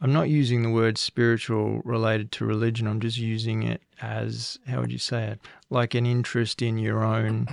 I'm 0.00 0.12
not 0.14 0.30
using 0.30 0.62
the 0.62 0.70
word 0.70 0.96
spiritual 0.96 1.82
related 1.84 2.32
to 2.32 2.46
religion. 2.46 2.86
I'm 2.86 3.00
just 3.00 3.18
using 3.18 3.62
it 3.64 3.82
as 4.00 4.58
how 4.66 4.80
would 4.80 4.90
you 4.92 4.98
say 4.98 5.24
it? 5.32 5.40
Like 5.68 5.94
an 5.94 6.06
interest 6.06 6.62
in 6.62 6.78
your 6.78 7.04
own 7.04 7.48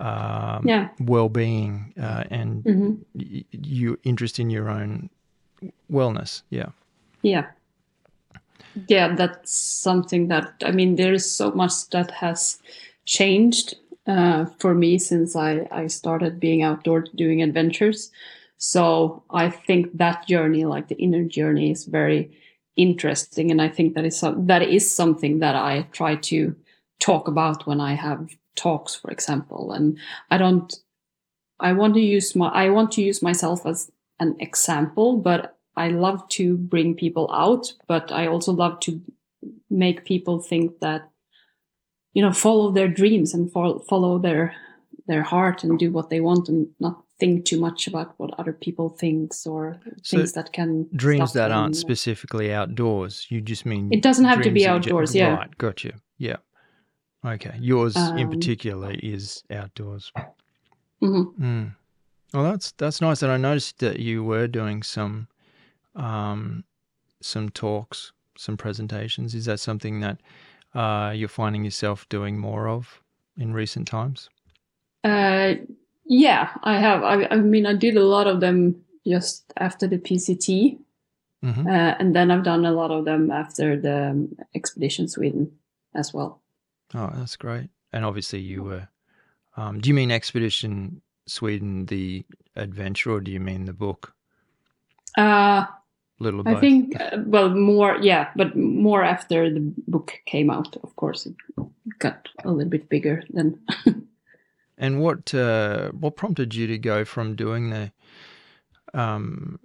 um, 0.00 0.64
Yeah. 0.66 0.88
well-being 0.98 1.94
uh, 2.00 2.24
and 2.30 2.64
hmm 2.64 2.94
y- 3.14 3.44
you 3.52 3.96
interest 4.02 4.40
in 4.40 4.50
your 4.50 4.68
own 4.68 5.08
wellness. 5.90 6.42
Yeah. 6.50 6.70
Yeah. 7.22 7.46
Yeah, 8.88 9.14
that's 9.14 9.52
something 9.52 10.28
that 10.28 10.52
I 10.64 10.72
mean. 10.72 10.96
There 10.96 11.14
is 11.14 11.30
so 11.30 11.52
much 11.52 11.90
that 11.90 12.10
has 12.10 12.58
changed 13.04 13.76
uh, 14.06 14.46
for 14.58 14.74
me 14.74 14.98
since 14.98 15.36
I 15.36 15.68
I 15.70 15.86
started 15.86 16.40
being 16.40 16.62
outdoor 16.62 17.04
doing 17.14 17.42
adventures. 17.42 18.10
So 18.58 19.22
I 19.30 19.50
think 19.50 19.96
that 19.98 20.26
journey, 20.26 20.64
like 20.64 20.88
the 20.88 20.96
inner 20.96 21.24
journey, 21.24 21.70
is 21.70 21.84
very 21.84 22.30
interesting, 22.76 23.50
and 23.50 23.62
I 23.62 23.68
think 23.68 23.94
that 23.94 24.04
is 24.04 24.18
some, 24.18 24.46
that 24.46 24.62
is 24.62 24.90
something 24.90 25.38
that 25.38 25.54
I 25.54 25.82
try 25.92 26.16
to 26.16 26.56
talk 26.98 27.28
about 27.28 27.66
when 27.66 27.80
I 27.80 27.94
have 27.94 28.28
talks, 28.56 28.94
for 28.94 29.10
example. 29.10 29.72
And 29.72 29.98
I 30.30 30.38
don't, 30.38 30.74
I 31.60 31.72
want 31.72 31.94
to 31.94 32.00
use 32.00 32.34
my, 32.34 32.48
I 32.48 32.70
want 32.70 32.90
to 32.92 33.02
use 33.02 33.22
myself 33.22 33.66
as 33.66 33.90
an 34.18 34.36
example, 34.40 35.18
but 35.18 35.53
I 35.76 35.88
love 35.88 36.26
to 36.30 36.56
bring 36.56 36.94
people 36.94 37.30
out, 37.32 37.72
but 37.88 38.12
I 38.12 38.26
also 38.26 38.52
love 38.52 38.80
to 38.80 39.00
make 39.70 40.04
people 40.04 40.40
think 40.40 40.80
that, 40.80 41.10
you 42.12 42.22
know, 42.22 42.32
follow 42.32 42.70
their 42.70 42.88
dreams 42.88 43.34
and 43.34 43.50
follow, 43.50 43.80
follow 43.80 44.18
their, 44.18 44.54
their 45.06 45.22
heart 45.22 45.64
and 45.64 45.78
do 45.78 45.90
what 45.90 46.10
they 46.10 46.20
want 46.20 46.48
and 46.48 46.68
not 46.78 47.02
think 47.18 47.44
too 47.44 47.60
much 47.60 47.86
about 47.86 48.14
what 48.18 48.38
other 48.38 48.52
people 48.52 48.88
thinks 48.88 49.46
or 49.46 49.80
So 50.02 50.16
things 50.16 50.32
that 50.32 50.52
can 50.52 50.88
Dreams 50.94 51.32
that 51.32 51.50
aren't 51.52 51.76
specifically 51.76 52.52
outdoors. 52.52 53.26
You 53.30 53.40
just 53.40 53.66
mean 53.66 53.92
It 53.92 54.02
doesn't 54.02 54.24
have 54.24 54.42
to 54.42 54.50
be 54.50 54.64
in 54.64 54.70
outdoors, 54.70 55.14
yeah. 55.14 55.34
Right, 55.34 55.58
got 55.58 55.84
you. 55.84 55.92
Yeah. 56.18 56.36
Okay. 57.24 57.56
Yours 57.60 57.96
in 57.96 58.24
Um, 58.26 58.30
particular 58.30 58.92
is 59.02 59.42
outdoors. 59.50 60.12
Mhm. 61.02 61.34
Mm. 61.38 61.74
Well, 62.32 62.44
that's 62.44 62.72
that's 62.72 63.00
nice. 63.00 63.22
And 63.22 63.32
I 63.32 63.36
noticed 63.36 63.78
that 63.78 64.00
you 64.00 64.24
were 64.24 64.46
doing 64.48 64.82
some 64.82 65.28
um, 65.94 66.64
some 67.20 67.48
talks, 67.50 68.12
some 68.36 68.56
presentations. 68.56 69.34
Is 69.34 69.46
that 69.46 69.60
something 69.60 70.00
that 70.00 70.20
uh, 70.74 71.12
you're 71.14 71.28
finding 71.28 71.64
yourself 71.64 72.08
doing 72.08 72.38
more 72.38 72.68
of 72.68 73.00
in 73.36 73.52
recent 73.52 73.86
times? 73.86 74.28
Uh, 75.02 75.54
yeah, 76.04 76.50
I 76.62 76.78
have. 76.78 77.02
I, 77.02 77.26
I 77.30 77.36
mean, 77.36 77.66
I 77.66 77.74
did 77.74 77.96
a 77.96 78.04
lot 78.04 78.26
of 78.26 78.40
them 78.40 78.82
just 79.06 79.52
after 79.56 79.86
the 79.86 79.98
PCT, 79.98 80.78
hmm 81.42 81.66
uh, 81.66 81.94
and 81.98 82.16
then 82.16 82.30
I've 82.30 82.44
done 82.44 82.64
a 82.64 82.72
lot 82.72 82.90
of 82.90 83.04
them 83.04 83.30
after 83.30 83.78
the 83.78 84.10
um, 84.10 84.36
Expedition 84.54 85.08
Sweden 85.08 85.52
as 85.94 86.12
well. 86.14 86.40
Oh, 86.94 87.10
that's 87.14 87.36
great. 87.36 87.68
And 87.92 88.04
obviously, 88.04 88.40
you 88.40 88.62
were. 88.62 88.88
Um, 89.56 89.80
do 89.80 89.88
you 89.88 89.94
mean 89.94 90.10
Expedition 90.10 91.02
Sweden, 91.26 91.86
the 91.86 92.24
adventure, 92.56 93.12
or 93.12 93.20
do 93.20 93.30
you 93.30 93.40
mean 93.40 93.66
the 93.66 93.72
book? 93.72 94.14
Uh, 95.16 95.66
Little 96.20 96.46
I 96.46 96.54
think, 96.54 96.98
uh, 97.00 97.18
well, 97.26 97.50
more, 97.50 97.98
yeah, 98.00 98.30
but 98.36 98.56
more 98.56 99.02
after 99.02 99.52
the 99.52 99.72
book 99.88 100.12
came 100.26 100.48
out, 100.48 100.76
of 100.84 100.94
course, 100.94 101.26
it 101.26 101.34
got 101.98 102.28
a 102.44 102.52
little 102.52 102.70
bit 102.70 102.88
bigger 102.88 103.24
then. 103.30 103.58
And 104.76 105.00
what 105.00 105.32
uh, 105.34 105.90
what 105.90 106.16
prompted 106.16 106.54
you 106.54 106.66
to 106.66 106.78
go 106.78 107.04
from 107.04 107.36
doing 107.36 107.70
the 107.70 107.92
um, 108.92 109.60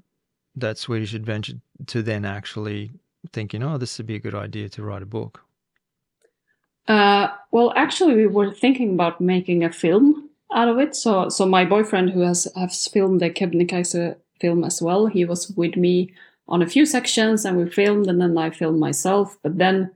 that 0.55 0.77
Swedish 0.77 1.13
adventure 1.13 1.53
to 1.87 2.03
then 2.03 2.25
actually 2.25 2.91
thinking, 3.33 3.63
oh, 3.63 3.77
this 3.77 3.97
would 3.97 4.07
be 4.07 4.15
a 4.15 4.19
good 4.19 4.35
idea 4.35 4.69
to 4.69 4.83
write 4.83 5.01
a 5.01 5.07
book? 5.07 5.41
Uh, 6.87 7.29
well, 7.51 7.73
actually, 7.75 8.15
we 8.15 8.27
were 8.27 8.51
thinking 8.51 8.93
about 8.93 9.19
making 9.19 9.63
a 9.63 9.71
film 9.71 10.29
out 10.53 10.67
of 10.67 10.79
it. 10.79 10.95
So, 10.95 11.29
so 11.29 11.45
my 11.45 11.65
boyfriend, 11.65 12.11
who 12.11 12.21
has 12.21 12.47
has 12.55 12.87
filmed 12.87 13.19
the 13.19 13.29
Kebnekaise 13.29 14.15
film 14.39 14.63
as 14.63 14.81
well, 14.81 15.07
he 15.07 15.25
was 15.25 15.49
with 15.51 15.75
me 15.75 16.13
on 16.49 16.61
a 16.61 16.67
few 16.67 16.85
sections, 16.85 17.45
and 17.45 17.57
we 17.57 17.69
filmed, 17.69 18.07
and 18.07 18.19
then 18.19 18.37
I 18.37 18.49
filmed 18.49 18.79
myself. 18.79 19.37
But 19.41 19.57
then, 19.57 19.91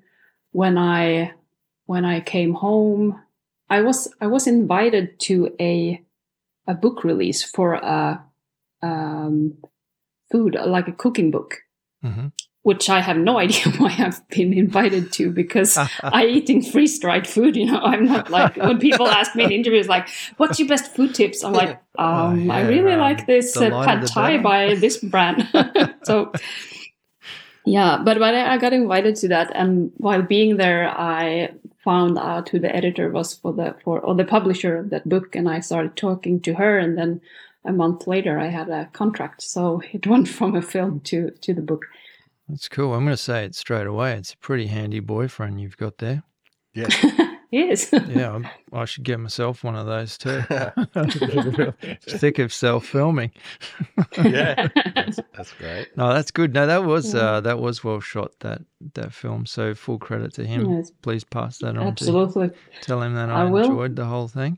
when 0.51 0.77
I 0.77 1.33
when 1.85 2.05
I 2.05 2.21
came 2.21 2.53
home, 2.53 3.19
I 3.69 3.81
was 3.81 4.07
I 4.21 4.27
was 4.27 4.47
invited 4.47 5.19
to 5.21 5.53
a 5.59 6.01
a 6.67 6.73
book 6.73 7.03
release 7.03 7.43
for 7.43 7.73
a 7.73 8.23
um, 8.81 9.57
food 10.31 10.55
like 10.65 10.87
a 10.87 10.93
cooking 10.93 11.31
book, 11.31 11.57
hmm 12.01 12.27
which 12.63 12.89
I 12.89 13.01
have 13.01 13.17
no 13.17 13.37
idea 13.45 13.71
why 13.77 13.95
I've 13.99 14.27
been 14.29 14.53
invited 14.53 15.11
to 15.13 15.29
because 15.29 15.77
I 15.77 16.25
eating 16.37 16.61
freeze 16.61 16.97
dried 16.99 17.27
food. 17.27 17.55
You 17.55 17.67
know, 17.67 17.79
I'm 17.79 18.05
not 18.05 18.29
like 18.29 18.57
when 18.57 18.79
people 18.79 19.07
ask 19.07 19.35
me 19.35 19.43
in 19.43 19.51
interviews, 19.59 19.87
like, 19.87 20.09
"What's 20.37 20.59
your 20.59 20.67
best 20.67 20.93
food 20.95 21.13
tips?" 21.13 21.43
I'm 21.43 21.53
like, 21.53 21.79
um, 21.97 22.49
I 22.49 22.61
yeah, 22.61 22.67
really 22.67 22.93
um, 22.93 22.99
like 22.99 23.27
this 23.27 23.55
uh, 23.55 23.69
pad 23.69 24.07
thai 24.07 24.31
better. 24.31 24.43
by 24.43 24.75
this 24.75 24.97
brand. 24.97 25.47
so, 26.03 26.31
yeah, 27.65 28.01
but 28.03 28.21
I 28.21 28.53
I 28.53 28.57
got 28.57 28.73
invited 28.73 29.15
to 29.17 29.27
that, 29.29 29.51
and 29.53 29.91
while 29.97 30.21
being 30.21 30.57
there, 30.57 30.89
I 30.89 31.51
found 31.83 32.17
out 32.17 32.47
who 32.49 32.59
the 32.59 32.73
editor 32.73 33.09
was 33.09 33.33
for 33.33 33.51
the 33.51 33.75
for 33.83 33.99
or 33.99 34.15
the 34.15 34.25
publisher 34.25 34.77
of 34.77 34.89
that 34.89 35.07
book, 35.07 35.35
and 35.35 35.49
I 35.49 35.59
started 35.59 35.95
talking 35.97 36.39
to 36.41 36.53
her, 36.55 36.79
and 36.79 36.97
then 36.97 37.21
a 37.65 37.71
month 37.71 38.07
later, 38.07 38.39
I 38.39 38.47
had 38.47 38.69
a 38.69 38.89
contract. 38.93 39.41
So 39.41 39.81
it 39.91 40.07
went 40.07 40.27
from 40.27 40.55
a 40.55 40.61
film 40.61 41.01
to 41.01 41.31
to 41.41 41.53
the 41.53 41.61
book. 41.61 41.85
That's 42.53 42.69
cool. 42.69 42.93
I'm 42.93 43.03
going 43.03 43.13
to 43.15 43.17
say 43.17 43.45
it 43.45 43.55
straight 43.55 43.87
away. 43.87 44.13
It's 44.13 44.33
a 44.33 44.37
pretty 44.37 44.67
handy 44.67 44.99
boyfriend 44.99 45.59
you've 45.59 45.75
got 45.77 45.97
there. 45.97 46.21
Yeah. 46.73 46.87
Yes. 47.53 47.89
Yeah, 47.93 48.31
I'm- 48.31 48.47
I 48.71 48.85
should 48.85 49.03
get 49.03 49.19
myself 49.19 49.63
one 49.63 49.75
of 49.75 49.85
those 49.85 50.17
too. 50.17 50.41
Sick 52.07 52.39
of 52.39 52.51
self 52.51 52.83
filming. 52.87 53.29
yeah, 54.17 54.69
that's, 54.95 55.19
that's 55.35 55.53
great. 55.59 55.95
No, 55.95 56.11
that's 56.15 56.31
good. 56.31 56.51
No, 56.55 56.65
that 56.65 56.83
was 56.83 57.13
Yeah. 57.13 57.21
uh, 57.21 57.41
that 57.41 57.59
was 57.59 57.83
well 57.83 57.99
shot 57.99 58.31
that 58.39 58.63
that 58.95 59.13
film. 59.13 59.45
So 59.45 59.75
full 59.75 59.99
credit 59.99 60.33
to 60.33 60.45
him. 60.47 60.67
Yes. 60.77 60.91
Please 61.03 61.23
pass 61.23 61.59
that 61.59 61.77
on 61.77 61.89
Absolutely. 61.89 62.49
to 62.49 62.55
tell 62.81 63.03
him 63.03 63.13
that 63.13 63.29
I 63.29 63.43
I, 63.43 63.45
enjoyed 63.45 63.95
the 63.95 64.05
whole 64.05 64.27
thing. 64.27 64.57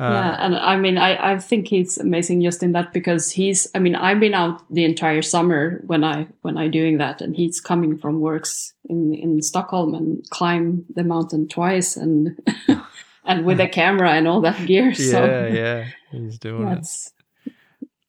Uh, 0.00 0.10
yeah, 0.12 0.36
and 0.46 0.56
I 0.56 0.76
mean, 0.76 0.96
I, 0.96 1.32
I 1.34 1.38
think 1.38 1.68
he's 1.68 1.98
amazing 1.98 2.40
just 2.40 2.62
in 2.62 2.72
that 2.72 2.92
because 2.94 3.30
he's. 3.30 3.68
I 3.74 3.78
mean, 3.80 3.94
I've 3.94 4.18
been 4.18 4.32
out 4.32 4.62
the 4.72 4.84
entire 4.84 5.20
summer 5.20 5.82
when 5.86 6.02
I 6.04 6.26
when 6.40 6.56
I 6.56 6.68
doing 6.68 6.96
that, 6.98 7.20
and 7.20 7.36
he's 7.36 7.60
coming 7.60 7.98
from 7.98 8.20
works 8.20 8.72
in 8.88 9.12
in 9.14 9.42
Stockholm 9.42 9.94
and 9.94 10.24
climb 10.30 10.86
the 10.94 11.04
mountain 11.04 11.48
twice, 11.48 11.96
and 11.98 12.38
and 13.26 13.44
with 13.44 13.60
a 13.60 13.68
camera 13.80 14.12
and 14.12 14.26
all 14.26 14.40
that 14.40 14.66
gear. 14.66 14.94
so 14.94 15.24
yeah, 15.24 15.46
yeah, 15.48 15.88
he's 16.12 16.38
doing 16.46 16.66
it. 16.68 16.74
that's 16.76 17.12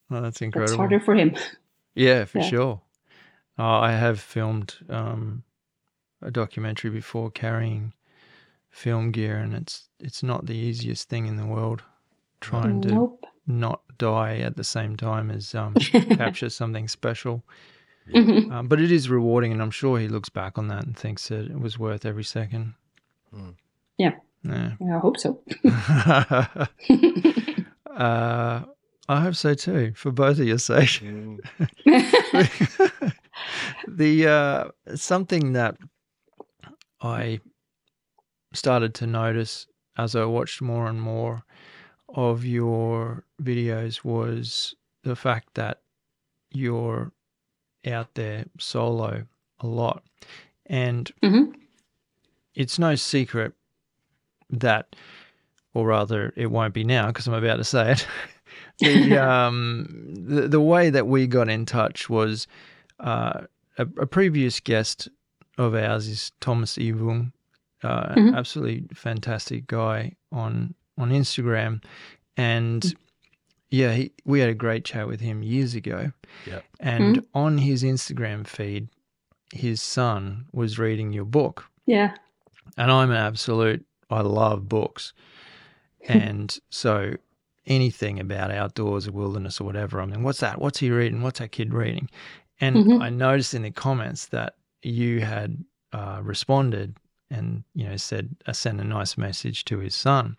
Oh, 0.09 0.21
that's 0.21 0.41
incredible. 0.41 0.77
harder 0.77 0.99
for 0.99 1.15
him. 1.15 1.35
Yeah, 1.95 2.25
for 2.25 2.39
Yeah. 2.39 2.49
sure. 2.49 2.81
Oh, 3.57 3.63
I 3.83 3.91
have 3.91 4.19
filmed 4.19 4.75
um, 4.89 5.43
a 6.21 6.31
documentary 6.31 6.89
before 6.91 7.31
carrying 7.31 7.93
film 8.71 9.11
gear, 9.11 9.37
and 9.37 9.53
it's 9.53 9.89
it's 9.99 10.23
not 10.23 10.47
the 10.47 10.55
easiest 10.55 11.09
thing 11.09 11.27
in 11.27 11.35
the 11.35 11.45
world 11.45 11.83
trying 12.39 12.81
to 12.81 13.17
not 13.45 13.81
die 13.97 14.37
at 14.37 14.55
the 14.55 14.63
same 14.63 14.95
time 14.97 15.29
as 15.29 15.53
um, 15.53 15.73
capture 16.15 16.49
something 16.49 16.87
special. 16.87 17.43
Mhm. 18.13 18.51
Um, 18.51 18.67
but 18.67 18.81
it 18.81 18.91
is 18.91 19.09
rewarding, 19.09 19.51
and 19.51 19.61
I'm 19.61 19.71
sure 19.71 19.99
he 19.99 20.07
looks 20.07 20.29
back 20.29 20.57
on 20.57 20.67
that 20.69 20.85
and 20.85 20.97
thinks 20.97 21.27
that 21.27 21.45
it 21.45 21.59
was 21.59 21.77
worth 21.77 22.05
every 22.05 22.23
second. 22.23 22.73
Mm. 23.33 23.53
Yeah. 23.97 24.15
Yeah. 24.43 24.71
Yeah, 24.79 24.95
I 24.97 24.99
hope 24.99 25.19
so. 25.19 25.39
uh, 27.95 28.63
I 29.07 29.21
hope 29.21 29.35
so 29.35 29.53
too, 29.53 29.93
for 29.95 30.11
both 30.11 30.39
of 30.39 30.47
your 30.47 30.57
sake. 30.57 31.01
Mm. 31.03 31.39
the 33.87 34.27
uh, 34.27 34.95
something 34.95 35.53
that 35.53 35.77
I 37.01 37.39
started 38.53 38.93
to 38.95 39.07
notice 39.07 39.67
as 39.97 40.15
I 40.15 40.25
watched 40.25 40.61
more 40.61 40.87
and 40.87 41.01
more 41.01 41.43
of 42.09 42.43
your 42.45 43.23
videos 43.41 44.03
was 44.03 44.75
the 45.03 45.15
fact 45.15 45.53
that 45.55 45.81
you're 46.51 47.11
out 47.87 48.13
there 48.15 48.45
solo 48.59 49.25
a 49.59 49.67
lot, 49.67 50.03
and 50.65 51.11
Mhm. 51.23 51.55
it's 52.53 52.77
no 52.77 52.95
secret 52.95 53.53
that, 54.49 54.95
or 55.73 55.87
rather, 55.87 56.33
it 56.35 56.51
won't 56.51 56.73
be 56.73 56.83
now 56.83 57.07
because 57.07 57.27
I'm 57.27 57.33
about 57.33 57.57
to 57.57 57.63
say 57.63 57.93
it. 57.93 58.07
the 58.79 59.17
um 59.29 59.87
the, 60.13 60.47
the 60.47 60.61
way 60.61 60.89
that 60.89 61.07
we 61.07 61.27
got 61.27 61.47
in 61.49 61.65
touch 61.65 62.09
was 62.09 62.47
uh, 62.99 63.41
a, 63.77 63.83
a 63.97 64.05
previous 64.05 64.59
guest 64.59 65.07
of 65.57 65.73
ours 65.73 66.07
is 66.07 66.31
Thomas 66.41 66.77
Evung, 66.77 67.31
uh, 67.83 68.13
Mhm. 68.15 68.35
absolutely 68.37 68.85
fantastic 68.93 69.67
guy 69.67 70.13
on 70.31 70.73
on 70.97 71.09
Instagram, 71.09 71.83
and 72.37 72.93
yeah, 73.69 73.93
he, 73.93 74.11
we 74.25 74.39
had 74.39 74.49
a 74.49 74.53
great 74.53 74.83
chat 74.85 75.07
with 75.07 75.21
him 75.21 75.41
years 75.43 75.73
ago. 75.75 76.11
Yep. 76.45 76.63
And 76.79 77.25
on 77.33 77.57
his 77.57 77.83
Instagram 77.83 78.45
feed, 78.45 78.89
his 79.53 79.81
son 79.81 80.45
was 80.51 80.77
reading 80.77 81.13
your 81.13 81.25
book, 81.25 81.65
yeah. 81.85 82.13
and 82.77 82.91
I'm 82.91 83.09
an 83.11 83.17
absolute. 83.17 83.85
I 84.09 84.21
love 84.21 84.67
books, 84.69 85.13
and 86.07 86.57
so 86.69 87.15
anything 87.67 88.19
about 88.19 88.51
outdoors 88.51 89.07
or 89.07 89.11
wilderness 89.11 89.61
or 89.61 89.63
whatever. 89.65 90.01
I 90.01 90.05
mean, 90.05 90.23
what's 90.23 90.39
that? 90.39 90.59
What's 90.59 90.79
he 90.79 90.89
reading? 90.91 91.21
What's 91.21 91.39
that 91.39 91.51
kid 91.51 91.73
reading? 91.73 92.09
And 92.59 92.75
Mhm. 92.75 93.01
I 93.01 93.09
noticed 93.09 93.53
in 93.53 93.61
the 93.61 93.71
comments 93.71 94.27
that 94.27 94.55
you 94.83 95.21
had 95.21 95.63
uh, 95.93 96.19
responded 96.23 96.95
and 97.31 97.63
you 97.73 97.87
know 97.87 97.97
said 97.97 98.35
uh, 98.45 98.53
sent 98.53 98.79
a 98.79 98.83
nice 98.83 99.17
message 99.17 99.65
to 99.65 99.79
his 99.79 99.95
son, 99.95 100.35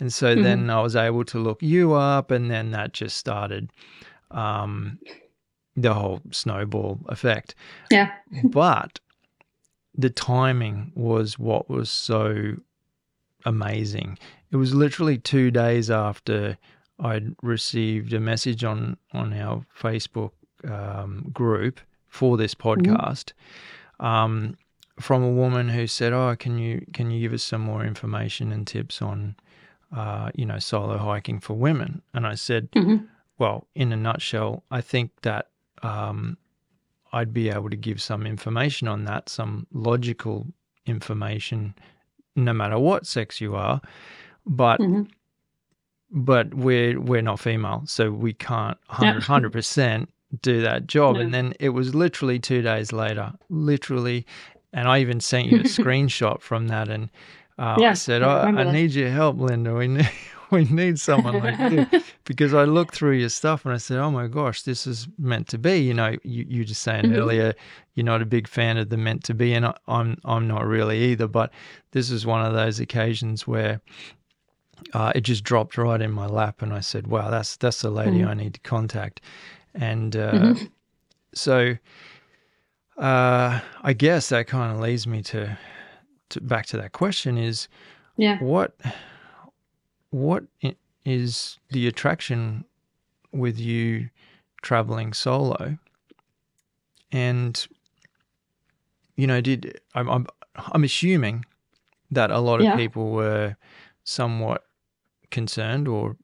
and 0.00 0.12
so 0.12 0.34
Mhm. 0.34 0.42
then 0.42 0.70
I 0.70 0.80
was 0.80 0.96
able 0.96 1.24
to 1.26 1.38
look 1.38 1.62
you 1.62 1.92
up, 1.92 2.30
and 2.30 2.50
then 2.50 2.70
that 2.72 2.92
just 2.92 3.16
started 3.16 3.70
um, 4.32 4.98
the 5.76 5.92
whole 5.94 6.20
snowball 6.30 6.98
effect. 7.08 7.54
Yeah. 7.90 8.10
but 8.44 8.98
the 9.96 10.10
timing 10.10 10.92
was 10.94 11.38
what 11.38 11.68
was 11.68 11.90
so 11.90 12.54
amazing. 13.44 14.18
It 14.50 14.56
was 14.56 14.74
literally 14.74 15.18
two 15.18 15.50
days 15.50 15.90
after 15.90 16.56
I'd 16.98 17.34
received 17.42 18.12
a 18.12 18.20
message 18.20 18.64
on 18.64 18.96
on 19.12 19.32
our 19.32 19.64
Facebook 19.78 20.32
um, 20.68 21.30
group 21.32 21.80
for 22.08 22.36
this 22.36 22.54
podcast 22.54 23.32
um, 24.00 24.56
from 25.00 25.22
a 25.22 25.30
woman 25.30 25.68
who 25.68 25.86
said, 25.86 26.12
"Oh, 26.12 26.34
can 26.38 26.58
you 26.58 26.84
can 26.92 27.10
you 27.10 27.20
give 27.20 27.32
us 27.32 27.42
some 27.42 27.60
more 27.62 27.84
information 27.84 28.52
and 28.52 28.66
tips 28.66 29.00
on, 29.02 29.36
uh, 29.94 30.30
you 30.34 30.46
know, 30.46 30.58
solo 30.58 30.98
hiking 30.98 31.40
for 31.40 31.54
women?" 31.54 32.02
And 32.14 32.26
I 32.26 32.34
said, 32.36 32.70
Mhm. 32.72 33.08
"Well, 33.38 33.66
in 33.74 33.92
a 33.92 33.96
nutshell, 33.96 34.64
I 34.70 34.80
think 34.80 35.10
that." 35.22 35.48
Um, 35.82 36.36
I'd 37.12 37.32
be 37.32 37.48
able 37.48 37.70
to 37.70 37.76
give 37.76 38.00
some 38.00 38.24
information 38.24 38.86
on 38.86 39.04
that, 39.06 39.28
some 39.28 39.66
logical 39.72 40.46
information, 40.86 41.74
no 42.36 42.52
matter 42.52 42.78
what 42.78 43.04
sex 43.04 43.40
you 43.40 43.56
are. 43.56 43.80
But 44.46 44.78
Mhm. 44.80 45.08
but 46.12 46.54
we're 46.54 47.00
we're 47.00 47.22
not 47.22 47.40
female, 47.40 47.82
so 47.86 48.10
we 48.10 48.32
can't 48.32 48.78
hundred 48.88 49.52
percent 49.52 50.08
do 50.42 50.60
that 50.62 50.86
job. 50.86 51.16
No. 51.16 51.22
And 51.22 51.34
then 51.34 51.54
it 51.58 51.70
was 51.70 51.94
literally 51.94 52.38
two 52.38 52.62
days 52.62 52.92
later, 52.92 53.32
literally, 53.48 54.26
and 54.72 54.88
I 54.88 55.00
even 55.00 55.20
sent 55.20 55.46
you 55.48 55.60
a 55.60 55.64
screenshot 55.78 56.40
from 56.40 56.68
that, 56.68 56.88
and 56.88 57.10
uh, 57.58 57.76
I 57.80 57.94
said, 57.94 58.22
I 58.22 58.50
I, 58.50 58.60
I 58.62 58.72
need 58.72 58.92
your 58.92 59.10
help, 59.10 59.38
Linda. 59.38 59.74
We 59.74 59.88
need 59.88 60.10
we 60.50 60.64
need 60.64 60.98
someone 60.98 61.38
like 61.38 61.58
you 61.70 61.86
because 62.24 62.52
I 62.54 62.64
looked 62.64 62.94
through 62.94 63.12
your 63.12 63.28
stuff 63.28 63.64
and 63.64 63.72
I 63.72 63.76
said, 63.78 63.98
oh 63.98 64.10
my 64.10 64.26
gosh, 64.26 64.62
this 64.62 64.86
is 64.86 65.06
meant 65.18 65.46
to 65.48 65.58
be. 65.58 65.78
You 65.78 65.94
know, 65.94 66.16
you 66.24 66.44
you 66.48 66.64
just 66.64 66.82
saying 66.82 67.06
Mhm. 67.06 67.16
earlier, 67.16 67.54
you're 67.94 68.06
not 68.06 68.22
a 68.22 68.26
big 68.26 68.48
fan 68.48 68.76
of 68.78 68.88
the 68.88 68.96
meant 68.96 69.24
to 69.24 69.34
be, 69.34 69.52
and 69.54 69.66
I, 69.66 69.74
I'm 69.86 70.16
I'm 70.24 70.48
not 70.48 70.66
really 70.66 70.98
either. 71.12 71.28
But 71.28 71.52
this 71.92 72.10
is 72.10 72.26
one 72.26 72.44
of 72.44 72.52
those 72.54 72.80
occasions 72.80 73.46
where 73.46 73.80
uh, 74.94 75.12
it 75.14 75.20
just 75.20 75.44
dropped 75.44 75.76
right 75.76 76.00
in 76.00 76.10
my 76.10 76.26
lap, 76.26 76.62
and 76.62 76.72
I 76.72 76.80
said, 76.80 77.06
"Wow, 77.06 77.30
that's 77.30 77.56
that's 77.56 77.82
the 77.82 77.90
lady 77.90 78.22
Mhm. 78.22 78.28
I 78.28 78.34
need 78.34 78.54
to 78.54 78.60
contact." 78.60 79.20
And 79.74 80.16
uh, 80.16 80.54
Mhm. 80.54 80.70
so, 81.34 81.76
uh, 83.00 83.60
I 83.82 83.92
guess 83.92 84.28
that 84.28 84.46
kind 84.46 84.72
of 84.72 84.80
leads 84.80 85.06
me 85.06 85.22
to, 85.24 85.58
to 86.30 86.40
back 86.40 86.66
to 86.66 86.76
that 86.76 86.92
question: 86.92 87.38
is 87.38 87.68
Yeah. 88.16 88.38
what 88.40 88.76
what 90.10 90.44
is 91.04 91.58
the 91.70 91.86
attraction 91.88 92.64
with 93.32 93.58
you 93.58 94.10
traveling 94.62 95.12
solo? 95.12 95.78
And 97.12 97.66
you 99.16 99.26
know, 99.26 99.40
did 99.40 99.80
I'm 99.94 100.08
I'm, 100.08 100.26
I'm 100.56 100.84
assuming 100.84 101.44
that 102.10 102.30
a 102.30 102.38
lot 102.38 102.60
of 102.60 102.66
Yeah. 102.66 102.76
people 102.76 103.10
were 103.12 103.56
somewhat 104.04 104.64
concerned 105.30 105.88
or 105.88 106.16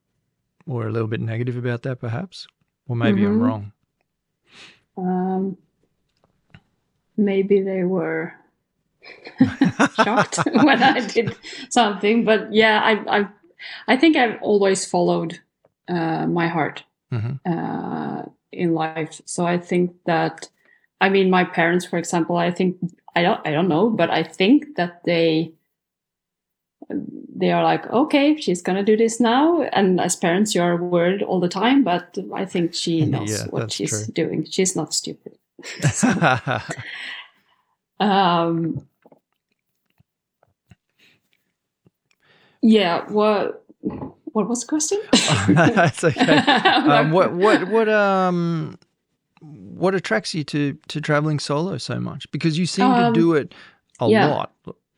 or 0.67 0.87
a 0.89 0.91
little 0.93 1.09
bit 1.09 1.21
negative 1.21 1.57
about 1.57 1.83
that, 1.83 2.01
perhaps, 2.01 2.47
or 2.89 2.97
maybe 2.97 3.25
I'm 3.25 3.39
Mhm. 3.39 3.41
wrong. 3.41 3.73
Um, 4.97 5.57
maybe 7.17 7.61
they 7.63 7.85
were 7.85 8.33
shocked 10.05 10.39
when 10.53 10.83
I 10.83 11.01
did 11.07 11.37
something, 11.71 12.25
but 12.25 12.53
yeah, 12.53 12.81
I 12.83 13.19
I 13.21 13.29
I 13.89 13.97
think 13.97 14.17
I've 14.17 14.41
always 14.43 14.85
followed 14.91 15.41
uh, 15.89 16.27
my 16.27 16.49
heart 16.49 16.85
Mhm. 17.13 17.39
uh, 17.47 18.23
in 18.53 18.75
life. 18.75 19.21
So 19.27 19.47
I 19.47 19.59
think 19.59 19.93
that 20.07 20.49
I 21.01 21.09
mean 21.09 21.31
my 21.31 21.45
parents, 21.45 21.87
for 21.87 21.99
example, 21.99 22.37
I 22.37 22.51
think 22.51 22.77
I 23.15 23.23
don't 23.23 23.41
I 23.47 23.53
don't 23.53 23.69
know, 23.69 23.91
but 23.91 24.11
I 24.11 24.23
think 24.23 24.77
that 24.77 25.03
they 25.05 25.53
they 27.39 27.51
are 27.53 27.63
like, 27.65 27.87
okay, 27.91 28.37
she's 28.37 28.63
gonna 28.63 28.85
do 28.85 28.97
this 28.97 29.21
now. 29.21 29.63
And 29.73 30.01
as 30.01 30.17
parents, 30.17 30.55
you 30.55 30.63
are 30.63 30.77
worried 30.77 31.23
all 31.23 31.41
the 31.41 31.49
time, 31.49 31.83
but 31.85 32.17
I 32.35 32.45
think 32.45 32.75
she 32.75 33.05
knows 33.07 33.31
Yeah, 33.31 33.47
what 33.51 33.73
she's 33.73 33.91
true. 33.91 34.13
doing. 34.15 34.47
She's 34.51 34.77
not 34.77 34.95
stupid. 34.95 35.37
Um, 37.99 38.87
yeah. 42.63 43.05
What? 43.11 43.65
What 43.81 44.49
was 44.49 44.61
the 44.63 44.67
question? 44.67 45.01
That's 45.49 46.05
okay. 46.05 46.43
Um, 46.87 47.11
what 47.11 47.33
what 47.33 47.69
what 47.69 47.89
um 47.89 48.79
what 49.41 49.95
attracts 49.95 50.35
you 50.35 50.45
to 50.45 50.75
to 50.89 51.01
traveling 51.01 51.39
solo 51.39 51.79
so 51.79 51.99
much? 52.01 52.31
Because 52.33 52.59
you 52.59 52.67
seem 52.67 52.95
to 52.97 53.07
Um, 53.07 53.13
do 53.13 53.35
it 53.35 53.55
a 54.01 54.09
yeah. 54.09 54.27
lot. 54.29 54.53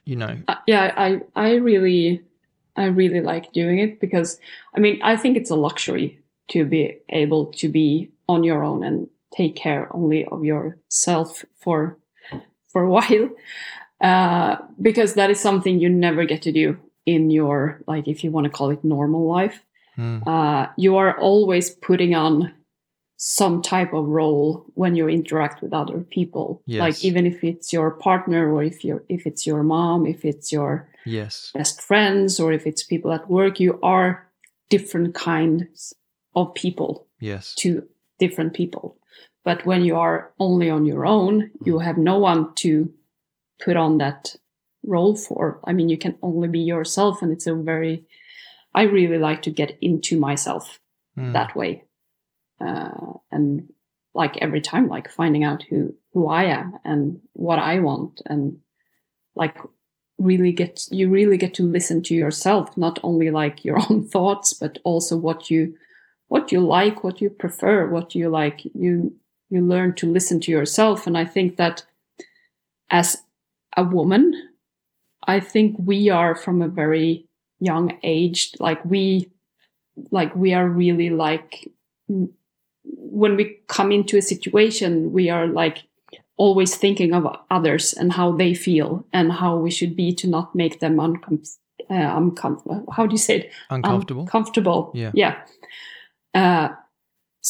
You 0.05 0.17
know. 0.17 0.39
Uh, 0.49 0.57
yeah, 0.67 0.93
I 0.97 1.21
I 1.37 1.55
really 1.57 2.23
I 2.77 2.87
really 2.87 3.21
like 3.21 3.53
doing 3.53 3.79
it 3.79 4.01
because 4.01 4.41
I 4.75 4.81
mean 4.81 5.01
I 5.03 5.17
think 5.17 5.37
it's 5.37 5.51
a 5.51 5.57
luxury 5.57 6.19
to 6.49 6.65
be 6.65 6.97
able 7.11 7.47
to 7.47 7.69
be 7.69 8.11
on 8.29 8.43
your 8.43 8.65
own 8.65 8.83
and 8.83 9.09
take 9.37 9.55
care 9.57 9.89
only 9.95 10.25
of 10.27 10.45
yourself 10.45 11.45
for 11.61 11.99
for 12.69 12.83
a 12.83 12.91
while 12.97 13.29
uh, 14.01 14.57
because 14.81 15.15
that 15.15 15.31
is 15.31 15.41
something 15.41 15.79
you 15.81 15.89
never 15.89 16.25
get 16.25 16.43
to 16.43 16.53
do 16.53 16.77
in 17.07 17.31
your 17.31 17.81
like 17.87 18.07
if 18.09 18.23
you 18.23 18.31
want 18.31 18.45
to 18.45 18.51
call 18.51 18.71
it 18.71 18.85
normal 18.85 19.27
life 19.27 19.65
Mm, 19.99 20.23
uh, 20.29 20.69
you 20.77 20.97
are 20.97 21.19
always 21.19 21.71
putting 21.71 22.15
on 22.15 22.53
some 23.17 23.63
type 23.63 23.93
of 23.93 24.07
role 24.07 24.65
when 24.75 24.95
you 24.95 25.09
interact 25.09 25.61
with 25.61 25.73
other 25.73 25.99
people 26.09 26.63
Yes. 26.67 26.81
like 26.81 27.05
even 27.05 27.27
if 27.27 27.43
it's 27.43 27.73
your 27.73 27.91
partner 27.91 28.53
or 28.55 28.63
if 28.63 28.85
you're 28.85 29.03
if 29.09 29.27
it's 29.27 29.45
your 29.45 29.65
mom 29.65 30.07
if 30.07 30.25
it's 30.25 30.53
your 30.53 30.89
yes. 31.05 31.51
best 31.53 31.83
friends 31.83 32.39
or 32.39 32.53
if 32.53 32.65
it's 32.65 32.85
people 32.85 33.11
at 33.11 33.29
work 33.29 33.59
you 33.59 33.81
are 33.83 34.25
different 34.71 35.15
kinds 35.17 35.93
of 36.37 36.55
people 36.55 37.09
Yes. 37.19 37.55
to 37.57 37.83
different 38.21 38.55
people 38.55 38.97
but 39.45 39.65
when 39.65 39.85
you 39.85 39.97
are 39.97 40.33
only 40.39 40.71
on 40.71 40.85
your 40.85 41.07
own 41.07 41.51
you 41.65 41.79
have 41.79 41.99
no 41.99 42.19
one 42.19 42.55
to 42.55 42.93
put 43.65 43.77
on 43.77 43.99
that 43.99 44.37
role 44.85 45.17
for. 45.17 45.61
I 45.65 45.73
mean 45.73 45.89
you 45.89 45.99
can 45.99 46.17
only 46.23 46.49
be 46.49 46.61
yourself 46.61 47.23
and 47.23 47.33
it's 47.33 47.47
a 47.47 47.55
very 47.55 48.05
i 48.75 48.83
really 48.83 49.19
like 49.19 49.43
to 49.43 49.51
get 49.51 49.77
into 49.81 50.19
myself 50.19 50.79
Mm, 51.19 51.33
that 51.33 51.57
way. 51.57 51.85
Uh, 52.61 53.15
and 53.31 53.69
like 54.15 54.37
every 54.39 54.61
time 54.61 54.89
like 54.89 55.11
finding 55.11 55.45
out 55.45 55.63
who 55.69 55.95
who 56.13 56.27
i 56.27 56.43
am 56.43 56.77
and 56.85 57.21
what 57.35 57.59
i 57.61 57.79
want 57.79 58.21
and 58.27 58.59
like 59.37 59.57
really 60.19 60.51
get 60.51 60.81
you 60.91 61.09
really 61.09 61.37
get 61.37 61.55
to 61.55 61.63
listen 61.63 62.03
to 62.03 62.15
yourself 62.15 62.77
not 62.77 62.99
only 63.05 63.31
like 63.31 63.65
your 63.65 63.79
own 63.91 64.05
thoughts 64.09 64.53
but 64.55 64.79
also 64.83 65.17
what 65.17 65.51
you 65.51 65.75
what 66.27 66.51
you 66.51 66.61
like 66.61 67.05
what 67.05 67.21
you 67.21 67.31
prefer 67.31 67.87
what 67.89 68.15
you 68.15 68.29
like. 68.29 68.61
You 68.75 69.15
you 69.51 69.61
learn 69.65 69.95
to 69.95 70.11
listen 70.11 70.41
to 70.41 70.51
yourself 70.51 71.07
and 71.07 71.17
i 71.19 71.25
think 71.25 71.57
that 71.57 71.85
as 72.91 73.17
a 73.77 73.83
woman 73.85 74.33
i 75.27 75.41
think 75.41 75.77
we 75.79 76.11
are 76.11 76.35
from 76.35 76.63
a 76.63 76.69
very 76.69 77.27
young 77.61 77.99
age 78.03 78.53
like 78.61 78.85
we 78.85 79.31
like 80.11 80.35
we 80.37 80.55
are 80.55 80.69
really 80.69 81.11
like 81.11 81.69
when 82.85 83.37
we 83.37 83.59
come 83.67 83.91
into 83.93 84.17
a 84.17 84.23
situation 84.23 85.13
we 85.13 85.29
are 85.29 85.47
like 85.47 85.79
always 86.37 86.77
thinking 86.77 87.13
of 87.15 87.27
others 87.51 87.93
and 87.93 88.13
how 88.13 88.31
they 88.31 88.55
feel 88.55 89.05
and 89.13 89.33
how 89.33 89.57
we 89.57 89.71
should 89.71 89.97
be 89.97 90.15
to 90.15 90.29
not 90.29 90.55
make 90.55 90.79
them 90.79 90.97
uncom- 90.97 91.57
uh, 91.91 92.17
uncomfortable 92.17 92.85
how 92.93 93.07
do 93.07 93.13
you 93.15 93.19
say 93.19 93.39
it 93.41 93.51
Uncomfortable. 93.71 94.23
uncomfortable 94.23 94.93
Yeah. 94.95 95.11
yeah 95.15 95.35
uh, 96.35 96.69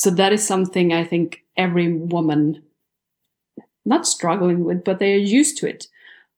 so 0.01 0.11
that 0.11 0.33
is 0.33 0.47
something 0.47 0.93
i 0.93 1.05
think 1.13 1.43
every 1.57 1.89
woman 2.15 2.63
not 3.85 4.07
struggling 4.07 4.65
with 4.65 4.85
but 4.85 4.99
they 4.99 5.13
are 5.15 5.27
used 5.39 5.59
to 5.59 5.67
it 5.67 5.87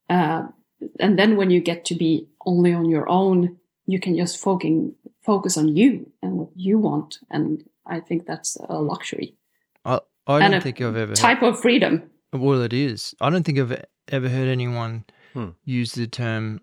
uh, 0.09 0.43
and 0.99 1.19
then 1.19 1.37
when 1.37 1.51
you 1.51 1.61
get 1.61 1.85
to 1.85 1.95
be 1.95 2.27
only 2.47 2.73
on 2.73 2.87
your 2.95 3.07
own 3.09 3.57
you 3.87 3.99
can 4.01 4.16
just 4.16 4.37
focus 4.39 4.70
focus 5.31 5.57
on 5.57 5.69
you 5.77 6.11
and 6.23 6.32
what 6.39 6.51
you 6.55 6.78
want 6.78 7.19
and 7.31 7.65
i 7.87 8.01
think 8.01 8.27
that's 8.27 8.57
a 8.69 8.81
luxury 8.81 9.35
I, 9.85 10.01
I 10.27 10.39
don't 10.41 10.55
a 10.55 10.61
think 10.61 10.81
I've 10.81 10.97
ever. 10.97 11.15
type 11.15 11.43
of 11.43 11.61
freedom 11.61 12.11
well, 12.32 12.62
it 12.62 12.73
is. 12.73 13.12
I 13.20 13.28
don't 13.31 13.43
think 13.43 13.59
I've 13.59 13.85
ever 14.09 14.28
heard 14.28 14.49
anyone 14.49 15.05
Hmm. 15.35 15.51
use 15.65 15.93
the 15.93 16.07
term 16.07 16.61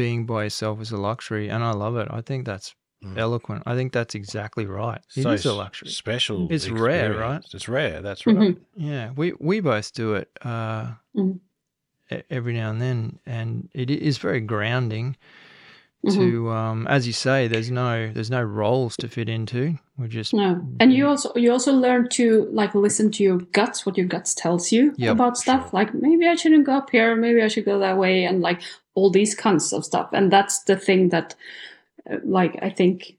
being 0.00 0.24
by 0.26 0.44
yourself 0.44 0.80
as 0.80 0.90
a 0.92 0.96
luxury, 0.96 1.48
and 1.50 1.62
I 1.62 1.72
love 1.72 1.96
it. 1.96 2.08
I 2.10 2.20
think 2.22 2.46
that's 2.46 2.74
Mm. 3.04 3.18
eloquent. 3.18 3.62
I 3.66 3.74
think 3.74 3.92
that's 3.92 4.14
exactly 4.14 4.66
right. 4.66 5.00
It 5.16 5.22
So 5.22 5.30
is 5.30 5.44
a 5.46 5.50
s- 5.50 5.54
luxury. 5.54 5.90
Special. 5.90 6.48
It's 6.50 6.68
rare, 6.68 7.14
right? 7.14 7.42
It's 7.52 7.68
rare. 7.68 8.00
That's 8.02 8.26
right. 8.26 8.36
Mhm. 8.36 8.56
Yeah, 8.76 9.10
we 9.16 9.32
we 9.38 9.60
both 9.60 9.92
do 9.92 10.14
it 10.14 10.28
uh, 10.42 10.92
e- 12.10 12.22
every 12.30 12.54
now 12.54 12.70
and 12.70 12.80
then, 12.80 13.18
and 13.26 13.68
it 13.74 13.90
is 13.90 14.18
very 14.18 14.40
grounding 14.40 15.16
to 16.10 16.50
um, 16.50 16.86
as 16.86 17.06
you 17.06 17.14
say 17.14 17.48
there's 17.48 17.70
no 17.70 18.12
there's 18.12 18.30
no 18.30 18.42
roles 18.42 18.94
to 18.94 19.08
fit 19.08 19.26
into 19.26 19.78
we're 19.96 20.06
just 20.06 20.34
No, 20.34 20.60
and 20.78 20.92
you 20.92 21.08
also 21.08 21.32
you 21.34 21.50
also 21.50 21.72
learn 21.72 22.10
to 22.10 22.46
like 22.52 22.74
listen 22.74 23.10
to 23.12 23.22
your 23.22 23.38
guts, 23.38 23.86
what 23.86 23.96
your 23.96 24.06
guts 24.06 24.34
tells 24.34 24.70
you 24.70 24.92
Yep, 24.98 25.12
about 25.12 25.38
stuff. 25.38 25.72
Like 25.72 25.94
maybe 25.94 26.28
I 26.28 26.34
shouldn't 26.34 26.66
go 26.66 26.72
up 26.74 26.90
here, 26.90 27.16
maybe 27.16 27.40
I 27.40 27.48
should 27.48 27.64
go 27.64 27.78
that 27.78 27.96
way, 27.96 28.24
and 28.24 28.42
like 28.42 28.60
all 28.94 29.08
these 29.10 29.34
kinds 29.34 29.72
of 29.72 29.82
stuff. 29.82 30.10
And 30.12 30.30
that's 30.30 30.64
the 30.64 30.76
thing 30.76 31.08
that, 31.08 31.34
like, 32.24 32.58
I 32.62 32.70
think 32.70 33.16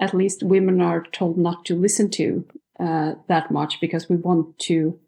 at 0.00 0.14
least 0.14 0.42
women 0.42 0.80
are 0.80 1.04
told 1.12 1.38
not 1.38 1.64
to 1.66 1.76
listen 1.76 2.10
to 2.10 2.46
uh, 2.80 3.14
that 3.28 3.50
much 3.50 3.80
because 3.80 4.08
we 4.08 4.16
want 4.16 4.58
to 4.58 4.98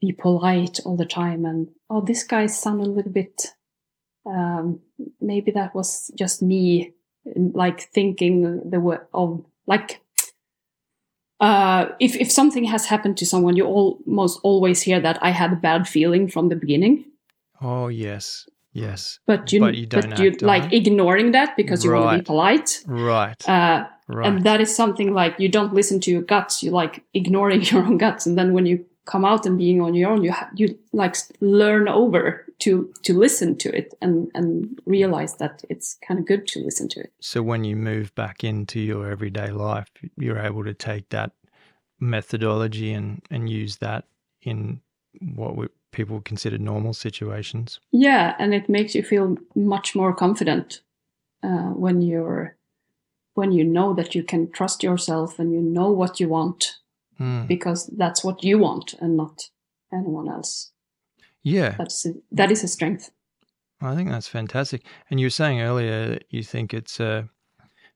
be 0.00 0.12
polite 0.12 0.80
all 0.84 0.96
the 0.96 1.06
time. 1.06 1.44
And 1.44 1.68
oh, 1.88 2.00
this 2.00 2.22
guy 2.22 2.46
sounded 2.46 2.86
a 2.86 2.90
little 2.90 3.12
bit. 3.12 3.54
Um, 4.26 4.80
maybe 5.20 5.50
that 5.52 5.74
was 5.74 6.10
just 6.18 6.42
me, 6.42 6.92
like 7.24 7.80
thinking 7.80 8.68
the 8.68 8.80
word 8.80 9.06
of 9.14 9.44
like 9.66 10.00
uh, 11.40 11.86
if 12.00 12.16
if 12.16 12.30
something 12.30 12.64
has 12.64 12.86
happened 12.86 13.16
to 13.18 13.26
someone, 13.26 13.56
you 13.56 13.64
almost 13.64 14.40
always 14.42 14.82
hear 14.82 15.00
that 15.00 15.18
I 15.22 15.30
had 15.30 15.52
a 15.52 15.56
bad 15.56 15.86
feeling 15.88 16.28
from 16.28 16.48
the 16.48 16.56
beginning, 16.56 17.04
oh 17.62 17.88
yes 17.88 18.48
yes 18.72 19.18
but 19.26 19.52
you 19.52 19.60
But 19.60 19.74
you 19.76 19.86
don't 19.86 20.10
but 20.10 20.18
you 20.18 20.30
on 20.30 20.46
like 20.46 20.72
ignoring 20.72 21.32
that 21.32 21.56
because 21.56 21.84
you 21.84 21.92
want 21.92 22.10
to 22.12 22.18
be 22.18 22.24
polite. 22.24 22.84
right 22.86 23.48
Uh, 23.48 23.84
right 24.08 24.26
And 24.28 24.44
that 24.44 24.60
is 24.60 24.74
something 24.74 25.12
like 25.14 25.34
you 25.38 25.48
don't 25.48 25.72
listen 25.74 26.00
to 26.00 26.10
your 26.10 26.22
guts. 26.22 26.62
You 26.62 26.70
like 26.70 27.02
ignoring 27.12 27.62
your 27.70 27.82
own 27.84 27.98
guts, 27.98 28.26
and 28.26 28.36
then 28.38 28.52
when 28.52 28.66
you 28.66 28.84
come 29.04 29.24
out 29.24 29.46
and 29.46 29.56
being 29.58 29.80
on 29.80 29.94
your 29.94 30.10
own, 30.10 30.22
you 30.24 30.32
ha- 30.32 30.50
you 30.54 30.78
like 30.92 31.16
learn 31.40 31.88
over 31.88 32.44
to 32.58 32.92
to 33.02 33.18
listen 33.18 33.56
to 33.56 33.68
it 33.78 33.94
and 34.02 34.30
and 34.34 34.78
realize 34.86 35.36
that 35.36 35.62
it's 35.70 35.96
kind 36.06 36.18
of 36.20 36.26
good 36.26 36.46
to 36.48 36.58
listen 36.60 36.88
to 36.88 37.00
it. 37.00 37.12
so 37.20 37.42
when 37.42 37.64
you 37.64 37.76
move 37.76 38.12
back 38.14 38.42
into 38.44 38.80
your 38.80 39.10
everyday 39.10 39.50
life 39.50 39.90
you're 40.16 40.44
able 40.50 40.64
to 40.64 40.74
take 40.74 41.08
that 41.10 41.30
methodology 42.00 42.92
and 42.92 43.22
and 43.30 43.48
use 43.48 43.76
that 43.78 44.04
in 44.42 44.80
what 45.36 45.56
we, 45.56 45.66
people 45.92 46.20
consider 46.20 46.58
normal 46.58 46.92
situations 46.92 47.80
Yeah, 47.92 48.34
and 48.38 48.54
it 48.54 48.68
makes 48.68 48.94
you 48.94 49.02
feel 49.02 49.36
much 49.54 49.94
more 49.94 50.14
confident 50.14 50.82
uh, 51.42 51.70
when 51.74 52.02
you're 52.02 52.56
when 53.34 53.52
you 53.52 53.64
know 53.64 53.94
that 53.94 54.14
you 54.14 54.24
can 54.24 54.50
trust 54.50 54.82
yourself 54.82 55.38
and 55.38 55.52
you 55.52 55.60
know 55.60 55.90
what 55.90 56.20
you 56.20 56.28
want 56.28 56.74
Hmm. 57.18 57.46
because 57.46 57.90
that's 57.98 58.22
what 58.22 58.44
you 58.44 58.58
want 58.58 58.94
and 59.00 59.16
not 59.16 59.50
anyone 59.92 60.28
else. 60.28 60.70
yeah 61.42 61.74
That's 61.76 62.06
a, 62.06 62.12
that 62.30 62.50
is 62.52 62.62
a 62.64 62.68
strength. 62.68 63.10
I 63.80 63.94
think 63.96 64.08
that's 64.10 64.28
fantastic. 64.28 64.82
And 65.10 65.18
you 65.20 65.26
were 65.26 65.30
saying 65.30 65.60
earlier 65.60 66.08
that 66.10 66.24
you 66.30 66.42
think 66.44 66.72
it's 66.74 67.00
a. 67.00 67.28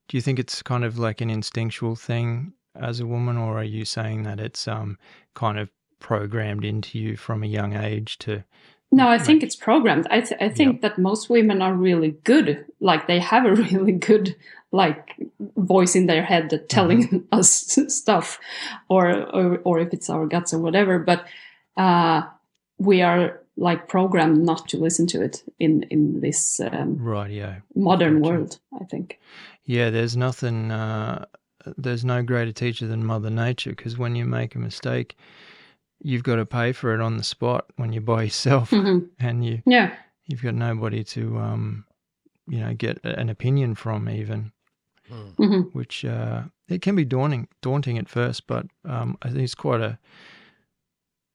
Do 0.09 0.17
you 0.17 0.21
think 0.23 0.39
it's 0.39 0.63
kind 0.63 0.85
of 0.85 0.99
like 0.99 1.21
an 1.21 1.31
instinctual 1.31 1.95
thing 1.97 2.53
as 2.75 3.01
a 3.01 3.07
woman, 3.07 3.37
or 3.37 3.59
are 3.59 3.65
you 3.65 3.85
saying 3.85 4.23
that 4.25 4.41
it's 4.41 4.67
um 4.69 4.99
kind 5.35 5.59
of 5.59 5.71
programmed 6.03 6.65
into 6.65 6.99
you 6.99 7.17
from 7.17 7.43
a 7.43 7.47
young 7.47 7.73
age 7.75 8.19
to? 8.19 8.45
No, 8.91 9.09
I 9.09 9.19
think 9.19 9.43
it's 9.43 9.57
programmed. 9.57 10.07
I 10.11 10.21
th- 10.21 10.41
I 10.41 10.51
think 10.51 10.83
that 10.83 10.99
most 10.99 11.31
women 11.31 11.63
are 11.63 11.73
really 11.75 12.11
good. 12.25 12.67
Like 12.81 13.07
they 13.07 13.21
have 13.21 13.47
a 13.47 13.55
really 13.65 13.93
good 13.93 14.37
like 14.71 15.15
voice 15.57 15.95
in 15.97 16.07
their 16.07 16.23
head 16.23 16.51
that 16.51 16.69
telling 16.69 17.27
us 17.33 17.51
stuff, 17.89 18.39
or, 18.89 19.11
or 19.37 19.59
or 19.65 19.79
if 19.81 19.93
it's 19.95 20.11
our 20.11 20.27
guts 20.27 20.53
or 20.53 20.59
whatever. 20.59 20.99
But 20.99 21.25
uh, 21.77 22.23
we 22.79 23.01
are 23.03 23.41
like 23.57 23.87
programmed 23.89 24.45
not 24.45 24.69
to 24.69 24.77
listen 24.77 25.07
to 25.07 25.23
it 25.23 25.43
in 25.59 25.85
in 25.91 26.21
this 26.21 26.61
um, 26.61 26.97
Right. 26.99 27.31
Yeah. 27.31 27.61
modern 27.75 28.21
Gotcha. 28.21 28.31
world. 28.35 28.59
I 28.81 28.85
think. 28.85 29.19
Yeah. 29.65 29.91
There's 29.91 30.17
nothing. 30.17 30.71
Uh, 30.71 31.25
there's 31.79 32.05
no 32.05 32.23
greater 32.23 32.53
teacher 32.53 32.87
than 32.89 33.07
Mother 33.07 33.31
Nature 33.31 33.71
because 33.71 33.97
when 33.97 34.17
you 34.17 34.27
make 34.27 34.55
a 34.55 34.59
mistake, 34.59 35.17
you've 36.03 36.23
got 36.23 36.37
to 36.37 36.47
pay 36.47 36.73
for 36.73 36.93
it 36.95 37.01
on 37.01 37.17
the 37.17 37.25
spot 37.25 37.67
when 37.77 37.93
you're 37.93 38.03
by 38.03 38.23
yourself, 38.29 38.71
Mhm. 38.71 39.09
and 39.19 39.45
you 39.45 39.63
Yeah. 39.67 39.95
you've 40.27 40.43
got 40.43 40.55
nobody 40.55 41.05
to 41.05 41.39
um, 41.39 41.85
you 42.49 42.59
know, 42.61 42.75
get 42.75 42.99
an 43.05 43.29
opinion 43.29 43.75
from 43.75 44.09
even. 44.09 44.53
hmm 45.09 45.63
which 45.73 46.05
uh, 46.05 46.43
it 46.69 46.83
can 46.83 46.95
be 46.95 47.05
daunting 47.05 47.49
daunting 47.63 47.99
at 47.99 48.09
first, 48.09 48.47
but 48.47 48.67
um, 48.85 49.17
I 49.23 49.29
think 49.29 49.41
it's 49.43 49.55
quite 49.55 49.81
a 49.81 49.99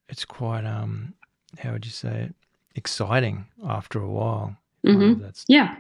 it's 0.10 0.26
quite 0.26 0.66
um 0.66 1.14
how 1.60 1.74
would 1.74 1.86
you 1.86 1.92
say 1.92 2.24
it 2.30 2.36
exciting 2.76 3.46
after 3.68 4.00
a 4.02 4.10
while. 4.10 4.56
Kind 4.86 4.98
hmm 5.02 5.12
of 5.14 5.20
That's 5.22 5.46
Yeah. 5.48 5.76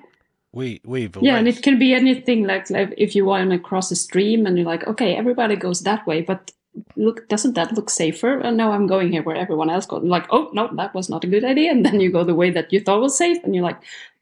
We 0.53 0.81
we've 0.85 1.15
Yeah, 1.21 1.37
and 1.37 1.47
it 1.47 1.61
can 1.61 1.77
be 1.77 1.93
anything 1.93 2.45
like, 2.47 2.69
like 2.69 2.93
if 2.97 3.15
you 3.15 3.25
want 3.25 3.51
to 3.51 3.59
cross 3.59 3.91
a 3.91 3.95
stream 3.95 4.45
and 4.47 4.57
you're 4.57 4.65
like, 4.65 4.87
okay, 4.87 5.15
everybody 5.15 5.55
goes 5.55 5.81
that 5.81 6.07
way, 6.07 6.21
but 6.21 6.51
look, 6.95 7.27
doesn't 7.29 7.53
that 7.55 7.73
look 7.73 7.89
safer? 7.89 8.39
And 8.39 8.57
now 8.57 8.71
I'm 8.71 8.87
going 8.87 9.11
here 9.11 9.23
where 9.23 9.35
everyone 9.35 9.69
else 9.69 9.85
goes. 9.85 10.03
Like, 10.03 10.25
oh 10.31 10.49
no, 10.53 10.69
that 10.75 10.93
was 10.93 11.09
not 11.09 11.23
a 11.23 11.27
good 11.27 11.43
idea. 11.43 11.71
And 11.71 11.85
then 11.85 11.99
you 11.99 12.11
go 12.11 12.23
the 12.23 12.35
way 12.35 12.49
that 12.51 12.71
you 12.73 12.79
thought 12.79 13.01
was 13.01 13.17
safe, 13.17 13.43
and 13.43 13.55
you're 13.55 13.63
like, 13.63 13.81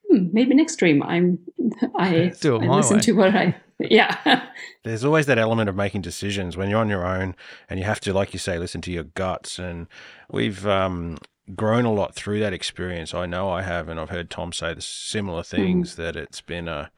hmm, 0.09 0.27
maybe 0.31 0.55
next 0.55 0.73
stream 0.73 1.03
I'm 1.03 1.39
I, 1.95 2.31
Do 2.41 2.55
it 2.55 2.63
I 2.63 2.67
my 2.67 2.75
listen 2.77 2.97
way. 2.97 3.01
to 3.03 3.11
what 3.13 3.35
I 3.35 3.55
yeah 3.79 4.47
there's 4.83 5.03
always 5.03 5.25
that 5.25 5.37
element 5.37 5.67
of 5.67 5.75
making 5.75 6.01
decisions 6.01 6.55
when 6.55 6.69
you're 6.69 6.79
on 6.79 6.87
your 6.87 7.05
own 7.05 7.35
and 7.69 7.77
you 7.77 7.85
have 7.85 7.99
to, 7.99 8.13
like 8.13 8.31
you 8.31 8.39
say, 8.39 8.57
listen 8.57 8.79
to 8.81 8.91
your 8.91 9.03
guts. 9.03 9.59
And 9.59 9.87
we've 10.31 10.65
um, 10.65 11.17
grown 11.55 11.83
a 11.83 11.91
lot 11.91 12.15
through 12.15 12.39
that 12.39 12.53
experience. 12.53 13.13
I 13.13 13.25
know 13.25 13.49
I 13.49 13.63
have, 13.63 13.89
and 13.89 13.99
I've 13.99 14.11
heard 14.11 14.29
Tom 14.29 14.53
say 14.53 14.73
the 14.73 14.81
similar 14.81 15.43
things 15.43 15.95
that 15.97 16.15
it's 16.15 16.39
been 16.39 16.67
a 16.69 16.89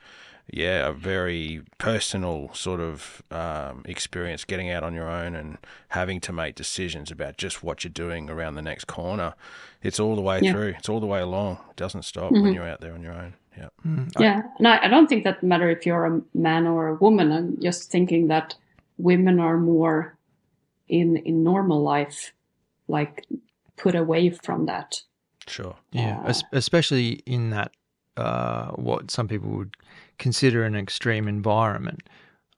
yeah, 0.51 0.87
a 0.87 0.91
very 0.93 1.61
personal 1.77 2.49
sort 2.53 2.79
of 2.79 3.21
um, 3.31 3.83
experience 3.85 4.45
getting 4.45 4.69
out 4.69 4.83
on 4.83 4.93
your 4.93 5.09
own 5.09 5.35
and 5.35 5.57
having 5.89 6.19
to 6.21 6.31
make 6.33 6.55
decisions 6.55 7.11
about 7.11 7.37
just 7.37 7.63
what 7.63 7.83
you're 7.83 7.91
doing 7.91 8.29
around 8.29 8.55
the 8.55 8.61
next 8.61 8.85
corner. 8.85 9.33
It's 9.83 9.99
all 9.99 10.15
the 10.15 10.21
way 10.21 10.39
Yeah. 10.41 10.51
through. 10.53 10.75
It's 10.77 10.89
all 10.89 10.99
the 10.99 11.05
way 11.07 11.19
along. 11.21 11.57
It 11.69 11.75
doesn't 11.75 12.03
stop 12.03 12.31
Mhm. 12.31 12.41
when 12.43 12.53
you're 12.53 12.67
out 12.67 12.81
there 12.81 12.93
on 12.93 13.01
your 13.03 13.13
own. 13.13 13.33
Yeah. 13.57 13.69
Mm, 13.85 14.11
I- 14.17 14.21
yeah. 14.23 14.41
And 14.57 14.67
I, 14.67 14.85
I 14.85 14.87
don't 14.87 15.07
think 15.07 15.23
that 15.23 15.41
matter 15.43 15.69
if 15.69 15.85
you're 15.85 16.05
a 16.05 16.21
man 16.33 16.67
or 16.67 16.87
a 16.89 16.95
woman. 16.95 17.31
I'm 17.31 17.59
just 17.61 17.89
thinking 17.91 18.27
that 18.27 18.55
women 18.97 19.39
are 19.39 19.57
more 19.57 20.15
in 20.87 21.17
in 21.17 21.43
normal 21.43 21.81
life, 21.83 22.31
like 22.87 23.25
put 23.75 23.95
away 23.95 24.29
from 24.29 24.65
that. 24.67 25.01
Sure. 25.47 25.75
yeah, 25.91 26.19
Uh, 26.23 26.29
es- 26.29 26.43
especially 26.51 27.21
in 27.25 27.49
that 27.51 27.71
uh, 28.17 28.71
what 28.71 29.11
some 29.11 29.27
people 29.27 29.49
would 29.51 29.75
consider 30.17 30.63
an 30.63 30.75
extreme 30.75 31.27
environment. 31.27 32.03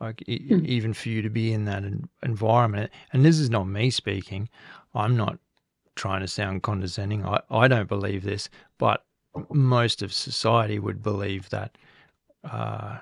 Like 0.01 0.23
e- 0.27 0.39
Mm. 0.49 0.65
even 0.65 0.93
for 0.93 1.09
you 1.09 1.21
to 1.21 1.29
be 1.29 1.51
in 1.51 1.65
that 1.65 1.83
environment, 2.23 2.91
and 3.13 3.25
this 3.25 3.37
is 3.39 3.49
not 3.49 3.65
me 3.65 3.89
speaking. 3.89 4.49
I'm 4.95 5.17
not 5.17 5.37
trying 5.95 6.21
to 6.21 6.27
sound 6.27 6.63
condescending. 6.63 7.25
I, 7.25 7.41
I 7.51 7.67
don't 7.67 7.89
believe 7.89 8.23
this, 8.23 8.49
but 8.77 9.05
most 9.51 10.01
of 10.01 10.13
society 10.13 10.79
would 10.79 11.03
believe 11.03 11.49
that. 11.49 11.77
Uh, 12.43 12.99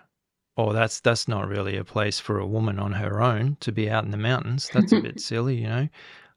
oh, 0.58 0.74
that's 0.74 1.00
that's 1.00 1.28
not 1.28 1.48
really 1.48 1.78
a 1.78 1.84
place 1.84 2.20
for 2.20 2.40
a 2.40 2.48
woman 2.48 2.80
on 2.80 2.94
her 2.94 3.22
own 3.22 3.58
to 3.62 3.72
be 3.72 3.90
out 3.90 4.04
in 4.06 4.12
the 4.12 4.18
mountains. 4.18 4.70
That's 4.70 4.94
a 4.94 4.98
bit 5.00 5.20
silly, 5.20 5.58
you 5.58 5.68
know. 5.68 5.90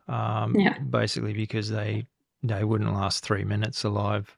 Um, 0.08 0.56
Yeah. 0.60 0.76
Basically, 0.78 1.32
because 1.32 1.70
they 1.70 2.06
they 2.42 2.64
wouldn't 2.64 2.92
last 2.94 3.24
three 3.24 3.44
minutes 3.44 3.84
alive 3.84 4.36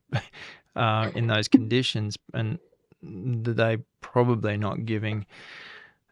uh, 0.76 1.10
in 1.14 1.26
those 1.26 1.48
conditions, 1.48 2.16
and 2.34 2.58
th- 3.02 3.56
they 3.56 3.78
probably 4.00 4.56
not 4.56 4.84
giving 4.84 5.26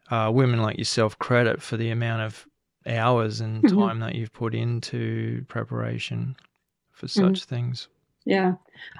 uh, 0.09 0.29
women 0.33 0.61
like 0.61 0.77
yourself 0.77 1.17
credit 1.19 1.61
for 1.61 1.77
the 1.77 1.89
amount 1.89 2.21
of 2.21 2.45
hours 2.85 3.41
and 3.41 3.63
Mhm. 3.63 3.77
time 3.87 3.99
that 3.99 4.15
you've 4.15 4.33
put 4.33 4.53
into 4.53 5.45
preparation 5.47 6.35
for 6.91 7.07
such 7.07 7.45
things. 7.45 7.87
Yeah, 8.25 8.55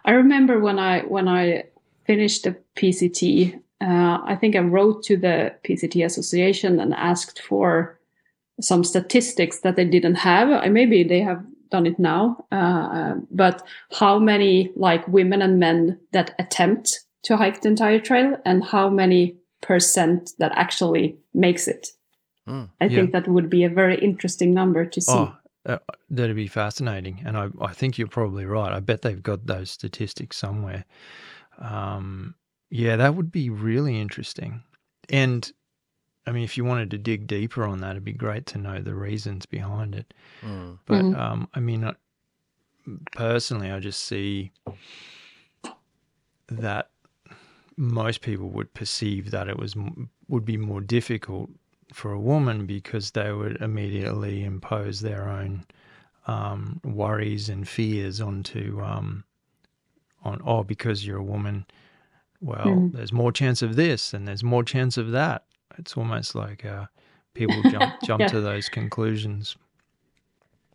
I 0.05 0.11
remember 0.11 0.59
when 0.59 0.79
I 0.79 1.01
when 1.01 1.27
I 1.27 1.63
finished 2.05 2.43
the 2.43 2.55
PCT. 2.75 3.59
Uh, 3.81 4.19
I 4.23 4.35
think 4.39 4.55
I 4.55 4.59
wrote 4.59 5.03
to 5.03 5.17
the 5.17 5.53
PCT 5.63 6.03
Association 6.05 6.79
and 6.79 6.93
asked 6.93 7.41
for 7.41 7.99
some 8.59 8.83
statistics 8.83 9.59
that 9.61 9.75
they 9.75 9.85
didn't 9.85 10.15
have. 10.15 10.49
I 10.51 10.69
maybe 10.69 11.03
they 11.03 11.21
have 11.21 11.43
done 11.71 11.85
it 11.87 11.97
now, 11.97 12.45
uh, 12.51 13.15
but 13.31 13.63
how 13.99 14.19
many 14.19 14.71
like 14.75 15.07
women 15.07 15.41
and 15.41 15.59
men 15.59 15.99
that 16.11 16.35
attempt 16.37 17.01
to 17.23 17.37
hike 17.37 17.61
the 17.61 17.69
entire 17.69 17.99
trail, 17.99 18.37
and 18.45 18.63
how 18.63 18.89
many 18.89 19.37
percent 19.61 20.31
that 20.39 20.51
actually 20.55 21.17
makes 21.33 21.67
it? 21.67 21.87
Mm. 22.47 22.69
I 22.81 22.85
Yeah. 22.85 22.95
think 22.95 23.11
that 23.11 23.27
would 23.27 23.49
be 23.49 23.63
a 23.63 23.69
very 23.69 23.97
interesting 23.99 24.53
number 24.53 24.85
to 24.85 25.01
see. 25.01 25.11
Oh, 25.11 25.35
uh, 25.65 25.77
that'd 26.09 26.35
be 26.35 26.47
fascinating. 26.47 27.21
And 27.25 27.37
I, 27.37 27.49
I 27.61 27.73
think 27.73 27.97
you're 27.97 28.07
probably 28.07 28.45
right. 28.45 28.73
I 28.73 28.79
bet 28.79 29.01
they've 29.01 29.21
got 29.21 29.45
those 29.45 29.69
statistics 29.71 30.37
somewhere. 30.37 30.85
Um, 31.59 32.35
yeah, 32.71 32.95
that 32.95 33.15
would 33.15 33.31
be 33.31 33.49
really 33.49 33.99
interesting. 33.99 34.63
And 35.09 35.51
I 36.27 36.31
mean, 36.31 36.43
if 36.43 36.55
you 36.57 36.63
wanted 36.65 36.91
to 36.91 36.97
dig 36.97 37.27
deeper 37.27 37.65
on 37.65 37.79
that, 37.79 37.91
it'd 37.91 38.05
be 38.05 38.13
great 38.13 38.45
to 38.47 38.57
know 38.57 38.79
the 38.81 38.93
reasons 38.95 39.45
behind 39.45 39.95
it. 39.95 40.13
Mm. 40.43 40.77
But 40.85 41.03
Mhm. 41.03 41.17
um, 41.17 41.49
I 41.53 41.59
mean, 41.59 41.83
uh, 41.83 41.93
personally, 43.11 43.71
I 43.71 43.79
just 43.79 44.03
see 44.03 44.51
that 46.47 46.89
most 47.77 48.21
people 48.21 48.49
would 48.49 48.73
perceive 48.73 49.31
that 49.31 49.47
it 49.47 49.57
was 49.57 49.75
would 50.27 50.45
be 50.45 50.57
more 50.57 50.81
difficult 50.81 51.49
for 51.93 52.11
a 52.11 52.19
woman 52.19 52.65
because 52.65 53.11
they 53.11 53.31
would 53.31 53.61
immediately 53.61 54.43
impose 54.43 55.01
their 55.01 55.27
own 55.27 55.65
um, 56.27 56.79
worries 56.83 57.49
and 57.49 57.67
fears 57.67 58.21
onto 58.21 58.79
um, 58.81 59.23
on 60.23 60.41
oh 60.45 60.63
because 60.63 61.05
you're 61.05 61.17
a 61.17 61.23
woman 61.23 61.65
well 62.41 62.65
Mhm. 62.65 62.91
there's 62.93 63.11
more 63.13 63.31
chance 63.31 63.61
of 63.61 63.75
this 63.75 64.13
and 64.13 64.27
there's 64.27 64.43
more 64.43 64.63
chance 64.63 64.97
of 64.97 65.11
that 65.11 65.45
it's 65.77 65.95
almost 65.97 66.35
like 66.35 66.65
uh, 66.65 66.85
people 67.33 67.61
jump 67.69 67.93
jump 68.03 68.21
Yeah. 68.21 68.27
to 68.27 68.41
those 68.41 68.69
conclusions 68.69 69.55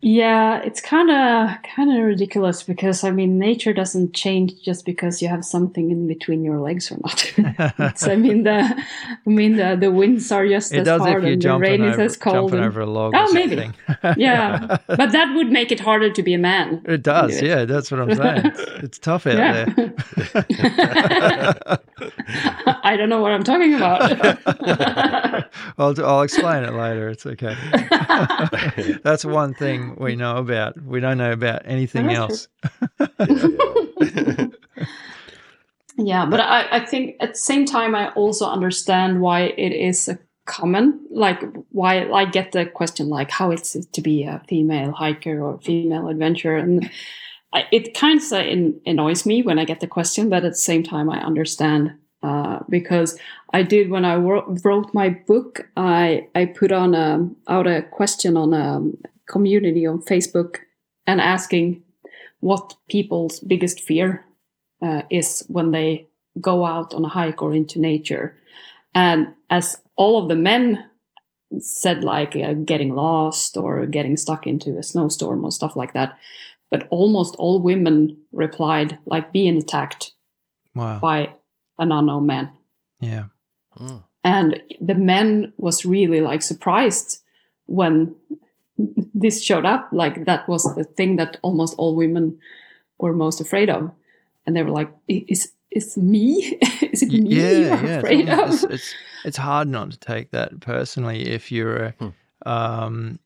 Yeah, 0.08 0.60
it's 0.62 0.80
kind 0.80 1.10
of 1.10 1.50
kind 1.74 1.90
of 1.90 2.04
ridiculous 2.04 2.62
because 2.62 3.02
I 3.02 3.10
mean, 3.10 3.40
nature 3.40 3.72
doesn't 3.72 4.14
change 4.14 4.62
just 4.62 4.84
because 4.84 5.20
you 5.20 5.26
have 5.26 5.44
something 5.44 5.90
in 5.90 6.06
between 6.06 6.44
your 6.44 6.60
legs 6.60 6.92
or 6.92 6.98
not. 7.02 7.24
It's- 7.90 8.06
I 8.06 8.14
mean, 8.14 8.44
the 8.44 8.60
I 8.60 9.28
mean 9.28 9.56
the 9.56 9.74
the 9.74 9.90
winds 9.90 10.30
are 10.30 10.46
just 10.46 10.72
it 10.72 10.86
as 10.86 11.00
hard 11.00 11.24
and 11.24 11.42
the 11.42 11.58
rain 11.58 11.82
is 11.82 11.98
as 11.98 12.16
cold. 12.16 12.36
jumping 12.52 12.58
and- 12.60 12.68
over 12.68 12.82
a 12.82 12.86
log 12.86 13.14
Oh, 13.16 13.32
maybe. 13.32 13.68
yeah, 14.16 14.76
but 14.86 15.10
that 15.10 15.34
would 15.34 15.50
make 15.50 15.72
it 15.72 15.80
harder 15.80 16.10
to 16.12 16.22
be 16.22 16.34
a 16.34 16.38
man. 16.38 16.82
it 16.84 17.02
does 17.02 17.42
yeah 17.42 17.64
that's 17.64 17.90
what 17.90 18.00
i'm 18.00 18.14
saying 18.14 18.42
it's, 18.46 18.60
it's 18.84 18.98
tough 19.00 19.26
out 19.26 19.38
Yeah. 19.38 19.64
there 19.76 19.92
I 22.88 22.96
don't 22.96 23.08
know 23.08 23.20
what 23.20 23.32
I'm 23.32 23.42
talking 23.44 23.74
about. 23.74 24.00
I'll, 25.78 25.94
I'll 26.04 26.22
explain 26.22 26.64
it 26.64 26.72
later. 26.72 27.08
It's 27.08 27.24
okay. 27.26 27.56
That's 29.02 29.24
one 29.24 29.54
thing 29.54 29.95
we 29.96 30.16
know 30.16 30.36
about. 30.36 30.80
We 30.82 31.00
don't 31.00 31.18
know 31.18 31.32
about 31.32 31.62
anything 31.64 32.10
else. 32.10 32.48
Yeah, 35.98 36.26
but 36.26 36.40
I, 36.40 36.66
I 36.70 36.84
think 36.84 37.16
at 37.20 37.32
the 37.32 37.38
same 37.38 37.64
time 37.64 37.94
I 37.94 38.10
also 38.10 38.46
understand 38.46 39.20
why 39.20 39.44
it 39.56 39.72
is 39.72 40.08
a 40.08 40.18
common 40.44 41.04
like 41.10 41.42
why 41.70 42.08
I 42.08 42.24
get 42.24 42.52
the 42.52 42.66
question 42.66 43.08
like 43.08 43.30
how 43.30 43.50
it's 43.50 43.72
to 43.84 44.00
be 44.00 44.22
a 44.22 44.40
female 44.48 44.92
hiker 44.92 45.42
or 45.42 45.58
female 45.58 46.06
adventurer 46.06 46.56
and 46.56 46.88
I, 47.52 47.66
it 47.72 47.94
kind 47.94 48.20
of 48.20 48.32
in, 48.32 48.80
annoys 48.86 49.26
me 49.26 49.42
when 49.42 49.58
I 49.58 49.64
get 49.64 49.80
the 49.80 49.86
question, 49.86 50.28
but 50.28 50.44
at 50.44 50.52
the 50.52 50.54
same 50.54 50.82
time 50.82 51.10
I 51.10 51.20
understand 51.20 51.94
uh, 52.22 52.60
because 52.68 53.18
I 53.54 53.62
did 53.62 53.90
when 53.90 54.04
I 54.04 54.16
wrote, 54.16 54.60
wrote 54.62 54.92
my 54.92 55.08
book 55.08 55.66
I 55.76 56.28
I 56.34 56.44
put 56.44 56.70
on 56.70 56.94
a, 56.94 57.28
out 57.48 57.66
a 57.66 57.82
question 57.82 58.36
on 58.36 58.52
a 58.52 58.82
community 59.28 59.86
on 59.86 60.02
Facebook 60.02 60.58
and 61.06 61.20
asking 61.20 61.82
what 62.40 62.74
people's 62.88 63.40
biggest 63.40 63.80
fear 63.80 64.24
uh, 64.82 65.02
is 65.10 65.44
when 65.48 65.70
they 65.70 66.06
go 66.40 66.64
out 66.66 66.94
on 66.94 67.04
a 67.04 67.08
hike 67.08 67.42
or 67.42 67.54
into 67.54 67.80
nature. 67.80 68.36
And 68.94 69.28
as 69.50 69.80
all 69.96 70.22
of 70.22 70.28
the 70.28 70.36
men 70.36 70.84
said, 71.58 72.04
like 72.04 72.36
uh, 72.36 72.52
getting 72.52 72.94
lost 72.94 73.56
or 73.56 73.86
getting 73.86 74.16
stuck 74.16 74.46
into 74.46 74.76
a 74.78 74.82
snowstorm 74.82 75.44
or 75.44 75.50
stuff 75.50 75.76
like 75.76 75.92
that, 75.94 76.18
but 76.70 76.86
almost 76.90 77.36
all 77.36 77.60
women 77.60 78.16
replied, 78.32 78.98
like 79.06 79.32
being 79.32 79.56
attacked 79.58 80.12
Wow. 80.74 80.98
by 80.98 81.32
an 81.78 81.90
unknown 81.90 82.26
man. 82.26 82.50
Yeah. 83.00 83.24
Mm. 83.78 84.04
And 84.24 84.62
the 84.80 84.94
men 84.94 85.52
was 85.56 85.86
really 85.86 86.20
like 86.20 86.42
surprised 86.42 87.22
when 87.66 88.14
this 89.14 89.42
showed 89.42 89.64
up. 89.64 89.88
Like 89.92 90.24
that 90.26 90.48
was 90.48 90.62
the 90.74 90.84
thing 90.84 91.16
that 91.16 91.38
almost 91.42 91.74
all 91.78 91.94
women 91.94 92.38
were 92.98 93.12
most 93.12 93.40
afraid 93.40 93.70
of. 93.70 93.90
And 94.46 94.54
they 94.56 94.62
were 94.62 94.70
like, 94.70 94.90
"I- 95.10 95.24
is 95.28 95.52
is 95.70 95.96
me? 95.96 96.58
is 96.92 97.02
it 97.02 97.12
Y- 97.12 97.20
me 97.20 97.28
yeah, 97.34 97.50
you're 97.50 97.68
yeah. 97.84 97.98
afraid 97.98 98.28
it's, 98.28 98.38
almost- 98.38 98.64
of? 98.64 98.70
it's, 98.72 98.84
it's 98.84 98.94
it's 99.24 99.36
hard 99.36 99.68
not 99.68 99.90
to 99.90 99.98
take 99.98 100.30
that 100.30 100.60
personally 100.60 101.26
if 101.28 101.50
you're 101.50 101.76
a, 101.76 101.90
Hmm. 101.98 102.08
um, 102.46 103.18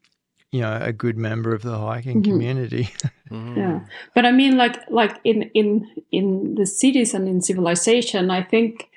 you 0.53 0.61
know, 0.61 0.79
a 0.83 0.93
good 0.93 1.17
member 1.17 1.55
of 1.55 1.63
the 1.63 1.77
hiking 1.79 2.23
Mhm. 2.23 2.25
community. 2.25 2.89
Mm. 3.31 3.57
Yeah. 3.57 3.81
But 4.13 4.27
I 4.27 4.33
mean 4.33 4.57
like 4.57 4.77
like 4.91 5.21
in 5.23 5.43
in 5.55 5.87
in 6.11 6.57
the 6.57 6.67
cities 6.67 7.15
and 7.15 7.29
in 7.29 7.41
civilization, 7.43 8.29
I 8.29 8.43
think 8.43 8.91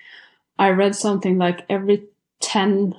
I 0.57 0.69
read 0.69 0.95
something 0.95 1.37
like 1.37 1.65
every 1.69 2.01
ten 2.39 2.95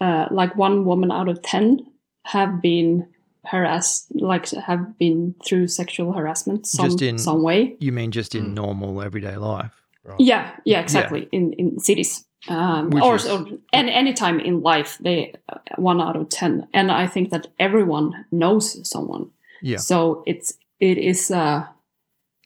uh, 0.00 0.28
like 0.30 0.56
one 0.56 0.86
woman 0.86 1.12
out 1.12 1.28
of 1.28 1.42
ten 1.42 1.86
have 2.24 2.60
been 2.62 3.06
harassed 3.44 4.06
like 4.14 4.48
have 4.50 4.96
been 4.98 5.34
through 5.44 5.66
sexual 5.66 6.12
harassment 6.12 6.64
some 6.66 6.86
Just 6.86 7.02
in- 7.02 7.18
some 7.18 7.42
way. 7.42 7.74
you 7.80 7.90
mean 7.92 8.10
just 8.12 8.34
in 8.34 8.44
Hmm. 8.46 8.54
normal 8.54 9.02
everyday 9.02 9.36
life? 9.36 9.82
Yeah, 10.18 10.50
yeah, 10.64 10.80
exactly. 10.80 11.28
In 11.32 11.52
in 11.54 11.78
cities, 11.78 12.24
um, 12.48 12.92
or, 13.02 13.16
is- 13.16 13.26
or 13.28 13.46
any 13.72 13.92
any 13.92 14.12
time 14.12 14.40
in 14.40 14.60
life, 14.62 14.98
they 15.00 15.32
uh, 15.48 15.58
one 15.76 16.00
out 16.00 16.16
of 16.16 16.28
ten, 16.28 16.66
and 16.74 16.90
I 16.90 17.06
think 17.06 17.30
that 17.30 17.46
everyone 17.58 18.24
knows 18.30 18.88
someone. 18.88 19.30
Yeah. 19.62 19.78
So 19.78 20.22
it's 20.26 20.52
it 20.80 20.98
is 20.98 21.30
a 21.30 21.68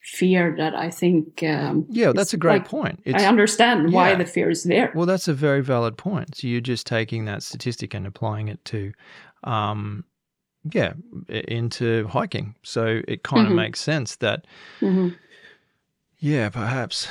fear 0.02 0.54
that 0.58 0.74
I 0.74 0.90
think. 0.90 1.42
Um, 1.42 1.86
Yeah, 1.90 2.12
that's 2.14 2.32
a 2.34 2.36
great 2.36 2.62
like- 2.62 2.68
point. 2.68 3.00
It's, 3.04 3.22
I 3.22 3.26
understand 3.26 3.92
why 3.92 4.10
yeah. 4.10 4.18
the 4.18 4.24
fear 4.26 4.50
is 4.50 4.62
there. 4.62 4.92
Well, 4.94 5.06
that's 5.06 5.28
a 5.28 5.34
very 5.34 5.62
valid 5.62 5.96
point. 5.96 6.36
So 6.36 6.46
you're 6.46 6.60
just 6.60 6.86
taking 6.86 7.24
that 7.26 7.42
statistic 7.42 7.94
and 7.94 8.06
applying 8.06 8.48
it 8.48 8.64
to, 8.66 8.92
um, 9.46 10.04
yeah, 10.72 10.94
into 11.28 12.06
hiking. 12.08 12.54
So 12.62 13.02
it 13.06 13.22
kind 13.22 13.46
of 13.46 13.52
Mhm. 13.52 13.56
makes 13.56 13.80
sense 13.80 14.16
that, 14.16 14.46
Mhm. 14.80 15.16
yeah, 16.18 16.48
perhaps. 16.50 17.08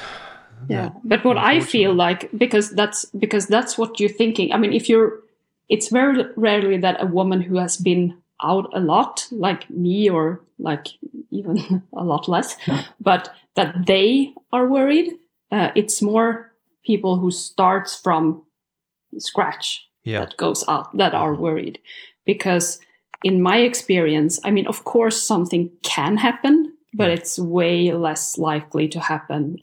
Yeah, 0.67 0.89
but 1.03 1.23
what 1.23 1.37
I 1.37 1.59
feel 1.59 1.93
like 1.93 2.29
because 2.37 2.71
that's 2.71 3.05
because 3.19 3.47
that's 3.47 3.77
what 3.77 3.99
you're 3.99 4.17
thinking. 4.17 4.51
I 4.51 4.57
mean, 4.57 4.73
if 4.73 4.89
you're, 4.89 5.21
it's 5.69 5.89
very 5.89 6.25
rarely 6.35 6.77
that 6.77 7.01
a 7.01 7.05
woman 7.05 7.41
who 7.41 7.57
has 7.57 7.77
been 7.77 8.17
out 8.41 8.69
a 8.73 8.79
lot, 8.79 9.27
like 9.31 9.69
me, 9.69 10.09
or 10.09 10.41
like 10.57 10.87
even 11.29 11.83
a 11.93 12.03
lot 12.03 12.27
less, 12.27 12.57
but 12.99 13.33
that 13.55 13.85
they 13.85 14.33
are 14.51 14.67
worried. 14.67 15.13
Uh, 15.51 15.69
it's 15.75 16.01
more 16.01 16.51
people 16.83 17.17
who 17.17 17.31
starts 17.31 17.95
from 17.95 18.43
scratch 19.19 19.87
yeah, 20.03 20.19
that 20.19 20.37
goes 20.37 20.65
out 20.67 20.95
that 20.97 21.13
are 21.13 21.35
worried 21.35 21.79
because 22.25 22.79
in 23.23 23.41
my 23.41 23.57
experience 23.57 24.39
i 24.43 24.51
mean 24.51 24.67
of 24.67 24.83
course 24.83 25.21
something 25.21 25.69
can 25.83 26.17
happen 26.17 26.71
but 26.93 27.09
it's 27.09 27.37
way 27.37 27.91
less 27.91 28.37
likely 28.37 28.87
to 28.87 28.99
happen 28.99 29.57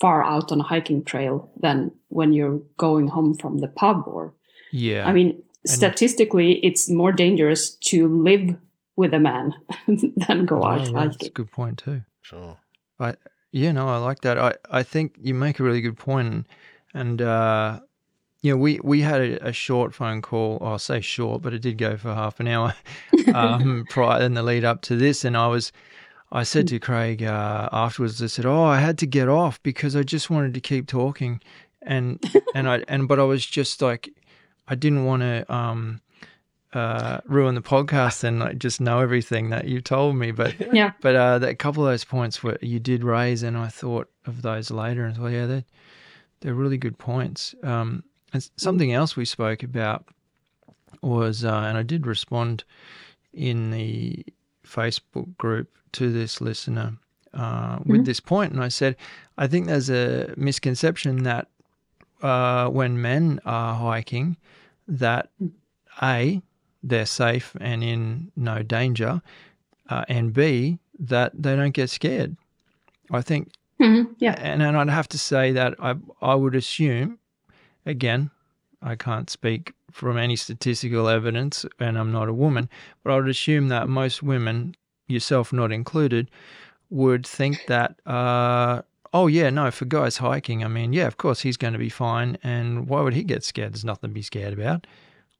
far 0.00 0.22
out 0.22 0.52
on 0.52 0.60
a 0.60 0.62
hiking 0.64 1.02
trail 1.04 1.50
than 1.60 1.90
when 2.08 2.32
you're 2.32 2.60
going 2.76 3.08
home 3.08 3.34
from 3.34 3.58
the 3.58 3.68
pub 3.68 4.04
or 4.06 4.32
yeah. 4.72 5.06
i 5.08 5.12
mean 5.12 5.42
statistically 5.66 6.52
it's 6.64 6.88
more 6.88 7.12
dangerous 7.12 7.70
to 7.76 8.08
live 8.08 8.56
with 8.98 9.14
a 9.14 9.20
man 9.20 9.54
than 9.86 10.44
go 10.44 10.60
Oh, 10.62 10.66
out 10.66 10.86
yeah, 10.86 10.92
that's 10.92 11.26
a 11.26 11.30
good 11.30 11.52
point 11.52 11.78
too. 11.78 12.02
Sure. 12.20 12.58
I, 12.98 13.14
yeah, 13.52 13.70
no, 13.72 13.88
I 13.88 13.98
like 13.98 14.22
that. 14.22 14.38
I, 14.38 14.54
I 14.70 14.82
think 14.82 15.14
you 15.20 15.34
make 15.34 15.60
a 15.60 15.62
really 15.62 15.80
good 15.80 15.96
point, 15.96 16.48
and 16.92 17.22
uh, 17.22 17.78
you 18.48 18.54
know, 18.54 18.58
we 18.58 18.80
we 18.82 19.02
had 19.02 19.20
a, 19.20 19.48
a 19.48 19.52
short 19.52 19.92
phone 19.92 20.22
call. 20.22 20.56
I'll 20.62 20.78
say 20.78 21.02
short, 21.02 21.42
but 21.42 21.52
it 21.52 21.60
did 21.60 21.76
go 21.76 21.98
for 21.98 22.14
half 22.14 22.40
an 22.40 22.48
hour 22.48 22.74
um, 23.34 23.84
prior 23.90 24.22
in 24.22 24.32
the 24.32 24.42
lead 24.42 24.64
up 24.64 24.80
to 24.82 24.96
this, 24.96 25.24
and 25.24 25.36
I 25.36 25.48
was. 25.48 25.70
I 26.30 26.42
said 26.42 26.68
to 26.68 26.78
Craig 26.78 27.22
uh, 27.22 27.68
afterwards. 27.72 28.22
I 28.22 28.26
said, 28.26 28.46
"Oh, 28.46 28.62
I 28.64 28.80
had 28.80 28.96
to 28.98 29.06
get 29.06 29.28
off 29.28 29.62
because 29.62 29.94
I 29.94 30.02
just 30.02 30.30
wanted 30.30 30.54
to 30.54 30.60
keep 30.60 30.86
talking, 30.86 31.42
and 31.82 32.22
and 32.54 32.68
I 32.70 32.84
and 32.88 33.06
but 33.06 33.20
I 33.20 33.24
was 33.24 33.44
just 33.44 33.82
like, 33.82 34.08
I 34.66 34.74
didn't 34.74 35.04
want 35.04 35.20
to 35.20 35.54
um, 35.54 36.00
uh, 36.72 37.20
ruin 37.26 37.54
the 37.54 37.60
podcast 37.60 38.24
and 38.24 38.40
like 38.40 38.58
just 38.58 38.80
know 38.80 39.00
everything 39.00 39.50
that 39.50 39.66
you 39.66 39.82
told 39.82 40.16
me. 40.16 40.30
But 40.30 40.54
yeah 40.72 40.92
but 41.02 41.16
uh, 41.16 41.38
that, 41.38 41.50
a 41.50 41.54
couple 41.54 41.86
of 41.86 41.92
those 41.92 42.04
points 42.04 42.42
where 42.42 42.58
you 42.62 42.80
did 42.80 43.04
raise, 43.04 43.42
and 43.42 43.58
I 43.58 43.68
thought 43.68 44.08
of 44.24 44.40
those 44.40 44.70
later, 44.70 45.04
and 45.04 45.16
thought, 45.16 45.32
yeah, 45.32 45.46
they're 45.46 45.64
they're 46.40 46.54
really 46.54 46.78
good 46.78 46.96
points. 46.98 47.54
Um, 47.62 48.04
and 48.32 48.48
something 48.56 48.92
else 48.92 49.16
we 49.16 49.24
spoke 49.24 49.62
about 49.62 50.06
was, 51.02 51.44
uh, 51.44 51.52
and 51.68 51.78
I 51.78 51.82
did 51.82 52.06
respond 52.06 52.64
in 53.32 53.70
the 53.70 54.24
Facebook 54.66 55.36
group 55.38 55.68
to 55.92 56.12
this 56.12 56.40
listener 56.40 56.98
uh, 57.34 57.78
with 57.84 58.00
Mhm. 58.00 58.04
this 58.06 58.20
point, 58.20 58.52
and 58.52 58.62
I 58.62 58.68
said, 58.68 58.96
I 59.36 59.46
think 59.46 59.66
there's 59.66 59.90
a 59.90 60.32
misconception 60.36 61.22
that 61.24 61.48
uh, 62.22 62.68
when 62.68 63.00
men 63.00 63.38
are 63.44 63.74
hiking, 63.76 64.36
that 64.88 65.30
a 66.02 66.42
they're 66.82 67.06
safe 67.06 67.54
and 67.60 67.84
in 67.84 68.32
no 68.34 68.62
danger, 68.62 69.20
uh, 69.88 70.04
and 70.08 70.32
B, 70.32 70.78
that 70.98 71.32
they 71.40 71.54
don't 71.54 71.72
get 71.74 71.90
scared. 71.90 72.36
I 73.10 73.20
think, 73.22 73.52
Mhm, 73.78 74.14
yeah 74.18 74.32
and, 74.40 74.62
and 74.62 74.76
I'd 74.76 74.88
have 74.88 75.08
to 75.08 75.18
say 75.18 75.52
that 75.52 75.74
I, 75.78 75.94
I 76.20 76.34
would 76.34 76.54
assume, 76.56 77.18
again, 77.88 78.30
I 78.82 78.94
can't 78.94 79.28
speak 79.30 79.72
from 79.90 80.16
any 80.18 80.36
statistical 80.36 81.08
evidence, 81.08 81.64
and 81.80 81.98
I'm 81.98 82.12
not 82.12 82.28
a 82.28 82.32
woman, 82.34 82.68
but 83.02 83.12
I 83.12 83.16
would 83.16 83.28
assume 83.28 83.68
that 83.68 83.88
most 83.88 84.22
women, 84.22 84.74
yourself 85.08 85.52
not 85.52 85.72
included, 85.72 86.30
would 86.90 87.26
think 87.26 87.66
that 87.66 87.98
uh, 88.06 88.82
oh 89.12 89.26
yeah, 89.26 89.50
no, 89.50 89.70
for 89.70 89.84
guys 89.86 90.18
hiking, 90.18 90.62
I 90.64 90.68
mean, 90.68 90.92
yeah, 90.92 91.06
of 91.06 91.16
course 91.16 91.40
he's 91.40 91.56
going 91.56 91.72
to 91.72 91.78
be 91.78 91.88
fine, 91.88 92.38
and 92.42 92.86
why 92.88 93.00
would 93.00 93.14
he 93.14 93.24
get 93.24 93.42
scared? 93.42 93.72
There's 93.72 93.84
nothing 93.84 94.10
to 94.10 94.14
be 94.14 94.22
scared 94.22 94.52
about. 94.52 94.86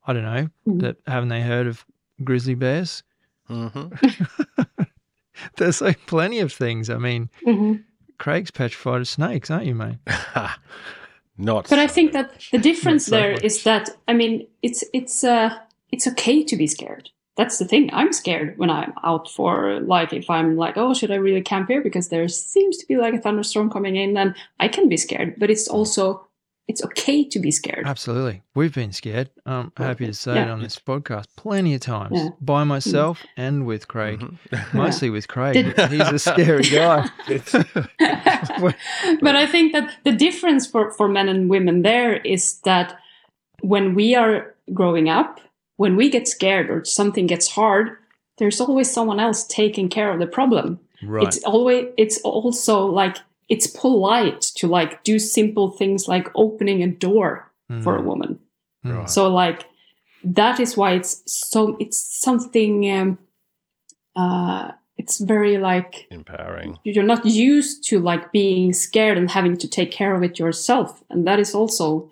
I 0.06 0.12
don't 0.14 0.24
know. 0.24 0.48
Mhm. 0.66 0.80
That 0.80 0.96
haven't 1.06 1.28
they 1.28 1.42
heard 1.42 1.66
of 1.66 1.84
grizzly 2.24 2.54
bears? 2.54 3.02
hmm 3.46 3.88
There's 5.56 5.80
like 5.80 6.04
plenty 6.06 6.40
of 6.40 6.52
things. 6.52 6.90
I 6.90 6.98
mean, 6.98 7.30
Mhm. 7.46 7.84
Craig's 8.18 8.50
petrified 8.50 9.00
of 9.02 9.08
snakes, 9.08 9.50
aren't 9.50 9.66
you, 9.66 9.74
mate? 9.74 9.98
Not. 11.38 11.68
But 11.70 11.78
I 11.78 11.86
think 11.86 12.12
that 12.12 12.32
the 12.50 12.58
difference 12.70 13.06
so 13.06 13.12
there 13.12 13.32
much. 13.32 13.44
is 13.44 13.62
that 13.62 13.90
I 14.08 14.12
mean 14.12 14.46
it's 14.62 14.84
it's 14.92 15.22
uh 15.24 15.56
it's 15.92 16.06
okay 16.08 16.42
to 16.42 16.56
be 16.56 16.66
scared. 16.66 17.10
That's 17.36 17.58
the 17.58 17.64
thing. 17.64 17.88
I'm 17.92 18.12
scared 18.12 18.58
when 18.58 18.68
I'm 18.68 18.92
out 19.04 19.30
for 19.30 19.78
like 19.80 20.12
if 20.12 20.28
I'm 20.28 20.56
like 20.56 20.76
oh 20.76 20.92
should 20.92 21.12
I 21.12 21.14
really 21.14 21.40
camp 21.40 21.68
here 21.68 21.82
because 21.82 22.08
there 22.08 22.26
seems 22.28 22.76
to 22.78 22.86
be 22.86 22.96
like 22.96 23.14
a 23.14 23.18
thunderstorm 23.18 23.70
coming 23.70 23.96
in 23.96 24.14
then 24.14 24.34
I 24.58 24.68
can 24.68 24.88
be 24.88 24.96
scared. 24.96 25.36
But 25.38 25.50
it's 25.50 25.68
also 25.68 26.27
it's 26.68 26.84
okay 26.84 27.24
to 27.24 27.38
be 27.40 27.50
scared. 27.50 27.86
Absolutely. 27.86 28.42
We've 28.54 28.74
been 28.74 28.92
scared. 28.92 29.30
I'm 29.46 29.72
happy 29.76 30.04
to 30.06 30.12
say 30.12 30.38
it 30.42 30.48
on 30.50 30.60
this 30.62 30.78
podcast 30.78 31.24
plenty 31.34 31.74
of 31.74 31.80
times 31.80 32.12
Yeah. 32.20 32.28
by 32.40 32.64
myself 32.64 33.24
and 33.36 33.64
with 33.66 33.88
Craig. 33.88 34.20
Mhm. 34.20 34.74
Mostly 34.74 35.08
with 35.10 35.26
Craig. 35.28 35.54
Did- 35.54 35.90
He's 35.90 36.00
a 36.12 36.18
scary 36.18 36.64
guy. 36.64 37.08
but 39.20 39.36
I 39.36 39.46
think 39.46 39.72
that 39.72 39.96
the 40.04 40.12
difference 40.12 40.66
for, 40.66 40.90
for 40.92 41.08
men 41.08 41.28
and 41.28 41.48
women 41.50 41.82
there 41.82 42.16
is 42.16 42.58
that 42.60 42.98
when 43.62 43.94
we 43.94 44.14
are 44.14 44.54
growing 44.74 45.08
up, 45.08 45.40
when 45.76 45.96
we 45.96 46.10
get 46.10 46.28
scared 46.28 46.70
or 46.70 46.84
something 46.84 47.26
gets 47.26 47.48
hard, 47.48 47.96
there's 48.38 48.60
always 48.60 48.90
someone 48.92 49.20
else 49.20 49.44
taking 49.46 49.88
care 49.88 50.12
of 50.12 50.20
the 50.20 50.26
problem. 50.26 50.78
right. 51.02 51.26
It's 51.26 51.42
always 51.44 51.86
it's 51.96 52.20
also 52.22 52.84
like 52.86 53.16
it's 53.48 53.66
polite 53.66 54.42
to 54.56 54.66
like 54.66 55.02
do 55.04 55.18
simple 55.18 55.70
things 55.70 56.06
like 56.08 56.28
opening 56.34 56.82
a 56.82 56.88
door 56.88 57.50
for 57.82 57.96
a 57.96 58.00
Mm, 58.02 58.04
woman. 58.04 58.38
mm. 58.84 59.08
So 59.08 59.28
like 59.32 59.64
that 60.24 60.58
is 60.60 60.76
why 60.76 60.92
it's 60.92 61.22
so 61.26 61.76
it's 61.80 61.98
something 62.20 62.90
um 62.90 63.18
uh 64.16 64.72
it's 64.96 65.18
very 65.20 65.58
like 65.58 66.06
empowering. 66.10 66.76
you're 66.84 67.04
not 67.04 67.24
used 67.24 67.84
to 67.88 68.00
like 68.00 68.32
being 68.32 68.72
scared 68.72 69.16
and 69.18 69.30
having 69.30 69.56
to 69.56 69.68
take 69.68 69.90
care 69.92 70.14
of 70.16 70.22
it 70.24 70.38
yourself 70.38 71.04
and 71.10 71.24
that 71.26 71.38
is 71.38 71.54
also 71.54 72.10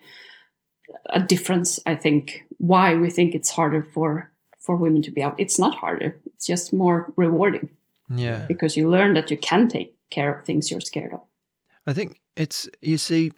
a 1.11 1.21
difference 1.21 1.81
i 1.87 1.95
think 1.97 2.45
why 2.59 2.95
we 2.95 3.11
think 3.11 3.35
it's 3.35 3.51
harder 3.51 3.83
for 3.95 4.31
for 4.61 4.77
women 4.77 5.03
to 5.03 5.11
be 5.11 5.23
out 5.23 5.35
it's 5.39 5.59
not 5.59 5.75
harder 5.75 6.17
it's 6.27 6.47
just 6.47 6.73
more 6.73 7.13
rewarding 7.17 7.69
Yeah. 8.09 8.45
because 8.47 8.77
you 8.77 8.89
learn 8.91 9.15
that 9.15 9.31
you 9.31 9.37
can 9.39 9.67
take 9.69 9.96
care 10.11 10.39
of 10.39 10.45
things 10.47 10.71
you're 10.71 10.81
scared 10.81 11.13
of 11.13 11.21
I 11.87 11.93
think 11.93 12.21
it's 12.37 12.69
you 12.83 12.99
see, 12.99 13.31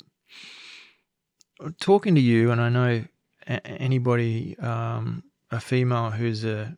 talking 1.80 2.14
to 2.14 2.20
you, 2.20 2.50
and 2.50 2.60
I 2.60 2.68
know 2.68 3.04
anybody, 3.46 4.58
um, 4.58 5.22
a 5.50 5.60
female 5.60 6.10
who's 6.10 6.44
a 6.44 6.76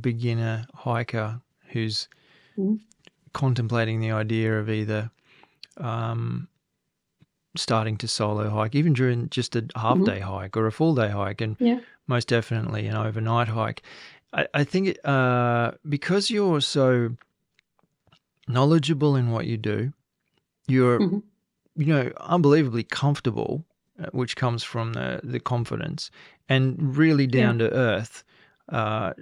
beginner 0.00 0.66
hiker 0.74 1.40
who's 1.68 2.08
Mhm. 2.58 2.80
contemplating 3.32 4.00
the 4.00 4.10
idea 4.12 4.58
of 4.58 4.68
either 4.68 5.10
um, 5.78 6.48
starting 7.56 7.96
to 7.98 8.08
solo 8.08 8.50
hike, 8.50 8.74
even 8.74 8.92
during 8.92 9.28
just 9.30 9.56
a 9.56 9.66
half 9.76 9.98
Mhm. 9.98 10.04
day 10.04 10.20
hike 10.20 10.56
or 10.56 10.66
a 10.66 10.72
full 10.72 10.94
day 10.94 11.08
hike, 11.08 11.40
and 11.40 11.56
Yeah. 11.58 11.80
most 12.06 12.28
definitely 12.28 12.86
an 12.86 12.96
overnight 12.96 13.48
hike. 13.48 13.82
I, 14.32 14.46
I 14.54 14.64
think 14.64 14.98
uh, 15.04 15.72
because 15.88 16.30
you're 16.30 16.60
so 16.60 17.16
knowledgeable 18.48 19.16
in 19.16 19.30
what 19.30 19.46
you 19.46 19.56
do, 19.56 19.92
you're 20.68 21.00
Mhm. 21.00 21.22
you 21.76 21.86
know 21.86 22.12
unbelievably 22.20 22.84
comfortable, 22.84 23.64
uh, 23.98 24.06
which 24.12 24.36
comes 24.36 24.62
from 24.62 24.92
the 24.94 25.20
the 25.22 25.40
confidence 25.40 26.10
and 26.48 26.96
really 26.96 27.26
down 27.26 27.58
to 27.58 27.72
earth, 27.72 28.24
uh, 28.68 29.12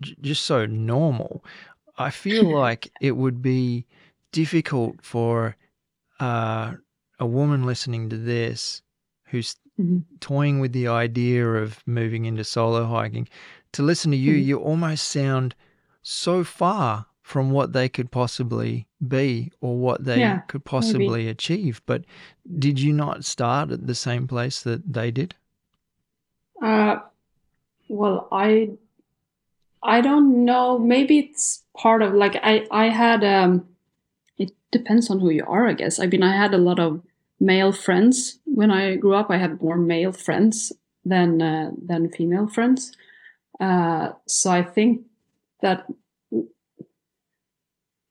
j- 0.00 0.16
just 0.20 0.44
so 0.44 0.66
normal. 0.66 1.44
I 1.98 2.10
feel 2.10 2.44
like 2.66 2.90
it 3.00 3.12
would 3.16 3.40
be 3.42 3.86
difficult 4.32 5.02
for 5.02 5.56
uh, 6.20 6.74
a 7.18 7.26
woman 7.26 7.64
listening 7.64 8.08
to 8.10 8.16
this 8.18 8.82
who's 9.26 9.56
Mhm. 9.78 10.04
toying 10.20 10.60
with 10.60 10.72
the 10.72 10.88
idea 10.88 11.46
of 11.46 11.82
moving 11.86 12.24
into 12.26 12.44
solo 12.44 12.86
hiking 12.86 13.28
to 13.72 13.82
listen 13.82 14.10
to 14.10 14.16
you 14.16 14.32
Mhm. 14.34 14.44
you 14.46 14.58
almost 14.58 15.08
sound 15.08 15.54
so 16.02 16.44
far 16.44 17.06
from 17.26 17.50
what 17.50 17.72
they 17.72 17.88
could 17.88 18.12
possibly 18.12 18.86
be 19.08 19.50
or 19.60 19.76
what 19.76 20.04
they 20.04 20.20
Yeah, 20.20 20.40
could 20.46 20.64
possibly 20.64 21.26
achieve 21.28 21.82
but 21.84 22.04
did 22.58 22.78
you 22.78 22.92
not 22.92 23.24
start 23.24 23.72
at 23.72 23.86
the 23.88 23.96
same 23.96 24.28
place 24.28 24.62
that 24.62 24.92
they 24.92 25.10
did 25.10 25.34
Uh, 26.62 26.96
well, 27.88 28.28
I 28.32 28.76
I 29.82 30.00
don't 30.00 30.44
know. 30.44 30.78
Maybe 30.78 31.18
it's 31.18 31.62
part 31.76 32.02
of 32.02 32.14
like 32.14 32.36
I 32.42 32.66
I 32.70 32.88
had 32.88 33.24
um. 33.24 33.68
It 34.38 34.52
depends 34.72 35.10
on 35.10 35.20
who 35.20 35.30
you 35.30 35.44
are, 35.46 35.66
I 35.66 35.74
guess. 35.74 35.98
I 36.00 36.06
mean, 36.06 36.22
I 36.22 36.36
had 36.36 36.54
a 36.54 36.58
lot 36.58 36.78
of 36.80 37.02
male 37.40 37.72
friends 37.72 38.38
when 38.46 38.70
I 38.70 38.96
grew 38.96 39.14
up. 39.14 39.30
I 39.30 39.38
had 39.38 39.62
more 39.62 39.76
male 39.78 40.12
friends 40.12 40.72
than 41.04 41.42
uh, 41.42 41.70
than 41.80 42.10
female 42.10 42.48
friends. 42.48 42.92
Uh, 43.60 44.12
so 44.26 44.50
I 44.50 44.62
think 44.62 45.06
that 45.62 45.86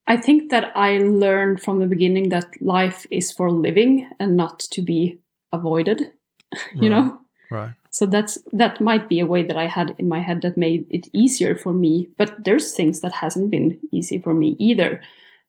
I 0.07 0.17
think 0.17 0.51
that 0.51 0.71
I 0.75 0.99
learned 0.99 1.61
from 1.61 1.79
the 1.79 1.87
beginning 1.87 2.29
that 2.29 2.61
life 2.61 3.07
is 3.11 3.31
for 3.31 3.51
living 3.51 4.09
and 4.19 4.37
not 4.37 4.59
to 4.59 4.81
be 4.81 5.19
avoided. 5.51 6.11
you 6.79 6.89
Right. 6.89 6.89
know 6.89 7.19
right 7.49 7.73
so 7.89 8.05
that's 8.05 8.37
that 8.51 8.81
might 8.81 9.09
be 9.09 9.19
a 9.19 9.25
way 9.25 9.43
that 9.43 9.57
i 9.57 9.67
had 9.67 9.95
in 9.97 10.07
my 10.07 10.19
head 10.21 10.41
that 10.41 10.57
made 10.57 10.85
it 10.89 11.07
easier 11.13 11.55
for 11.55 11.73
me 11.73 12.07
but 12.17 12.43
there's 12.43 12.73
things 12.73 13.01
that 13.01 13.11
hasn't 13.13 13.51
been 13.51 13.79
easy 13.91 14.19
for 14.19 14.33
me 14.33 14.55
either 14.59 15.01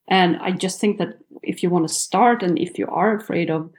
and 0.08 0.36
i 0.38 0.50
just 0.50 0.80
think 0.80 0.98
that 0.98 1.18
if 1.42 1.62
you 1.62 1.70
want 1.70 1.86
to 1.88 1.94
start 1.94 2.42
and 2.42 2.58
if 2.58 2.78
you 2.78 2.86
are 2.88 3.16
afraid 3.16 3.50
of 3.50 3.70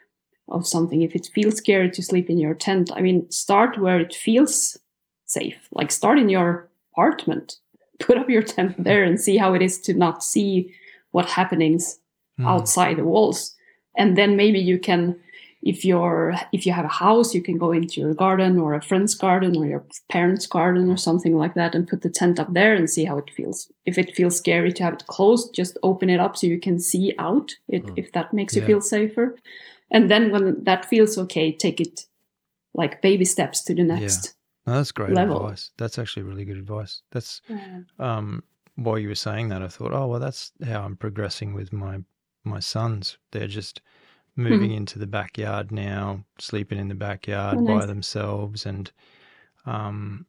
of 0.50 0.66
something 0.68 1.02
if 1.02 1.16
it 1.16 1.30
feels 1.34 1.58
scary 1.58 1.90
to 1.92 2.02
sleep 2.04 2.30
in 2.30 2.38
your 2.38 2.54
tent 2.54 2.90
i 2.96 3.02
mean 3.02 3.30
start 3.32 3.78
where 3.80 4.00
it 4.00 4.14
feels 4.16 4.78
safe 5.26 5.68
like 5.72 5.92
start 5.92 6.18
in 6.18 6.30
your 6.30 6.70
apartment 6.94 7.58
put 8.00 8.18
up 8.18 8.30
your 8.30 8.44
tent 8.44 8.76
there 8.84 9.04
and 9.04 9.20
see 9.20 9.38
how 9.38 9.54
it 9.54 9.62
is 9.62 9.80
to 9.82 9.94
not 9.94 10.24
see 10.24 10.74
what 11.12 11.26
happenings 11.28 12.00
Mm. 12.40 12.46
outside 12.46 12.98
the 12.98 13.04
walls. 13.04 13.56
And 13.98 14.16
then 14.16 14.36
maybe 14.38 14.60
you 14.60 14.78
can 14.78 15.16
if 15.64 15.84
you're 15.84 16.36
if 16.54 16.68
you 16.68 16.72
have 16.72 16.86
a 16.86 17.00
house 17.06 17.34
you 17.34 17.42
can 17.42 17.58
go 17.58 17.72
into 17.72 18.00
your 18.00 18.14
garden 18.14 18.60
or 18.60 18.76
a 18.76 18.82
friend's 18.82 19.16
garden 19.16 19.58
or 19.58 19.66
your 19.66 19.84
parents 20.08 20.46
garden 20.46 20.92
or 20.92 20.98
something 20.98 21.36
like 21.36 21.56
that 21.56 21.74
and 21.74 21.88
put 21.88 22.02
the 22.04 22.10
tent 22.12 22.40
up 22.40 22.54
there 22.54 22.76
and 22.76 22.88
see 22.92 23.06
how 23.06 23.18
it 23.18 23.32
feels. 23.36 23.72
If 23.88 23.98
it 23.98 24.16
feels 24.16 24.38
scary 24.38 24.72
to 24.74 24.84
have 24.84 24.94
it 24.94 25.08
closed 25.08 25.56
just 25.56 25.80
open 25.82 26.12
it 26.12 26.20
up 26.20 26.38
so 26.38 26.46
you 26.46 26.60
can 26.60 26.80
see 26.80 27.16
out 27.18 27.56
it, 27.68 27.84
Mm. 27.88 27.94
if 27.98 28.12
that 28.12 28.34
makes 28.34 28.56
you 28.56 28.62
feel 28.68 28.82
safer. 28.82 29.36
And 29.90 30.12
then 30.12 30.32
when 30.32 30.64
that 30.64 30.86
feels 30.86 31.18
okay 31.18 31.52
take 31.52 31.82
it 31.82 32.06
like 32.76 33.02
baby 33.02 33.26
steps 33.26 33.64
to 33.64 33.74
the 33.74 33.84
next 33.84 34.36
No, 34.68 34.74
that's 34.74 34.92
great 34.92 35.12
level. 35.12 35.38
advice 35.38 35.72
that's 35.78 35.98
actually 35.98 36.24
really 36.24 36.46
good 36.46 36.58
advice 36.58 37.02
that's 37.12 37.42
um, 38.00 38.44
while 38.76 39.00
you 39.00 39.08
were 39.08 39.16
saying 39.16 39.50
that, 39.50 39.64
I 39.64 39.70
thought, 39.70 39.94
oh 39.94 40.06
well, 40.08 40.20
that's 40.20 40.52
how 40.66 40.84
I'm 40.84 40.96
progressing 40.98 41.54
with 41.56 41.74
my 41.74 42.00
my 42.44 42.60
sons. 42.60 43.18
They're 43.32 43.48
just 43.48 43.82
moving 44.36 44.72
into 44.74 45.00
the 45.00 45.08
backyard 45.08 45.72
now, 45.72 46.24
sleeping 46.38 46.78
in 46.78 46.88
the 46.90 46.96
backyard 46.96 47.58
Oh, 47.60 47.66
by 47.66 47.86
themselves, 47.88 48.66
and 48.68 48.92
um, 49.66 50.26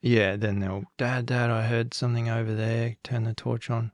yeah, 0.00 0.36
then 0.36 0.60
they'll, 0.60 0.84
Dad, 0.96 1.26
Dad, 1.26 1.50
I 1.50 1.62
heard 1.66 1.92
something 1.92 2.28
over 2.30 2.54
there. 2.54 2.96
Turn 3.02 3.24
the 3.24 3.34
torch 3.34 3.68
on. 3.70 3.90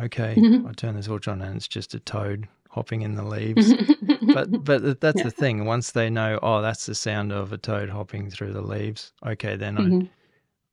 Okay. 0.00 0.32
I 0.66 0.72
turn 0.72 0.96
the 0.96 1.02
torch 1.02 1.28
on, 1.28 1.40
and 1.42 1.56
it's 1.56 1.68
just 1.68 1.94
a 1.94 2.00
toad 2.00 2.48
hopping 2.74 3.02
in 3.02 3.14
the 3.14 3.24
leaves. 3.24 3.72
but 4.34 4.64
but 4.64 5.00
that's 5.00 5.18
Yeah. 5.18 5.24
the 5.24 5.30
thing. 5.30 5.64
Once 5.64 5.92
they 5.92 6.10
know, 6.10 6.38
oh, 6.42 6.60
that's 6.60 6.86
the 6.86 6.94
sound 6.94 7.32
of 7.32 7.52
a 7.52 7.58
toad 7.58 7.88
hopping 7.88 8.30
through 8.30 8.52
the 8.52 8.60
leaves. 8.62 9.12
Okay, 9.24 9.56
then 9.56 9.78
I 9.78 9.82
Mhm. 9.82 10.08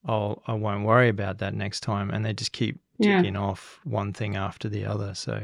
I'll 0.06 0.42
I 0.48 0.54
won't 0.54 0.86
worry 0.86 1.10
about 1.10 1.38
that 1.40 1.54
next 1.54 1.82
time, 1.82 2.10
and 2.10 2.26
they 2.26 2.34
just 2.34 2.52
keep 2.54 2.80
Yeah. 2.98 3.18
ticking 3.18 3.38
off 3.38 3.80
one 3.84 4.14
thing 4.14 4.36
after 4.36 4.68
the 4.68 4.86
other. 4.86 5.14
So, 5.14 5.42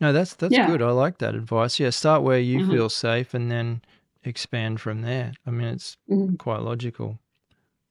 no, 0.00 0.12
that's 0.12 0.34
that's 0.34 0.54
Yeah. 0.54 0.66
good. 0.66 0.80
I 0.82 0.90
like 0.90 1.18
that 1.18 1.34
advice. 1.34 1.78
Yeah, 1.78 1.90
start 1.90 2.22
where 2.22 2.38
you 2.38 2.60
Mhm. 2.60 2.70
feel 2.70 2.88
safe, 2.88 3.34
and 3.34 3.50
then 3.50 3.82
expand 4.24 4.80
from 4.80 5.02
there. 5.02 5.32
I 5.46 5.50
mean, 5.50 5.68
it's 5.68 5.98
Mhm. 6.08 6.38
quite 6.38 6.62
logical. 6.62 7.18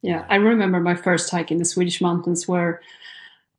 Yeah, 0.01 0.25
I 0.29 0.35
remember 0.37 0.79
my 0.79 0.95
first 0.95 1.29
hike 1.29 1.51
in 1.51 1.57
the 1.59 1.65
Swedish 1.65 2.01
mountains 2.01 2.47
where 2.47 2.81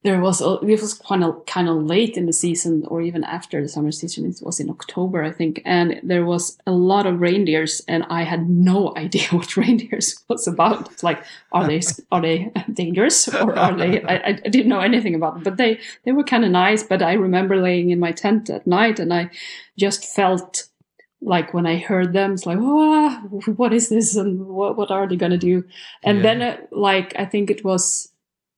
there 0.02 0.20
was 0.20 0.40
a, 0.40 0.54
it 0.60 0.80
was 0.80 0.94
kind 0.94 1.22
of 1.22 1.44
kind 1.46 1.68
of 1.68 1.76
late 1.84 2.16
in 2.16 2.26
the 2.26 2.32
season 2.32 2.84
or 2.88 3.02
even 3.02 3.22
after 3.24 3.60
the 3.60 3.68
summer 3.68 3.92
season 3.92 4.24
it 4.24 4.40
was 4.42 4.58
in 4.58 4.70
october 4.70 5.22
i 5.22 5.30
think 5.30 5.60
and 5.64 6.00
there 6.02 6.24
was 6.24 6.56
a 6.66 6.72
lot 6.72 7.06
of 7.06 7.20
reindeers 7.20 7.82
and 7.86 8.04
i 8.08 8.22
had 8.22 8.48
no 8.48 8.94
idea 9.04 9.26
what 9.30 9.56
reindeers 9.56 10.22
was 10.28 10.46
about 10.46 10.90
it's 10.92 11.02
like 11.02 11.22
are 11.52 11.66
they 11.66 11.80
are 12.10 12.20
they 12.22 12.50
dangerous 12.72 13.28
or 13.28 13.58
are 13.58 13.76
they 13.76 14.02
I, 14.04 14.28
I 14.28 14.32
didn't 14.32 14.68
know 14.68 14.80
anything 14.80 15.14
about 15.14 15.34
them 15.34 15.42
but 15.42 15.56
they 15.56 15.78
they 16.04 16.12
were 16.12 16.24
kind 16.24 16.44
of 16.44 16.50
nice 16.50 16.82
but 16.82 17.02
i 17.02 17.12
remember 17.12 17.56
laying 17.56 17.90
in 17.90 17.98
my 18.00 18.12
tent 18.12 18.48
at 18.48 18.66
night 18.66 18.98
and 18.98 19.12
i 19.12 19.30
just 19.76 20.04
felt 20.04 20.66
like 21.22 21.52
when 21.52 21.66
I 21.66 21.76
heard 21.76 22.14
them, 22.14 22.32
it's 22.32 22.46
like, 22.46 22.56
oh, 22.58 23.10
what 23.56 23.74
is 23.74 23.90
this 23.90 24.16
and 24.16 24.46
what, 24.46 24.78
what 24.78 24.90
are 24.90 25.06
they 25.06 25.16
going 25.16 25.32
to 25.32 25.36
do? 25.36 25.64
And 26.02 26.16
Yeah. 26.18 26.22
then, 26.22 26.42
uh, 26.42 26.56
like, 26.70 27.14
I 27.18 27.26
think 27.26 27.50
it 27.50 27.62
was 27.62 28.09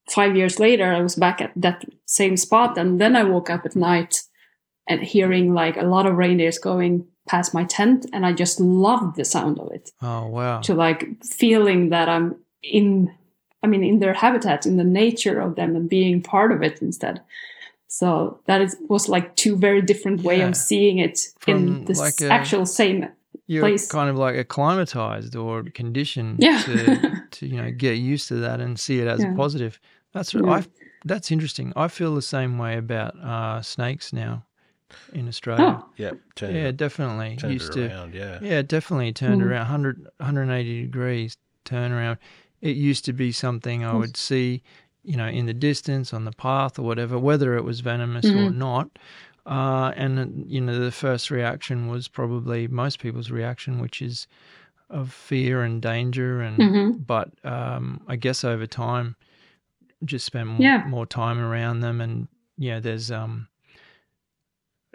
five 0.09 0.35
years 0.35 0.59
later, 0.59 0.91
I 0.93 1.01
was 1.01 1.15
back 1.15 1.41
at 1.41 1.51
that 1.55 1.83
same 2.05 2.37
spot. 2.37 2.77
And 2.77 2.99
then 2.99 3.15
I 3.15 3.23
woke 3.23 3.49
up 3.49 3.65
at 3.65 3.75
night 3.75 4.21
and 4.87 5.01
hearing 5.01 5.53
like 5.53 5.77
a 5.77 5.83
lot 5.85 6.05
of 6.05 6.17
reindeers 6.17 6.57
going 6.57 7.05
past 7.27 7.53
my 7.53 7.63
tent. 7.63 8.05
And 8.13 8.25
I 8.25 8.33
just 8.33 8.59
loved 8.59 9.15
the 9.15 9.25
sound 9.25 9.59
of 9.59 9.71
it 9.71 9.91
Oh 10.01 10.27
wow. 10.27 10.59
to 10.61 10.73
like 10.73 11.23
feeling 11.23 11.89
that 11.89 12.09
I'm 12.09 12.35
in, 12.61 13.13
I 13.63 13.67
mean, 13.67 13.83
in 13.83 13.99
their 13.99 14.13
habitat, 14.13 14.65
in 14.65 14.77
the 14.77 14.83
nature 14.83 15.39
of 15.39 15.55
them 15.55 15.75
and 15.75 15.89
being 15.89 16.21
part 16.21 16.51
of 16.51 16.61
it 16.61 16.81
instead. 16.81 17.21
So 17.87 18.39
that 18.45 18.61
is, 18.61 18.75
was 18.89 19.07
like 19.07 19.35
two 19.35 19.55
very 19.55 19.81
different 19.81 20.21
way 20.23 20.39
Yeah. 20.39 20.47
of 20.49 20.55
seeing 20.57 20.97
it 20.97 21.19
From 21.39 21.53
in 21.53 21.85
the 21.85 21.93
like 21.93 22.19
a- 22.21 22.29
actual 22.31 22.65
same. 22.65 23.07
You're 23.47 23.61
place. 23.63 23.87
kind 23.91 24.09
of 24.09 24.15
like 24.17 24.35
acclimatized 24.35 25.35
or 25.35 25.63
conditioned 25.63 26.37
Yeah. 26.41 26.61
to, 26.65 27.21
to 27.31 27.47
you 27.47 27.61
know 27.61 27.71
get 27.71 27.97
used 27.97 28.27
to 28.29 28.35
that 28.35 28.59
and 28.61 28.79
see 28.79 28.99
it 28.99 29.07
as 29.07 29.23
a 29.23 29.31
positive. 29.35 29.79
That's 30.13 30.33
Yeah. 30.33 30.41
I. 30.47 30.63
That's 31.05 31.31
interesting. 31.31 31.73
I 31.75 31.89
feel 31.89 32.15
the 32.15 32.21
same 32.21 32.57
way 32.57 32.77
about 32.77 33.13
uh, 33.19 33.61
snakes 33.61 34.13
now 34.13 34.45
in 35.11 35.27
Australia. 35.27 35.79
Oh, 35.81 35.89
Yeah, 35.97 36.11
turn 36.35 36.55
yeah, 36.55 36.71
definitely. 36.71 37.35
turn 37.35 37.51
Used 37.51 37.71
it 37.71 37.73
to. 37.73 37.93
around. 37.93 38.13
Yeah. 38.13 38.39
Yeah, 38.41 38.61
definitely 38.61 39.11
turned 39.11 39.41
Mm. 39.41 39.47
around 39.47 39.65
100, 39.65 40.07
180 40.19 40.81
degrees 40.83 41.35
turn 41.65 41.91
around. 41.91 42.19
It 42.61 42.77
used 42.77 43.03
to 43.05 43.11
be 43.13 43.33
something 43.33 43.83
I 43.83 43.93
would 43.95 44.15
see, 44.15 44.63
you 45.03 45.17
know, 45.17 45.27
in 45.27 45.45
the 45.45 45.53
distance 45.53 46.13
on 46.13 46.23
the 46.23 46.31
path 46.31 46.79
or 46.79 46.83
whatever, 46.83 47.19
whether 47.19 47.57
it 47.57 47.63
was 47.65 47.81
venomous 47.81 48.27
or 48.27 48.49
Mhm. 48.49 48.55
not. 48.55 48.97
Uh, 49.45 49.91
and, 49.95 50.45
you 50.49 50.61
know, 50.61 50.79
the 50.79 50.91
first 50.91 51.29
reaction 51.29 51.87
was 51.87 52.07
probably 52.07 52.67
most 52.67 52.99
people's 52.99 53.29
reaction, 53.31 53.79
which 53.79 54.01
is 54.01 54.27
of 54.89 55.11
fear 55.11 55.63
and 55.63 55.81
danger. 55.81 56.41
And, 56.41 56.57
Mhm. 56.59 57.05
but 57.07 57.29
um, 57.45 58.01
I 58.07 58.15
guess 58.15 58.43
over 58.43 58.65
time, 58.67 59.15
just 60.05 60.25
spend 60.25 60.47
more, 60.49 60.61
Yeah. 60.61 60.85
more 60.87 61.05
time 61.05 61.39
around 61.39 61.81
them. 61.81 61.99
And, 61.99 62.27
yeah, 62.57 62.79
there's, 62.79 63.11
um, 63.11 63.47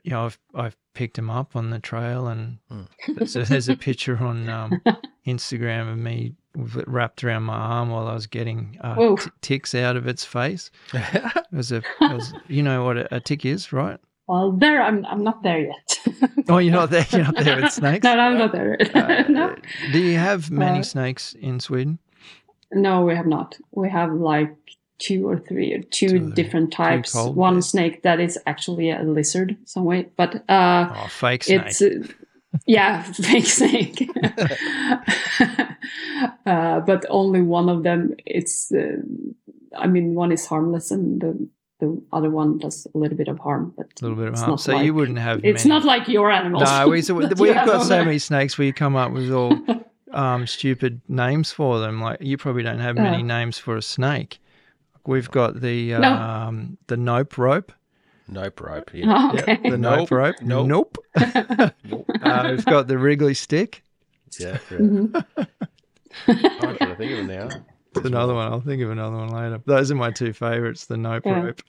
you 0.05 0.12
know, 0.12 0.25
I've, 0.27 0.39
I've 0.55 0.77
picked 0.95 1.16
them 1.16 1.29
up 1.31 1.55
on 1.57 1.70
the 1.70 1.79
trail 1.79 2.29
and 2.29 2.59
there's 3.09 3.37
a, 3.37 3.43
there's 3.45 3.69
a 3.69 3.77
picture 3.89 4.16
on 4.19 4.49
um, 4.49 4.81
Instagram 5.27 5.93
of 5.93 5.99
me 5.99 6.35
wrapped 6.55 7.23
around 7.23 7.43
my 7.45 7.57
arm 7.57 7.91
while 7.91 8.07
I 8.09 8.15
was 8.15 8.27
getting 8.27 8.79
uh, 8.81 9.16
t- 9.16 9.31
ticks 9.43 9.75
out 9.75 9.97
of 9.97 10.07
its 10.07 10.25
face. 10.25 10.70
It 10.93 11.57
was 11.57 11.73
a, 11.73 11.77
it 11.77 11.85
was, 12.12 12.35
you 12.47 12.62
know 12.62 12.85
what 12.85 12.99
a, 12.99 13.15
a 13.16 13.20
tick 13.20 13.45
is, 13.47 13.73
right? 13.73 13.99
Well, 14.28 14.52
there 14.52 14.80
I'm. 14.82 15.05
I'm 15.06 15.24
not 15.24 15.42
there 15.42 15.60
yet. 15.60 15.98
Oh, 16.48 16.59
you're 16.59 16.72
not 16.72 16.90
there. 16.90 17.06
You're 17.10 17.24
not 17.24 17.36
there 17.44 17.60
with 17.62 17.72
snakes. 17.80 18.05
no, 18.05 18.14
no, 18.14 18.20
I'm 18.20 18.38
not 18.38 18.52
there. 18.52 18.76
Uh, 18.94 19.24
no, 19.28 19.55
Do 19.92 19.98
you 19.98 20.18
have 20.18 20.50
many 20.50 20.80
Uh, 20.80 20.82
snakes 20.82 21.34
in 21.34 21.60
Sweden? 21.60 21.98
no, 22.72 23.02
we 23.05 23.14
have 23.16 23.26
not. 23.26 23.56
We 23.72 23.88
have 23.90 24.12
like 24.12 24.55
two 24.98 25.28
or 25.28 25.38
three, 25.38 25.72
or 25.74 25.82
two, 25.82 26.09
Two 26.09 26.16
or 26.16 26.18
three. 26.20 26.32
different 26.34 26.72
types. 26.72 27.12
cold, 27.12 27.36
One 27.36 27.55
yeah. 27.55 27.60
snake 27.60 28.02
that 28.02 28.20
is 28.20 28.38
actually 28.46 28.90
a 28.90 29.02
lizard, 29.02 29.56
some 29.64 29.84
way, 29.84 30.09
but 30.16 30.42
uh, 30.50 30.88
Oh, 30.94 31.09
fake 31.09 31.44
snake. 31.44 31.62
it's 31.66 31.80
uh, 31.82 31.88
yeah, 32.66 33.02
fake 33.12 33.46
snake. 33.46 34.09
uh, 36.46 36.80
but 36.80 37.05
only 37.09 37.42
one 37.42 37.68
of 37.68 37.82
them. 37.82 38.14
It's. 38.26 38.72
Uh, 38.72 38.96
I 39.76 39.86
mean, 39.86 40.14
one 40.14 40.32
is 40.32 40.46
harmless, 40.46 40.90
and 40.90 41.20
the 41.20 41.48
the 41.80 42.00
other 42.12 42.30
one 42.30 42.59
does 42.59 42.86
a 42.94 42.98
little 42.98 43.16
bit 43.16 43.28
of 43.28 43.38
harm. 43.38 43.72
But 43.76 43.86
a 44.00 44.05
little 44.05 44.16
bit 44.16 44.28
of 44.28 44.38
harm. 44.38 44.59
So 44.59 44.72
like- 44.74 44.84
you 44.84 44.94
wouldn't 44.94 45.18
have. 45.18 45.44
It's 45.44 45.64
many. 45.64 45.78
not 45.80 45.84
like 45.86 46.09
your 46.09 46.30
animals. 46.30 46.64
No, 46.64 46.88
we, 46.88 47.02
so 47.09 47.20
that 47.20 47.38
we've 47.38 47.55
got 47.55 47.86
so 47.86 48.05
many 48.05 48.18
snakes 48.18 48.59
where 48.59 48.66
you 48.66 48.72
come 48.72 48.96
up 48.96 49.12
with 49.12 49.30
all 49.30 49.56
um, 50.12 50.46
stupid 50.46 51.00
names 51.09 51.52
for 51.52 51.78
them. 51.78 52.00
Like 52.00 52.20
you 52.20 52.36
probably 52.36 52.62
don't 52.62 52.80
have 52.80 52.96
many 52.96 53.18
Yeah. 53.18 53.22
names 53.38 53.59
for 53.59 53.76
a 53.76 53.82
snake. 53.82 54.40
We've 55.06 55.30
got 55.30 55.60
the 55.60 55.92
No. 55.92 56.12
um, 56.12 56.78
the 56.88 56.96
nope 56.96 57.38
rope. 57.38 57.72
Nope 58.30 58.60
rope. 58.60 58.90
Yeah. 58.92 59.06
Oh, 59.09 59.34
Yeah, 59.48 59.56
the 59.70 59.78
nope, 59.78 60.10
Nope. 60.10 60.10
rope. 60.10 60.36
Nope. 60.42 60.66
Nope. 60.66 60.98
uh, 62.22 62.48
we've 62.50 62.64
got 62.66 62.86
the 62.88 62.98
Wrigley 62.98 63.32
stick. 63.34 63.82
yeah. 64.38 64.59
yeah. 64.70 64.76
Mhm. 64.78 65.24
I'm 66.26 66.38
trying 66.76 66.76
to 66.90 66.96
think 66.96 67.12
of 67.12 67.18
it 67.20 67.24
now. 67.26 67.48
It's 67.99 68.07
another 68.07 68.35
one. 68.35 68.51
I'll 68.51 68.61
think 68.61 68.83
of 68.83 68.91
another 68.91 69.16
one 69.16 69.29
later. 69.29 69.61
Those 69.66 69.91
are 69.91 69.95
my 69.95 70.11
two 70.11 70.33
favorites: 70.33 70.87
the 70.87 70.97
nope 70.97 71.25
Yeah. 71.27 71.43
rope 71.43 71.62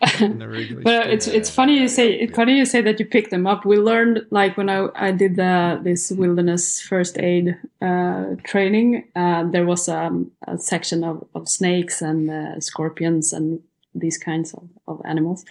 and 0.20 0.40
the 0.40 0.80
But 0.82 1.08
it's 1.10 1.26
it's 1.26 1.48
funny 1.48 1.78
you 1.78 1.88
say 1.88 2.12
it's 2.12 2.34
funny 2.34 2.56
you 2.58 2.64
say 2.66 2.82
that 2.82 2.98
you 3.00 3.06
picked 3.06 3.30
them 3.30 3.46
up. 3.46 3.64
We 3.64 3.78
learned 3.78 4.26
like 4.30 4.56
when 4.56 4.68
I 4.68 4.88
I 4.94 5.12
did 5.12 5.36
the 5.36 5.80
this 5.82 6.10
wilderness 6.10 6.80
first 6.80 7.18
aid 7.18 7.56
uh, 7.80 8.36
training. 8.44 9.08
Uh, 9.16 9.44
there 9.44 9.64
was 9.64 9.88
um, 9.88 10.30
a 10.46 10.58
section 10.58 11.04
of, 11.04 11.26
of 11.34 11.48
snakes 11.48 12.02
and 12.02 12.30
uh, 12.30 12.60
scorpions 12.60 13.32
and 13.32 13.60
these 13.94 14.18
kinds 14.18 14.52
of, 14.54 14.68
of 14.88 15.00
animals, 15.04 15.44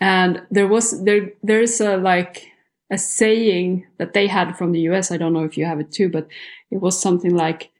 and 0.00 0.42
there 0.50 0.66
was 0.66 1.04
there 1.04 1.30
there's 1.42 1.80
a 1.80 1.96
like 1.96 2.46
a 2.90 2.98
saying 2.98 3.86
that 3.98 4.12
they 4.12 4.26
had 4.26 4.56
from 4.56 4.72
the 4.72 4.80
U.S. 4.80 5.10
I 5.12 5.16
don't 5.16 5.32
know 5.32 5.44
if 5.44 5.56
you 5.56 5.64
have 5.64 5.80
it 5.80 5.92
too, 5.92 6.08
but 6.10 6.26
it 6.70 6.80
was 6.80 7.00
something 7.00 7.34
like 7.34 7.70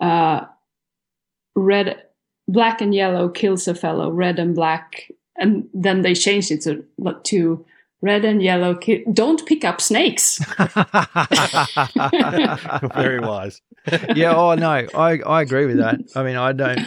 uh, 0.00 0.44
red 1.54 2.02
black 2.46 2.80
and 2.80 2.94
yellow 2.94 3.28
kills 3.28 3.68
a 3.68 3.74
fellow 3.74 4.10
red 4.10 4.38
and 4.38 4.54
black 4.54 5.10
and 5.36 5.68
then 5.74 6.02
they 6.02 6.14
changed 6.14 6.50
it 6.50 6.62
to 6.62 6.84
to 7.24 7.64
red 8.00 8.24
and 8.24 8.42
yellow 8.42 8.74
ki- 8.74 9.04
don't 9.12 9.44
pick 9.46 9.64
up 9.64 9.80
snakes 9.80 10.38
Very 12.94 13.20
wise. 13.20 13.60
yeah. 14.14 14.34
Oh 14.34 14.54
no, 14.54 14.86
I 14.94 15.18
I 15.26 15.42
agree 15.42 15.66
with 15.66 15.78
that. 15.78 15.98
I 16.14 16.22
mean, 16.22 16.36
I 16.36 16.52
don't. 16.52 16.80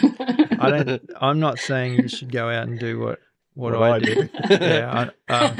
I 0.60 0.70
don't. 0.70 1.02
I'm 1.20 1.40
not 1.40 1.58
saying 1.58 1.94
you 1.94 2.08
should 2.08 2.32
go 2.32 2.48
out 2.48 2.68
and 2.68 2.78
do 2.78 2.98
what 3.00 3.18
what, 3.54 3.72
What 3.78 3.82
I, 3.82 3.96
I 3.96 3.98
do. 3.98 4.14
do. 4.14 4.28
yeah, 4.50 5.10
I, 5.28 5.34
um, 5.44 5.54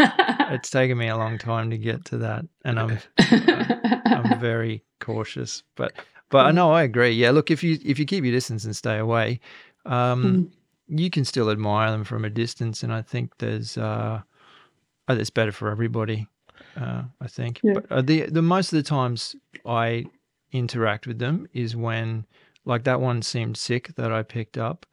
it's 0.54 0.70
taken 0.70 0.96
me 0.98 1.08
a 1.08 1.16
long 1.16 1.38
time 1.38 1.70
to 1.70 1.78
get 1.78 2.04
to 2.06 2.18
that, 2.18 2.44
and 2.64 2.78
I'm 2.78 2.98
I'm 3.18 4.38
very 4.40 4.84
cautious. 5.00 5.62
But 5.76 5.92
but 6.32 6.46
I 6.46 6.50
know 6.50 6.72
I 6.72 6.82
agree. 6.82 7.10
Yeah, 7.10 7.30
look, 7.30 7.50
if 7.50 7.62
you 7.62 7.78
if 7.84 7.98
you 7.98 8.04
keep 8.06 8.24
your 8.24 8.32
distance 8.32 8.64
and 8.64 8.74
stay 8.74 8.98
away, 8.98 9.38
um, 9.86 10.50
you 10.88 11.08
can 11.10 11.24
still 11.24 11.48
admire 11.50 11.90
them 11.92 12.02
from 12.04 12.24
a 12.24 12.30
distance, 12.30 12.82
and 12.82 12.92
I 12.92 13.02
think 13.02 13.38
there's 13.38 13.78
uh, 13.78 14.20
uh, 15.08 15.14
it's 15.14 15.30
better 15.30 15.52
for 15.52 15.70
everybody. 15.70 16.26
Uh, 16.76 17.02
I 17.20 17.26
think. 17.28 17.60
Yeah. 17.62 17.74
But 17.74 17.92
uh, 17.92 18.02
the 18.02 18.22
the 18.26 18.42
most 18.42 18.72
of 18.72 18.76
the 18.78 18.82
times 18.82 19.36
I 19.66 20.06
interact 20.52 21.06
with 21.06 21.18
them 21.18 21.46
is 21.52 21.76
when 21.76 22.26
like 22.64 22.84
that 22.84 23.00
one 23.00 23.22
seemed 23.22 23.56
sick 23.56 23.94
that 23.96 24.12
I 24.12 24.22
picked 24.22 24.58
up, 24.58 24.86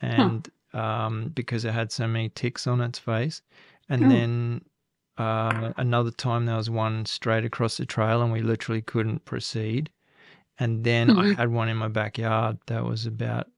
and 0.00 0.48
um, 0.72 1.30
because 1.34 1.64
it 1.64 1.72
had 1.72 1.92
so 1.92 2.06
many 2.06 2.28
ticks 2.30 2.66
on 2.66 2.80
its 2.80 2.98
face, 2.98 3.42
and 3.88 4.04
Oh. 4.04 4.08
then 4.08 4.64
uh, 5.18 5.72
another 5.76 6.10
time 6.10 6.46
there 6.46 6.56
was 6.56 6.70
one 6.70 7.04
straight 7.04 7.44
across 7.44 7.76
the 7.76 7.84
trail 7.84 8.22
and 8.22 8.32
we 8.32 8.40
literally 8.40 8.80
couldn't 8.80 9.24
proceed. 9.26 9.90
And 10.60 10.84
then 10.84 11.10
I 11.10 11.14
Mhm. 11.24 11.36
had 11.36 11.48
one 11.50 11.68
in 11.68 11.76
my 11.78 11.88
backyard 11.88 12.58
that 12.66 12.84
was 12.84 13.06
about 13.06 13.48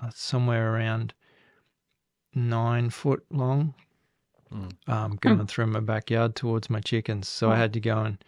uh, 0.00 0.10
somewhere 0.14 0.74
around 0.74 1.14
nine 2.34 2.90
foot 2.90 3.24
long, 3.30 3.74
Mm. 4.52 4.72
um, 4.88 5.16
going 5.20 5.46
through 5.46 5.66
my 5.68 5.80
backyard 5.80 6.34
towards 6.34 6.68
my 6.70 6.80
chickens. 6.80 7.28
So 7.28 7.50
I 7.50 7.56
had 7.56 7.72
to 7.74 7.80
go 7.80 7.98
and 7.98 8.24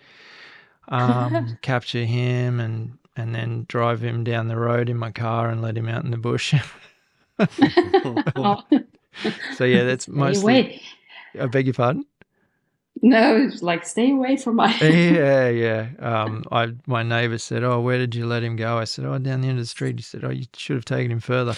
um, 0.88 1.58
capture 1.62 2.04
him 2.04 2.60
and 2.60 2.98
and 3.16 3.34
then 3.34 3.64
drive 3.68 4.00
him 4.02 4.22
down 4.24 4.48
the 4.48 4.56
road 4.56 4.88
in 4.88 4.96
my 4.96 5.10
car 5.10 5.50
and 5.50 5.60
let 5.60 5.76
him 5.76 5.88
out 5.88 6.04
in 6.04 6.10
the 6.10 6.16
bush. 6.16 6.54
oh, 8.36 8.62
so 9.52 9.64
yeah, 9.64 9.84
that's 9.84 10.08
mostly. 10.08 10.52
away. 10.60 10.82
I 11.38 11.46
beg 11.46 11.66
your 11.66 11.74
pardon. 11.74 12.06
no 13.02 13.36
it's 13.36 13.62
like 13.62 13.86
stay 13.86 14.10
away 14.12 14.36
from 14.36 14.56
my 14.56 14.74
yeah, 14.78 15.48
yeah. 15.66 15.88
Um, 15.98 16.44
I 16.52 16.74
my 16.86 17.02
neighbour 17.02 17.38
said, 17.38 17.64
"Oh, 17.64 17.80
where 17.80 17.98
did 17.98 18.14
you 18.14 18.26
let 18.26 18.42
him 18.42 18.56
go?" 18.56 18.76
I 18.78 18.84
said, 18.84 19.04
"Oh, 19.04 19.16
down 19.18 19.40
the 19.40 19.48
end 19.48 19.58
of 19.58 19.64
the 19.64 19.66
street." 19.66 19.96
He 19.96 20.02
said, 20.02 20.24
"Oh, 20.24 20.30
you 20.30 20.44
should 20.54 20.76
have 20.76 20.84
taken 20.84 21.10
him 21.10 21.20
further." 21.20 21.54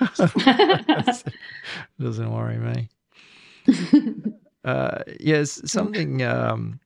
Doesn't 2.00 2.32
worry 2.32 2.58
me. 2.58 2.88
Uh, 4.64 4.98
yes, 5.20 5.60
something. 5.70 6.22
Um, 6.22 6.80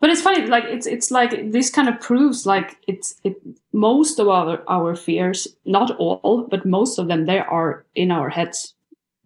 but 0.00 0.10
it's 0.10 0.22
funny 0.22 0.46
like 0.46 0.64
it's 0.64 0.86
it's 0.86 1.10
like 1.10 1.52
this 1.52 1.70
kind 1.70 1.88
of 1.88 2.00
proves 2.00 2.46
like 2.46 2.76
it's 2.88 3.14
it 3.22 3.36
most 3.72 4.18
of 4.18 4.28
our 4.28 4.62
our 4.68 4.96
fears 4.96 5.46
not 5.64 5.96
all 5.96 6.46
but 6.50 6.66
most 6.66 6.98
of 6.98 7.06
them 7.06 7.24
they 7.26 7.38
are 7.38 7.84
in 7.94 8.10
our 8.10 8.28
heads 8.28 8.74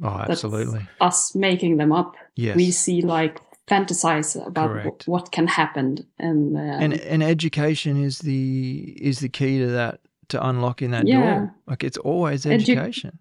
Oh, 0.02 0.18
That's 0.18 0.44
absolutely. 0.44 0.86
us 1.00 1.34
making 1.34 1.78
them 1.78 1.90
up. 1.92 2.16
Yes. 2.34 2.56
We 2.56 2.70
see 2.70 3.00
like 3.00 3.40
fantasize 3.68 4.36
about 4.46 4.70
Correct. 4.70 5.06
w- 5.06 5.12
what 5.12 5.32
can 5.32 5.46
happen, 5.46 6.06
and, 6.18 6.56
um, 6.56 6.62
and 6.62 6.92
and 6.94 7.22
education 7.22 8.02
is 8.02 8.18
the 8.20 8.94
is 9.00 9.18
the 9.20 9.28
key 9.28 9.58
to 9.58 9.66
that 9.68 10.00
to 10.28 10.46
unlocking 10.46 10.90
that 10.92 11.06
Yeah. 11.06 11.20
door. 11.34 11.54
Like 11.66 11.84
it's 11.84 11.98
always 11.98 12.44
Edu- 12.44 12.52
education. 12.52 13.18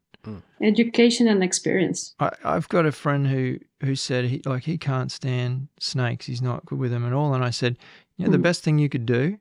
education 0.62 1.28
and 1.28 1.44
experience. 1.44 2.16
I, 2.20 2.32
I've 2.44 2.68
got 2.70 2.86
a 2.86 2.92
friend 2.92 3.28
who 3.28 3.60
who 3.84 3.96
said 3.96 4.26
he 4.26 4.42
like 4.46 4.64
he 4.64 4.78
can't 4.78 5.12
stand 5.12 5.68
snakes. 5.80 6.26
He's 6.26 6.42
not 6.42 6.66
good 6.66 6.80
with 6.80 6.92
them 6.92 7.06
at 7.06 7.14
all. 7.14 7.34
And 7.34 7.44
I 7.44 7.52
said, 7.52 7.78
you 8.18 8.26
know, 8.26 8.32
the 8.32 8.38
Mm. 8.38 8.44
best 8.44 8.64
thing 8.64 8.80
you 8.80 8.90
could 8.90 9.06
do 9.06 9.38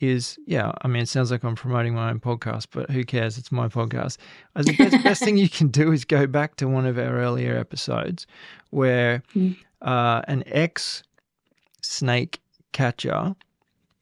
is 0.00 0.38
yeah. 0.46 0.72
I 0.82 0.88
mean, 0.88 1.02
it 1.02 1.08
sounds 1.08 1.30
like 1.30 1.42
I'm 1.44 1.56
promoting 1.56 1.94
my 1.94 2.10
own 2.10 2.20
podcast, 2.20 2.66
but 2.70 2.90
who 2.90 3.04
cares? 3.04 3.38
It's 3.38 3.50
my 3.52 3.68
podcast. 3.68 4.18
I 4.54 4.62
said, 4.62 4.78
best 4.78 5.02
best 5.04 5.22
thing 5.24 5.36
you 5.36 5.48
can 5.48 5.68
do 5.68 5.92
is 5.92 6.04
go 6.04 6.26
back 6.26 6.56
to 6.56 6.68
one 6.68 6.86
of 6.86 6.96
our 6.98 7.18
earlier 7.18 7.56
episodes 7.56 8.26
where 8.70 9.22
Mm. 9.34 9.56
Uh, 9.82 10.22
an 10.28 10.42
ex 10.46 11.02
snake 11.82 12.40
catcher 12.72 13.34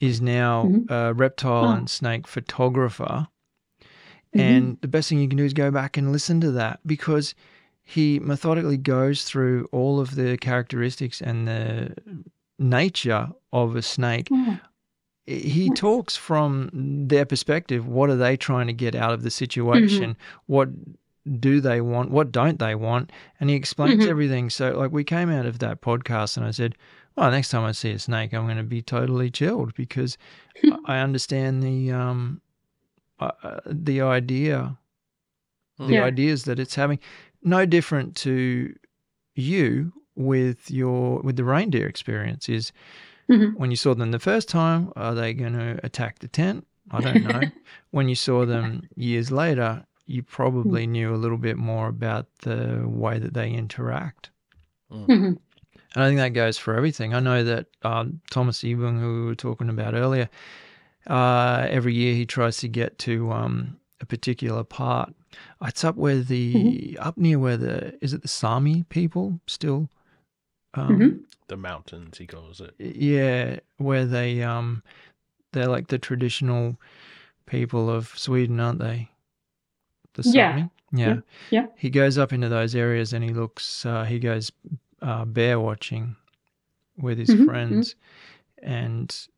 is 0.01 0.21
now 0.21 0.65
Mhm. 0.65 0.91
a 0.91 1.15
reptile 1.15 1.65
Oh. 1.67 1.73
and 1.73 1.89
snake 1.91 2.27
photographer. 2.27 3.27
Mhm. 4.35 4.41
And 4.41 4.79
the 4.81 4.89
best 4.89 5.09
thing 5.09 5.21
you 5.21 5.29
can 5.29 5.39
do 5.39 5.45
is 5.45 5.55
go 5.55 5.71
back 5.71 5.97
and 5.97 6.13
listen 6.13 6.41
to 6.43 6.51
that 6.53 6.81
because 6.87 7.35
he 7.83 8.19
methodically 8.21 8.77
goes 8.77 9.25
through 9.25 9.67
all 9.73 9.99
of 10.01 10.15
the 10.15 10.37
characteristics 10.39 11.21
and 11.23 11.49
the 11.49 11.95
nature 12.59 13.31
of 13.53 13.77
a 13.77 13.83
snake. 13.83 14.29
Oh, 14.31 14.59
He 15.27 15.69
Nice. 15.69 15.79
talks 15.79 16.17
from 16.17 16.71
their 16.73 17.27
perspective. 17.27 17.87
What 17.87 18.09
are 18.09 18.17
they 18.17 18.35
trying 18.39 18.67
to 18.67 18.73
get 18.73 18.95
out 18.95 19.13
of 19.13 19.23
the 19.23 19.31
situation? 19.31 20.17
What 20.47 20.71
do 21.41 21.61
they 21.61 21.81
want? 21.81 22.11
What 22.11 22.33
don't 22.33 22.59
they 22.59 22.75
want? 22.75 23.11
And 23.41 23.51
he 23.51 23.57
explains 23.57 24.05
Mhm. 24.05 24.09
everything. 24.11 24.51
So, 24.51 24.77
like, 24.79 24.93
we 24.93 25.05
came 25.05 25.31
out 25.31 25.47
of 25.47 25.59
that 25.61 25.81
podcast 25.81 26.37
and 26.37 26.47
I 26.47 26.51
said, 26.51 26.75
well, 27.17 27.31
next 27.31 27.49
time 27.51 27.65
I 27.65 27.73
see 27.73 27.91
a 27.91 27.99
snake, 27.99 28.33
I'm 28.33 28.45
going 28.47 28.57
to 28.59 28.63
be 28.63 28.83
totally 28.83 29.31
chilled 29.31 29.75
because 29.75 30.17
I 30.87 30.99
understand 30.99 31.63
the 31.63 31.93
um, 31.93 32.41
uh, 33.21 33.31
uh, 33.43 33.61
the 33.67 34.01
idea, 34.01 34.79
the 35.79 35.95
Yeah. 35.95 36.05
ideas 36.05 36.45
that 36.45 36.59
it's 36.59 36.75
having. 36.77 36.99
No 37.43 37.67
different 37.67 38.15
to 38.17 38.75
you 39.35 39.93
with 40.15 40.71
your 40.71 41.21
with 41.21 41.37
the 41.37 41.45
reindeer 41.45 41.87
experience 41.87 42.49
is 42.49 42.73
Mhm. 43.29 43.55
when 43.57 43.71
you 43.71 43.77
saw 43.77 43.95
them 43.95 44.11
the 44.11 44.19
first 44.19 44.49
time. 44.49 44.93
Are 44.97 45.15
they 45.15 45.35
going 45.35 45.53
to 45.55 45.79
attack 45.85 46.19
the 46.21 46.29
tent? 46.29 46.67
I 46.91 47.01
don't 47.01 47.23
know. 47.23 47.51
when 47.91 48.09
you 48.09 48.15
saw 48.15 48.47
them 48.47 48.89
years 48.97 49.31
later, 49.31 49.85
you 50.09 50.23
probably 50.23 50.87
knew 50.87 51.15
a 51.15 51.17
little 51.17 51.37
bit 51.39 51.57
more 51.57 51.87
about 51.89 52.27
the 52.41 52.83
way 52.87 53.19
that 53.19 53.35
they 53.35 53.51
interact. 53.51 54.31
Mhm. 54.91 55.39
And 55.95 56.05
I 56.05 56.09
think 56.09 56.19
that 56.19 56.31
goes 56.31 56.57
for 56.59 56.75
everything. 56.75 57.15
I 57.15 57.21
know 57.21 57.45
that 57.45 57.67
um, 57.83 58.21
Thomas 58.31 58.63
Ebung, 58.63 58.99
who 59.01 59.21
we 59.21 59.27
were 59.27 59.35
talking 59.35 59.69
about 59.69 59.95
earlier, 59.95 60.29
uh, 61.07 61.67
every 61.71 61.95
year 61.95 62.15
he 62.15 62.27
tries 62.27 62.57
to 62.59 62.69
get 62.69 62.99
to 63.01 63.31
um, 63.33 63.79
a 64.01 64.07
particular 64.07 64.65
part. 64.65 65.15
It's 65.63 65.85
up 65.85 65.97
where 65.97 66.21
the 66.21 66.97
up 67.01 67.17
near 67.19 67.39
where 67.39 67.57
the 67.57 67.97
is 68.03 68.13
it 68.13 68.23
the 68.23 68.29
Sami 68.29 68.85
people 68.85 69.41
still? 69.47 69.89
Um, 70.75 70.99
Mhm. 71.01 71.21
The 71.49 71.57
mountains, 71.57 72.19
he 72.19 72.27
calls 72.27 72.61
it. 72.61 72.75
Yeah, 72.79 73.61
where 73.79 74.05
they 74.05 74.43
um 74.43 74.83
they're 75.53 75.69
like 75.69 75.89
the 75.89 75.99
traditional 75.99 76.77
people 77.47 77.89
of 77.91 78.09
Sweden, 78.19 78.61
aren't 78.61 78.81
they? 78.81 79.11
The 80.15 80.23
Yeah. 80.25 80.55
Yeah. 80.55 80.69
Yeah. 80.93 81.21
Yeah. 81.51 81.67
He 81.77 81.91
goes 81.91 82.19
up 82.19 82.33
into 82.33 82.49
those 82.49 82.75
areas 82.75 83.13
and 83.13 83.25
he 83.25 83.31
looks 83.33 83.87
uh, 83.87 84.05
he 84.05 84.19
goes 84.19 84.51
uh, 85.03 85.25
bear 85.25 85.61
watching 85.61 86.17
with 86.99 87.19
his 87.19 87.33
Mhm, 87.33 87.35
friends 87.35 87.97
and 88.63 89.29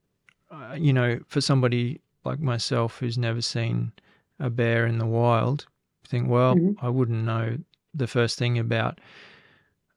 uh, 0.51 0.77
you 0.79 0.93
know, 0.93 1.21
for 1.29 1.41
somebody 1.41 2.01
like 2.25 2.41
myself 2.41 2.99
who's 2.99 3.19
never 3.19 3.43
seen 3.43 3.93
a 4.41 4.51
bear 4.51 4.87
in 4.87 4.99
the 4.99 5.07
wild, 5.07 5.67
think, 6.07 6.29
well, 6.29 6.63
Mhm. 6.63 6.81
I 6.81 6.89
wouldn't 6.91 7.25
know 7.25 7.59
the 7.95 8.07
first 8.09 8.39
thing 8.39 8.59
about 8.59 9.01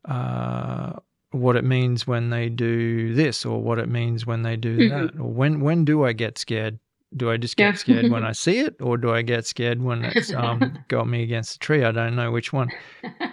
uh, 0.05 0.93
what 1.31 1.55
it 1.55 1.63
means 1.63 2.05
when 2.07 2.29
they 2.29 2.49
do 2.49 3.13
this 3.13 3.45
or 3.45 3.61
what 3.61 3.79
it 3.79 3.89
means 3.89 4.25
when 4.25 4.43
they 4.43 4.55
do 4.57 4.83
Mhm. 4.83 4.85
that 4.85 5.15
or 5.19 5.31
when 5.31 5.61
when 5.61 5.85
do 5.85 6.03
I 6.05 6.13
get 6.13 6.37
scared? 6.37 6.79
Do 7.15 7.29
I 7.31 7.37
just 7.37 7.57
get 7.57 7.73
Yeah. 7.73 7.79
scared 7.79 8.09
when 8.09 8.23
I 8.29 8.31
see 8.31 8.59
it 8.59 8.75
or 8.81 8.97
do 8.97 9.11
I 9.11 9.21
get 9.21 9.45
scared 9.45 9.81
when 9.81 10.03
it's 10.05 10.33
um, 10.33 10.83
got 10.87 11.07
me 11.07 11.23
against 11.23 11.55
a 11.55 11.59
tree? 11.59 11.83
I 11.83 11.91
don't 11.91 12.15
know 12.15 12.31
which 12.31 12.51
one. 12.53 12.71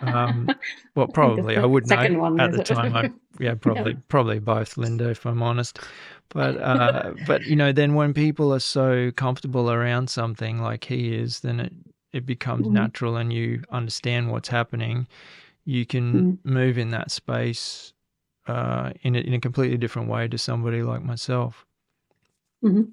Um, 0.00 0.50
well, 0.94 1.08
probably 1.14 1.56
I 1.56 1.60
the 1.62 1.68
would 1.68 1.86
know 1.86 2.20
one, 2.20 2.40
at 2.40 2.52
the 2.52 2.58
it? 2.60 2.64
time. 2.66 2.94
I 2.96 3.10
yeah, 3.38 3.54
probably 3.54 3.94
probably 4.08 4.38
both, 4.38 4.76
Linda, 4.76 5.08
if 5.10 5.24
I'm 5.24 5.42
honest. 5.42 5.78
But 6.30 6.56
uh, 6.60 7.12
but 7.26 7.46
you 7.46 7.56
know, 7.56 7.72
then 7.72 7.94
when 7.94 8.12
people 8.12 8.52
are 8.52 8.60
so 8.60 9.10
comfortable 9.12 9.70
around 9.70 10.10
something 10.10 10.60
like 10.60 10.84
he 10.84 11.14
is, 11.14 11.40
then 11.40 11.60
it 11.60 11.72
it 12.12 12.26
becomes 12.26 12.66
Mhm. 12.66 12.72
natural, 12.72 13.16
and 13.16 13.32
you 13.32 13.62
understand 13.70 14.30
what's 14.30 14.48
happening. 14.48 15.06
You 15.64 15.86
can 15.86 16.14
Mm. 16.14 16.38
move 16.44 16.78
in 16.78 16.90
that 16.90 17.10
space 17.10 17.92
uh, 18.48 18.92
in 19.02 19.14
a, 19.14 19.20
in 19.20 19.34
a 19.34 19.40
completely 19.40 19.76
different 19.78 20.08
way 20.08 20.26
to 20.28 20.38
somebody 20.38 20.82
like 20.82 21.02
myself, 21.04 21.64
Mhm. 22.62 22.92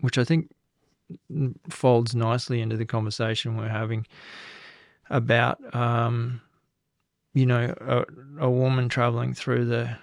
Which 0.00 0.18
I 0.18 0.24
think 0.24 0.50
mm, 1.32 1.54
folds 1.68 2.14
nicely 2.14 2.60
into 2.60 2.76
the 2.76 2.84
conversation 2.86 3.56
we're 3.56 3.68
having 3.68 4.06
about 5.10 5.58
um, 5.74 6.40
you 7.34 7.46
know 7.46 7.74
a, 7.80 8.04
a 8.44 8.50
woman 8.50 8.88
traveling 8.88 9.34
through 9.34 9.64
the 9.64 9.96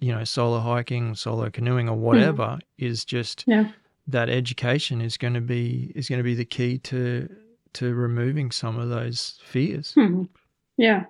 you 0.00 0.14
know 0.14 0.24
solo 0.24 0.58
hiking 0.60 1.14
solo 1.14 1.50
canoeing 1.50 1.88
or 1.88 1.96
whatever 1.96 2.58
is 2.78 3.04
just 3.04 3.44
Yeah. 3.46 3.70
that 4.06 4.28
education 4.28 5.00
is 5.00 5.16
going 5.16 5.34
to 5.34 5.40
be 5.40 5.92
is 5.94 6.08
going 6.08 6.18
to 6.18 6.24
be 6.24 6.34
the 6.34 6.44
key 6.44 6.78
to 6.78 7.28
to 7.74 7.94
removing 7.94 8.50
some 8.50 8.78
of 8.78 8.88
those 8.88 9.40
fears 9.44 9.94
Mhm. 9.96 10.28
Yeah. 10.76 11.04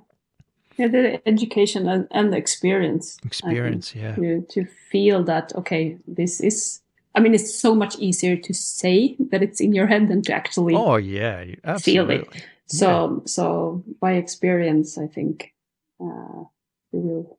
Yeah, 0.78 0.88
the 0.88 1.28
education 1.28 1.88
and, 1.88 2.06
and 2.12 2.32
the 2.32 2.36
experience. 2.36 3.18
I 3.18 3.20
think. 3.22 3.32
experience 3.32 3.94
yeah 3.94 4.14
to, 4.14 4.40
to 4.50 4.64
feel 4.64 5.22
that 5.24 5.54
okay 5.54 5.98
this 6.06 6.40
is 6.40 6.80
i 7.18 7.20
mean 7.20 7.34
it's 7.34 7.52
so 7.54 7.74
much 7.74 7.94
easier 7.98 8.36
to 8.46 8.52
say 8.54 9.16
that 9.30 9.42
it's 9.42 9.60
in 9.60 9.72
your 9.78 9.86
head 9.92 10.06
than 10.08 10.22
to 10.22 10.32
actually 10.32 10.74
oh 10.76 10.96
yeah 10.96 11.42
you- 11.42 11.60
Feel 11.80 12.08
it. 12.10 12.20
absolutely. 12.20 12.42
So 12.66 13.22
so 13.26 13.82
by 14.00 14.12
experience 14.12 14.96
i 14.98 15.06
think 15.16 15.52
uh, 16.00 16.44
we 16.92 17.00
will 17.00 17.38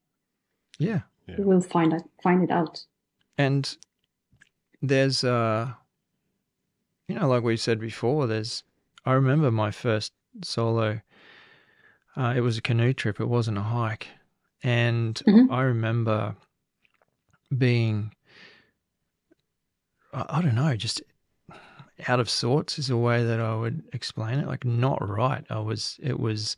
yeah. 0.88 1.02
We 1.38 1.44
will 1.44 1.62
find 1.62 1.94
it 1.94 2.04
find 2.24 2.44
it 2.44 2.52
out. 2.52 2.76
And 3.38 3.64
there's 4.82 5.24
uh 5.24 5.72
you 7.08 7.16
know 7.16 7.28
like 7.28 7.44
we 7.44 7.58
said 7.58 7.80
before 7.80 8.28
there's 8.28 8.64
i 9.06 9.14
remember 9.14 9.50
my 9.52 9.72
first 9.72 10.12
solo 10.44 11.02
uh, 12.18 12.34
it 12.36 12.42
was 12.42 12.58
a 12.58 12.62
canoe 12.62 12.94
trip 12.94 13.20
it 13.20 13.28
wasn't 13.38 13.58
a 13.58 13.62
hike. 13.78 14.08
And 14.64 15.22
Mhm. 15.28 15.52
i 15.52 15.62
remember 15.62 16.36
being 17.66 18.12
I, 20.14 20.42
don't 20.42 20.56
know 20.56 20.76
just 20.76 21.02
out 22.08 22.20
of 22.20 22.30
sorts 22.30 22.80
is 22.80 22.90
a 22.90 22.98
way 22.98 23.24
that 23.26 23.40
i 23.40 23.56
would 23.56 23.84
explain 23.94 24.40
it 24.40 24.48
like 24.48 24.66
not 24.66 25.08
right 25.08 25.46
i 25.50 25.60
was 25.60 26.00
it 26.02 26.20
was 26.20 26.56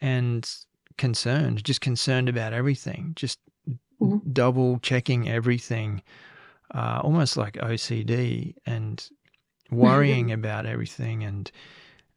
and 0.00 0.48
concerned 0.96 1.62
just 1.64 1.80
concerned 1.80 2.28
about 2.28 2.52
everything 2.52 3.12
just 3.14 3.38
Mhm. 4.00 4.32
double 4.32 4.78
checking 4.78 5.28
everything 5.28 6.02
uh, 6.74 7.00
almost 7.02 7.36
like 7.36 7.54
OCD 7.54 8.54
and 8.66 9.08
worrying 9.70 10.32
about 10.32 10.66
everything 10.66 11.24
and 11.24 11.50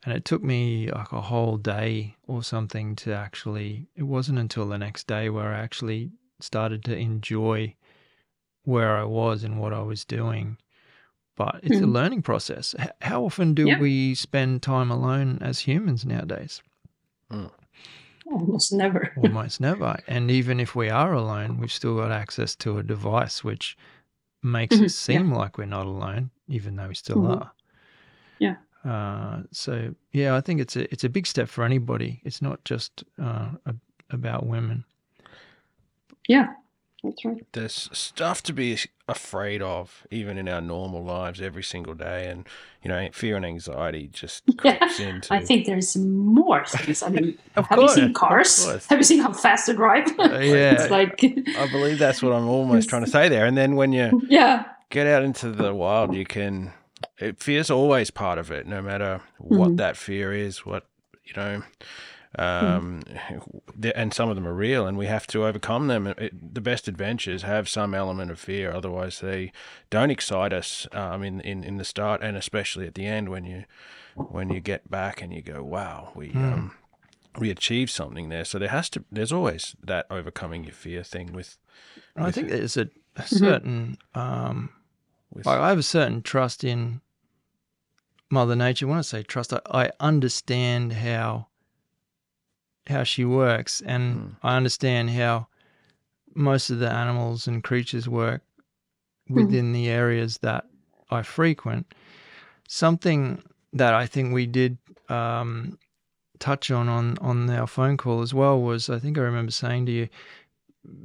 and 0.04 0.14
it 0.16 0.26
took 0.26 0.44
me 0.44 0.90
like 0.92 1.12
a 1.12 1.22
whole 1.22 1.58
day 1.58 2.16
or 2.28 2.44
something 2.44 2.96
to 2.98 3.14
actually 3.14 3.88
it 3.96 4.04
wasn't 4.04 4.40
until 4.40 4.68
the 4.68 4.78
next 4.78 5.08
day 5.08 5.30
where 5.30 5.54
I 5.54 5.60
actually 5.60 6.12
started 6.40 6.84
to 6.86 6.98
enjoy 6.98 7.76
where 8.64 8.96
I 8.98 9.04
was 9.04 9.44
and 9.44 9.60
what 9.60 9.74
I 9.74 9.82
was 9.82 10.06
doing 10.06 10.58
but 11.36 11.60
it's 11.64 11.78
a 11.78 11.82
Mhm. 11.82 11.94
learning 11.94 12.22
process 12.22 12.76
how 13.02 13.24
often 13.26 13.54
do 13.54 13.68
Yeah. 13.68 13.80
we 13.80 14.16
spend 14.16 14.62
time 14.62 14.92
alone 14.92 15.38
as 15.42 15.60
humans 15.60 16.06
nowadays 16.06 16.62
almost 18.26 18.74
never 18.74 19.12
almost 19.18 19.60
never. 19.60 19.98
And 20.08 20.32
even 20.32 20.60
if 20.60 20.76
we 20.76 20.90
are 20.90 21.14
alone, 21.14 21.58
we've 21.60 21.72
still 21.72 21.96
got 21.98 22.12
access 22.12 22.56
to 22.58 22.78
a 22.78 22.84
device 22.84 23.44
which 23.44 23.78
makes 24.44 24.78
Mhm, 24.78 24.86
us 24.86 24.96
seem 24.96 25.32
like 25.34 25.58
we're 25.58 25.66
not 25.66 25.86
alone, 25.86 26.32
even 26.48 26.76
though 26.76 26.88
we 26.88 26.96
still 26.96 27.22
Mhm. 27.22 27.32
are. 27.42 27.52
Yeah. 28.40 28.56
Uh, 28.84 29.44
so 29.52 29.94
yeah, 30.12 30.36
I 30.36 30.42
think 30.42 30.60
it's 30.62 30.76
a 30.76 30.92
it's 30.92 31.04
a 31.04 31.10
big 31.10 31.28
step 31.28 31.50
for 31.50 31.64
anybody. 31.64 32.22
It's 32.24 32.42
not 32.42 32.64
just 32.64 33.04
uh, 33.22 33.52
a, 33.66 33.76
about 34.10 34.46
women. 34.46 34.86
yeah 36.28 36.48
That's 37.04 37.26
right. 37.26 37.44
there's 37.54 37.90
stuff 37.94 38.44
to 38.44 38.54
be 38.54 38.78
afraid 39.08 39.62
of 39.62 40.06
even 40.12 40.38
in 40.38 40.48
our 40.48 40.62
normal 40.62 41.04
lives 41.04 41.42
every 41.42 41.64
single 41.64 41.96
day 41.96 42.28
and 42.30 42.48
you 42.84 42.90
know 42.90 43.10
fear 43.12 43.36
and 43.36 43.46
anxiety 43.46 44.08
just 44.14 44.44
creeps 44.58 45.00
into 45.00 45.34
I 45.34 45.40
think 45.40 45.66
there's 45.66 45.98
more 45.98 46.64
things. 46.66 47.02
I 47.02 47.10
mean, 47.10 47.38
have 47.56 47.68
course, 47.68 47.98
you 47.98 48.04
seen 48.04 48.14
cars? 48.14 48.86
Have 48.88 49.00
you 49.00 49.04
seen 49.04 49.20
how 49.20 49.34
fast 49.34 49.66
they 49.68 49.74
drive? 49.74 50.08
yeah. 50.20 50.28
it's 50.84 50.92
like, 50.92 51.20
i 51.58 51.66
believe 51.66 51.98
that's 51.98 52.22
what 52.22 52.34
i'm 52.34 52.48
almost 52.48 52.88
trying 52.88 53.04
to 53.04 53.10
say 53.10 53.28
there 53.30 53.46
and 53.46 53.58
then 53.58 53.76
when 53.76 53.92
you 53.94 54.22
yeah, 54.30 54.66
get 54.90 55.08
out 55.08 55.24
into 55.24 55.52
the 55.52 55.74
wild 55.74 56.14
you 56.14 56.26
can 56.26 56.72
it, 57.18 57.40
fear's 57.40 57.72
always 57.72 58.12
part 58.12 58.38
of 58.38 58.52
it 58.52 58.68
no 58.68 58.80
matter 58.82 59.22
what 59.40 59.72
Mhm. 59.72 59.78
that 59.78 59.98
fear 59.98 60.32
is 60.32 60.66
what 60.68 60.86
you 61.26 61.34
know 61.36 61.64
um 62.40 63.02
th- 63.82 63.94
and 63.98 64.14
some 64.14 64.30
of 64.30 64.36
them 64.36 64.48
are 64.48 64.54
real 64.54 64.88
and 64.88 64.98
we 64.98 65.06
have 65.08 65.28
to 65.28 65.46
overcome 65.46 65.88
them. 65.88 66.08
It, 66.08 66.54
the 66.54 66.62
best 66.62 66.88
adventures 66.88 67.42
have 67.44 67.68
some 67.68 67.94
element 67.94 68.32
of 68.32 68.40
fear 68.40 68.72
otherwise 68.72 69.20
they 69.20 69.52
don't 69.90 70.12
excite 70.12 70.54
us 70.54 70.88
um 70.94 71.24
in, 71.24 71.42
in 71.42 71.64
in 71.64 71.78
the 71.78 71.84
start 71.86 72.22
and 72.22 72.38
especially 72.38 72.88
at 72.88 72.96
the 72.96 73.06
end 73.06 73.30
when 73.30 73.44
you 73.46 73.66
when 74.16 74.50
you 74.50 74.62
get 74.62 74.90
back 74.90 75.22
and 75.22 75.34
you 75.34 75.42
go 75.42 75.62
wow 75.64 76.12
we 76.16 76.32
um 76.34 76.74
we 77.38 77.50
achieved 77.50 77.92
something 77.92 78.30
there. 78.30 78.46
So 78.46 78.60
there 78.60 78.70
has 78.70 78.90
to 78.92 79.04
there's 79.12 79.32
always 79.32 79.76
that 79.84 80.06
overcoming 80.10 80.64
your 80.64 80.74
fear 80.74 81.04
thing 81.04 81.34
with 81.34 81.58
I 82.16 82.32
think 82.32 82.50
there's 82.50 82.78
a, 82.78 82.90
a 83.16 83.26
certain 83.26 83.98
um, 84.16 84.70
with 85.34 85.48
I 85.48 85.58
I 85.60 85.70
have 85.70 85.80
a 85.80 85.84
certain 85.84 86.22
trust 86.22 86.64
in 86.64 87.02
Mother 88.30 88.56
Nature. 88.56 88.88
When 88.88 88.98
I 88.98 89.02
say 89.02 89.24
trust, 89.24 89.54
I, 89.54 89.62
I 89.72 89.92
understand 90.00 90.94
how 90.94 91.48
how 92.92 93.04
she 93.04 93.26
works, 93.26 93.82
and 93.82 94.16
Mm. 94.16 94.36
I 94.44 94.58
understand 94.58 95.10
how 95.10 95.48
most 96.36 96.70
of 96.70 96.80
the 96.80 96.90
animals 96.90 97.48
and 97.48 97.64
creatures 97.64 98.08
work 98.08 98.42
within 99.30 99.74
the 99.74 99.90
areas 99.90 100.38
that 100.40 100.66
I 101.10 101.24
frequent. 101.24 101.94
Something 102.68 103.44
that 103.74 103.94
I 103.94 104.06
think 104.08 104.34
we 104.34 104.46
did 104.46 104.78
um, 105.10 105.78
touch 106.40 106.72
on, 106.72 106.88
on 106.90 107.18
on 107.20 107.50
our 107.50 107.68
phone 107.68 107.98
call 107.98 108.22
as 108.22 108.34
well 108.34 108.62
was 108.62 108.90
I 108.90 109.00
think 109.00 109.18
I 109.18 109.22
remember 109.22 109.52
saying 109.52 109.86
to 109.88 109.92
you, 109.92 110.10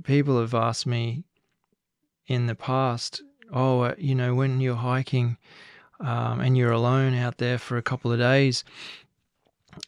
people 0.05 0.41
have 0.41 0.55
asked 0.55 0.87
me 0.87 1.25
in 2.27 2.47
the 2.47 2.55
past, 2.55 3.23
oh, 3.53 3.81
uh, 3.81 3.95
you 3.99 4.15
know, 4.15 4.35
when 4.35 4.61
you're 4.61 4.77
hiking 4.77 5.37
um, 6.01 6.41
and 6.41 6.57
you're 6.57 6.73
alone 6.73 7.15
out 7.15 7.39
there 7.39 7.59
for 7.59 7.77
a 7.77 7.83
couple 7.83 8.13
of 8.13 8.19
days, 8.19 8.65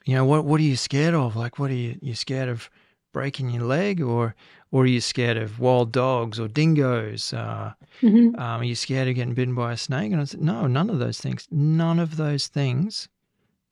you 0.04 0.14
know, 0.14 0.24
what 0.24 0.44
what 0.44 0.60
are 0.60 0.64
you 0.64 0.76
scared 0.76 1.14
of? 1.14 1.36
Like, 1.36 1.58
what 1.58 1.70
are 1.70 1.74
you 1.74 1.98
you 2.00 2.14
scared 2.14 2.48
of 2.48 2.70
breaking 3.12 3.50
your 3.50 3.64
leg, 3.64 4.00
or 4.00 4.34
or 4.70 4.82
are 4.82 4.86
you 4.86 5.00
scared 5.00 5.36
of 5.36 5.58
wild 5.60 5.92
dogs 5.92 6.38
or 6.38 6.48
dingoes? 6.48 7.32
Uh, 7.32 7.72
Mhm. 8.02 8.38
um, 8.38 8.60
are 8.60 8.64
you 8.64 8.74
scared 8.74 9.08
of 9.08 9.14
getting 9.14 9.34
bitten 9.34 9.54
by 9.54 9.72
a 9.72 9.76
snake? 9.76 10.12
And 10.12 10.20
I 10.20 10.24
said, 10.24 10.40
no, 10.42 10.66
none 10.66 10.90
of 10.90 10.98
those 10.98 11.18
things. 11.20 11.48
None 11.50 11.98
of 11.98 12.16
those 12.16 12.48
things. 12.48 13.08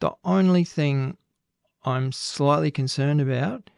The 0.00 0.12
only 0.24 0.64
thing 0.64 1.16
I'm 1.84 2.12
slightly 2.12 2.70
concerned 2.70 3.20
about 3.20 3.70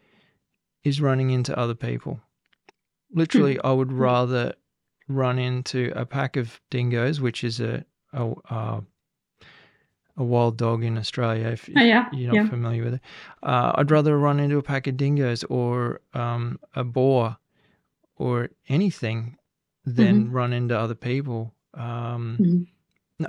is 0.83 1.01
running 1.01 1.29
into 1.29 1.57
other 1.57 1.75
people. 1.75 2.21
Literally, 3.11 3.59
I 3.63 3.71
would 3.71 3.91
rather 3.91 4.53
run 5.07 5.39
into 5.39 5.91
a 5.95 6.05
pack 6.05 6.37
of 6.37 6.61
dingoes, 6.69 7.19
which 7.19 7.43
is 7.43 7.59
a 7.59 7.85
a, 8.13 8.31
a, 8.49 8.83
a 10.19 10.23
wild 10.23 10.57
dog 10.57 10.83
in 10.83 10.97
Australia. 10.97 11.47
If, 11.47 11.67
if 11.69 11.77
Oh, 11.77 11.81
yeah, 11.83 12.05
you're 12.11 12.27
not 12.27 12.43
yeah. 12.43 12.49
familiar 12.49 12.83
with 12.83 12.93
it, 12.95 13.01
uh, 13.41 13.71
I'd 13.75 13.89
rather 13.89 14.19
run 14.19 14.39
into 14.39 14.57
a 14.57 14.61
pack 14.63 14.85
of 14.85 14.97
dingoes 14.97 15.43
or 15.45 16.01
um, 16.13 16.59
a 16.75 16.83
boar 16.83 17.37
or 18.17 18.49
anything 18.67 19.37
than 19.85 20.29
run 20.31 20.53
into 20.53 20.77
other 20.77 20.95
people. 20.95 21.53
Um, 21.73 22.37
Mhm. 22.39 22.67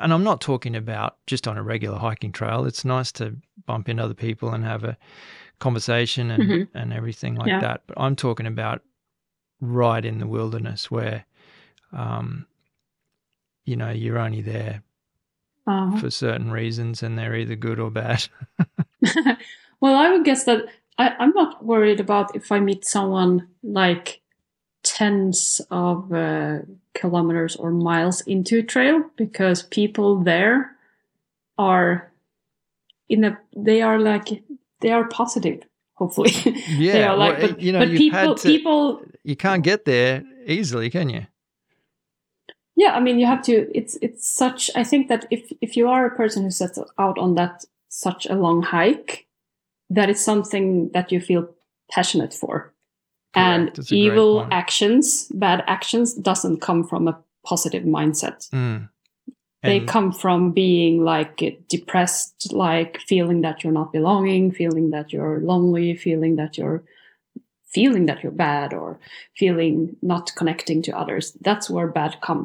And 0.02 0.12
I'm 0.14 0.22
not 0.22 0.40
talking 0.40 0.76
about 0.76 1.16
just 1.26 1.48
on 1.48 1.56
a 1.58 1.62
regular 1.64 1.98
hiking 1.98 2.30
trail. 2.30 2.64
It's 2.64 2.84
nice 2.84 3.10
to 3.12 3.36
bump 3.66 3.88
into 3.88 4.04
other 4.04 4.14
people 4.14 4.50
and 4.54 4.62
have 4.64 4.84
a 4.84 4.96
conversation 5.58 6.30
and, 6.30 6.42
Mhm. 6.44 6.68
and 6.74 6.92
everything 6.92 7.34
like 7.34 7.48
Yeah. 7.48 7.60
that. 7.60 7.82
But 7.88 7.98
I'm 8.00 8.14
talking 8.14 8.46
about 8.46 8.82
right 9.60 10.04
in 10.04 10.18
the 10.18 10.28
wilderness 10.28 10.90
where, 10.92 11.24
um, 11.92 12.46
you 13.64 13.76
know, 13.76 13.90
you're 13.90 14.18
only 14.18 14.42
there 14.42 14.82
Uh-huh. 15.70 15.98
for 16.00 16.10
certain 16.10 16.50
reasons 16.50 17.02
and 17.02 17.16
they're 17.16 17.36
either 17.36 17.56
good 17.56 17.78
or 17.78 17.90
bad. 17.90 18.26
well, 19.80 19.94
I 19.94 20.10
would 20.10 20.24
guess 20.24 20.44
that 20.44 20.64
I, 20.98 21.10
I'm 21.18 21.30
not 21.30 21.64
worried 21.64 22.00
about 22.00 22.34
if 22.34 22.50
I 22.52 22.58
meet 22.60 22.84
someone 22.84 23.48
like 23.62 24.20
tens 24.82 25.60
of 25.70 26.12
uh, 26.12 26.58
kilometers 26.94 27.56
or 27.56 27.70
miles 27.70 28.20
into 28.22 28.58
a 28.58 28.62
trail 28.62 29.04
because 29.16 29.62
people 29.62 30.22
there 30.24 30.76
are 31.58 32.10
in 33.08 33.24
a 33.24 33.38
they 33.56 33.82
are 33.82 33.98
like 33.98 34.28
they 34.80 34.90
are 34.90 35.06
positive 35.08 35.60
hopefully 35.94 36.30
they 36.44 36.52
Yeah, 36.78 37.12
are 37.12 37.16
like 37.16 37.38
well, 37.38 37.48
but, 37.52 37.60
you 37.60 37.72
know, 37.72 37.80
but 37.80 37.88
people 37.96 38.34
to- 38.34 38.48
people 38.48 39.02
you 39.22 39.36
can't 39.36 39.62
get 39.62 39.84
there 39.84 40.24
easily, 40.46 40.88
can 40.90 41.10
you? 41.10 41.26
Yeah 42.80 42.92
i 42.96 43.00
mean 43.00 43.18
you 43.20 43.26
have 43.26 43.42
to 43.42 43.54
it's 43.80 43.94
it's 44.06 44.26
such 44.42 44.70
i 44.80 44.82
think 44.90 45.08
that 45.08 45.22
if 45.30 45.42
if 45.60 45.76
you 45.76 45.86
are 45.94 46.06
a 46.06 46.16
person 46.16 46.42
who 46.42 46.50
sets 46.50 46.78
out 47.04 47.18
on 47.18 47.34
that 47.34 47.64
such 47.88 48.26
a 48.26 48.34
long 48.44 48.62
hike 48.62 49.26
that 49.90 50.08
is 50.08 50.24
something 50.30 50.90
that 50.94 51.12
you 51.12 51.20
feel 51.20 51.44
passionate 51.94 52.34
for 52.42 52.72
and 53.34 53.62
Correct. 53.64 53.76
That's 53.76 53.92
a 53.92 53.94
great 53.94 54.04
evil 54.04 54.46
actions 54.62 55.04
bad 55.46 55.60
actions 55.66 56.14
doesn't 56.14 56.60
come 56.60 56.82
from 56.90 57.08
a 57.08 57.14
positive 57.50 57.84
mindset 57.84 58.38
Mm. 58.50 58.88
they 59.70 59.80
come 59.94 60.10
from 60.22 60.40
being 60.52 60.94
like 61.12 61.34
depressed 61.68 62.52
like 62.66 62.92
feeling 63.10 63.42
that 63.42 63.56
you're 63.60 63.78
not 63.80 63.92
belonging 63.92 64.44
feeling 64.60 64.86
that 64.94 65.12
you're 65.12 65.38
lonely 65.52 65.88
feeling 66.04 66.36
that 66.36 66.52
you're 66.58 66.82
feeling 67.74 68.06
that 68.06 68.22
you're 68.22 68.40
bad 68.48 68.72
or 68.72 68.98
feeling 69.40 69.74
not 70.00 70.26
connecting 70.38 70.80
to 70.82 70.90
others 71.02 71.24
that's 71.46 71.68
where 71.74 71.88
bad 72.00 72.12
come 72.26 72.42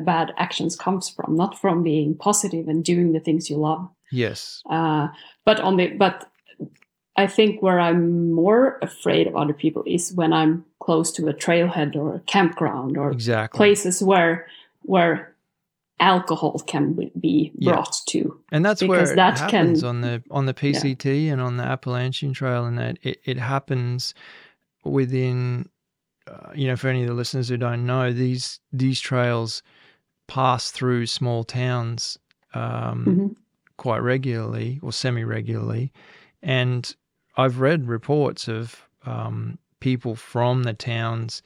bad 0.00 0.32
actions 0.36 0.76
comes 0.76 1.08
from 1.08 1.34
not 1.36 1.58
from 1.58 1.82
being 1.82 2.14
positive 2.16 2.68
and 2.68 2.84
doing 2.84 3.12
the 3.12 3.20
things 3.20 3.48
you 3.50 3.56
love 3.56 3.88
Yes. 4.10 4.62
uh, 4.70 5.08
but 5.44 5.60
on 5.60 5.76
the 5.76 5.88
but 5.88 6.30
I 7.16 7.26
think 7.26 7.62
where 7.62 7.80
I'm 7.80 8.30
more 8.32 8.78
afraid 8.80 9.26
of 9.26 9.34
other 9.34 9.52
people 9.52 9.82
is 9.86 10.12
when 10.14 10.32
I'm 10.32 10.64
close 10.80 11.10
to 11.12 11.26
a 11.28 11.34
trailhead 11.34 11.96
or 11.96 12.14
a 12.14 12.20
campground 12.20 12.96
or 12.96 13.10
Exactly. 13.10 13.56
places 13.58 14.02
where 14.02 14.46
where 14.82 15.34
alcohol 16.00 16.60
can 16.66 16.92
be- 16.92 17.10
be 17.18 17.52
Yeah. 17.58 17.72
brought 17.72 17.96
to. 18.10 18.38
and 18.52 18.64
that's 18.64 18.82
where 18.82 18.98
because 19.00 19.10
it 19.12 19.16
that 19.16 19.38
happens 19.40 19.80
can- 19.80 19.88
on 19.88 20.00
the 20.02 20.22
on 20.30 20.46
the 20.46 20.54
PCT 20.54 21.28
and 21.32 21.40
on 21.40 21.56
the 21.56 21.64
Appalachian 21.64 22.32
Trail, 22.32 22.64
and 22.66 22.78
that 22.78 22.98
it, 23.02 23.18
it 23.24 23.38
happens 23.38 24.14
within. 24.84 25.68
Uh, 26.28 26.52
you 26.54 26.66
know, 26.66 26.76
for 26.76 26.88
any 26.88 27.02
of 27.02 27.08
the 27.08 27.14
listeners 27.14 27.48
who 27.48 27.56
don't 27.56 27.86
know, 27.86 28.12
these 28.12 28.60
these 28.72 29.00
trails 29.00 29.62
pass 30.26 30.70
through 30.70 31.06
small 31.06 31.42
towns 31.44 32.18
um, 32.54 33.04
Mhm. 33.06 33.36
quite 33.76 33.98
regularly 34.02 34.78
or 34.82 34.92
semi 34.92 35.24
regularly, 35.24 35.92
and 36.42 36.94
I've 37.36 37.60
read 37.60 37.88
reports 37.88 38.48
of 38.48 38.88
um, 39.06 39.58
people 39.80 40.14
from 40.16 40.64
the 40.64 40.74
towns, 40.74 41.42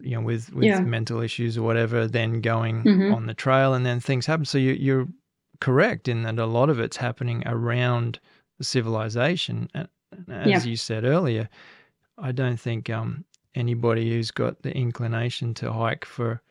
you 0.00 0.10
know, 0.16 0.20
with 0.20 0.52
with 0.52 0.64
Yeah. 0.66 0.80
mental 0.84 1.20
issues 1.20 1.56
or 1.56 1.62
whatever, 1.62 2.06
then 2.06 2.40
going 2.40 2.82
Mhm. 2.84 3.12
on 3.12 3.26
the 3.26 3.34
trail, 3.34 3.72
and 3.74 3.86
then 3.86 4.00
things 4.00 4.26
happen. 4.26 4.44
So 4.44 4.58
you, 4.58 4.72
you're 4.72 5.08
correct 5.60 6.08
in 6.08 6.22
that 6.24 6.38
a 6.38 6.46
lot 6.46 6.68
of 6.68 6.78
it's 6.80 6.98
happening 6.98 7.42
around 7.46 8.20
the 8.58 8.64
civilization. 8.64 9.68
And 9.74 9.88
and 10.28 10.28
as 10.56 10.64
Yeah. 10.64 10.70
you 10.70 10.76
said 10.76 11.04
earlier, 11.04 11.48
I 12.18 12.32
don't 12.32 12.58
think 12.60 12.88
um, 12.90 13.24
anybody 13.56 14.10
who's 14.10 14.30
got 14.30 14.62
the 14.62 14.74
inclination 14.76 15.54
to 15.54 15.72
hike 15.72 16.04
for 16.04 16.42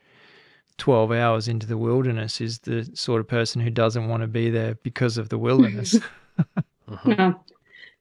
12 0.78 1.12
hours 1.12 1.48
into 1.48 1.66
the 1.66 1.78
wilderness 1.78 2.40
is 2.40 2.58
the 2.60 2.84
sort 2.94 3.20
of 3.20 3.28
person 3.28 3.60
who 3.60 3.70
doesn't 3.70 4.08
want 4.08 4.22
to 4.22 4.26
be 4.26 4.50
there 4.50 4.74
because 4.82 5.16
of 5.16 5.28
the 5.28 5.38
wilderness. 5.38 5.98
Mhm. 5.98 6.02
No, 7.18 7.40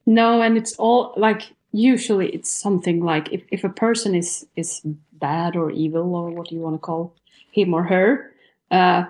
no, 0.06 0.42
and 0.42 0.58
it's 0.58 0.76
all 0.78 1.14
like 1.18 1.54
usually 1.72 2.30
it's 2.30 2.52
something 2.52 3.04
like 3.04 3.32
if, 3.34 3.42
if 3.50 3.64
a 3.64 3.70
person 3.70 4.14
is 4.14 4.46
is 4.56 4.82
bad 5.14 5.56
or 5.56 5.72
evil 5.72 6.14
or 6.16 6.30
what 6.30 6.50
do 6.50 6.56
you 6.56 6.62
want 6.62 6.76
to 6.76 6.80
call 6.80 7.16
him 7.52 7.74
or 7.74 7.84
her, 7.84 8.32
uh, 8.70 9.06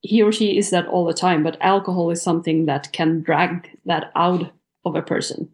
he 0.00 0.22
or 0.22 0.32
she 0.32 0.58
is 0.58 0.70
that 0.70 0.86
all 0.88 1.04
the 1.04 1.14
time. 1.14 1.42
But 1.44 1.58
alcohol 1.60 2.10
is 2.10 2.22
something 2.22 2.66
that 2.66 2.92
can 2.92 3.22
drag 3.22 3.78
that 3.84 4.10
out 4.16 4.50
of 4.84 4.96
a 4.96 5.02
person. 5.02 5.48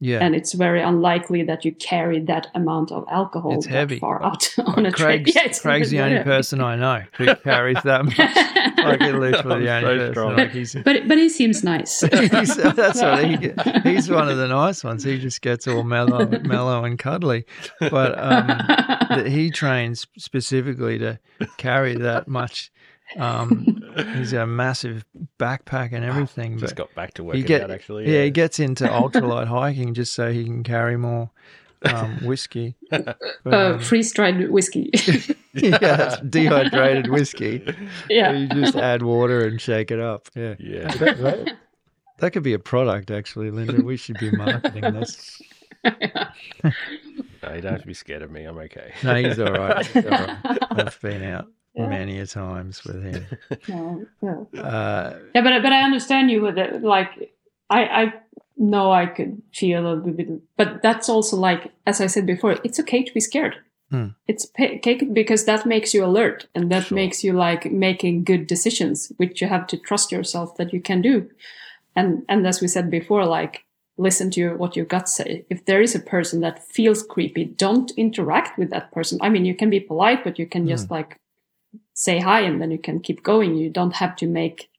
Yeah. 0.00 0.20
and 0.24 0.36
it's 0.36 0.52
very 0.52 0.80
unlikely 0.80 1.42
that 1.42 1.64
you 1.64 1.72
carry 1.72 2.20
that 2.20 2.46
amount 2.54 2.92
of 2.92 3.04
alcohol 3.10 3.54
It's 3.54 3.66
that 3.66 3.72
heavy. 3.72 3.98
far 3.98 4.22
out 4.24 4.48
on 4.76 4.86
a 4.86 4.92
train. 4.92 5.24
Craig's, 5.24 5.34
Yeah, 5.34 5.52
Craig's 5.60 5.90
the 5.90 5.98
only 6.00 6.18
heavy. 6.18 6.24
person 6.30 6.60
I 6.60 6.76
know 6.76 7.02
who 7.16 7.34
carries 7.36 7.82
that 7.82 8.04
much. 8.04 8.18
Like 8.78 9.00
literally 9.00 9.64
the 9.64 9.70
only 9.72 9.80
so 9.82 9.96
person. 9.98 10.12
strong. 10.12 10.36
Like, 10.36 10.84
but 10.84 11.08
but 11.08 11.18
he 11.18 11.28
seems 11.28 11.64
nice. 11.64 12.00
he's, 12.12 12.56
that's 12.56 13.02
right. 13.02 13.38
He, 13.84 13.90
he's 13.90 14.08
one 14.08 14.28
of 14.28 14.36
the 14.38 14.46
nice 14.46 14.84
ones. 14.84 15.02
He 15.02 15.18
just 15.18 15.42
gets 15.42 15.66
all 15.66 15.82
mellow, 15.82 16.26
mellow 16.42 16.84
and 16.84 16.96
cuddly. 16.98 17.44
But 17.80 18.16
um, 18.18 18.46
that 18.46 19.26
he 19.26 19.50
trains 19.50 20.06
specifically 20.16 20.96
to 21.00 21.18
carry 21.58 21.96
that 21.96 22.28
much. 22.28 22.70
Um, 23.18 23.77
he's 24.16 24.32
a 24.32 24.46
massive 24.46 25.04
backpack 25.38 25.92
and 25.92 26.04
everything. 26.04 26.58
Just 26.58 26.76
got 26.76 26.94
back 26.94 27.14
to 27.14 27.22
he 27.22 27.26
working 27.26 27.44
get, 27.44 27.62
out 27.62 27.70
actually. 27.70 28.12
yeah, 28.12 28.24
he 28.24 28.30
gets 28.30 28.58
into 28.58 28.84
ultralight 28.88 29.46
hiking 29.46 29.94
just 29.94 30.12
so 30.14 30.32
he 30.32 30.44
can 30.44 30.62
carry 30.62 30.96
more 30.96 31.30
um, 31.84 32.18
whiskey. 32.24 32.74
But, 32.90 33.18
uh, 33.46 33.74
um, 33.74 33.80
freeze 33.80 34.12
dried 34.12 34.50
whiskey. 34.50 34.90
yeah, 35.54 35.78
that's 35.78 36.20
dehydrated 36.22 37.08
whiskey. 37.10 37.62
yeah. 38.08 38.32
You 38.32 38.48
just 38.48 38.76
add 38.76 39.02
water 39.02 39.46
and 39.46 39.60
shake 39.60 39.90
it 39.90 40.00
up. 40.00 40.28
Yeah. 40.34 40.54
Yeah. 40.58 40.88
That, 40.96 41.18
that- 41.18 41.56
that 42.20 42.32
could 42.32 42.42
be 42.42 42.52
a 42.52 42.58
product, 42.58 43.12
actually, 43.12 43.52
Linda. 43.52 43.80
We 43.80 43.96
should 43.96 44.18
be 44.18 44.32
marketing 44.32 44.82
this. 44.92 45.40
No, 45.84 45.92
you 47.54 47.60
don't 47.60 47.72
have 47.72 47.80
to 47.82 47.86
be 47.86 47.94
scared 47.94 48.22
of 48.22 48.30
me. 48.32 48.42
I'm 48.44 48.58
okay. 48.58 48.92
No, 49.04 49.14
he's 49.14 49.38
all 49.38 49.52
right. 49.52 49.86
He's 49.86 50.04
all 50.04 50.10
right. 50.10 50.58
I've 50.72 51.00
been 51.00 51.22
out 51.22 51.46
many 51.86 52.18
a 52.18 52.26
times 52.26 52.82
with 52.84 53.02
him. 53.02 53.26
No, 53.68 54.06
yeah. 54.22 54.60
Uh, 54.60 55.18
Yeah, 55.34 55.42
but 55.42 55.62
but 55.62 55.72
I 55.72 55.82
understand 55.82 56.30
you 56.30 56.42
with 56.42 56.58
it. 56.58 56.82
Like, 56.82 57.32
I 57.70 57.80
I 58.02 58.12
know 58.56 58.90
I 58.90 59.06
could 59.06 59.40
feel 59.54 59.86
a 59.86 59.94
little 59.94 60.12
bit, 60.12 60.28
but 60.56 60.82
that's 60.82 61.08
also 61.08 61.36
like, 61.36 61.70
as 61.86 62.00
I 62.00 62.06
said 62.08 62.26
before, 62.26 62.56
it's 62.64 62.80
okay 62.80 63.04
to 63.04 63.12
be 63.14 63.20
scared. 63.20 63.54
Hmm. 63.90 64.08
It's 64.26 64.50
okay 64.60 64.96
because 65.12 65.44
that 65.46 65.64
makes 65.64 65.94
you 65.94 66.04
alert 66.04 66.46
and 66.54 66.70
that 66.70 66.86
Sure. 66.86 66.96
makes 66.96 67.24
you 67.24 67.32
like 67.32 67.70
making 67.72 68.24
good 68.24 68.46
decisions, 68.46 69.12
which 69.16 69.40
you 69.40 69.48
have 69.48 69.66
to 69.68 69.76
trust 69.78 70.12
yourself 70.12 70.56
that 70.56 70.72
you 70.72 70.80
can 70.80 71.00
do. 71.02 71.30
And 71.96 72.22
and 72.28 72.46
as 72.46 72.60
we 72.60 72.68
said 72.68 72.90
before, 72.90 73.24
like 73.24 73.64
listen 74.00 74.30
to 74.30 74.40
your, 74.40 74.56
what 74.56 74.76
your 74.76 74.84
gut 74.86 75.08
say. 75.08 75.44
If 75.50 75.64
there 75.64 75.82
is 75.82 75.94
a 75.94 76.00
person 76.10 76.40
that 76.40 76.62
feels 76.72 77.02
creepy, 77.02 77.44
don't 77.44 77.90
interact 77.96 78.56
with 78.58 78.70
that 78.70 78.92
person. 78.92 79.18
I 79.22 79.28
mean, 79.28 79.44
you 79.44 79.54
can 79.56 79.70
be 79.70 79.80
polite, 79.80 80.22
but 80.22 80.38
you 80.38 80.46
can 80.46 80.68
just 80.68 80.88
like 80.90 81.18
say 81.98 82.20
hi 82.20 82.40
and 82.42 82.60
then 82.62 82.70
you 82.70 82.78
can 82.78 83.00
keep 83.00 83.22
going. 83.24 83.56
You 83.56 83.70
don't 83.70 83.94
have 83.94 84.14
to 84.16 84.26
make 84.26 84.70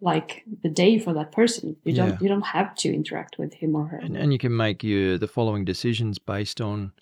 like 0.00 0.42
the 0.62 0.70
day 0.70 0.98
for 0.98 1.12
that 1.14 1.30
person. 1.32 1.76
You 1.84 1.92
don't 1.94 2.20
you 2.22 2.28
don't 2.28 2.46
have 2.46 2.74
to 2.76 2.88
interact 2.92 3.38
with 3.38 3.52
him 3.54 3.74
or 3.76 3.86
her. 3.88 3.98
and, 3.98 4.16
and 4.16 4.32
you 4.32 4.38
can 4.38 4.56
make 4.56 4.82
your 4.82 5.18
the 5.18 5.28
following 5.28 5.64
decisions 5.66 6.18
based 6.18 6.60
on 6.60 6.92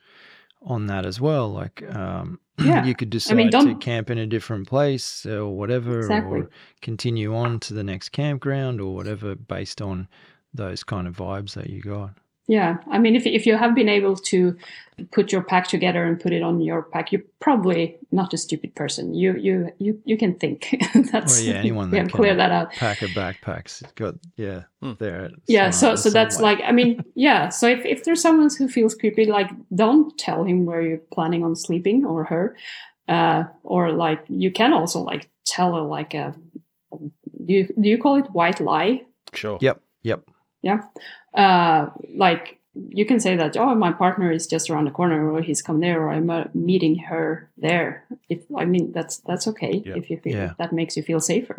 on 0.62 0.86
that 0.86 1.04
as 1.06 1.20
well. 1.20 1.52
Like, 1.52 1.82
um, 1.94 2.40
Yeah. 2.58 2.84
you 2.86 2.94
could 2.94 3.10
decide 3.10 3.36
mean, 3.36 3.50
to 3.50 3.74
camp 3.76 4.10
in 4.10 4.18
a 4.18 4.26
different 4.26 4.66
place 4.66 5.26
or 5.26 5.54
whatever, 5.54 5.98
Exactly. 5.98 6.40
or 6.40 6.50
continue 6.80 7.34
on 7.36 7.60
to 7.60 7.74
the 7.74 7.84
next 7.84 8.08
campground 8.10 8.80
or 8.80 8.94
whatever, 8.94 9.34
based 9.34 9.82
on 9.82 10.08
those 10.54 10.82
kind 10.82 11.06
of 11.06 11.16
vibes 11.16 11.52
that 11.54 11.68
you 11.68 11.80
got. 11.82 12.14
Yeah, 12.46 12.76
I 12.90 12.98
mean, 12.98 13.16
if 13.16 13.24
if 13.26 13.46
you 13.46 13.56
have 13.56 13.74
been 13.74 13.88
able 13.88 14.16
to 14.16 14.56
put 15.10 15.32
your 15.32 15.42
pack 15.42 15.66
together 15.66 16.04
and 16.04 16.20
put 16.20 16.32
it 16.32 16.42
on 16.42 16.60
your 16.60 16.82
pack, 16.82 17.10
you're 17.10 17.22
probably 17.40 17.96
not 18.12 18.34
a 18.34 18.36
stupid 18.36 18.74
person. 18.74 19.14
You 19.14 19.34
you 19.36 19.70
you 19.78 19.98
you 20.04 20.18
can 20.18 20.34
think. 20.34 20.76
That's 21.12 21.38
Well, 21.40 21.48
yeah, 21.48 21.60
anyone 21.60 21.90
yeah, 21.90 22.02
that 22.02 22.10
can 22.10 22.16
clear 22.18 22.34
that 22.36 22.50
out. 22.52 22.72
pack 22.72 23.00
a 23.02 23.06
backpack's 23.06 23.82
got 23.94 24.14
yeah, 24.36 24.64
Hmm. 24.82 24.92
there. 24.98 25.30
Yeah, 25.48 25.70
so 25.70 25.96
so 25.96 26.10
that's 26.10 26.38
like 26.40 26.60
I 26.68 26.72
mean, 26.72 27.02
yeah. 27.14 27.48
So 27.48 27.66
if 27.66 27.84
if 27.86 28.04
there's 28.04 28.20
someone 28.20 28.50
who 28.58 28.68
feels 28.68 28.94
creepy, 28.94 29.24
like 29.24 29.50
don't 29.74 30.16
tell 30.18 30.44
him 30.44 30.66
where 30.66 30.82
you're 30.82 31.02
planning 31.12 31.44
on 31.44 31.56
sleeping 31.56 32.04
or 32.04 32.24
her, 32.24 32.56
uh, 33.08 33.44
or 33.62 33.90
like 33.92 34.22
you 34.28 34.52
can 34.52 34.72
also 34.74 35.00
like 35.00 35.30
tell 35.46 35.74
her 35.74 35.82
like 35.82 36.12
a 36.14 36.34
do 37.46 37.52
you 37.54 37.68
do 37.80 37.88
you 37.88 37.98
call 37.98 38.16
it 38.16 38.26
white 38.32 38.60
lie? 38.60 39.02
Sure. 39.32 39.58
Yep, 39.60 39.80
yep. 40.02 40.20
Yeah 40.68 40.80
uh 41.42 41.80
like 42.24 42.58
you 42.98 43.04
can 43.10 43.20
say 43.20 43.36
that 43.36 43.56
oh 43.56 43.74
my 43.86 43.92
partner 43.92 44.32
is 44.32 44.46
just 44.54 44.68
around 44.70 44.86
the 44.86 44.90
corner 44.98 45.30
or 45.32 45.40
he's 45.42 45.62
come 45.62 45.80
there 45.80 45.98
or 46.02 46.08
i'm 46.16 46.28
uh, 46.30 46.44
meeting 46.70 46.96
her 47.10 47.48
there 47.66 48.04
if 48.28 48.40
i 48.56 48.64
mean 48.64 48.90
that's 48.96 49.18
that's 49.28 49.46
okay 49.52 49.74
Yeah. 49.86 49.96
if 50.00 50.10
you 50.10 50.16
feel 50.24 50.36
Yeah. 50.38 50.52
that 50.58 50.72
makes 50.72 50.96
you 50.96 51.02
feel 51.02 51.20
safer 51.20 51.58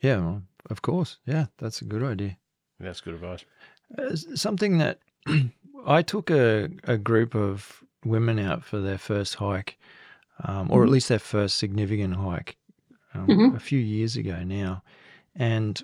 Yeah, 0.00 0.18
well, 0.18 0.42
of 0.70 0.82
course. 0.82 1.18
Yeah, 1.26 1.46
that's 1.58 1.80
a 1.82 1.84
good 1.84 2.02
idea. 2.02 2.36
That's 2.80 3.00
good 3.00 3.14
advice. 3.14 3.44
Uh, 3.96 4.16
something 4.34 4.78
that 4.78 4.98
I 5.98 6.02
took 6.02 6.30
a, 6.30 6.68
a 6.84 6.96
group 6.98 7.34
of 7.36 7.84
women 8.04 8.38
out 8.38 8.64
for 8.64 8.80
their 8.80 8.98
first 8.98 9.36
hike, 9.36 9.78
um, 10.42 10.70
or 10.70 10.82
at 10.82 10.90
least 10.90 11.08
their 11.08 11.20
first 11.20 11.58
significant 11.58 12.16
hike, 12.16 12.56
um, 13.14 13.28
Mhm. 13.28 13.54
a 13.56 13.60
few 13.60 13.78
years 13.78 14.16
ago 14.16 14.42
now. 14.42 14.82
And 15.36 15.80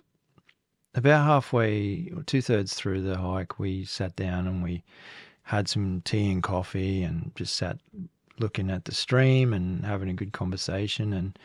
about 0.95 1.25
halfway, 1.25 2.11
or 2.17 2.23
two 2.23 2.43
thirds 2.43 2.75
through 2.75 3.03
the 3.03 3.19
hike, 3.19 3.59
we 3.59 3.85
sat 3.85 4.17
down 4.17 4.47
and 4.47 4.63
we 4.63 4.83
had 5.43 5.69
some 5.69 6.03
tea 6.05 6.31
and 6.31 6.43
coffee 6.43 7.03
and 7.03 7.33
just 7.35 7.57
sat 7.57 7.79
looking 8.39 8.71
at 8.71 8.85
the 8.85 8.95
stream 8.95 9.53
and 9.53 9.85
having 9.85 10.09
a 10.09 10.15
good 10.15 10.33
conversation. 10.33 11.13
And 11.13 11.39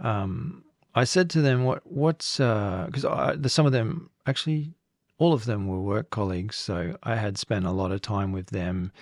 um, 0.00 0.64
I 0.94 1.04
said 1.04 1.30
to 1.30 1.40
them, 1.40 1.64
"What 1.64 1.86
what's 1.86 2.38
because 2.38 3.02
the, 3.02 3.48
some 3.48 3.66
of 3.66 3.72
them 3.72 4.10
actually 4.26 4.72
all 5.18 5.32
of 5.32 5.44
them 5.44 5.66
were 5.66 5.80
work 5.80 6.10
colleagues, 6.10 6.56
so 6.56 6.96
I 7.02 7.16
had 7.16 7.38
spent 7.38 7.66
a 7.66 7.72
lot 7.72 7.92
of 7.92 8.00
time 8.00 8.32
with 8.32 8.46
them 8.48 8.92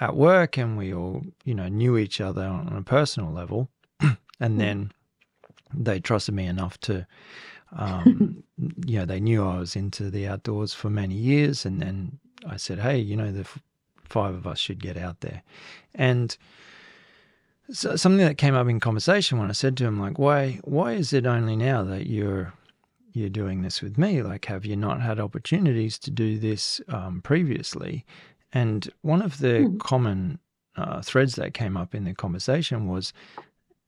at 0.00 0.16
work, 0.16 0.56
and 0.56 0.76
we 0.76 0.94
all 0.94 1.22
you 1.44 1.54
know 1.54 1.68
knew 1.68 1.96
each 1.96 2.20
other 2.20 2.44
on 2.44 2.76
a 2.76 2.82
personal 2.82 3.30
level, 3.32 3.68
and 4.40 4.60
then 4.60 4.92
they 5.72 6.00
trusted 6.00 6.34
me 6.34 6.46
enough 6.46 6.78
to." 6.80 7.06
Um, 7.74 8.42
you 8.86 8.98
know, 8.98 9.04
they 9.04 9.20
knew 9.20 9.44
I 9.44 9.58
was 9.58 9.76
into 9.76 10.10
the 10.10 10.26
outdoors 10.26 10.74
for 10.74 10.90
many 10.90 11.14
years, 11.14 11.64
and 11.66 11.80
then 11.80 12.18
I 12.46 12.56
said, 12.56 12.78
"Hey, 12.78 12.98
you 12.98 13.16
know, 13.16 13.32
the 13.32 13.40
f- 13.40 13.62
five 14.04 14.34
of 14.34 14.46
us 14.46 14.58
should 14.58 14.80
get 14.82 14.96
out 14.96 15.20
there," 15.20 15.42
and 15.94 16.36
so 17.70 17.96
something 17.96 18.24
that 18.26 18.36
came 18.38 18.54
up 18.54 18.68
in 18.68 18.78
conversation 18.78 19.38
when 19.38 19.48
I 19.48 19.52
said 19.54 19.76
to 19.78 19.86
him, 19.86 19.98
like, 19.98 20.18
why 20.18 20.60
why 20.64 20.92
is 20.92 21.12
it 21.12 21.26
only 21.26 21.56
now 21.56 21.82
that 21.84 22.06
you're 22.06 22.52
you're 23.12 23.28
doing 23.30 23.62
this 23.62 23.80
with 23.80 23.96
me? 23.96 24.22
Like, 24.22 24.44
have 24.46 24.64
you 24.66 24.76
not 24.76 25.00
had 25.00 25.18
opportunities 25.20 25.98
to 26.00 26.10
do 26.10 26.38
this 26.38 26.80
um, 26.88 27.22
previously? 27.22 28.04
And 28.52 28.88
one 29.02 29.22
of 29.22 29.38
the 29.38 29.64
Hmm. 29.64 29.78
common 29.78 30.38
uh, 30.76 31.00
threads 31.00 31.36
that 31.36 31.54
came 31.54 31.76
up 31.76 31.94
in 31.94 32.04
the 32.04 32.12
conversation 32.14 32.86
was 32.88 33.12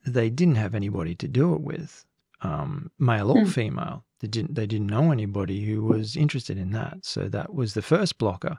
they 0.06 0.30
didn't 0.30 0.54
have 0.56 0.74
anybody 0.74 1.14
to 1.16 1.28
do 1.28 1.54
it 1.54 1.60
with, 1.60 2.05
um, 2.42 2.90
male 2.98 3.30
or 3.30 3.44
Hmm. 3.44 3.50
female. 3.50 4.04
They 4.20 4.28
didn't 4.28 4.54
they 4.54 4.66
didn't 4.66 4.86
know 4.86 5.10
anybody 5.12 5.64
who 5.64 5.82
was 5.84 6.16
interested 6.16 6.56
in 6.58 6.70
that. 6.72 7.04
So 7.04 7.28
that 7.28 7.54
was 7.54 7.74
the 7.74 7.82
first 7.82 8.18
blocker. 8.18 8.58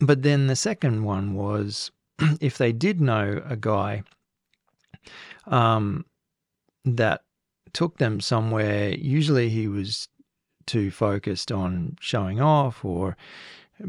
But 0.00 0.22
then 0.22 0.46
the 0.48 0.56
second 0.56 1.04
one 1.04 1.34
was 1.34 1.90
if 2.40 2.58
they 2.58 2.72
did 2.72 3.00
know 3.00 3.42
a 3.46 3.56
guy 3.56 4.02
um, 5.46 6.04
that 6.84 7.22
took 7.72 7.98
them 7.98 8.20
somewhere, 8.20 8.90
usually 8.94 9.48
he 9.48 9.68
was 9.68 10.08
too 10.66 10.90
focused 10.90 11.52
on 11.52 11.96
showing 12.00 12.40
off 12.40 12.84
or 12.84 13.16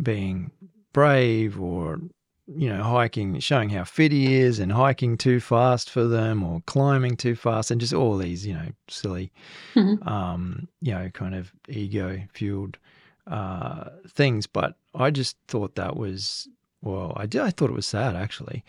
being 0.03 0.52
brave 0.94 1.60
or 1.60 1.99
you 2.47 2.69
know 2.69 2.84
hiking 2.84 3.39
showing 3.39 3.69
how 3.69 3.84
fit 3.84 4.11
he 4.11 4.35
is 4.35 4.59
and 4.59 4.72
hiking 4.72 5.17
too 5.17 5.39
fast 5.39 5.89
for 5.89 6.03
them 6.05 6.43
or 6.43 6.61
climbing 6.67 7.17
too 7.17 7.35
fast 7.35 7.72
and 7.72 7.81
just 7.81 7.93
all 7.93 8.17
these 8.17 8.45
you 8.45 8.53
know 8.53 8.67
silly 8.88 9.31
Mhm. 9.73 10.05
um 10.07 10.67
you 10.81 10.93
know 10.93 11.09
kind 11.09 11.34
of 11.34 11.51
ego 11.67 12.22
fueled 12.34 12.77
uh 13.26 13.89
things 14.07 14.45
but 14.45 14.76
i 14.93 15.09
just 15.09 15.38
thought 15.47 15.73
that 15.76 15.95
was 15.97 16.47
well 16.84 17.13
i 17.15 17.26
did 17.26 17.41
i 17.41 17.49
thought 17.49 17.72
it 17.72 17.76
was 17.76 17.88
sad 17.88 18.15
actually 18.15 18.63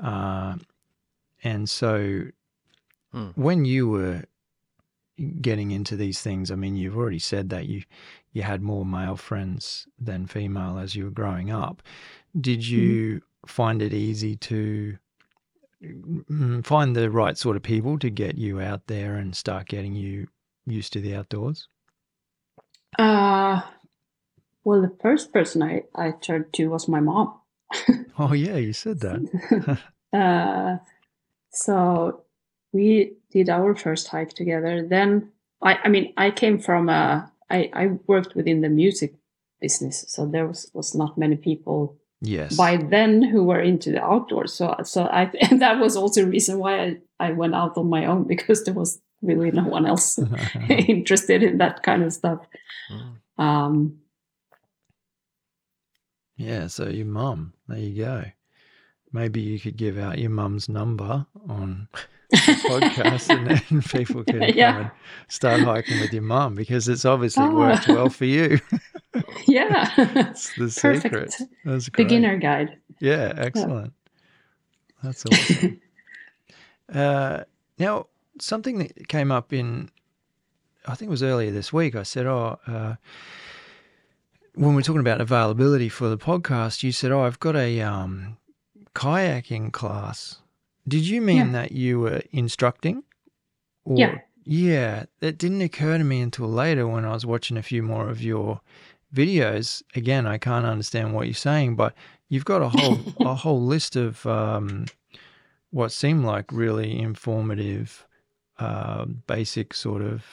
uh 0.00 0.56
and 1.42 1.70
so 1.70 2.24
Hmm. 3.12 3.28
when 3.34 3.64
you 3.64 3.88
were 3.88 4.24
getting 5.40 5.70
into 5.70 5.96
these 5.96 6.20
things 6.20 6.50
i 6.50 6.54
mean 6.54 6.76
you've 6.76 6.96
already 6.96 7.18
said 7.18 7.50
that 7.50 7.66
you 7.66 7.82
you 8.32 8.42
had 8.42 8.62
more 8.62 8.84
male 8.86 9.16
friends 9.16 9.86
than 9.98 10.26
female 10.26 10.78
as 10.78 10.96
you 10.96 11.04
were 11.04 11.10
growing 11.10 11.50
up 11.50 11.82
did 12.38 12.66
you 12.66 13.22
find 13.46 13.82
it 13.82 13.92
easy 13.92 14.36
to 14.36 14.96
mm, 15.82 16.64
find 16.64 16.96
the 16.96 17.10
right 17.10 17.36
sort 17.36 17.56
of 17.56 17.62
people 17.62 17.98
to 17.98 18.10
get 18.10 18.36
you 18.38 18.60
out 18.60 18.86
there 18.86 19.16
and 19.16 19.34
start 19.36 19.68
getting 19.68 19.94
you 19.94 20.28
used 20.66 20.92
to 20.92 21.00
the 21.00 21.14
outdoors 21.14 21.68
uh 22.98 23.60
well 24.64 24.80
the 24.80 24.96
first 25.00 25.32
person 25.32 25.62
i 25.62 25.82
i 25.94 26.10
turned 26.10 26.52
to 26.52 26.68
was 26.68 26.88
my 26.88 27.00
mom 27.00 27.34
oh 28.18 28.32
yeah 28.32 28.56
you 28.56 28.72
said 28.72 29.00
that 29.00 29.78
uh, 30.12 30.76
so 31.50 32.22
we 32.72 33.14
did 33.30 33.48
our 33.48 33.74
first 33.74 34.08
hike 34.08 34.34
together. 34.34 34.86
Then 34.86 35.32
I, 35.62 35.78
I 35.84 35.88
mean, 35.88 36.12
I 36.16 36.30
came 36.30 36.58
from 36.58 36.88
a, 36.88 37.30
I, 37.50 37.70
I 37.72 37.86
worked 38.06 38.34
within 38.34 38.62
the 38.62 38.68
music 38.68 39.14
business. 39.60 40.04
So 40.08 40.26
there 40.26 40.46
was, 40.46 40.70
was 40.74 40.94
not 40.94 41.18
many 41.18 41.36
people 41.36 41.96
Yes. 42.24 42.54
by 42.56 42.76
then 42.76 43.20
who 43.20 43.42
were 43.42 43.60
into 43.60 43.90
the 43.90 44.02
outdoors. 44.02 44.54
So 44.54 44.76
so 44.84 45.04
I 45.04 45.24
and 45.50 45.60
that 45.60 45.80
was 45.80 45.96
also 45.96 46.24
reason 46.24 46.58
why 46.58 46.80
I, 46.80 46.96
I 47.18 47.32
went 47.32 47.54
out 47.54 47.76
on 47.76 47.90
my 47.90 48.06
own 48.06 48.24
because 48.28 48.64
there 48.64 48.74
was 48.74 49.00
really 49.22 49.50
no 49.50 49.64
one 49.64 49.86
else 49.86 50.18
interested 50.68 51.42
in 51.42 51.58
that 51.58 51.82
kind 51.82 52.04
of 52.04 52.12
stuff. 52.12 52.46
Mm. 52.90 53.42
Um, 53.42 53.98
yeah. 56.36 56.68
So 56.68 56.88
your 56.88 57.06
mum. 57.06 57.54
There 57.66 57.78
you 57.78 58.04
go. 58.04 58.24
Maybe 59.12 59.40
you 59.40 59.58
could 59.58 59.76
give 59.76 59.98
out 59.98 60.18
your 60.18 60.30
mum's 60.30 60.68
number 60.68 61.26
on 61.48 61.88
podcast, 62.32 63.30
and 63.30 63.46
then 63.70 63.82
people 63.82 64.24
can 64.24 64.42
Yeah. 64.54 64.72
come 64.72 64.80
and 64.82 64.90
start 65.28 65.60
hiking 65.60 66.00
with 66.00 66.12
your 66.12 66.22
mum 66.22 66.54
because 66.54 66.88
it's 66.88 67.04
obviously 67.04 67.44
Ah. 67.44 67.50
worked 67.54 67.88
well 67.88 68.08
for 68.08 68.24
you. 68.24 68.58
yeah, 69.46 69.90
It's 70.30 70.54
the 70.56 70.70
secret. 70.70 71.34
That's 71.64 71.88
great. 71.88 72.08
beginner 72.08 72.36
guide. 72.38 72.76
Yeah, 73.00 73.32
excellent. 73.36 73.92
That's 75.02 75.24
awesome. 75.26 75.80
uh, 76.94 77.40
now, 77.78 78.06
something 78.40 78.78
that 78.78 79.08
came 79.08 79.30
up 79.32 79.52
in, 79.52 79.90
I 80.86 80.94
think 80.94 81.08
it 81.08 81.10
was 81.10 81.22
earlier 81.22 81.50
this 81.50 81.72
week. 81.72 81.94
I 81.96 82.02
said, 82.04 82.26
"Oh, 82.26 82.58
uh, 82.66 82.94
when 84.54 84.70
we 84.70 84.76
we're 84.76 84.82
talking 84.82 85.00
about 85.00 85.20
availability 85.20 85.88
for 85.88 86.08
the 86.08 86.18
podcast, 86.18 86.82
you 86.82 86.92
said, 86.92 87.10
"Oh, 87.10 87.22
I've 87.22 87.40
got 87.40 87.56
a 87.56 87.80
um, 87.80 88.36
kayaking 88.94 89.72
class." 89.72 90.38
Did 90.86 91.06
you 91.06 91.20
mean 91.20 91.36
Yeah. 91.46 91.52
that 91.52 91.72
you 91.72 92.00
were 92.00 92.22
instructing? 92.32 93.04
Or, 93.84 93.98
Yeah. 93.98 94.18
Yeah, 94.44 95.04
that 95.20 95.38
didn't 95.38 95.60
occur 95.62 95.98
to 95.98 96.04
me 96.04 96.20
until 96.20 96.48
later 96.48 96.86
when 96.88 97.04
I 97.04 97.12
was 97.12 97.24
watching 97.24 97.56
a 97.56 97.62
few 97.62 97.80
more 97.82 98.08
of 98.08 98.20
your 98.20 98.60
videos. 99.14 99.82
Again, 99.94 100.26
I 100.26 100.36
can't 100.38 100.66
understand 100.66 101.14
what 101.14 101.26
you're 101.28 101.34
saying, 101.34 101.76
but 101.76 101.94
you've 102.28 102.44
got 102.44 102.60
a 102.60 102.68
whole 102.68 102.98
a 103.20 103.34
whole 103.36 103.62
list 103.62 103.94
of 103.94 104.26
um, 104.26 104.86
what 105.70 105.92
seem 105.92 106.24
like 106.24 106.50
really 106.50 106.98
informative, 106.98 108.04
uh, 108.58 109.04
basic 109.04 109.74
sort 109.74 110.02
of 110.02 110.24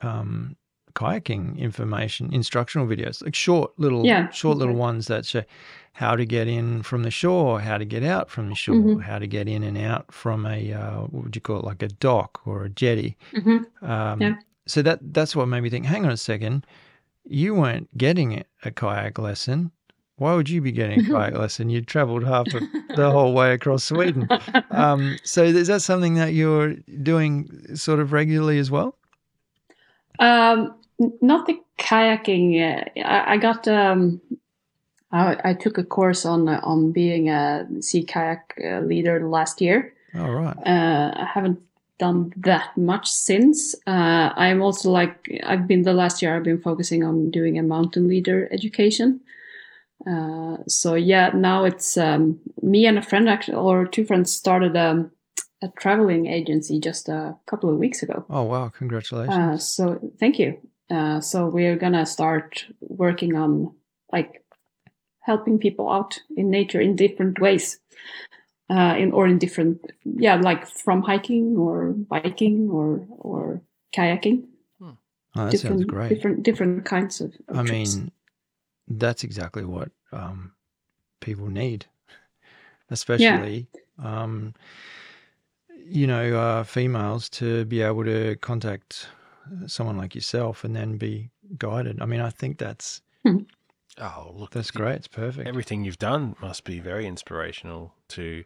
um, 0.00 0.56
kayaking 0.98 1.44
information, 1.68 2.24
instructional 2.40 2.86
videos, 2.92 3.22
like 3.24 3.34
short 3.46 3.70
little 3.84 4.04
Yeah, 4.06 4.28
short 4.40 4.56
little 4.58 4.74
ones 4.88 5.06
that 5.06 5.22
show 5.26 5.42
how 5.92 6.16
to 6.16 6.24
get 6.36 6.46
in 6.58 6.82
from 6.82 7.02
the 7.02 7.10
shore, 7.10 7.60
how 7.68 7.76
to 7.78 7.84
get 7.84 8.02
out 8.14 8.26
from 8.34 8.48
the 8.50 8.54
shore, 8.64 8.76
Mhm. 8.76 9.02
how 9.10 9.18
to 9.18 9.26
get 9.26 9.46
in 9.54 9.62
and 9.68 9.76
out 9.78 10.04
from 10.12 10.46
a 10.46 10.58
uh, 10.72 11.00
what 11.12 11.24
would 11.24 11.36
you 11.36 11.42
call 11.42 11.58
it, 11.60 11.64
like 11.70 11.82
a 11.82 11.88
dock 12.06 12.40
or 12.46 12.64
a 12.64 12.70
jetty. 12.82 13.16
hmm 13.34 13.58
Um, 13.82 14.20
Yeah. 14.22 14.34
So 14.66 14.82
that 14.82 14.98
that's 15.16 15.34
what 15.36 15.46
made 15.48 15.62
me 15.62 15.70
think. 15.70 15.86
Hang 15.86 16.04
on 16.04 16.12
a 16.12 16.16
second, 16.32 16.66
you 17.24 17.54
weren't 17.60 17.88
getting 17.96 18.28
a 18.64 18.70
kayak 18.70 19.18
lesson. 19.18 19.70
Why 20.22 20.34
would 20.34 20.48
you 20.50 20.60
be 20.60 20.72
getting 20.72 20.98
a 21.00 21.08
kayak 21.16 21.34
lesson? 21.38 21.70
You 21.70 21.80
travelled 21.80 22.24
half 22.24 22.46
of 22.54 22.62
the 22.96 23.10
whole 23.16 23.32
way 23.40 23.52
across 23.54 23.84
Sweden. 23.84 24.28
Um, 24.84 25.16
so 25.24 25.40
is 25.44 25.68
that 25.68 25.82
something 25.82 26.14
that 26.22 26.32
you're 26.34 26.74
doing 27.12 27.32
sort 27.86 28.00
of 28.00 28.12
regularly 28.12 28.58
as 28.58 28.70
well? 28.70 28.90
Um, 30.18 30.74
not 30.98 31.46
the 31.46 31.60
kayaking. 31.78 32.60
I, 33.04 33.34
I 33.34 33.36
got. 33.36 33.66
Um, 33.68 34.20
I, 35.10 35.36
I 35.42 35.54
took 35.54 35.78
a 35.78 35.84
course 35.84 36.26
on 36.26 36.48
uh, 36.48 36.60
on 36.62 36.92
being 36.92 37.30
a 37.30 37.66
sea 37.80 38.04
kayak 38.04 38.60
uh, 38.62 38.80
leader 38.80 39.26
last 39.26 39.60
year. 39.60 39.94
All 40.14 40.32
right. 40.32 40.56
Uh, 40.66 41.12
I 41.16 41.24
haven't 41.24 41.60
done 41.98 42.32
that 42.36 42.76
much 42.76 43.08
since. 43.08 43.74
Uh, 43.86 44.32
I'm 44.36 44.62
also 44.62 44.90
like 44.90 45.28
I've 45.44 45.66
been 45.66 45.82
the 45.82 45.94
last 45.94 46.20
year. 46.20 46.36
I've 46.36 46.44
been 46.44 46.60
focusing 46.60 47.04
on 47.04 47.30
doing 47.30 47.58
a 47.58 47.62
mountain 47.62 48.08
leader 48.08 48.48
education. 48.52 49.20
Uh, 50.06 50.58
so 50.68 50.94
yeah, 50.94 51.30
now 51.34 51.64
it's 51.64 51.96
um, 51.96 52.38
me 52.62 52.86
and 52.86 52.98
a 52.98 53.02
friend 53.02 53.28
actually, 53.28 53.56
or 53.56 53.86
two 53.86 54.04
friends 54.04 54.32
started 54.32 54.76
um, 54.76 55.10
a 55.62 55.68
traveling 55.78 56.26
agency 56.26 56.78
just 56.78 57.08
a 57.08 57.34
couple 57.46 57.68
of 57.70 57.76
weeks 57.78 58.02
ago. 58.02 58.24
Oh 58.30 58.42
wow! 58.42 58.68
Congratulations. 58.68 59.36
Uh, 59.36 59.56
so 59.58 59.98
thank 60.20 60.38
you. 60.38 60.58
Uh, 60.90 61.20
so 61.20 61.46
we're 61.46 61.76
gonna 61.76 62.06
start 62.06 62.64
working 62.80 63.36
on 63.36 63.74
like 64.12 64.42
helping 65.20 65.58
people 65.58 65.90
out 65.90 66.18
in 66.36 66.50
nature 66.50 66.80
in 66.80 66.96
different 66.96 67.38
ways, 67.40 67.78
uh, 68.70 68.94
in 68.98 69.12
or 69.12 69.26
in 69.26 69.38
different 69.38 69.80
yeah, 70.04 70.36
like 70.36 70.66
from 70.66 71.02
hiking 71.02 71.56
or 71.56 71.92
biking 71.92 72.70
or 72.70 73.06
or 73.10 73.60
kayaking. 73.94 74.44
oh, 74.82 74.96
that 75.34 75.50
different 75.50 75.80
sounds 75.80 75.84
great. 75.84 76.08
different 76.08 76.42
different 76.42 76.84
kinds 76.84 77.20
of. 77.20 77.34
of 77.48 77.58
I 77.58 77.62
trips. 77.64 77.96
mean, 77.96 78.10
that's 78.88 79.24
exactly 79.24 79.64
what 79.64 79.90
um, 80.12 80.52
people 81.20 81.48
need, 81.48 81.84
especially, 82.90 83.66
um, 84.02 84.54
you 85.84 86.06
know, 86.06 86.34
uh, 86.36 86.64
females 86.64 87.28
to 87.30 87.66
be 87.66 87.82
able 87.82 88.04
to 88.04 88.36
contact 88.36 89.08
someone 89.66 89.96
like 89.96 90.14
yourself 90.14 90.64
and 90.64 90.74
then 90.76 90.96
be 90.98 91.30
guided. 91.58 92.00
I 92.02 92.06
mean, 92.06 92.20
I 92.20 92.30
think 92.30 92.58
that's 92.58 93.02
Oh, 94.00 94.32
look, 94.34 94.50
that's 94.52 94.70
great. 94.70 94.94
It's 94.96 95.08
perfect. 95.08 95.48
Everything 95.48 95.84
you've 95.84 95.98
done 95.98 96.36
must 96.40 96.62
be 96.64 96.78
very 96.78 97.04
inspirational 97.06 97.92
to 98.10 98.44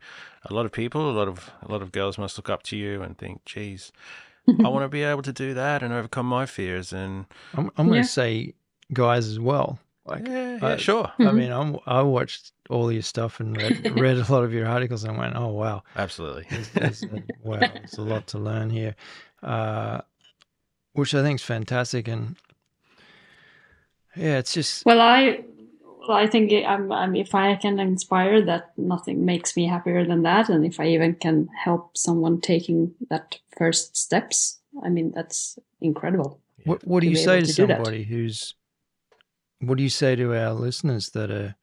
a 0.48 0.54
lot 0.54 0.64
of 0.64 0.72
people. 0.72 1.10
A 1.10 1.12
lot 1.12 1.28
of 1.28 1.50
a 1.62 1.70
lot 1.70 1.82
of 1.82 1.92
girls 1.92 2.16
must 2.16 2.38
look 2.38 2.48
up 2.48 2.62
to 2.64 2.76
you 2.76 3.02
and 3.02 3.18
think, 3.18 3.44
"Geez, 3.44 3.92
I 4.48 4.68
want 4.68 4.84
to 4.84 4.88
be 4.88 5.02
able 5.02 5.20
to 5.22 5.32
do 5.32 5.52
that 5.54 5.82
and 5.82 5.92
overcome 5.92 6.24
my 6.26 6.46
fears." 6.46 6.92
And 6.92 7.26
I'm, 7.54 7.70
I'm 7.76 7.86
going 7.88 7.98
Yeah. 7.98 8.02
to 8.02 8.08
say 8.08 8.54
guys 8.94 9.28
as 9.28 9.38
well. 9.38 9.78
Like, 10.06 10.26
yeah, 10.26 10.58
yeah, 10.60 10.66
I- 10.68 10.76
sure, 10.78 11.12
I 11.18 11.22
Mhm. 11.24 11.34
mean, 11.34 11.52
I'm, 11.52 11.76
I 11.86 12.00
watched 12.02 12.52
all 12.70 12.90
your 12.90 13.02
stuff 13.02 13.38
and 13.38 13.56
read, 13.56 13.90
read 13.90 14.16
a 14.18 14.32
lot 14.32 14.42
of 14.44 14.52
your 14.52 14.66
articles 14.66 15.04
and 15.04 15.16
went, 15.18 15.36
oh, 15.36 15.48
wow. 15.48 15.84
absolutely. 15.96 16.46
There's, 16.50 16.68
there's 16.70 17.02
a, 17.04 17.22
wow, 17.40 17.58
there's 17.60 17.98
a 17.98 18.02
lot 18.02 18.26
to 18.28 18.38
learn 18.38 18.68
here, 18.70 18.96
uh, 19.44 20.00
which 20.94 21.14
I 21.14 21.22
think 21.22 21.40
is 21.40 21.44
fantastic. 21.44 22.08
And 22.08 22.36
yeah, 24.16 24.38
it's 24.38 24.52
just 24.54 24.84
Well, 24.84 25.00
I, 25.00 25.44
well, 26.08 26.16
I 26.16 26.26
think 26.26 26.52
I'm, 26.52 26.92
I'm, 26.92 27.14
if 27.16 27.34
I 27.34 27.54
can 27.56 27.78
inspire 27.78 28.44
that, 28.44 28.72
nothing 28.76 29.24
makes 29.24 29.56
me 29.56 29.66
happier 29.66 30.04
than 30.04 30.22
that. 30.22 30.48
And 30.48 30.64
if 30.64 30.80
I 30.80 30.88
even 30.88 31.14
can 31.14 31.48
help 31.64 31.96
someone 31.96 32.40
taking 32.40 32.94
that 33.10 33.38
first 33.56 33.96
steps, 33.96 34.58
I 34.84 34.88
mean, 34.88 35.12
that's 35.14 35.58
incredible. 35.80 36.40
what, 36.64 36.86
what 36.86 37.00
do 37.00 37.08
you 37.08 37.16
say 37.16 37.40
to 37.40 37.46
to 37.46 37.52
somebody 37.52 38.04
who's, 38.04 38.54
what 39.60 39.76
do 39.76 39.82
you 39.82 39.90
say 39.90 40.16
to 40.16 40.34
our 40.36 40.52
listeners 40.52 41.10
that 41.10 41.30
are, 41.30 41.54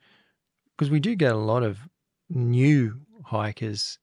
because 0.77 0.89
we 0.89 0.99
do 0.99 1.15
get 1.15 1.33
a 1.33 1.37
lot 1.37 1.63
of 1.63 1.89
new 2.29 3.01
hikers. 3.23 3.99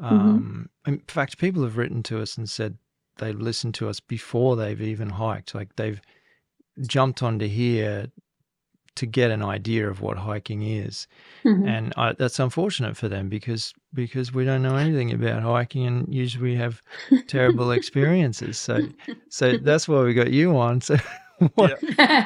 Mm-hmm. 0.00 0.14
Um, 0.14 0.70
In 0.86 1.02
fact, 1.08 1.38
people 1.38 1.62
have 1.62 1.76
written 1.76 2.02
to 2.04 2.20
us 2.20 2.36
and 2.36 2.48
said 2.48 2.78
they 3.18 3.32
listened 3.32 3.74
to 3.74 3.88
us 3.88 4.00
before 4.00 4.56
they've 4.56 4.80
even 4.80 5.10
hiked. 5.10 5.54
Like 5.54 5.76
they've 5.76 6.00
jumped 6.86 7.22
onto 7.22 7.46
here 7.46 8.06
to 8.94 9.06
get 9.06 9.30
an 9.30 9.42
idea 9.42 9.88
of 9.88 10.00
what 10.02 10.18
hiking 10.18 10.62
is. 10.62 11.06
Mhm. 11.44 11.66
and 11.66 11.92
I, 11.96 12.12
that's 12.12 12.38
unfortunate 12.38 12.96
for 12.96 13.08
them 13.08 13.28
because 13.28 13.72
because 13.94 14.32
we 14.34 14.44
don't 14.44 14.62
know 14.62 14.76
anything 14.76 15.12
about 15.12 15.42
hiking 15.42 15.86
and 15.86 16.12
usually 16.14 16.50
we 16.50 16.56
have 16.56 16.82
terrible 17.26 17.70
experiences 17.78 18.58
so 18.58 18.88
so 19.30 19.56
that's 19.58 19.88
why 19.88 20.02
we 20.02 20.12
got 20.14 20.30
you 20.30 20.56
on 20.58 20.80
so 20.82 20.96
what 21.54 21.78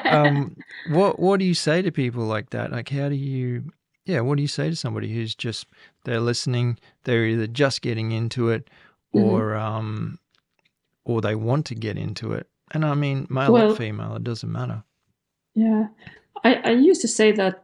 um 0.05 0.55
what 0.89 1.19
what 1.19 1.39
do 1.39 1.45
you 1.45 1.53
say 1.53 1.81
to 1.81 1.91
people 1.91 2.23
like 2.25 2.49
that 2.51 2.71
like 2.71 2.89
how 2.89 3.07
do 3.09 3.15
you 3.15 3.63
yeah 4.05 4.19
what 4.19 4.35
do 4.35 4.41
you 4.41 4.47
say 4.47 4.69
to 4.69 4.75
somebody 4.75 5.13
who's 5.13 5.35
just 5.35 5.67
they're 6.03 6.19
listening 6.21 6.77
they're 7.05 7.25
either 7.25 7.47
just 7.47 7.81
getting 7.81 8.11
into 8.11 8.49
it 8.49 8.69
Mhm. 9.15 9.23
or 9.23 9.55
um 9.55 10.19
or 11.07 11.21
they 11.21 11.35
want 11.35 11.65
to 11.65 11.75
get 11.75 11.97
into 11.97 12.33
it 12.33 12.47
and 12.73 12.83
i 12.85 12.93
mean 12.93 13.25
male 13.29 13.51
Well- 13.53 13.71
or 13.71 13.75
female 13.75 14.15
it 14.15 14.23
doesn't 14.23 14.51
matter 14.51 14.83
Yeah. 15.55 15.87
I, 16.43 16.51
I 16.69 16.71
used 16.89 17.01
to 17.01 17.07
say 17.07 17.31
that, 17.31 17.55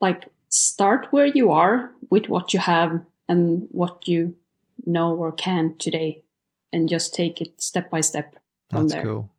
like, 0.00 0.20
start 0.50 1.08
where 1.10 1.26
you 1.38 1.50
are 1.50 1.90
with 2.10 2.28
what 2.28 2.54
you 2.54 2.60
have 2.60 2.90
and 3.28 3.66
what 3.72 4.06
you 4.06 4.36
know 4.86 5.08
or 5.16 5.32
can 5.32 5.74
today, 5.78 6.22
and 6.72 6.88
just 6.88 7.12
take 7.12 7.40
it 7.40 7.60
step 7.60 7.90
by 7.90 8.00
step 8.02 8.36
from 8.70 8.82
that's 8.86 8.94
there. 8.94 9.02
cool 9.04 9.30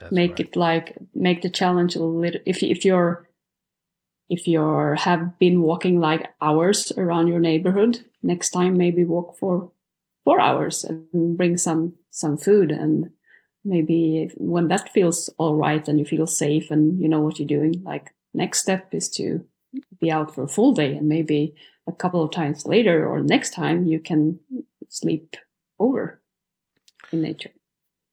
That's 0.00 0.10
make 0.12 0.32
right. 0.32 0.40
it 0.48 0.56
like 0.56 0.96
make 1.14 1.42
the 1.42 1.50
challenge 1.60 1.94
a 1.96 2.02
little. 2.02 2.40
If 2.44 2.62
if 2.62 2.84
you're 2.84 3.28
if 4.28 4.48
you're 4.48 4.96
have 5.06 5.38
been 5.38 5.62
walking 5.62 6.00
like 6.00 6.26
hours 6.40 6.90
around 6.98 7.28
your 7.28 7.40
neighborhood, 7.40 8.04
next 8.22 8.50
time 8.50 8.76
maybe 8.76 9.04
walk 9.04 9.38
for 9.38 9.70
four 10.24 10.40
hours 10.40 10.84
and 10.84 11.36
bring 11.36 11.56
some 11.56 11.92
some 12.10 12.36
food 12.36 12.70
and 12.70 13.10
maybe 13.64 14.30
when 14.36 14.68
that 14.68 14.88
feels 14.92 15.28
all 15.38 15.54
right 15.56 15.88
and 15.88 15.98
you 15.98 16.04
feel 16.04 16.26
safe 16.26 16.70
and 16.70 17.00
you 17.00 17.08
know 17.08 17.20
what 17.20 17.38
you're 17.38 17.48
doing 17.58 17.82
like 17.84 18.14
next 18.34 18.60
step 18.60 18.92
is 18.94 19.08
to 19.08 19.44
be 20.00 20.10
out 20.10 20.34
for 20.34 20.44
a 20.44 20.48
full 20.48 20.72
day 20.72 20.94
and 20.96 21.08
maybe 21.08 21.54
a 21.86 21.92
couple 21.92 22.22
of 22.22 22.30
times 22.30 22.64
later 22.66 23.06
or 23.08 23.20
next 23.20 23.52
time 23.54 23.84
you 23.86 23.98
can 24.00 24.38
sleep 24.88 25.36
over 25.78 26.20
in 27.12 27.20
nature 27.22 27.50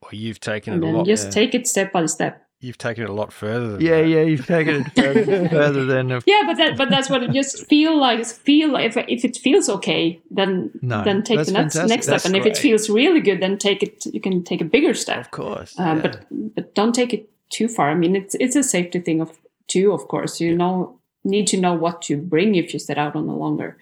Well, 0.01 0.13
you've 0.13 0.39
taken 0.39 0.73
and 0.73 0.83
it 0.83 0.88
a 0.88 0.97
lot. 0.97 1.05
just 1.05 1.25
yeah. 1.25 1.31
take 1.31 1.55
it 1.55 1.67
step 1.67 1.91
by 1.91 2.05
step 2.07 2.45
you've 2.61 2.77
taken 2.77 3.03
it 3.03 3.09
a 3.09 3.13
lot 3.13 3.33
further. 3.33 3.71
Than 3.73 3.81
Yeah, 3.81 4.01
that. 4.01 4.07
yeah, 4.07 4.21
you've 4.21 4.45
taken 4.45 4.75
it 4.85 4.93
further, 4.95 5.49
further 5.57 5.85
than 5.85 6.11
a, 6.11 6.21
Yeah, 6.25 6.43
but 6.45 6.57
that 6.57 6.77
but 6.77 6.89
that's 6.89 7.09
what 7.09 7.23
it 7.23 7.31
just 7.31 7.67
feel 7.67 7.99
like. 7.99 8.25
Feel 8.25 8.71
like 8.71 8.85
if 8.95 8.97
if 9.07 9.25
it 9.25 9.38
feels 9.38 9.67
okay, 9.69 10.19
then 10.29 10.71
No, 10.81 11.03
then 11.03 11.23
take 11.23 11.43
the 11.45 11.51
next, 11.51 11.75
next 11.75 12.05
step, 12.05 12.15
That's 12.15 12.25
and 12.25 12.35
if 12.35 12.45
it 12.45 12.57
feels 12.57 12.89
really 12.89 13.19
good, 13.21 13.41
then 13.41 13.57
take 13.57 13.83
it. 13.83 14.05
You 14.05 14.21
can 14.21 14.43
take 14.43 14.61
a 14.61 14.65
bigger 14.65 14.93
step. 14.93 15.19
Of 15.25 15.31
course. 15.31 15.77
Um, 15.77 15.97
yeah. 15.97 16.01
but 16.03 16.25
but 16.55 16.75
don't 16.75 16.93
take 16.95 17.13
it 17.13 17.29
too 17.49 17.67
far. 17.67 17.89
I 17.91 17.95
mean, 17.95 18.15
it's 18.15 18.35
it's 18.35 18.55
a 18.55 18.63
safety 18.63 18.99
thing 18.99 19.21
of 19.21 19.38
too. 19.67 19.91
Of 19.91 20.07
course, 20.07 20.39
you 20.39 20.55
know 20.55 20.97
need 21.23 21.45
to 21.47 21.57
know 21.59 21.73
what 21.73 22.01
to 22.01 22.17
bring 22.17 22.55
if 22.55 22.73
you 22.73 22.79
set 22.79 22.97
out 22.97 23.15
on 23.15 23.27
a 23.27 23.35
longer. 23.35 23.77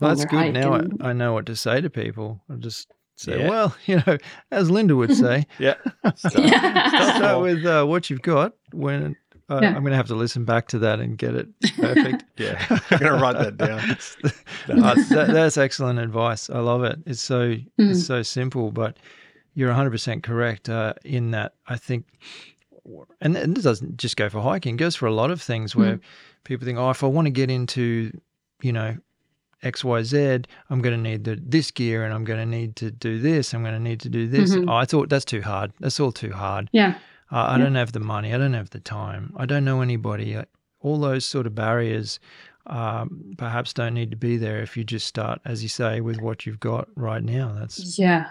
Well, 0.00 0.10
that's 0.14 0.24
good. 0.24 0.52
Now 0.52 0.74
and- 0.74 1.00
I, 1.02 1.10
I 1.10 1.12
know 1.12 1.32
what 1.34 1.46
to 1.46 1.56
say 1.56 1.80
to 1.80 1.88
people. 1.88 2.40
I 2.50 2.54
just 2.56 2.90
say, 3.16 3.40
Yeah. 3.40 3.48
well, 3.50 3.76
you 3.86 4.02
know, 4.06 4.18
as 4.50 4.70
Linda 4.70 4.96
would 4.96 5.16
say, 5.16 5.46
yeah. 5.58 5.74
Start- 6.16 6.34
Yeah. 6.38 7.16
start 7.16 7.42
with 7.42 7.64
uh, 7.66 7.84
what 7.84 8.10
you've 8.10 8.22
got. 8.22 8.54
When 8.72 9.16
uh, 9.50 9.60
Yeah. 9.62 9.68
I'm 9.68 9.80
going 9.82 9.90
to 9.92 9.96
have 9.96 10.06
to 10.08 10.14
listen 10.14 10.44
back 10.44 10.68
to 10.68 10.78
that 10.80 11.00
and 11.00 11.16
get 11.18 11.34
it 11.34 11.48
perfect. 11.76 12.24
yeah. 12.38 12.64
I'm 12.90 12.98
going 12.98 13.12
to 13.12 13.18
write 13.18 13.38
that 13.38 13.56
down. 13.56 13.90
Uh, 14.68 14.94
that, 15.10 15.28
that's 15.32 15.56
excellent 15.58 15.98
advice. 15.98 16.48
I 16.50 16.58
love 16.60 16.82
it. 16.84 16.98
It's 17.06 17.20
so 17.22 17.50
Mm. 17.54 17.90
it's 17.90 18.06
so 18.06 18.22
simple, 18.22 18.70
but 18.72 18.96
you're 19.54 19.72
100% 19.72 20.22
correct 20.22 20.68
uh, 20.68 20.94
in 21.04 21.30
that. 21.32 21.54
I 21.66 21.76
think, 21.76 22.06
and, 23.20 23.36
and 23.36 23.56
it 23.56 23.62
doesn't 23.62 23.96
just 23.98 24.16
go 24.16 24.28
for 24.28 24.40
hiking; 24.40 24.74
it 24.74 24.78
goes 24.78 24.96
for 24.96 25.06
a 25.06 25.12
lot 25.14 25.30
of 25.30 25.40
things 25.40 25.76
where 25.76 26.00
people 26.44 26.64
think, 26.66 26.78
oh, 26.78 26.90
if 26.90 27.04
I 27.04 27.06
want 27.06 27.26
to 27.26 27.30
get 27.30 27.50
into, 27.50 28.10
you 28.62 28.72
know, 28.72 28.96
X 29.64 29.82
Y 29.84 30.02
Z, 30.02 30.42
I'm 30.70 30.80
going 30.80 30.94
to 30.96 31.00
need 31.10 31.24
the, 31.24 31.38
this 31.42 31.70
gear, 31.70 32.04
and 32.04 32.12
I'm 32.14 32.24
going 32.24 32.38
to 32.38 32.46
need 32.46 32.76
to 32.76 32.90
do 32.90 33.18
this. 33.18 33.52
I'm 33.54 33.62
going 33.62 33.74
to 33.74 33.80
need 33.80 34.00
to 34.00 34.08
do 34.08 34.28
this. 34.28 34.54
Mhm. 34.54 34.70
Oh, 34.70 34.74
I 34.76 34.84
thought 34.84 35.08
that's 35.08 35.24
too 35.24 35.42
hard. 35.42 35.72
That's 35.80 35.98
all 35.98 36.12
too 36.12 36.32
hard. 36.32 36.68
Yeah. 36.72 36.94
Uh, 37.32 37.36
I 37.36 37.56
Yeah. 37.56 37.64
don't 37.64 37.74
have 37.74 37.92
the 37.92 38.00
money. 38.00 38.32
I 38.34 38.38
don't 38.38 38.52
have 38.54 38.70
the 38.70 38.80
time. 38.80 39.32
I 39.36 39.46
don't 39.46 39.64
know 39.64 39.80
anybody. 39.80 40.36
All 40.80 41.00
those 41.00 41.24
sort 41.24 41.46
of 41.46 41.54
barriers 41.54 42.20
um, 42.66 43.34
perhaps 43.36 43.72
don't 43.74 43.92
need 43.94 44.10
to 44.10 44.16
be 44.16 44.36
there 44.38 44.60
if 44.62 44.76
you 44.76 44.84
just 44.84 45.06
start, 45.06 45.40
as 45.44 45.62
you 45.62 45.68
say, 45.68 46.00
with 46.00 46.20
what 46.20 46.46
you've 46.46 46.60
got 46.60 46.88
right 46.96 47.22
now. 47.22 47.54
That's 47.58 47.98
Yeah. 47.98 48.26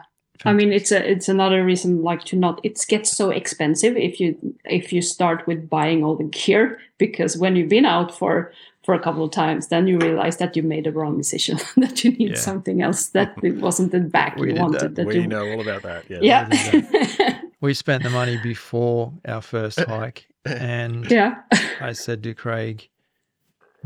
I 0.45 0.51
mean, 0.53 0.73
it's 0.73 0.91
a 0.91 1.09
it's 1.09 1.29
another 1.29 1.63
reason 1.63 2.01
like 2.01 2.23
to 2.25 2.35
not. 2.35 2.59
It 2.63 2.83
gets 2.87 3.15
so 3.15 3.29
expensive 3.29 3.95
if 3.95 4.19
you 4.19 4.35
if 4.65 4.91
you 4.91 5.01
start 5.01 5.45
with 5.45 5.69
buying 5.69 6.03
all 6.03 6.15
the 6.15 6.23
gear 6.23 6.79
because 6.97 7.37
when 7.37 7.55
you've 7.55 7.69
been 7.69 7.85
out 7.85 8.11
for 8.17 8.51
for 8.83 8.93
a 8.93 8.99
couple 8.99 9.23
of 9.23 9.31
times, 9.31 9.67
then 9.67 9.87
you 9.87 9.97
realize 9.97 10.37
that 10.37 10.55
you 10.57 10.63
made 10.63 10.85
a 10.87 10.91
wrong 10.91 11.17
decision. 11.17 11.57
that 11.77 12.03
you 12.03 12.11
need 12.11 12.31
Yeah. 12.31 12.35
something 12.35 12.81
else. 12.81 13.07
That 13.07 13.33
it 13.43 13.57
wasn't 13.57 13.91
the 13.91 14.01
back 14.01 14.35
We 14.37 14.53
you 14.53 14.59
wanted. 14.61 14.81
that. 14.81 14.95
That 14.95 15.07
we 15.07 15.19
you, 15.21 15.27
know 15.27 15.49
all 15.51 15.61
about 15.61 15.83
that. 15.83 16.03
Yeah. 16.09 16.47
yeah. 16.51 17.41
we 17.61 17.73
spent 17.73 18.03
the 18.03 18.09
money 18.09 18.37
before 18.43 19.13
our 19.25 19.41
first 19.41 19.79
hike, 19.79 20.27
and 20.45 21.09
yeah. 21.09 21.41
I 21.79 21.93
said 21.93 22.23
to 22.23 22.33
Craig 22.33 22.89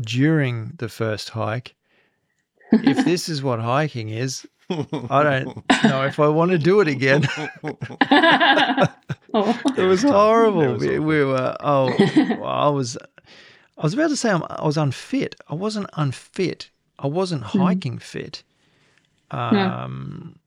during 0.00 0.72
the 0.78 0.88
first 0.88 1.30
hike, 1.30 1.74
if 2.72 3.04
this 3.04 3.28
is 3.28 3.42
what 3.42 3.60
hiking 3.60 4.08
is, 4.10 4.46
I 4.70 5.22
don't 5.22 5.56
know 5.84 6.04
if 6.04 6.18
I 6.20 6.28
want 6.28 6.50
to 6.50 6.58
do 6.58 6.80
it 6.80 6.88
again. 6.88 7.26
oh. 9.32 9.60
It 9.76 9.84
was 9.84 10.02
horrible. 10.02 10.62
It 10.62 10.72
was 10.72 10.82
we, 10.82 10.98
we 10.98 11.24
were 11.24 11.56
oh, 11.60 11.88
I 12.44 12.68
was, 12.68 12.98
I 13.78 13.82
was 13.82 13.94
about 13.94 14.08
to 14.10 14.16
say 14.16 14.30
I'm, 14.30 14.42
I 14.50 14.64
was 14.66 14.76
unfit. 14.76 15.36
I 15.48 15.54
wasn't 15.54 15.88
unfit. 15.94 16.70
I 16.98 17.06
wasn't 17.06 17.44
Hmm. 17.44 17.58
hiking 17.60 17.98
fit. 17.98 18.42
Um, 19.30 20.38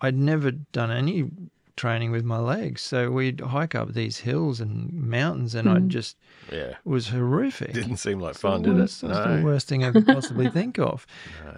I'd 0.00 0.16
never 0.16 0.50
done 0.50 0.90
any 0.90 1.30
training 1.76 2.10
with 2.10 2.24
my 2.24 2.38
legs, 2.38 2.82
so 2.82 3.10
we'd 3.10 3.40
hike 3.40 3.74
up 3.74 3.92
these 3.92 4.18
hills 4.18 4.60
and 4.60 4.92
mountains, 4.92 5.54
and 5.54 5.68
I 5.68 5.78
Hmm. 5.78 5.88
just 5.88 6.16
Yeah. 6.50 6.70
it 6.70 6.76
was 6.84 7.08
horrific. 7.08 7.72
Didn't 7.72 7.96
seem 7.98 8.20
like 8.20 8.36
fun, 8.36 8.62
did 8.62 8.72
it? 8.72 8.80
worst- 8.80 9.00
That's 9.02 9.26
the 9.26 9.42
worst 9.44 9.68
thing 9.68 9.84
I 9.84 9.92
could 9.92 10.06
possibly 10.06 10.48
think 10.58 10.78
of. 10.78 11.06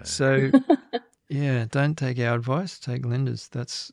So, 0.03 0.51
yeah, 1.29 1.65
don't 1.71 1.97
take 1.97 2.19
our 2.19 2.35
advice. 2.35 2.79
Take 2.79 3.05
Linda's. 3.05 3.47
That's 3.49 3.91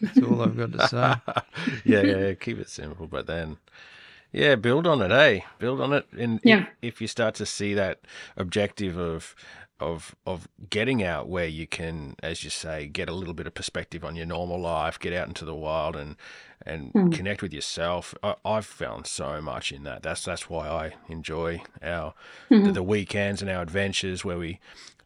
that's 0.00 0.22
all 0.22 0.42
I've 0.42 0.56
got 0.56 0.72
to 0.72 0.88
say. 0.88 1.14
yeah, 1.84 2.02
yeah, 2.02 2.16
yeah, 2.28 2.34
keep 2.34 2.58
it 2.58 2.68
simple, 2.68 3.08
but 3.08 3.26
then, 3.26 3.56
yeah, 4.32 4.54
build 4.56 4.86
on 4.86 5.02
it, 5.02 5.10
eh? 5.12 5.40
Build 5.58 5.80
on 5.80 5.92
it, 5.92 6.06
and 6.12 6.40
Yeah. 6.42 6.66
if, 6.82 6.94
if 6.94 7.00
you 7.00 7.06
start 7.06 7.34
to 7.36 7.46
see 7.46 7.74
that 7.74 8.00
objective 8.36 8.96
of 8.98 9.34
of 9.80 10.14
of 10.26 10.46
getting 10.70 11.02
out 11.02 11.28
where 11.28 11.46
you 11.48 11.66
can, 11.66 12.14
as 12.22 12.44
you 12.44 12.50
say, 12.50 12.86
get 12.86 13.08
a 13.08 13.12
little 13.14 13.34
bit 13.34 13.46
of 13.48 13.54
perspective 13.54 14.04
on 14.04 14.14
your 14.16 14.26
normal 14.26 14.60
life, 14.60 14.98
get 14.98 15.12
out 15.12 15.26
into 15.28 15.44
the 15.44 15.54
wild, 15.54 15.96
and 15.96 16.16
and 16.64 16.92
Hmm. 16.92 17.08
connect 17.10 17.42
with 17.42 17.52
yourself. 17.52 18.14
I, 18.22 18.34
I've 18.44 18.66
found 18.66 19.06
so 19.06 19.40
much 19.42 19.72
in 19.72 19.82
that. 19.84 20.02
That's 20.02 20.24
that's 20.24 20.48
why 20.48 20.68
I 20.68 20.92
enjoy 21.08 21.62
our 21.82 22.14
Mm-hmm. 22.50 22.66
the, 22.66 22.72
the 22.72 22.82
weekends 22.82 23.42
and 23.42 23.50
our 23.50 23.62
adventures 23.62 24.24
where 24.24 24.38
we 24.38 24.60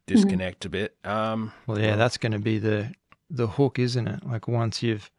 disconnect 0.07 0.65
a 0.67 0.69
bit. 0.69 0.95
Um, 1.05 1.53
Well, 1.67 1.79
yeah, 1.79 1.97
that's 1.97 2.19
going 2.19 2.33
to 2.33 2.39
be 2.39 2.59
the 2.59 2.93
the 3.31 3.47
hook, 3.47 3.79
isn't 3.79 4.07
it? 4.07 4.25
Like 4.27 4.47
once 4.47 4.83
you've 4.83 5.11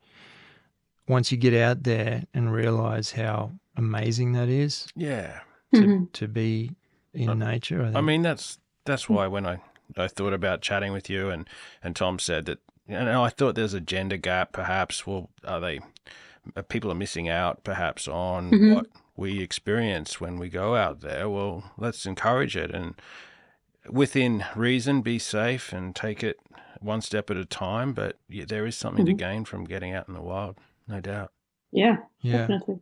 once 1.08 1.32
you 1.32 1.38
get 1.38 1.54
out 1.54 1.84
there 1.84 2.26
and 2.34 2.52
realize 2.54 3.12
how 3.14 3.52
amazing 3.78 4.34
that 4.34 4.50
is 4.50 4.88
yeah. 4.96 5.40
to 5.74 5.82
Mhm. 5.82 6.12
to 6.14 6.28
be 6.28 6.76
in 7.14 7.40
nature. 7.40 7.82
I, 7.82 7.86
think. 7.86 7.96
I 7.98 8.02
mean, 8.02 8.22
that's 8.22 8.60
that's 8.86 9.08
why 9.10 9.28
when 9.28 9.46
I 9.46 9.62
I 9.96 10.08
thought 10.08 10.34
about 10.34 10.62
chatting 10.62 10.92
with 10.94 11.10
you 11.10 11.30
and 11.30 11.48
and 11.84 11.96
Tom 11.96 12.20
said 12.20 12.46
that, 12.46 12.60
you 12.88 12.96
know, 13.00 13.24
I 13.24 13.30
thought 13.30 13.56
there's 13.56 13.74
a 13.74 13.82
gender 13.82 14.18
gap. 14.18 14.52
Perhaps, 14.54 15.06
well, 15.08 15.30
are 15.46 15.60
they 15.60 15.80
uh, 16.56 16.62
people 16.64 16.92
are 16.92 16.96
missing 16.96 17.28
out 17.30 17.64
perhaps 17.64 18.08
on 18.08 18.52
Mhm. 18.52 18.76
what 18.76 18.88
we 19.16 19.42
experience 19.42 20.20
when 20.22 20.38
we 20.38 20.50
go 20.50 20.76
out 20.76 21.02
there? 21.02 21.30
Well, 21.30 21.72
let's 21.78 22.06
encourage 22.06 22.56
it 22.56 22.72
and 22.72 22.96
within 23.90 24.44
reason, 24.56 25.02
be 25.02 25.20
safe 25.20 25.72
and 25.74 25.96
take 25.96 26.24
it 26.24 26.38
one 26.80 27.02
step 27.02 27.30
at 27.30 27.38
a 27.38 27.46
time. 27.46 27.94
But 27.94 28.18
yeah, 28.30 28.46
there 28.48 28.66
is 28.66 28.76
something 28.78 29.06
to 29.06 29.14
gain 29.14 29.46
from 29.46 29.64
getting 29.66 29.94
out 29.94 30.08
in 30.08 30.14
the 30.14 30.22
wild, 30.22 30.58
no 30.88 31.00
doubt. 31.02 31.32
Yeah. 31.72 31.98
yeah, 32.22 32.38
Definitely. 32.48 32.80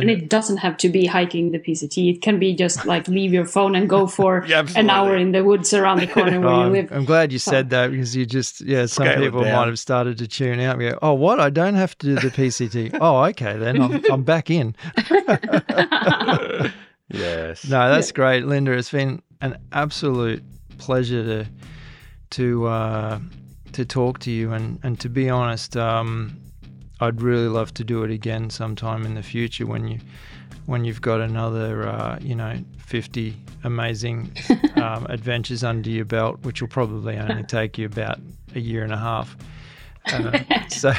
And 0.00 0.10
it 0.10 0.28
doesn't 0.28 0.58
have 0.58 0.76
to 0.78 0.88
be 0.88 1.06
hiking 1.06 1.52
the 1.52 1.58
PCT. 1.58 2.14
It 2.16 2.22
can 2.22 2.38
be 2.38 2.54
just 2.54 2.86
like 2.86 3.06
leave 3.08 3.32
your 3.32 3.44
phone 3.46 3.74
and 3.74 3.88
go 3.88 4.06
for 4.18 4.44
Yeah, 4.46 4.66
an 4.76 4.88
hour 4.90 5.16
in 5.16 5.32
the 5.32 5.44
woods 5.44 5.72
around 5.74 6.00
the 6.00 6.06
corner 6.06 6.40
where 6.40 6.48
Oh, 6.54 6.64
you 6.66 6.70
live. 6.70 6.92
I'm 6.92 7.04
glad 7.04 7.32
you 7.32 7.38
said 7.38 7.70
that 7.70 7.90
because 7.90 8.14
you 8.16 8.24
just 8.26 8.60
yeah. 8.62 8.86
Some 8.86 9.06
Scale 9.06 9.20
people 9.20 9.42
might 9.42 9.66
have 9.66 9.78
started 9.78 10.18
to 10.18 10.26
tune 10.28 10.60
out. 10.60 10.78
And 10.80 10.90
go, 10.92 10.98
oh, 11.02 11.14
what? 11.14 11.40
I 11.40 11.50
don't 11.50 11.74
have 11.74 11.96
to 11.98 12.06
do 12.06 12.14
the 12.14 12.28
PCT. 12.30 12.96
oh, 13.00 13.24
okay, 13.26 13.56
then 13.58 13.80
I'm 13.80 14.02
I'm 14.10 14.22
back 14.24 14.50
in. 14.50 14.74
Yes. 17.08 17.68
No, 17.68 17.90
that's 17.90 18.12
great, 18.12 18.46
Linda. 18.46 18.72
It's 18.72 18.90
been 18.90 19.22
an 19.40 19.58
absolute 19.72 20.42
pleasure 20.78 21.22
to 21.24 21.50
to 22.30 22.66
uh, 22.66 23.18
to 23.72 23.84
talk 23.84 24.20
to 24.20 24.30
you, 24.30 24.52
and 24.52 24.78
and 24.82 24.98
to 25.00 25.08
be 25.10 25.28
honest, 25.28 25.76
um, 25.76 26.36
I'd 27.02 27.20
really 27.20 27.48
love 27.48 27.74
to 27.74 27.84
do 27.84 28.04
it 28.04 28.10
again 28.10 28.48
sometime 28.48 29.04
in 29.04 29.14
the 29.14 29.22
future 29.22 29.66
when 29.66 29.88
you 29.88 29.98
when 30.66 30.84
you've 30.84 31.00
got 31.00 31.20
another 31.20 31.88
uh, 31.88 32.18
you 32.20 32.36
know 32.36 32.56
fifty 32.78 33.36
amazing 33.64 34.30
um, 34.76 35.06
adventures 35.08 35.64
under 35.64 35.90
your 35.90 36.04
belt, 36.04 36.38
which 36.42 36.60
will 36.60 36.68
probably 36.68 37.18
only 37.18 37.42
take 37.58 37.76
you 37.76 37.86
about 37.86 38.20
a 38.54 38.60
year 38.60 38.84
and 38.84 38.92
a 38.92 38.96
half. 38.98 39.36
Uh, 40.12 40.38
so. 40.68 40.92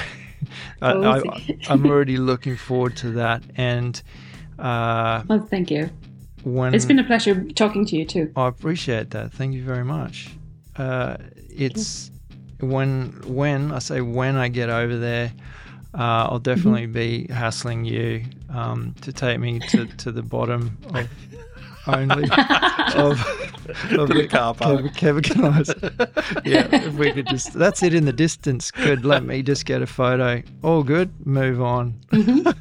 I. 0.81 1.21
I'm 1.69 1.85
already 1.85 2.17
looking 2.17 2.57
forward 2.57 2.97
to 2.97 3.11
that, 3.11 3.43
and 3.55 4.01
uh, 4.59 5.23
Well, 5.25 5.47
thank 5.49 5.71
you. 5.71 5.89
when 6.43 6.73
It's 6.73 6.83
been 6.83 6.99
a 6.99 7.03
pleasure 7.05 7.49
talking 7.51 7.85
to 7.85 7.95
you 7.95 8.03
too. 8.03 8.29
I 8.35 8.49
appreciate 8.49 9.11
that. 9.11 9.31
Thank 9.31 9.53
you 9.53 9.63
very 9.63 9.85
much. 9.85 10.31
Uh, 10.75 11.15
it's 11.49 12.11
when 12.59 13.21
when 13.25 13.71
I 13.71 13.79
say 13.79 14.01
when 14.01 14.35
I 14.35 14.49
get 14.49 14.69
over 14.69 14.97
there, 14.97 15.31
uh, 15.93 16.27
I'll 16.29 16.39
definitely 16.39 16.87
be 16.87 17.27
hassling 17.27 17.85
you 17.85 18.23
um, 18.49 18.95
to 19.01 19.13
take 19.13 19.39
me 19.39 19.59
to, 19.59 19.85
to 19.85 20.11
the 20.11 20.23
bottom 20.23 20.77
of 20.93 21.07
only 21.87 22.23
of, 22.95 23.19
of 23.91 24.09
the 24.09 24.27
car 24.29 24.53
park. 24.53 24.81
Kev, 24.93 25.21
Kev, 25.21 26.45
yeah, 26.45 26.67
if 26.71 26.93
we 26.95 27.11
could 27.11 27.27
just 27.27 27.53
that's 27.53 27.83
it 27.83 27.93
in 27.93 28.05
the 28.05 28.13
distance. 28.13 28.71
Could 28.71 29.05
let 29.05 29.23
me 29.23 29.41
just 29.43 29.65
get 29.65 29.81
a 29.81 29.87
photo. 29.87 30.41
All 30.63 30.83
good. 30.83 31.11
Move 31.25 31.61
on. 31.61 31.99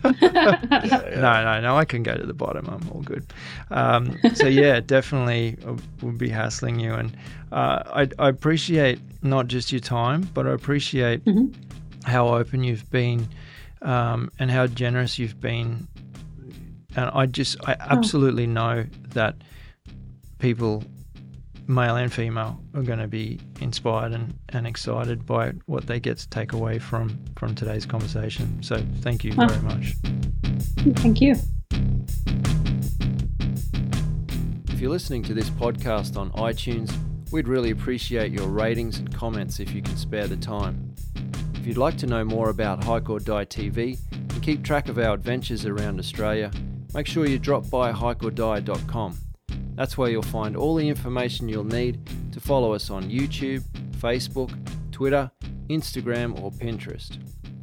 No, 1.23 1.43
no, 1.45 1.61
no. 1.61 1.77
I 1.77 1.85
can 1.85 2.03
go 2.03 2.17
to 2.17 2.27
the 2.27 2.35
bottom. 2.35 2.69
I'm 2.69 2.89
all 2.91 3.03
good. 3.03 3.25
Um, 3.71 4.19
so 4.35 4.47
yeah, 4.49 4.81
definitely 4.81 5.57
uh, 5.67 5.77
would 6.01 6.19
be 6.19 6.29
hassling 6.29 6.81
you, 6.81 6.95
and 6.95 7.17
uh, 7.53 7.83
I, 7.87 8.09
I 8.19 8.29
appreciate 8.29 8.99
not 9.23 9.47
just 9.47 9.71
your 9.71 9.81
time, 9.81 10.29
but 10.35 10.47
I 10.47 10.51
appreciate 10.51 11.23
how 12.05 12.29
open 12.29 12.65
you've 12.65 12.89
been 12.91 13.29
um, 13.83 14.31
and 14.39 14.51
how 14.51 14.67
generous 14.67 15.19
you've 15.19 15.41
been. 15.41 15.87
And 16.97 17.11
I 17.13 17.27
just, 17.27 17.57
I 17.67 17.75
oh. 17.75 17.87
absolutely 17.91 18.47
know 18.47 18.87
that 19.11 19.37
people, 20.39 20.85
male 21.67 21.97
and 21.97 22.13
female, 22.13 22.61
are 22.75 22.83
going 22.83 22.99
to 22.99 23.09
be 23.09 23.41
inspired 23.61 24.13
and, 24.13 24.39
and 24.51 24.67
excited 24.67 25.25
by 25.25 25.53
what 25.67 25.87
they 25.87 26.01
get 26.01 26.19
to 26.19 26.29
take 26.29 26.53
away 26.53 26.79
from, 26.79 27.19
from 27.37 27.55
today's 27.55 27.87
conversation. 27.87 28.63
So 28.63 28.85
thank 29.01 29.25
you 29.25 29.33
very 29.33 29.61
much. 29.63 29.95
Thank 30.97 31.21
you. 31.21 31.37
If 34.69 34.81
you're 34.81 34.91
listening 34.91 35.23
to 35.25 35.35
this 35.35 35.49
podcast 35.49 36.17
on 36.17 36.31
iTunes, 36.33 36.93
we'd 37.31 37.49
really 37.49 37.71
appreciate 37.71 38.33
your 38.33 38.49
ratings 38.49 38.99
and 38.99 39.13
comments 39.15 39.61
if 39.61 39.73
you 39.73 39.81
can 39.81 39.97
spare 39.97 40.27
the 40.27 40.37
time. 40.37 40.92
If 41.63 41.69
you'd 41.69 41.77
like 41.77 41.97
to 41.99 42.09
know 42.09 42.25
more 42.25 42.51
about 42.51 42.83
Hike 42.83 43.09
or 43.09 43.21
Die 43.21 43.45
TV 43.45 43.97
and 44.11 44.43
keep 44.43 44.65
track 44.65 44.89
of 44.89 44.99
our 44.99 45.15
adventures 45.15 45.65
around 45.65 46.01
Australia, 46.01 46.51
make 46.93 47.07
sure 47.07 47.25
you 47.25 47.39
drop 47.39 47.71
by 47.71 47.93
hikeordie.com. 47.93 49.17
That's 49.77 49.97
where 49.97 50.11
you'll 50.11 50.23
find 50.23 50.57
all 50.57 50.75
the 50.75 50.89
information 50.89 51.49
you'll 51.49 51.63
need 51.63 52.01
to 52.33 52.41
follow 52.41 52.73
us 52.73 52.91
on 52.91 53.09
YouTube, 53.09 53.63
Facebook, 54.01 54.51
Twitter, 54.91 55.31
Instagram, 55.69 56.37
or 56.43 56.51
Pinterest. 56.51 57.17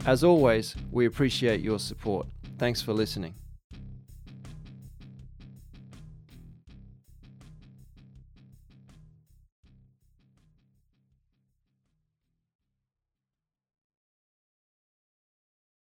As 0.05 0.23
always, 0.23 0.77
we 0.93 1.05
appreciate 1.05 1.59
your 1.59 1.77
support. 1.77 2.25
Thanks 2.57 2.81
for 2.81 2.93
listening. 2.93 3.35